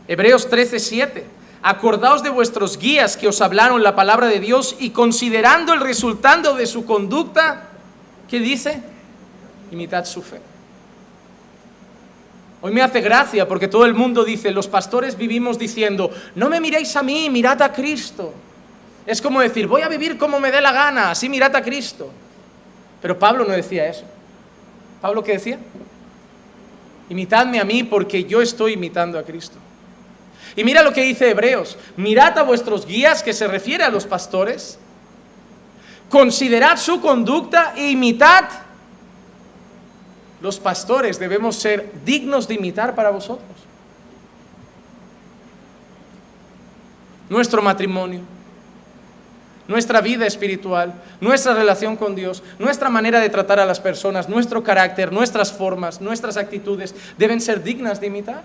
Hebreos 0.07 0.49
13.7. 0.49 1.23
Acordaos 1.63 2.23
de 2.23 2.29
vuestros 2.29 2.79
guías 2.79 3.17
que 3.17 3.27
os 3.27 3.39
hablaron 3.39 3.83
la 3.83 3.95
palabra 3.95 4.27
de 4.27 4.39
Dios 4.39 4.75
y 4.79 4.89
considerando 4.89 5.73
el 5.73 5.79
resultado 5.79 6.55
de 6.55 6.65
su 6.65 6.85
conducta, 6.85 7.69
¿qué 8.29 8.39
dice? 8.39 8.81
Imitad 9.71 10.05
su 10.05 10.23
fe. 10.23 10.41
Hoy 12.61 12.71
me 12.71 12.81
hace 12.81 13.01
gracia 13.01 13.47
porque 13.47 13.67
todo 13.67 13.85
el 13.85 13.93
mundo 13.93 14.23
dice, 14.23 14.51
los 14.51 14.67
pastores 14.67 15.17
vivimos 15.17 15.59
diciendo, 15.59 16.11
no 16.35 16.49
me 16.49 16.59
miréis 16.59 16.95
a 16.95 17.03
mí, 17.03 17.29
mirad 17.29 17.61
a 17.61 17.71
Cristo. 17.71 18.33
Es 19.05 19.21
como 19.21 19.39
decir, 19.39 19.67
voy 19.67 19.81
a 19.81 19.87
vivir 19.87 20.17
como 20.17 20.39
me 20.39 20.51
dé 20.51 20.61
la 20.61 20.71
gana, 20.71 21.11
así 21.11 21.29
mirad 21.29 21.55
a 21.55 21.61
Cristo. 21.61 22.11
Pero 23.01 23.17
Pablo 23.17 23.45
no 23.45 23.53
decía 23.53 23.87
eso. 23.87 24.05
¿Pablo 24.99 25.23
qué 25.23 25.33
decía? 25.33 25.59
Imitadme 27.09 27.59
a 27.59 27.65
mí 27.65 27.83
porque 27.83 28.23
yo 28.23 28.41
estoy 28.41 28.73
imitando 28.73 29.17
a 29.17 29.23
Cristo. 29.23 29.57
Y 30.55 30.63
mira 30.63 30.83
lo 30.83 30.93
que 30.93 31.03
dice 31.03 31.29
Hebreos, 31.29 31.77
mirad 31.97 32.37
a 32.37 32.43
vuestros 32.43 32.85
guías, 32.85 33.23
que 33.23 33.33
se 33.33 33.47
refiere 33.47 33.83
a 33.83 33.89
los 33.89 34.05
pastores, 34.05 34.77
considerad 36.09 36.77
su 36.77 36.99
conducta 36.99 37.73
e 37.75 37.89
imitad 37.89 38.45
los 40.41 40.59
pastores 40.59 41.19
debemos 41.19 41.55
ser 41.55 41.91
dignos 42.03 42.47
de 42.47 42.55
imitar 42.55 42.95
para 42.95 43.11
vosotros. 43.11 43.47
Nuestro 47.29 47.61
matrimonio, 47.61 48.21
nuestra 49.67 50.01
vida 50.01 50.25
espiritual, 50.25 50.93
nuestra 51.21 51.53
relación 51.53 51.95
con 51.95 52.15
Dios, 52.15 52.43
nuestra 52.59 52.89
manera 52.89 53.19
de 53.19 53.29
tratar 53.29 53.59
a 53.59 53.65
las 53.65 53.79
personas, 53.79 54.27
nuestro 54.27 54.63
carácter, 54.63 55.13
nuestras 55.13 55.53
formas, 55.53 56.01
nuestras 56.01 56.35
actitudes 56.35 56.93
deben 57.17 57.39
ser 57.39 57.63
dignas 57.63 58.01
de 58.01 58.07
imitar. 58.07 58.41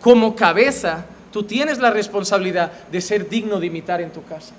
Como 0.00 0.36
cabeza, 0.36 1.04
tú 1.32 1.42
tienes 1.42 1.78
la 1.78 1.90
responsabilidad 1.90 2.72
de 2.90 3.00
ser 3.00 3.28
digno 3.28 3.58
de 3.58 3.66
imitar 3.66 4.00
en 4.00 4.10
tu 4.10 4.24
casa. 4.24 4.54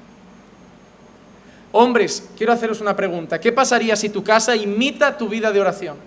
Hombres, 1.71 2.29
quiero 2.37 2.51
haceros 2.51 2.81
una 2.81 2.95
pregunta. 2.95 3.39
¿Qué 3.39 3.51
pasaría 3.51 3.95
si 3.95 4.09
tu 4.09 4.23
casa 4.23 4.55
imita 4.55 5.17
tu 5.17 5.29
vida 5.29 5.51
de 5.51 5.61
oración? 5.61 5.97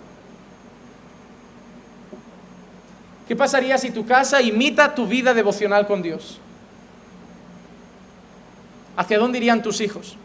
¿Qué 3.27 3.35
pasaría 3.35 3.77
si 3.77 3.91
tu 3.91 4.05
casa 4.05 4.41
imita 4.41 4.93
tu 4.93 5.07
vida 5.07 5.33
devocional 5.33 5.87
con 5.87 6.01
Dios? 6.01 6.39
¿Hacia 8.97 9.17
dónde 9.17 9.37
irían 9.37 9.63
tus 9.63 9.79
hijos? 9.79 10.17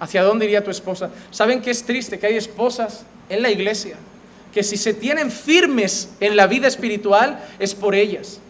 ¿Hacia 0.00 0.22
dónde 0.22 0.44
iría 0.44 0.64
tu 0.64 0.70
esposa? 0.70 1.10
¿Saben 1.30 1.62
que 1.62 1.70
es 1.70 1.84
triste 1.84 2.18
que 2.18 2.26
hay 2.26 2.36
esposas 2.36 3.04
en 3.28 3.42
la 3.42 3.50
iglesia 3.50 3.96
que 4.52 4.62
si 4.62 4.76
se 4.76 4.94
tienen 4.94 5.30
firmes 5.30 6.10
en 6.20 6.36
la 6.36 6.46
vida 6.46 6.68
espiritual 6.68 7.44
es 7.58 7.74
por 7.74 7.94
ellas, 7.94 8.40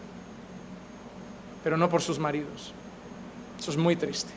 pero 1.63 1.77
no 1.77 1.89
por 1.89 2.01
sus 2.01 2.19
maridos? 2.19 2.73
Eso 3.59 3.71
es 3.71 3.77
muy 3.77 3.95
triste. 3.95 4.31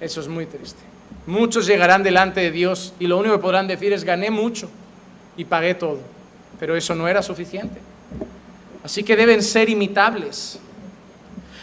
Eso 0.00 0.20
es 0.20 0.28
muy 0.28 0.46
triste. 0.46 0.80
Muchos 1.26 1.66
llegarán 1.66 2.02
delante 2.02 2.40
de 2.40 2.50
Dios 2.50 2.92
y 3.00 3.06
lo 3.06 3.18
único 3.18 3.34
que 3.34 3.42
podrán 3.42 3.66
decir 3.66 3.92
es 3.92 4.04
gané 4.04 4.30
mucho 4.30 4.68
y 5.36 5.44
pagué 5.44 5.74
todo. 5.74 6.00
Pero 6.60 6.76
eso 6.76 6.94
no 6.94 7.08
era 7.08 7.22
suficiente. 7.22 7.80
Así 8.84 9.02
que 9.02 9.16
deben 9.16 9.42
ser 9.42 9.68
imitables. 9.68 10.58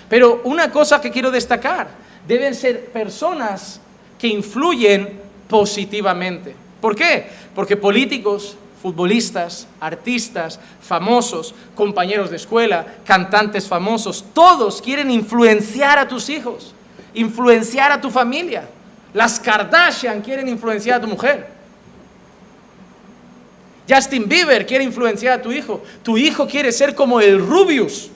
Pero 0.09 0.41
una 0.43 0.71
cosa 0.71 0.99
que 0.99 1.11
quiero 1.11 1.31
destacar, 1.31 1.87
deben 2.27 2.53
ser 2.53 2.87
personas 2.87 3.79
que 4.19 4.27
influyen 4.27 5.19
positivamente. 5.47 6.55
¿Por 6.81 6.95
qué? 6.95 7.27
Porque 7.55 7.77
políticos, 7.77 8.57
futbolistas, 8.83 9.67
artistas, 9.79 10.59
famosos, 10.79 11.55
compañeros 11.73 12.29
de 12.29 12.35
escuela, 12.35 12.85
cantantes 13.03 13.67
famosos, 13.67 14.23
todos 14.33 14.79
quieren 14.79 15.09
influenciar 15.09 15.97
a 15.97 16.07
tus 16.07 16.29
hijos 16.29 16.75
influenciar 17.13 17.91
a 17.91 18.01
tu 18.01 18.09
familia. 18.09 18.67
Las 19.13 19.39
Kardashian 19.39 20.21
quieren 20.21 20.47
influenciar 20.49 20.97
a 20.97 21.01
tu 21.01 21.07
mujer. 21.07 21.47
Justin 23.87 24.27
Bieber 24.27 24.65
quiere 24.65 24.83
influenciar 24.83 25.39
a 25.39 25.41
tu 25.41 25.51
hijo. 25.51 25.83
Tu 26.01 26.17
hijo 26.17 26.47
quiere 26.47 26.71
ser 26.71 26.95
como 26.95 27.19
el 27.21 27.39
Rubius. 27.39 28.09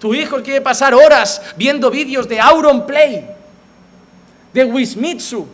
Tu 0.00 0.14
hijo 0.14 0.42
quiere 0.42 0.60
pasar 0.60 0.92
horas 0.94 1.40
viendo 1.56 1.90
vídeos 1.90 2.28
de 2.28 2.40
Auron 2.40 2.86
Play, 2.86 3.26
de 4.52 4.64
Wismitsu. 4.64 5.46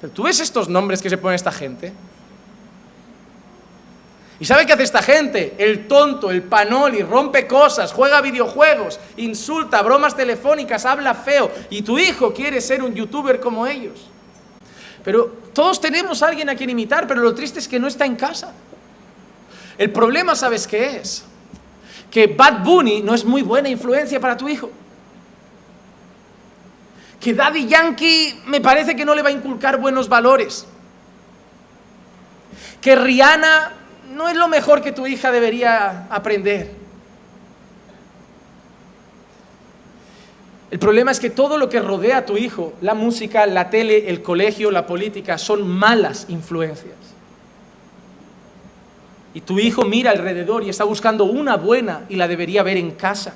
Pero 0.00 0.12
tú 0.12 0.24
ves 0.24 0.40
estos 0.40 0.68
nombres 0.68 1.00
que 1.00 1.08
se 1.08 1.16
pone 1.16 1.36
esta 1.36 1.52
gente. 1.52 1.92
¿Y 4.40 4.44
sabe 4.46 4.66
qué 4.66 4.72
hace 4.72 4.82
esta 4.82 5.02
gente? 5.02 5.54
El 5.58 5.86
tonto, 5.86 6.30
el 6.30 6.42
panoli, 6.42 7.02
rompe 7.02 7.46
cosas, 7.46 7.92
juega 7.92 8.20
videojuegos, 8.20 8.98
insulta, 9.16 9.80
bromas 9.82 10.16
telefónicas, 10.16 10.84
habla 10.84 11.14
feo. 11.14 11.50
Y 11.70 11.82
tu 11.82 11.98
hijo 11.98 12.34
quiere 12.34 12.60
ser 12.60 12.82
un 12.82 12.94
youtuber 12.94 13.38
como 13.38 13.66
ellos. 13.66 14.08
Pero 15.04 15.26
todos 15.52 15.80
tenemos 15.80 16.22
a 16.22 16.28
alguien 16.28 16.48
a 16.48 16.56
quien 16.56 16.70
imitar, 16.70 17.06
pero 17.06 17.20
lo 17.20 17.34
triste 17.34 17.60
es 17.60 17.68
que 17.68 17.78
no 17.78 17.86
está 17.86 18.06
en 18.06 18.16
casa. 18.16 18.52
El 19.78 19.92
problema, 19.92 20.34
¿sabes 20.34 20.66
qué 20.66 20.96
es? 20.96 21.24
Que 22.10 22.26
Bad 22.26 22.64
Bunny 22.64 23.02
no 23.02 23.14
es 23.14 23.24
muy 23.24 23.42
buena 23.42 23.68
influencia 23.68 24.18
para 24.18 24.36
tu 24.36 24.48
hijo. 24.48 24.70
Que 27.20 27.34
Daddy 27.34 27.66
Yankee 27.66 28.42
me 28.46 28.60
parece 28.60 28.96
que 28.96 29.04
no 29.04 29.14
le 29.14 29.22
va 29.22 29.28
a 29.28 29.32
inculcar 29.32 29.78
buenos 29.78 30.08
valores. 30.08 30.66
Que 32.80 32.96
Rihanna 32.96 33.72
no 34.10 34.28
es 34.28 34.36
lo 34.36 34.48
mejor 34.48 34.82
que 34.82 34.92
tu 34.92 35.06
hija 35.06 35.30
debería 35.30 36.06
aprender. 36.10 36.70
El 40.70 40.78
problema 40.78 41.12
es 41.12 41.20
que 41.20 41.30
todo 41.30 41.56
lo 41.56 41.68
que 41.68 41.80
rodea 41.80 42.18
a 42.18 42.26
tu 42.26 42.36
hijo, 42.36 42.72
la 42.80 42.94
música, 42.94 43.46
la 43.46 43.70
tele, 43.70 44.08
el 44.08 44.22
colegio, 44.22 44.70
la 44.72 44.86
política, 44.86 45.38
son 45.38 45.68
malas 45.68 46.26
influencias. 46.28 46.96
Y 49.34 49.40
tu 49.40 49.58
hijo 49.58 49.84
mira 49.84 50.10
alrededor 50.10 50.64
y 50.64 50.70
está 50.70 50.84
buscando 50.84 51.24
una 51.24 51.56
buena 51.56 52.06
y 52.08 52.16
la 52.16 52.26
debería 52.26 52.62
ver 52.62 52.76
en 52.76 52.92
casa. 52.92 53.34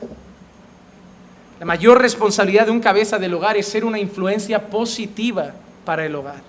La 1.60 1.66
mayor 1.66 2.00
responsabilidad 2.00 2.66
de 2.66 2.72
un 2.72 2.80
cabeza 2.80 3.18
del 3.18 3.34
hogar 3.34 3.56
es 3.56 3.66
ser 3.66 3.84
una 3.84 3.98
influencia 3.98 4.68
positiva 4.68 5.52
para 5.84 6.06
el 6.06 6.14
hogar. 6.14 6.47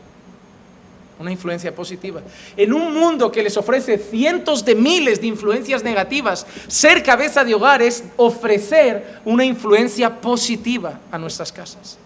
Una 1.19 1.31
influencia 1.31 1.75
positiva. 1.75 2.21
En 2.55 2.73
un 2.73 2.93
mundo 2.93 3.29
que 3.29 3.43
les 3.43 3.57
ofrece 3.57 3.97
cientos 3.97 4.63
de 4.63 4.73
miles 4.73 5.19
de 5.19 5.27
influencias 5.27 5.83
negativas, 5.83 6.47
ser 6.67 7.03
cabeza 7.03 7.43
de 7.43 7.53
hogar 7.53 7.81
es 7.81 8.05
ofrecer 8.15 9.19
una 9.25 9.43
influencia 9.43 10.21
positiva 10.21 10.99
a 11.11 11.17
nuestras 11.17 11.51
casas. 11.51 11.97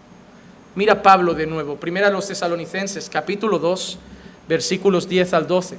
Mira 0.76 1.04
Pablo 1.04 1.36
de 1.36 1.46
nuevo, 1.46 1.76
primera 1.76 2.08
a 2.08 2.10
los 2.10 2.28
tesalonicenses, 2.28 3.08
capítulo 3.08 3.60
2, 3.60 4.00
versículos 4.48 5.08
10 5.08 5.34
al 5.34 5.48
12. 5.48 5.78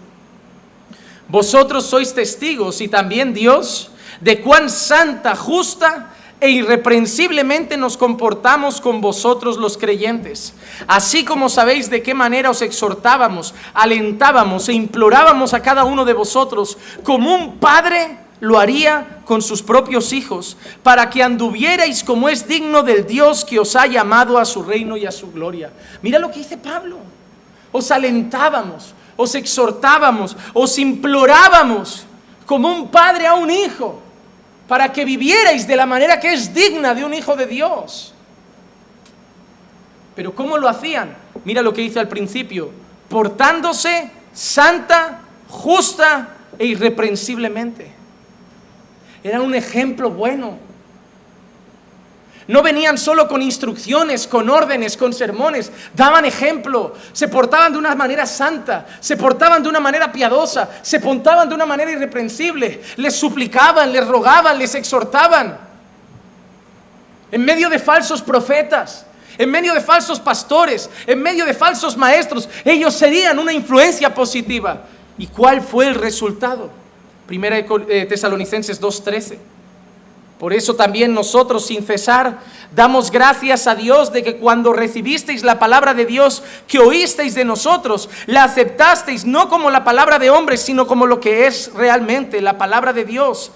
Vosotros 1.29 1.87
sois 1.87 2.15
testigos 2.15 2.81
y 2.81 2.87
también 2.87 3.35
Dios 3.35 3.91
de 4.21 4.41
cuán 4.41 4.71
santa, 4.71 5.35
justa 5.35 6.14
e 6.41 6.51
irreprensiblemente 6.51 7.77
nos 7.77 7.97
comportamos 7.97 8.81
con 8.81 9.01
vosotros 9.01 9.57
los 9.57 9.79
creyentes, 9.79 10.53
así 10.87 11.25
como 11.25 11.49
sabéis 11.49 11.89
de 11.89 12.03
qué 12.03 12.15
manera 12.15 12.51
os 12.51 12.63
exhortábamos, 12.63 13.55
alentábamos 13.73 14.69
e 14.69 14.75
implorábamos 14.75 15.55
a 15.55 15.63
cada 15.63 15.85
uno 15.85 16.05
de 16.05 16.13
vosotros, 16.13 16.77
como 17.03 17.35
un 17.35 17.59
padre 17.59 18.19
lo 18.41 18.59
haría 18.59 19.21
con 19.25 19.41
sus 19.41 19.63
propios 19.63 20.13
hijos, 20.13 20.57
para 20.83 21.09
que 21.09 21.23
anduvierais 21.23 22.05
como 22.05 22.29
es 22.29 22.47
digno 22.47 22.83
del 22.83 23.07
Dios 23.07 23.45
que 23.45 23.59
os 23.59 23.75
ha 23.75 23.87
llamado 23.87 24.37
a 24.39 24.45
su 24.45 24.63
reino 24.63 24.97
y 24.97 25.07
a 25.07 25.13
su 25.13 25.33
gloria. 25.33 25.73
Mira 26.03 26.19
lo 26.19 26.31
que 26.31 26.41
dice 26.41 26.59
Pablo. 26.59 26.99
Os 27.73 27.91
alentábamos, 27.91 28.95
os 29.17 29.35
exhortábamos, 29.35 30.37
os 30.53 30.79
implorábamos 30.79 32.05
como 32.45 32.69
un 32.69 32.89
padre 32.89 33.27
a 33.27 33.35
un 33.35 33.51
hijo, 33.51 34.03
para 34.69 34.93
que 34.93 35.05
vivierais 35.05 35.67
de 35.67 35.77
la 35.77 35.87
manera 35.87 36.21
que 36.21 36.33
es 36.33 36.55
digna 36.55 36.95
de 36.95 37.05
un 37.05 37.15
hijo 37.15 37.37
de 37.37 37.47
Dios. 37.47 38.15
Pero 40.15 40.35
¿cómo 40.35 40.59
lo 40.59 40.69
hacían? 40.69 41.17
Mira 41.45 41.63
lo 41.63 41.73
que 41.73 41.83
dice 41.83 41.99
al 41.99 42.09
principio, 42.09 42.71
portándose 43.09 44.11
santa, 44.33 45.21
justa 45.49 46.29
e 46.59 46.67
irreprensiblemente. 46.67 47.93
Era 49.23 49.41
un 49.41 49.55
ejemplo 49.55 50.11
bueno. 50.11 50.59
No 52.47 52.63
venían 52.63 52.99
solo 52.99 53.27
con 53.27 53.41
instrucciones, 53.41 54.27
con 54.27 54.51
órdenes, 54.51 54.97
con 54.97 55.15
sermones, 55.15 55.73
daban 55.95 56.27
ejemplo, 56.27 56.95
se 57.13 57.29
portaban 57.29 57.73
de 57.73 57.79
una 57.79 57.95
manera 57.95 58.27
santa, 58.27 58.87
se 59.01 59.17
portaban 59.17 59.63
de 59.63 59.69
una 59.71 59.81
manera 59.81 60.13
piadosa, 60.13 60.69
se 60.83 61.01
portaban 61.01 61.49
de 61.49 61.55
una 61.55 61.65
manera 61.65 61.91
irreprensible, 61.91 62.83
les 62.97 63.17
suplicaban, 63.17 63.93
les 63.93 64.07
rogaban, 64.07 64.59
les 64.59 64.75
exhortaban. 64.75 65.59
En 67.33 67.45
medio 67.45 67.71
de 67.71 67.79
falsos 67.79 68.21
profetas, 68.21 69.07
en 69.39 69.51
medio 69.51 69.73
de 69.73 69.81
falsos 69.81 70.21
pastores, 70.21 70.91
en 71.07 71.23
medio 71.23 71.47
de 71.47 71.55
falsos 71.55 71.97
maestros, 71.97 72.49
ellos 72.65 72.95
serían 72.95 73.39
una 73.39 73.53
influencia 73.53 74.15
positiva. 74.15 74.83
¿Y 75.17 75.29
cuál 75.29 75.63
fue 75.63 75.87
el 75.87 75.95
resultado? 75.95 76.71
Primera 77.27 77.57
de 77.57 78.07
Tesalonicenses 78.07 78.81
2.13. 78.81 79.39
Por 80.45 80.53
eso 80.53 80.77
también 80.77 81.15
nosotros 81.15 81.65
sin 81.65 81.83
cesar 81.83 82.41
damos 82.77 83.11
gracias 83.11 83.67
a 83.67 83.75
Dios 83.75 84.13
de 84.13 84.23
que 84.23 84.37
cuando 84.37 84.75
recibisteis 84.75 85.43
la 85.43 85.59
palabra 85.59 85.95
de 85.95 86.05
Dios 86.05 86.43
que 86.69 86.81
oísteis 86.81 87.35
de 87.35 87.47
nosotros, 87.47 88.11
la 88.27 88.45
aceptasteis 88.45 89.25
no 89.25 89.49
como 89.49 89.71
la 89.71 89.85
palabra 89.85 90.19
de 90.19 90.29
hombres, 90.29 90.61
sino 90.61 90.87
como 90.87 91.07
lo 91.07 91.19
que 91.19 91.47
es 91.47 91.73
realmente 91.73 92.43
la 92.43 92.59
palabra 92.59 92.93
de 92.93 93.07
Dios, 93.07 93.53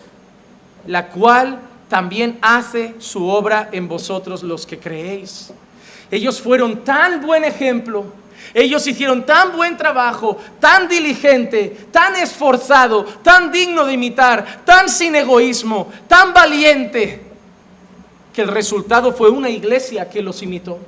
la 0.86 1.08
cual 1.08 1.58
también 1.90 2.38
hace 2.40 2.94
su 3.00 3.28
obra 3.28 3.68
en 3.70 3.86
vosotros 3.86 4.42
los 4.42 4.64
que 4.64 4.78
creéis. 4.78 5.52
Ellos 6.10 6.40
fueron 6.40 6.84
tan 6.84 7.20
buen 7.20 7.44
ejemplo 7.44 8.06
ellos 8.54 8.86
hicieron 8.86 9.24
tan 9.26 9.56
buen 9.56 9.76
trabajo, 9.76 10.38
tan 10.60 10.88
diligente, 10.88 11.88
tan 11.90 12.16
esforzado, 12.16 13.04
tan 13.04 13.52
digno 13.52 13.84
de 13.84 13.94
imitar, 13.94 14.64
tan 14.64 14.88
sin 14.88 15.14
egoísmo, 15.14 15.90
tan 16.06 16.32
valiente, 16.32 17.22
que 18.32 18.42
el 18.42 18.48
resultado 18.48 19.12
fue 19.12 19.30
una 19.30 19.50
iglesia 19.50 20.08
que 20.08 20.22
los 20.22 20.42
imitó. 20.42 20.78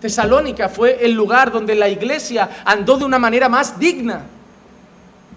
Tesalónica 0.00 0.68
fue 0.68 1.04
el 1.04 1.12
lugar 1.12 1.52
donde 1.52 1.76
la 1.76 1.88
iglesia 1.88 2.62
andó 2.64 2.98
de 2.98 3.04
una 3.04 3.20
manera 3.20 3.48
más 3.48 3.78
digna, 3.78 4.24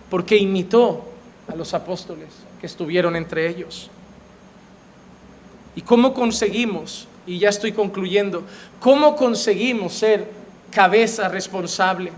porque 0.09 0.38
imitó 0.38 1.05
a 1.47 1.55
los 1.55 1.73
apóstoles 1.73 2.30
que 2.59 2.65
estuvieron 2.65 3.15
entre 3.15 3.47
ellos. 3.47 3.91
¿Y 5.76 5.81
cómo 5.81 6.13
conseguimos 6.13 7.07
y 7.26 7.39
ya 7.39 7.49
estoy 7.49 7.72
concluyendo, 7.72 8.43
¿cómo 8.80 9.15
conseguimos 9.15 9.93
ser 9.93 10.30
cabeza 10.72 11.27
responsable, 11.27 12.11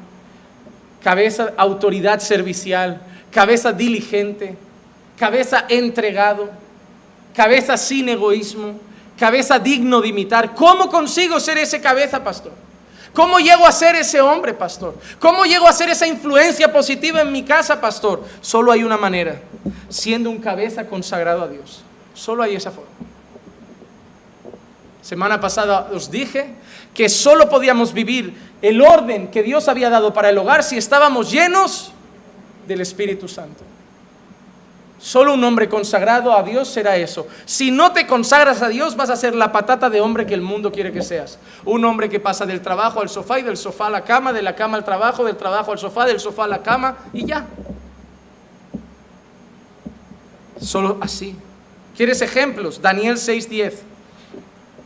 cabeza 1.04 1.54
autoridad 1.58 2.20
servicial, 2.20 3.02
cabeza 3.32 3.72
diligente, 3.72 4.58
cabeza 5.18 5.66
entregado, 5.70 6.50
cabeza 7.36 7.78
sin 7.78 8.10
egoísmo, 8.10 8.80
cabeza 9.18 9.60
digno 9.60 10.02
de 10.02 10.10
imitar? 10.10 10.54
¿Cómo 10.56 10.90
consigo 10.90 11.40
ser 11.40 11.58
ese 11.58 11.80
cabeza, 11.80 12.24
pastor? 12.24 12.54
¿Cómo 13.14 13.40
llego 13.40 13.66
a 13.66 13.72
ser 13.72 13.96
ese 13.96 14.22
hombre, 14.22 14.54
pastor? 14.54 14.96
¿Cómo 15.20 15.44
llego 15.46 15.68
a 15.68 15.74
ser 15.74 15.90
esa 15.90 16.06
influencia 16.06 16.72
positiva 16.72 17.22
en 17.22 17.32
mi 17.32 17.44
casa, 17.44 17.82
pastor? 17.82 18.24
Solo 18.42 18.72
hay 18.72 18.84
una 18.84 18.98
manera, 18.98 19.42
siendo 19.90 20.30
un 20.30 20.38
cabeza 20.38 20.86
consagrado 20.86 21.42
a 21.42 21.48
Dios. 21.48 21.82
Solo 22.14 22.44
hay 22.44 22.56
esa 22.56 22.70
forma. 22.70 23.07
Semana 25.08 25.40
pasada 25.40 25.88
os 25.96 26.12
dije 26.12 26.52
que 26.94 27.08
solo 27.08 27.48
podíamos 27.48 27.94
vivir 27.94 28.34
el 28.62 28.82
orden 28.82 29.30
que 29.30 29.42
Dios 29.42 29.70
había 29.70 29.90
dado 29.90 30.12
para 30.12 30.32
el 30.32 30.38
hogar 30.38 30.66
si 30.66 30.76
estábamos 30.76 31.32
llenos 31.32 31.94
del 32.68 32.82
Espíritu 32.82 33.30
Santo. 33.30 33.64
Solo 35.00 35.34
un 35.34 35.42
hombre 35.46 35.70
consagrado 35.70 36.36
a 36.36 36.44
Dios 36.44 36.68
será 36.68 36.98
eso. 36.98 37.26
Si 37.46 37.72
no 37.72 37.94
te 37.94 38.06
consagras 38.06 38.62
a 38.62 38.68
Dios, 38.68 38.98
vas 38.98 39.10
a 39.10 39.16
ser 39.16 39.34
la 39.34 39.54
patata 39.54 39.90
de 39.90 40.02
hombre 40.02 40.26
que 40.26 40.34
el 40.34 40.42
mundo 40.42 40.74
quiere 40.74 40.92
que 40.92 41.02
seas. 41.02 41.40
Un 41.64 41.86
hombre 41.86 42.10
que 42.10 42.20
pasa 42.20 42.46
del 42.46 42.60
trabajo 42.60 43.00
al 43.00 43.08
sofá 43.08 43.40
y 43.40 43.44
del 43.44 43.56
sofá 43.56 43.88
a 43.88 43.92
la 43.92 44.04
cama, 44.04 44.34
de 44.34 44.42
la 44.42 44.58
cama 44.58 44.76
al 44.76 44.84
trabajo, 44.84 45.24
del 45.24 45.38
trabajo 45.38 45.72
al 45.72 45.80
sofá, 45.80 46.06
del 46.06 46.20
sofá 46.20 46.44
a 46.44 46.48
la 46.50 46.62
cama 46.62 46.98
y 47.14 47.26
ya. 47.26 47.46
Solo 50.60 50.98
así. 51.00 51.34
¿Quieres 51.96 52.22
ejemplos? 52.22 52.82
Daniel 52.82 53.16
6:10. 53.16 53.96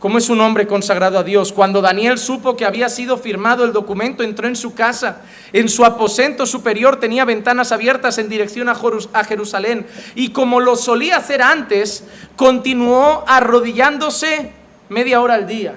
¿Cómo 0.02 0.18
es 0.18 0.30
un 0.30 0.40
hombre 0.40 0.66
consagrado 0.66 1.16
a 1.16 1.22
Dios? 1.22 1.52
Cuando 1.52 1.80
Daniel 1.80 2.18
supo 2.18 2.56
que 2.56 2.64
había 2.64 2.88
sido 2.88 3.18
firmado 3.18 3.64
el 3.64 3.72
documento, 3.72 4.24
entró 4.24 4.48
en 4.48 4.56
su 4.56 4.74
casa. 4.74 5.20
En 5.52 5.68
su 5.68 5.84
aposento 5.84 6.44
superior 6.44 6.98
tenía 6.98 7.24
ventanas 7.24 7.70
abiertas 7.70 8.18
en 8.18 8.28
dirección 8.28 8.68
a 8.68 9.24
Jerusalén. 9.24 9.86
Y 10.16 10.30
como 10.30 10.58
lo 10.58 10.74
solía 10.74 11.18
hacer 11.18 11.40
antes, 11.40 12.02
continuó 12.34 13.22
arrodillándose 13.28 14.50
media 14.88 15.20
hora 15.20 15.34
al 15.34 15.46
día. 15.46 15.74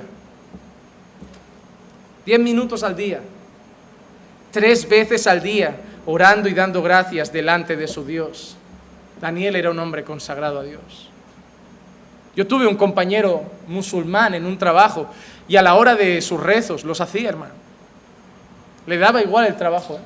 Diez 2.25 2.39
minutos 2.39 2.81
al 2.81 2.95
día. 2.95 3.21
Tres 4.49 4.89
veces 4.89 5.27
al 5.27 5.43
día, 5.43 5.75
orando 6.07 6.49
y 6.49 6.55
dando 6.55 6.81
gracias 6.81 7.31
delante 7.31 7.75
de 7.75 7.87
su 7.87 8.03
Dios. 8.03 8.57
Daniel 9.21 9.55
era 9.55 9.69
un 9.69 9.77
hombre 9.77 10.03
consagrado 10.03 10.61
a 10.61 10.63
Dios. 10.63 11.11
Yo 12.35 12.45
tuve 12.45 12.67
un 12.67 12.75
compañero 12.75 13.43
musulmán 13.67 14.33
en 14.33 14.45
un 14.45 14.57
trabajo 14.57 15.07
y 15.47 15.55
a 15.55 15.61
la 15.61 15.75
hora 15.75 15.95
de 15.95 16.21
sus 16.21 16.39
rezos 16.39 16.83
los 16.83 16.99
hacía, 16.99 17.29
hermano. 17.29 17.53
Le 18.85 18.97
daba 18.97 19.21
igual 19.21 19.45
el 19.47 19.55
trabajo, 19.55 19.95
¿eh? 19.95 19.99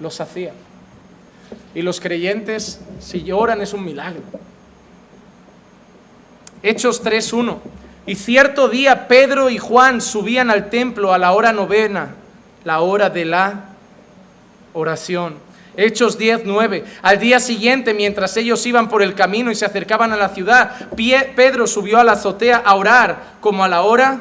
los 0.00 0.20
hacía. 0.20 0.52
Y 1.74 1.82
los 1.82 2.00
creyentes, 2.00 2.80
si 3.00 3.24
lloran, 3.24 3.60
es 3.60 3.72
un 3.72 3.84
milagro. 3.84 4.22
Hechos 6.62 7.04
3.1. 7.04 7.58
Y 8.06 8.14
cierto 8.14 8.68
día 8.68 9.06
Pedro 9.08 9.50
y 9.50 9.58
Juan 9.58 10.00
subían 10.00 10.50
al 10.50 10.70
templo 10.70 11.12
a 11.12 11.18
la 11.18 11.32
hora 11.32 11.52
novena, 11.52 12.14
la 12.64 12.80
hora 12.80 13.10
de 13.10 13.24
la 13.24 13.64
oración. 14.72 15.34
Hechos 15.76 16.18
10, 16.18 16.42
9. 16.44 16.84
Al 17.02 17.18
día 17.18 17.40
siguiente, 17.40 17.94
mientras 17.94 18.36
ellos 18.36 18.64
iban 18.66 18.88
por 18.88 19.02
el 19.02 19.14
camino 19.14 19.50
y 19.50 19.54
se 19.54 19.64
acercaban 19.64 20.12
a 20.12 20.16
la 20.16 20.28
ciudad, 20.28 20.90
Pedro 20.96 21.66
subió 21.66 21.98
a 21.98 22.04
la 22.04 22.12
azotea 22.12 22.62
a 22.64 22.74
orar, 22.74 23.36
como 23.40 23.64
a 23.64 23.68
la 23.68 23.82
hora. 23.82 24.20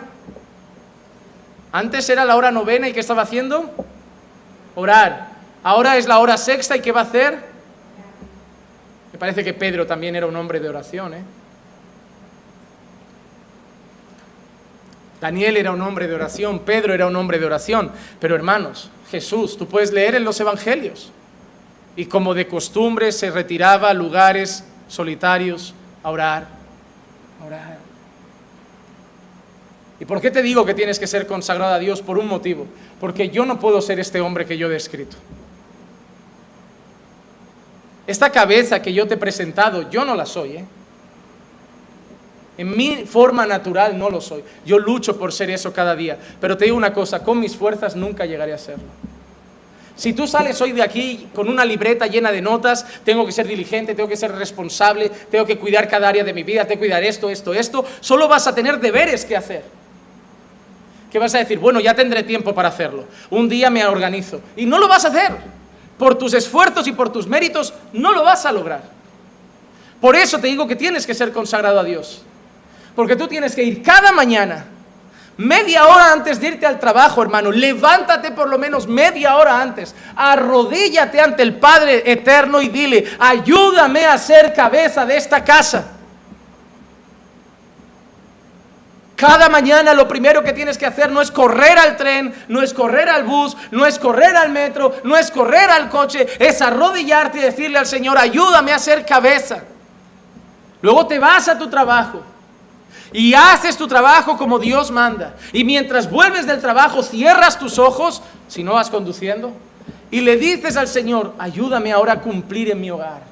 Antes 1.72 2.10
era 2.10 2.26
la 2.26 2.36
hora 2.36 2.52
novena 2.52 2.88
y 2.88 2.94
¿qué 2.94 3.00
estaba 3.00 3.24
haciendo? 3.24 3.70
Orar. 4.76 5.30
Ahora 5.64 5.98
es 5.98 6.08
la 6.08 6.20
hora 6.20 6.38
sexta 6.38 6.76
y 6.76 6.82
¿qué 6.82 6.92
va 6.92 7.02
a 7.02 7.04
hacer? 7.04 7.38
Me 9.14 9.20
parece 9.20 9.44
que 9.44 9.54
Pedro 9.54 9.86
también 9.86 10.16
era 10.16 10.26
un 10.26 10.36
hombre 10.36 10.60
de 10.60 10.70
oración. 10.70 11.14
¿eh? 11.14 11.24
Daniel 15.22 15.56
era 15.56 15.72
un 15.72 15.82
hombre 15.82 16.08
de 16.08 16.16
oración, 16.16 16.60
Pedro 16.60 16.96
era 16.96 17.06
un 17.06 17.16
hombre 17.16 17.38
de 17.38 17.46
oración, 17.46 17.92
pero 18.20 18.36
hermanos, 18.36 18.90
Jesús, 19.12 19.56
tú 19.56 19.68
puedes 19.68 19.94
leer 19.94 20.16
en 20.16 20.24
los 20.24 20.40
evangelios, 20.40 21.12
y 21.96 22.06
como 22.06 22.34
de 22.34 22.48
costumbre 22.48 23.12
se 23.12 23.32
retiraba 23.32 23.90
a 23.90 23.94
lugares 23.94 24.64
solitarios 24.88 25.74
a 26.04 26.10
orar. 26.10 26.48
¿Y 30.00 30.06
por 30.06 30.20
qué 30.20 30.32
te 30.32 30.42
digo 30.42 30.66
que 30.66 30.74
tienes 30.74 30.98
que 30.98 31.06
ser 31.06 31.28
consagrado 31.28 31.74
a 31.76 31.80
Dios? 31.80 32.02
Por 32.02 32.18
un 32.18 32.28
motivo, 32.28 32.66
porque 33.00 33.30
yo 33.30 33.46
no 33.46 33.60
puedo 33.60 33.82
ser 33.82 34.00
este 34.00 34.20
hombre 34.20 34.46
que 34.46 34.58
yo 34.58 34.68
he 34.68 34.72
descrito. 34.72 35.16
Esta 38.08 38.32
cabeza 38.32 38.82
que 38.82 38.94
yo 38.94 39.08
te 39.08 39.14
he 39.14 39.18
presentado, 39.18 39.90
yo 39.90 40.04
no 40.04 40.16
la 40.16 40.26
soy, 40.26 40.58
¿eh? 40.58 40.66
En 42.58 42.76
mi 42.76 43.06
forma 43.06 43.46
natural 43.46 43.98
no 43.98 44.10
lo 44.10 44.22
soy. 44.22 44.44
Yo 44.66 44.78
lucho 44.78 45.18
por 45.18 45.32
ser 45.32 45.50
eso 45.50 45.72
cada 45.72 45.96
día. 45.96 46.20
Pero 46.40 46.58
te 46.58 46.66
digo 46.66 46.78
una 46.78 46.94
cosa, 46.94 47.24
con 47.24 47.40
mis 47.40 47.56
fuerzas 47.56 47.96
nunca 47.96 48.26
llegaré 48.26 48.54
a 48.54 48.58
serlo. 48.58 48.84
Si 49.96 50.14
tú 50.14 50.26
sales 50.28 50.60
hoy 50.62 50.72
de 50.72 50.82
aquí 50.82 51.30
con 51.34 51.50
una 51.50 51.66
libreta 51.66 52.08
llena 52.08 52.32
de 52.32 52.42
notas, 52.42 52.86
tengo 53.04 53.26
que 53.26 53.32
ser 53.32 53.48
diligente, 53.48 53.94
tengo 53.94 54.10
que 54.10 54.18
ser 54.18 54.32
responsable, 54.32 55.10
tengo 55.30 55.46
que 55.46 55.58
cuidar 55.58 55.88
cada 55.88 56.10
área 56.10 56.24
de 56.24 56.34
mi 56.34 56.44
vida, 56.44 56.66
tengo 56.66 56.82
que 56.82 56.88
cuidar 56.88 57.04
esto, 57.04 57.30
esto, 57.30 57.54
esto, 57.54 57.86
solo 58.00 58.28
vas 58.28 58.48
a 58.48 58.56
tener 58.56 58.80
deberes 58.80 59.26
que 59.26 59.36
hacer. 59.36 59.64
¿Qué 61.12 61.20
vas 61.20 61.36
a 61.36 61.40
decir? 61.40 61.60
Bueno, 61.60 61.82
ya 61.82 61.94
tendré 61.94 62.24
tiempo 62.24 62.56
para 62.56 62.70
hacerlo. 62.70 63.06
Un 63.30 63.50
día 63.50 63.70
me 63.70 63.86
organizo. 63.86 64.40
Y 64.56 64.66
no 64.66 64.80
lo 64.80 64.88
vas 64.88 65.04
a 65.04 65.10
hacer. 65.10 65.36
Por 65.98 66.18
tus 66.18 66.34
esfuerzos 66.34 66.88
y 66.88 66.94
por 66.94 67.12
tus 67.12 67.28
méritos, 67.28 67.74
no 67.92 68.14
lo 68.14 68.24
vas 68.24 68.46
a 68.46 68.52
lograr. 68.52 68.82
Por 70.00 70.16
eso 70.16 70.40
te 70.40 70.48
digo 70.48 70.68
que 70.68 70.76
tienes 70.76 71.06
que 71.06 71.14
ser 71.14 71.34
consagrado 71.34 71.80
a 71.80 71.84
Dios. 71.84 72.24
Porque 72.96 73.16
tú 73.16 73.28
tienes 73.28 73.54
que 73.54 73.64
ir 73.64 73.84
cada 73.84 74.12
mañana, 74.14 74.66
media 75.42 75.88
hora 75.88 76.12
antes 76.12 76.40
de 76.40 76.48
irte 76.48 76.66
al 76.66 76.80
trabajo, 76.80 77.22
hermano. 77.22 77.52
Levántate 77.52 78.32
por 78.32 78.48
lo 78.48 78.58
menos 78.58 78.88
media 78.88 79.36
hora 79.36 79.62
antes. 79.62 79.96
Arrodíllate 80.16 81.20
ante 81.20 81.44
el 81.44 81.56
Padre 81.56 82.04
eterno 82.12 82.62
y 82.62 82.70
dile, 82.70 83.06
ayúdame 83.20 84.06
a 84.06 84.18
ser 84.18 84.54
cabeza 84.54 85.06
de 85.06 85.18
esta 85.18 85.44
casa. 85.44 85.86
Cada 89.16 89.50
mañana 89.50 89.94
lo 89.94 90.08
primero 90.08 90.44
que 90.44 90.52
tienes 90.52 90.80
que 90.80 90.88
hacer 90.88 91.12
no 91.12 91.22
es 91.22 91.30
correr 91.30 91.78
al 91.78 91.96
tren, 91.96 92.34
no 92.48 92.62
es 92.64 92.74
correr 92.74 93.08
al 93.08 93.24
bus, 93.24 93.56
no 93.70 93.86
es 93.86 94.00
correr 94.00 94.36
al 94.36 94.50
metro, 94.50 94.96
no 95.04 95.16
es 95.16 95.30
correr 95.30 95.70
al 95.70 95.90
coche, 95.90 96.28
es 96.40 96.60
arrodillarte 96.60 97.38
y 97.38 97.42
decirle 97.42 97.78
al 97.78 97.86
Señor, 97.86 98.18
ayúdame 98.18 98.74
a 98.74 98.80
ser 98.80 99.06
cabeza. 99.06 99.64
Luego 100.82 101.06
te 101.06 101.20
vas 101.20 101.48
a 101.48 101.58
tu 101.58 101.70
trabajo 101.70 102.24
y 103.14 103.34
haces 103.34 103.78
tu 103.78 103.88
trabajo 103.88 104.38
como 104.38 104.60
Dios 104.60 104.92
manda. 104.92 105.36
Y 105.54 105.64
mientras 105.64 106.10
vuelves 106.10 106.46
del 106.48 106.62
trabajo, 106.62 107.04
cierras 107.04 107.60
tus 107.60 107.80
ojos, 107.80 108.22
si 108.48 108.64
no 108.64 108.74
vas 108.74 108.90
conduciendo, 108.90 109.52
y 110.10 110.22
le 110.22 110.38
dices 110.38 110.78
al 110.78 110.88
Señor, 110.88 111.34
ayúdame 111.40 111.92
ahora 111.92 112.14
a 112.14 112.22
cumplir 112.22 112.70
en 112.70 112.82
mi 112.82 112.92
hogar. 112.92 113.32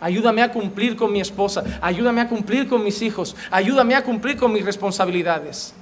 Ayúdame 0.00 0.42
a 0.42 0.50
cumplir 0.50 0.96
con 0.96 1.12
mi 1.12 1.20
esposa, 1.20 1.62
ayúdame 1.82 2.22
a 2.22 2.28
cumplir 2.28 2.66
con 2.66 2.82
mis 2.82 3.02
hijos, 3.02 3.36
ayúdame 3.50 3.94
a 3.94 4.02
cumplir 4.02 4.36
con 4.36 4.50
mis 4.50 4.64
responsabilidades. 4.64 5.74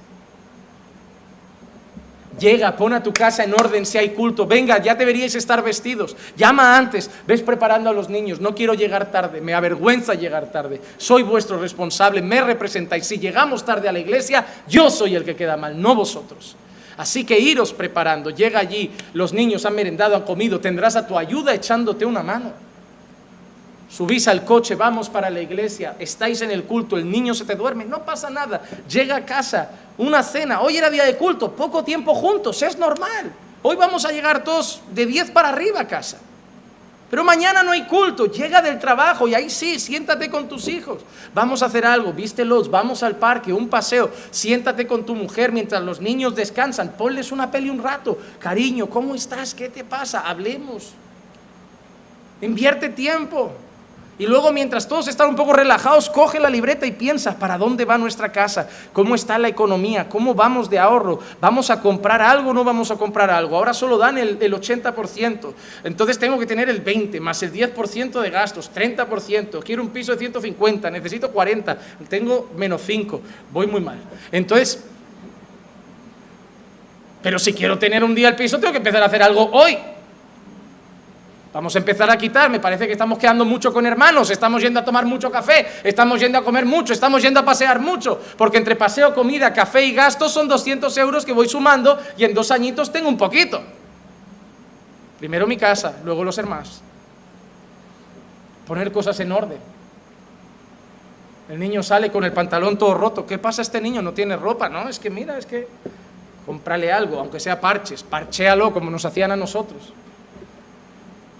Llega, 2.39 2.75
pon 2.75 2.93
a 2.93 3.03
tu 3.03 3.11
casa 3.11 3.43
en 3.43 3.53
orden 3.53 3.85
si 3.85 3.97
hay 3.97 4.09
culto. 4.09 4.47
Venga, 4.47 4.81
ya 4.81 4.95
deberíais 4.95 5.35
estar 5.35 5.63
vestidos. 5.63 6.15
Llama 6.37 6.77
antes, 6.77 7.09
ves 7.27 7.41
preparando 7.41 7.89
a 7.89 7.93
los 7.93 8.09
niños. 8.09 8.39
No 8.39 8.55
quiero 8.55 8.73
llegar 8.73 9.11
tarde, 9.11 9.41
me 9.41 9.53
avergüenza 9.53 10.13
llegar 10.13 10.51
tarde. 10.51 10.81
Soy 10.97 11.23
vuestro 11.23 11.59
responsable, 11.59 12.21
me 12.21 12.41
representáis. 12.41 13.05
Si 13.05 13.19
llegamos 13.19 13.65
tarde 13.65 13.89
a 13.89 13.91
la 13.91 13.99
iglesia, 13.99 14.45
yo 14.67 14.89
soy 14.89 15.15
el 15.15 15.23
que 15.23 15.35
queda 15.35 15.57
mal, 15.57 15.79
no 15.79 15.95
vosotros. 15.95 16.55
Así 16.97 17.25
que 17.25 17.39
iros 17.39 17.73
preparando. 17.73 18.29
Llega 18.29 18.59
allí, 18.59 18.91
los 19.13 19.33
niños 19.33 19.65
han 19.65 19.75
merendado, 19.75 20.15
han 20.15 20.23
comido. 20.23 20.59
Tendrás 20.59 20.95
a 20.95 21.07
tu 21.07 21.17
ayuda 21.17 21.53
echándote 21.53 22.05
una 22.05 22.23
mano. 22.23 22.68
Subís 23.89 24.27
al 24.27 24.45
coche, 24.45 24.75
vamos 24.75 25.09
para 25.09 25.31
la 25.31 25.41
iglesia, 25.41 25.95
estáis 25.97 26.41
en 26.41 26.51
el 26.51 26.65
culto, 26.65 26.95
el 26.95 27.09
niño 27.09 27.33
se 27.33 27.43
te 27.43 27.55
duerme, 27.55 27.85
no 27.85 28.05
pasa 28.05 28.29
nada. 28.29 28.61
Llega 28.87 29.15
a 29.15 29.25
casa, 29.25 29.71
una 29.97 30.21
cena, 30.21 30.61
hoy 30.61 30.77
era 30.77 30.91
día 30.91 31.05
de 31.05 31.17
culto, 31.17 31.51
poco 31.51 31.83
tiempo 31.83 32.13
juntos, 32.13 32.61
es 32.61 32.77
normal. 32.77 33.33
Hoy 33.63 33.75
vamos 33.75 34.05
a 34.05 34.11
llegar 34.11 34.43
todos 34.43 34.81
de 34.91 35.07
10 35.07 35.31
para 35.31 35.49
arriba 35.49 35.81
a 35.81 35.87
casa. 35.87 36.19
Pero 37.09 37.23
mañana 37.23 37.63
no 37.63 37.71
hay 37.71 37.85
culto, 37.85 38.27
llega 38.27 38.61
del 38.61 38.77
trabajo 38.77 39.27
y 39.27 39.33
ahí 39.33 39.49
sí, 39.49 39.79
siéntate 39.79 40.29
con 40.29 40.47
tus 40.47 40.67
hijos. 40.67 41.01
Vamos 41.33 41.63
a 41.63 41.65
hacer 41.65 41.83
algo, 41.83 42.13
vístelos, 42.13 42.69
vamos 42.69 43.01
al 43.01 43.15
parque, 43.15 43.51
un 43.51 43.69
paseo, 43.69 44.11
siéntate 44.29 44.85
con 44.85 45.03
tu 45.03 45.15
mujer 45.15 45.51
mientras 45.51 45.81
los 45.81 45.99
niños 45.99 46.35
descansan, 46.35 46.91
ponles 46.91 47.31
una 47.31 47.49
peli 47.49 47.71
un 47.71 47.81
rato. 47.81 48.19
Cariño, 48.37 48.87
¿cómo 48.87 49.15
estás? 49.15 49.55
¿Qué 49.55 49.69
te 49.69 49.83
pasa? 49.83 50.19
Hablemos. 50.19 50.91
Invierte 52.41 52.89
tiempo. 52.89 53.51
Y 54.19 54.27
luego 54.27 54.51
mientras 54.51 54.85
todos 54.85 55.07
están 55.07 55.29
un 55.29 55.37
poco 55.37 55.53
relajados, 55.53 56.09
coge 56.09 56.41
la 56.41 56.49
libreta 56.49 56.85
y 56.85 56.91
piensa, 56.91 57.39
¿para 57.39 57.57
dónde 57.57 57.85
va 57.85 57.97
nuestra 57.97 58.33
casa? 58.33 58.67
¿Cómo 58.91 59.15
está 59.15 59.39
la 59.39 59.47
economía? 59.47 60.09
¿Cómo 60.09 60.35
vamos 60.35 60.69
de 60.69 60.77
ahorro? 60.77 61.21
¿Vamos 61.39 61.69
a 61.69 61.79
comprar 61.79 62.21
algo 62.21 62.49
o 62.49 62.53
no 62.53 62.65
vamos 62.65 62.91
a 62.91 62.97
comprar 62.97 63.29
algo? 63.29 63.55
Ahora 63.55 63.73
solo 63.73 63.97
dan 63.97 64.17
el, 64.17 64.37
80%. 64.37 65.53
Entonces 65.85 66.19
tengo 66.19 66.37
que 66.37 66.45
tener 66.45 66.69
el 66.69 66.81
20, 66.81 67.21
más 67.21 67.41
el 67.43 67.53
10% 67.53 68.19
de 68.19 68.29
gastos, 68.29 68.69
30%. 68.75 69.63
Quiero 69.63 69.81
un 69.81 69.89
piso 69.89 70.11
de 70.11 70.17
150, 70.17 70.91
necesito 70.91 71.31
40, 71.31 71.77
tengo 72.09 72.51
menos 72.57 72.81
5, 72.85 73.21
voy 73.53 73.67
muy 73.67 73.79
mal. 73.79 73.99
Entonces, 74.33 74.83
pero 77.23 77.39
si 77.39 77.53
quiero 77.53 77.79
tener 77.79 78.03
un 78.03 78.13
día 78.13 78.27
el 78.27 78.35
piso, 78.35 78.59
tengo 78.59 78.73
que 78.73 78.79
empezar 78.79 79.01
a 79.01 79.05
hacer 79.05 79.23
algo 79.23 79.49
hoy. 79.53 79.77
Vamos 81.51 81.75
a 81.75 81.79
empezar 81.79 82.09
a 82.11 82.17
quitar, 82.17 82.49
me 82.51 82.59
parece 82.59 82.85
que 82.85 82.93
estamos 82.93 83.17
quedando 83.17 83.43
mucho 83.43 83.73
con 83.73 83.83
hermanos, 83.85 84.29
estamos 84.29 84.61
yendo 84.61 84.79
a 84.79 84.85
tomar 84.85 85.05
mucho 85.05 85.31
café, 85.31 85.65
estamos 85.83 86.19
yendo 86.19 86.37
a 86.37 86.43
comer 86.43 86.63
mucho, 86.63 86.93
estamos 86.93 87.23
yendo 87.23 87.39
a 87.39 87.45
pasear 87.45 87.79
mucho, 87.79 88.21
porque 88.37 88.57
entre 88.57 88.75
paseo, 88.75 89.15
comida, 89.15 89.51
café 89.51 89.83
y 89.83 89.93
gastos 89.93 90.31
son 90.31 90.47
200 90.47 90.95
euros 90.97 91.25
que 91.25 91.33
voy 91.33 91.49
sumando 91.49 91.97
y 92.17 92.23
en 92.23 92.35
dos 92.35 92.51
añitos 92.51 92.91
tengo 92.91 93.09
un 93.09 93.17
poquito. 93.17 93.63
Primero 95.17 95.47
mi 95.47 95.57
casa, 95.57 95.97
luego 96.05 96.23
los 96.23 96.37
hermanos. 96.37 96.81
Poner 98.67 98.91
cosas 98.91 99.19
en 99.19 99.31
orden. 99.31 99.57
El 101.49 101.59
niño 101.59 101.81
sale 101.81 102.11
con 102.11 102.23
el 102.23 102.31
pantalón 102.31 102.77
todo 102.77 102.93
roto. 102.93 103.25
¿Qué 103.25 103.39
pasa? 103.39 103.63
Este 103.63 103.81
niño 103.81 104.03
no 104.03 104.13
tiene 104.13 104.37
ropa, 104.37 104.69
¿no? 104.69 104.87
Es 104.87 104.99
que 104.99 105.09
mira, 105.09 105.35
es 105.39 105.47
que 105.47 105.67
cómprale 106.45 106.91
algo, 106.91 107.19
aunque 107.19 107.39
sea 107.39 107.59
parches, 107.59 108.03
parchéalo 108.03 108.71
como 108.71 108.91
nos 108.91 109.03
hacían 109.03 109.31
a 109.31 109.35
nosotros. 109.35 109.93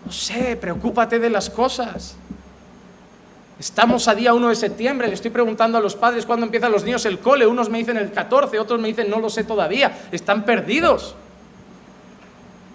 No 0.06 0.12
sé, 0.12 0.56
preocúpate 0.56 1.20
de 1.20 1.30
las 1.30 1.50
cosas. 1.50 2.16
Estamos 3.60 4.08
a 4.08 4.16
día 4.16 4.34
1 4.34 4.50
de 4.50 4.56
septiembre, 4.56 5.08
le 5.10 5.16
estoy 5.16 5.32
preguntando 5.32 5.78
a 5.78 5.82
los 5.82 5.96
padres 5.96 6.26
cuándo 6.26 6.46
empiezan 6.46 6.72
los 6.72 6.86
niños 6.86 7.06
el 7.06 7.20
cole, 7.20 7.46
unos 7.46 7.70
me 7.70 7.78
dicen 7.78 7.98
el 7.98 8.12
14, 8.12 8.58
otros 8.58 8.80
me 8.80 8.88
dicen 8.88 9.10
no 9.10 9.20
lo 9.20 9.30
sé 9.30 9.44
todavía, 9.44 10.08
están 10.12 10.46
perdidos. 10.46 11.16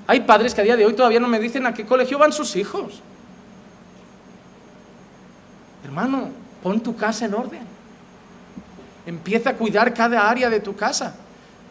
Hay 0.06 0.20
padres 0.20 0.54
que 0.54 0.60
a 0.60 0.64
día 0.64 0.76
de 0.76 0.84
hoy 0.84 0.92
todavía 0.92 1.20
no 1.20 1.28
me 1.28 1.40
dicen 1.40 1.64
a 1.64 1.72
qué 1.72 1.86
colegio 1.86 2.18
van 2.18 2.32
sus 2.32 2.54
hijos. 2.56 3.00
Hermano, 5.84 6.28
pon 6.62 6.80
tu 6.80 6.94
casa 6.94 7.24
en 7.24 7.34
orden. 7.34 7.62
Empieza 9.06 9.50
a 9.50 9.54
cuidar 9.54 9.94
cada 9.94 10.28
área 10.28 10.50
de 10.50 10.60
tu 10.60 10.76
casa. 10.76 11.14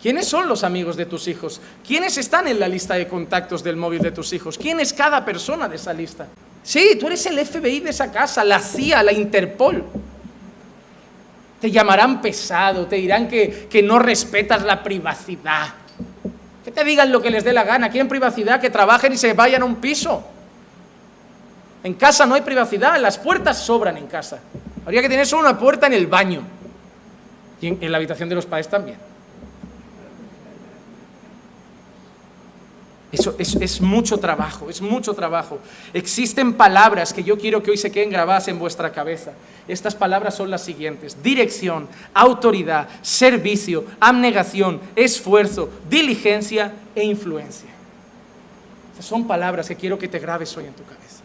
¿Quiénes 0.03 0.27
son 0.27 0.49
los 0.49 0.65
amigos 0.65 0.97
de 0.97 1.05
tus 1.05 1.29
hijos? 1.29 1.61
¿Quiénes 1.87 2.17
están 2.17 2.49
en 2.49 2.59
la 2.59 2.67
lista 2.67 2.95
de 2.95 3.07
contactos 3.07 3.63
del 3.63 3.77
móvil 3.77 4.01
de 4.01 4.11
tus 4.11 4.33
hijos? 4.33 4.57
¿Quién 4.57 4.81
es 4.81 4.91
cada 4.91 5.23
persona 5.23 5.69
de 5.69 5.77
esa 5.77 5.93
lista? 5.93 6.27
Sí, 6.61 6.97
tú 6.99 7.07
eres 7.07 7.25
el 7.25 7.39
FBI 7.39 7.79
de 7.79 7.91
esa 7.91 8.11
casa, 8.11 8.43
la 8.43 8.59
CIA, 8.59 9.01
la 9.01 9.13
Interpol. 9.13 9.81
Te 11.61 11.71
llamarán 11.71 12.21
pesado, 12.21 12.85
te 12.85 12.97
dirán 12.97 13.29
que, 13.29 13.69
que 13.69 13.81
no 13.81 13.97
respetas 13.97 14.63
la 14.63 14.83
privacidad. 14.83 15.69
Que 16.65 16.71
te 16.71 16.83
digan 16.83 17.09
lo 17.09 17.21
que 17.21 17.31
les 17.31 17.45
dé 17.45 17.53
la 17.53 17.63
gana. 17.63 17.89
Quieren 17.89 18.09
privacidad, 18.09 18.59
que 18.59 18.69
trabajen 18.69 19.13
y 19.13 19.17
se 19.17 19.31
vayan 19.31 19.61
a 19.61 19.65
un 19.65 19.77
piso. 19.77 20.21
En 21.81 21.93
casa 21.93 22.25
no 22.25 22.35
hay 22.35 22.41
privacidad, 22.41 22.99
las 22.99 23.17
puertas 23.17 23.57
sobran 23.65 23.95
en 23.95 24.07
casa. 24.07 24.41
Habría 24.85 25.01
que 25.01 25.07
tener 25.07 25.25
solo 25.25 25.47
una 25.47 25.57
puerta 25.57 25.87
en 25.87 25.93
el 25.93 26.07
baño. 26.07 26.41
Y 27.61 27.67
en 27.67 27.89
la 27.89 27.95
habitación 27.95 28.27
de 28.27 28.35
los 28.35 28.45
padres 28.45 28.67
también. 28.67 29.12
Eso 33.13 33.35
es, 33.37 33.79
mucho 33.79 34.17
trabajo, 34.17 34.71
es 34.71 34.81
mucho 34.81 35.13
trabajo. 35.13 35.59
Existen 35.93 36.53
palabras 36.53 37.13
que 37.13 37.23
yo 37.23 37.37
quiero 37.37 37.61
que 37.61 37.69
hoy 37.69 37.77
se 37.77 37.91
queden 37.91 38.09
grabadas 38.09 38.47
en 38.47 38.57
vuestra 38.57 38.91
cabeza. 38.91 39.33
Estas 39.67 39.93
palabras 39.93 40.33
son 40.33 40.49
las 40.49 40.63
siguientes. 40.63 41.21
Dirección, 41.21 41.87
autoridad, 42.15 42.89
servicio, 43.03 43.85
abnegación, 43.99 44.81
esfuerzo, 44.95 45.69
diligencia 45.87 46.73
e 46.95 47.03
influencia. 47.03 47.69
Estas 48.93 49.05
son 49.05 49.27
palabras 49.27 49.67
que 49.67 49.75
quiero 49.75 49.99
que 49.99 50.07
te 50.07 50.17
grabes 50.17 50.57
hoy 50.57 50.65
en 50.65 50.73
tu 50.73 50.83
cabeza. 50.83 51.21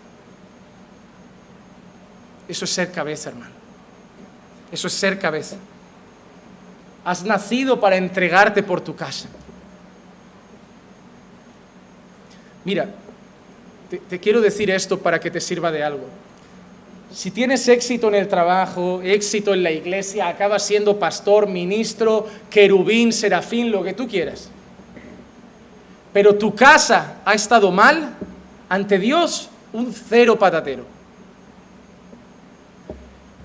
Eso 2.46 2.66
es 2.66 2.70
ser 2.70 2.92
cabeza, 2.92 3.30
hermano. 3.30 3.54
Eso 4.70 4.88
es 4.88 4.92
ser 4.92 5.18
cabeza. 5.18 5.56
Has 7.02 7.24
nacido 7.24 7.80
para 7.80 7.96
entregarte 7.96 8.62
por 8.62 8.82
tu 8.82 8.94
casa. 8.94 9.30
Mira, 12.64 12.88
te, 14.08 14.18
quiero 14.18 14.40
decir 14.40 14.70
esto 14.70 14.98
para 14.98 15.18
que 15.18 15.30
te 15.30 15.40
sirva 15.40 15.72
de 15.72 15.82
algo. 15.82 16.04
Si 17.12 17.30
tienes 17.30 17.66
éxito 17.68 18.08
en 18.08 18.16
el 18.16 18.28
trabajo, 18.28 19.00
éxito 19.02 19.54
en 19.54 19.62
la 19.62 19.70
iglesia, 19.70 20.28
acabas 20.28 20.66
siendo 20.66 20.98
pastor, 20.98 21.46
ministro, 21.46 22.26
querubín, 22.50 23.12
serafín, 23.12 23.70
lo 23.70 23.82
que 23.82 23.94
tú 23.94 24.06
quieras. 24.06 24.50
Pero 26.12 26.34
tu 26.34 26.54
casa 26.54 27.16
ha 27.24 27.34
estado 27.34 27.70
mal, 27.70 28.14
ante 28.68 28.98
Dios, 28.98 29.48
un 29.72 29.92
cero 29.92 30.38
patatero. 30.38 30.84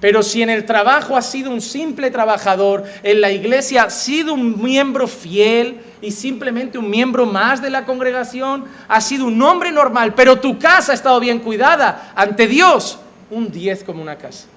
Pero 0.04 0.22
si 0.22 0.42
en 0.42 0.50
el 0.50 0.66
trabajo 0.66 1.16
has 1.16 1.32
sido 1.32 1.50
un 1.50 1.62
simple 1.62 2.12
trabajador, 2.12 2.84
en 3.04 3.22
la 3.22 3.32
iglesia 3.32 3.84
has 3.84 3.94
sido 3.94 4.34
un 4.34 4.62
miembro 4.62 5.08
fiel 5.08 5.80
y 6.04 6.12
simplemente 6.12 6.78
un 6.78 6.90
miembro 6.90 7.26
más 7.26 7.62
de 7.62 7.70
la 7.70 7.86
congregación, 7.86 8.66
has 8.90 9.08
sido 9.08 9.26
un 9.26 9.42
hombre 9.42 9.72
normal, 9.72 10.14
pero 10.14 10.38
tu 10.38 10.60
casa 10.60 10.92
ha 10.92 10.96
estado 10.96 11.18
bien 11.20 11.40
cuidada, 11.40 12.12
ante 12.14 12.46
Dios, 12.46 13.00
un 13.32 13.50
10 13.50 13.86
como 13.86 14.02
una 14.02 14.18
casa. 14.18 14.48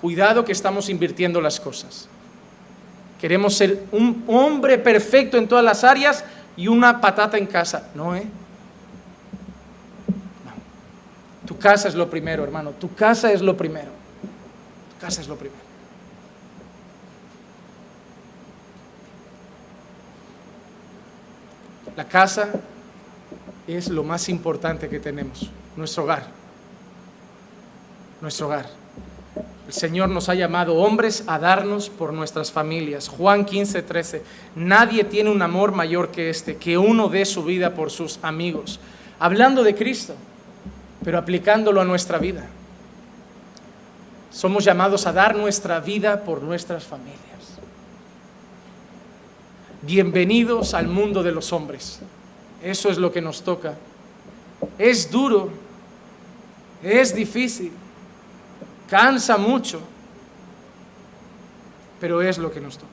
Cuidado 0.00 0.42
que 0.42 0.52
estamos 0.52 0.88
invirtiendo 0.88 1.38
las 1.40 1.60
cosas. 1.60 2.08
Queremos 3.20 3.54
ser 3.54 3.84
un 3.92 4.24
hombre 4.26 4.78
perfecto 4.78 5.36
en 5.36 5.48
todas 5.48 5.64
las 5.64 5.84
áreas 5.84 6.24
y 6.56 6.68
una 6.68 6.98
patata 7.00 7.36
en 7.36 7.46
casa. 7.46 7.88
No, 7.94 8.16
¿eh? 8.16 8.24
No. 10.46 11.46
Tu 11.46 11.58
casa 11.58 11.88
es 11.88 11.94
lo 11.94 12.08
primero, 12.08 12.42
hermano. 12.42 12.70
Tu 12.70 12.94
casa 12.94 13.30
es 13.32 13.42
lo 13.42 13.54
primero. 13.54 13.90
Tu 14.94 15.00
casa 15.04 15.20
es 15.20 15.28
lo 15.28 15.36
primero. 15.36 15.67
La 21.98 22.04
casa 22.04 22.50
es 23.66 23.88
lo 23.88 24.04
más 24.04 24.28
importante 24.28 24.88
que 24.88 25.00
tenemos 25.00 25.50
nuestro 25.76 26.04
hogar. 26.04 26.28
Nuestro 28.20 28.46
hogar. 28.46 28.66
El 29.66 29.72
Señor 29.72 30.08
nos 30.08 30.28
ha 30.28 30.36
llamado 30.36 30.76
hombres 30.76 31.24
a 31.26 31.40
darnos 31.40 31.90
por 31.90 32.12
nuestras 32.12 32.52
familias. 32.52 33.08
Juan 33.08 33.44
15, 33.44 33.82
13. 33.82 34.22
Nadie 34.54 35.02
tiene 35.02 35.28
un 35.28 35.42
amor 35.42 35.72
mayor 35.72 36.12
que 36.12 36.30
este, 36.30 36.56
que 36.56 36.78
uno 36.78 37.08
dé 37.08 37.24
su 37.24 37.42
vida 37.42 37.74
por 37.74 37.90
sus 37.90 38.20
amigos. 38.22 38.78
Hablando 39.18 39.64
de 39.64 39.74
Cristo, 39.74 40.14
pero 41.02 41.18
aplicándolo 41.18 41.80
a 41.80 41.84
nuestra 41.84 42.18
vida. 42.18 42.46
Somos 44.30 44.64
llamados 44.64 45.04
a 45.08 45.12
dar 45.12 45.34
nuestra 45.34 45.80
vida 45.80 46.22
por 46.22 46.42
nuestras 46.42 46.84
familias. 46.84 47.27
Bienvenidos 49.82 50.74
al 50.74 50.88
mundo 50.88 51.22
de 51.22 51.30
los 51.30 51.52
hombres. 51.52 52.00
Eso 52.62 52.88
es 52.88 52.98
lo 52.98 53.12
que 53.12 53.22
nos 53.22 53.42
toca. 53.42 53.74
Es 54.76 55.08
duro, 55.08 55.50
es 56.82 57.14
difícil, 57.14 57.70
cansa 58.90 59.36
mucho, 59.36 59.80
pero 62.00 62.20
es 62.20 62.38
lo 62.38 62.50
que 62.50 62.60
nos 62.60 62.76
toca. 62.76 62.88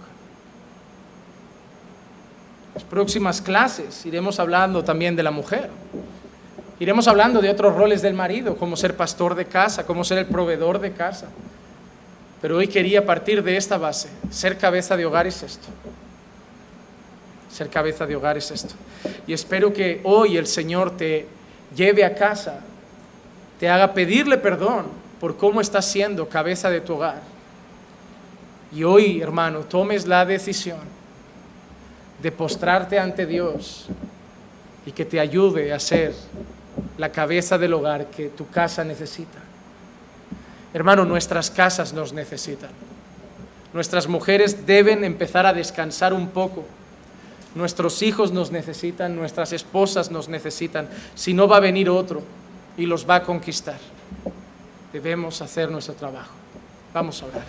Las 2.76 2.84
próximas 2.84 3.42
clases 3.42 4.06
iremos 4.06 4.40
hablando 4.40 4.84
también 4.84 5.16
de 5.16 5.24
la 5.24 5.32
mujer. 5.32 5.72
Iremos 6.80 7.08
hablando 7.08 7.42
de 7.42 7.50
otros 7.50 7.74
roles 7.74 8.04
del 8.04 8.14
marido, 8.14 8.58
como 8.58 8.78
ser 8.78 8.96
pastor 8.96 9.34
de 9.34 9.46
casa, 9.46 9.88
como 9.88 10.04
ser 10.04 10.20
el 10.20 10.26
proveedor 10.28 10.80
de 10.80 10.92
casa. 10.92 11.30
Pero 12.42 12.58
hoy 12.58 12.68
quería 12.68 13.08
partir 13.08 13.42
de 13.42 13.58
esta 13.58 13.80
base. 13.80 14.10
Ser 14.30 14.60
cabeza 14.60 14.96
de 14.96 15.06
hogar 15.06 15.26
es 15.26 15.42
esto. 15.42 15.68
Ser 17.56 17.70
cabeza 17.70 18.06
de 18.06 18.16
hogar 18.16 18.38
es 18.38 18.52
esto. 18.52 18.76
Y 19.26 19.34
espero 19.34 19.72
que 19.72 20.02
hoy 20.04 20.36
el 20.36 20.46
Señor 20.46 20.98
te 20.98 21.26
lleve 21.74 22.04
a 22.04 22.14
casa 22.14 22.62
te 23.60 23.70
haga 23.70 23.94
pedirle 23.94 24.38
perdón 24.38 24.86
por 25.20 25.38
cómo 25.38 25.62
estás 25.62 25.86
siendo 25.86 26.28
cabeza 26.28 26.70
de 26.70 26.82
tu 26.82 26.96
hogar. 26.96 27.22
Y 28.72 28.84
hoy, 28.84 29.22
hermano, 29.22 29.62
tomes 29.62 30.06
la 30.06 30.26
decisión 30.26 30.80
de 32.22 32.32
postrarte 32.32 33.00
ante 33.00 33.26
Dios 33.26 33.88
y 34.86 34.92
que 34.92 35.06
te 35.06 35.20
ayude 35.20 35.72
a 35.72 35.80
ser 35.80 36.14
la 36.98 37.12
cabeza 37.12 37.58
del 37.58 37.74
hogar 37.74 38.08
que 38.08 38.28
tu 38.30 38.50
casa 38.50 38.84
necesita. 38.84 39.40
Hermano, 40.74 41.06
nuestras 41.06 41.50
casas 41.50 41.94
nos 41.94 42.12
necesitan. 42.12 42.72
Nuestras 43.74 44.08
mujeres 44.08 44.66
deben 44.66 45.04
empezar 45.04 45.46
a 45.46 45.54
descansar 45.54 46.14
un 46.14 46.30
poco. 46.30 46.66
Nuestros 47.56 48.02
hijos 48.02 48.34
nos 48.34 48.52
necesitan, 48.52 49.16
nuestras 49.16 49.54
esposas 49.54 50.12
nos 50.12 50.28
necesitan. 50.28 50.90
Si 51.16 51.34
no 51.34 51.48
va 51.48 51.58
a 51.58 51.62
venir 51.62 51.90
otro 51.90 52.22
y 52.78 52.86
los 52.86 53.10
va 53.10 53.16
a 53.16 53.24
conquistar. 53.24 53.80
Debemos 54.92 55.42
hacer 55.42 55.72
nuestro 55.72 55.96
trabajo. 55.96 56.34
Vamos 56.94 57.24
a 57.24 57.28
orar. 57.28 57.46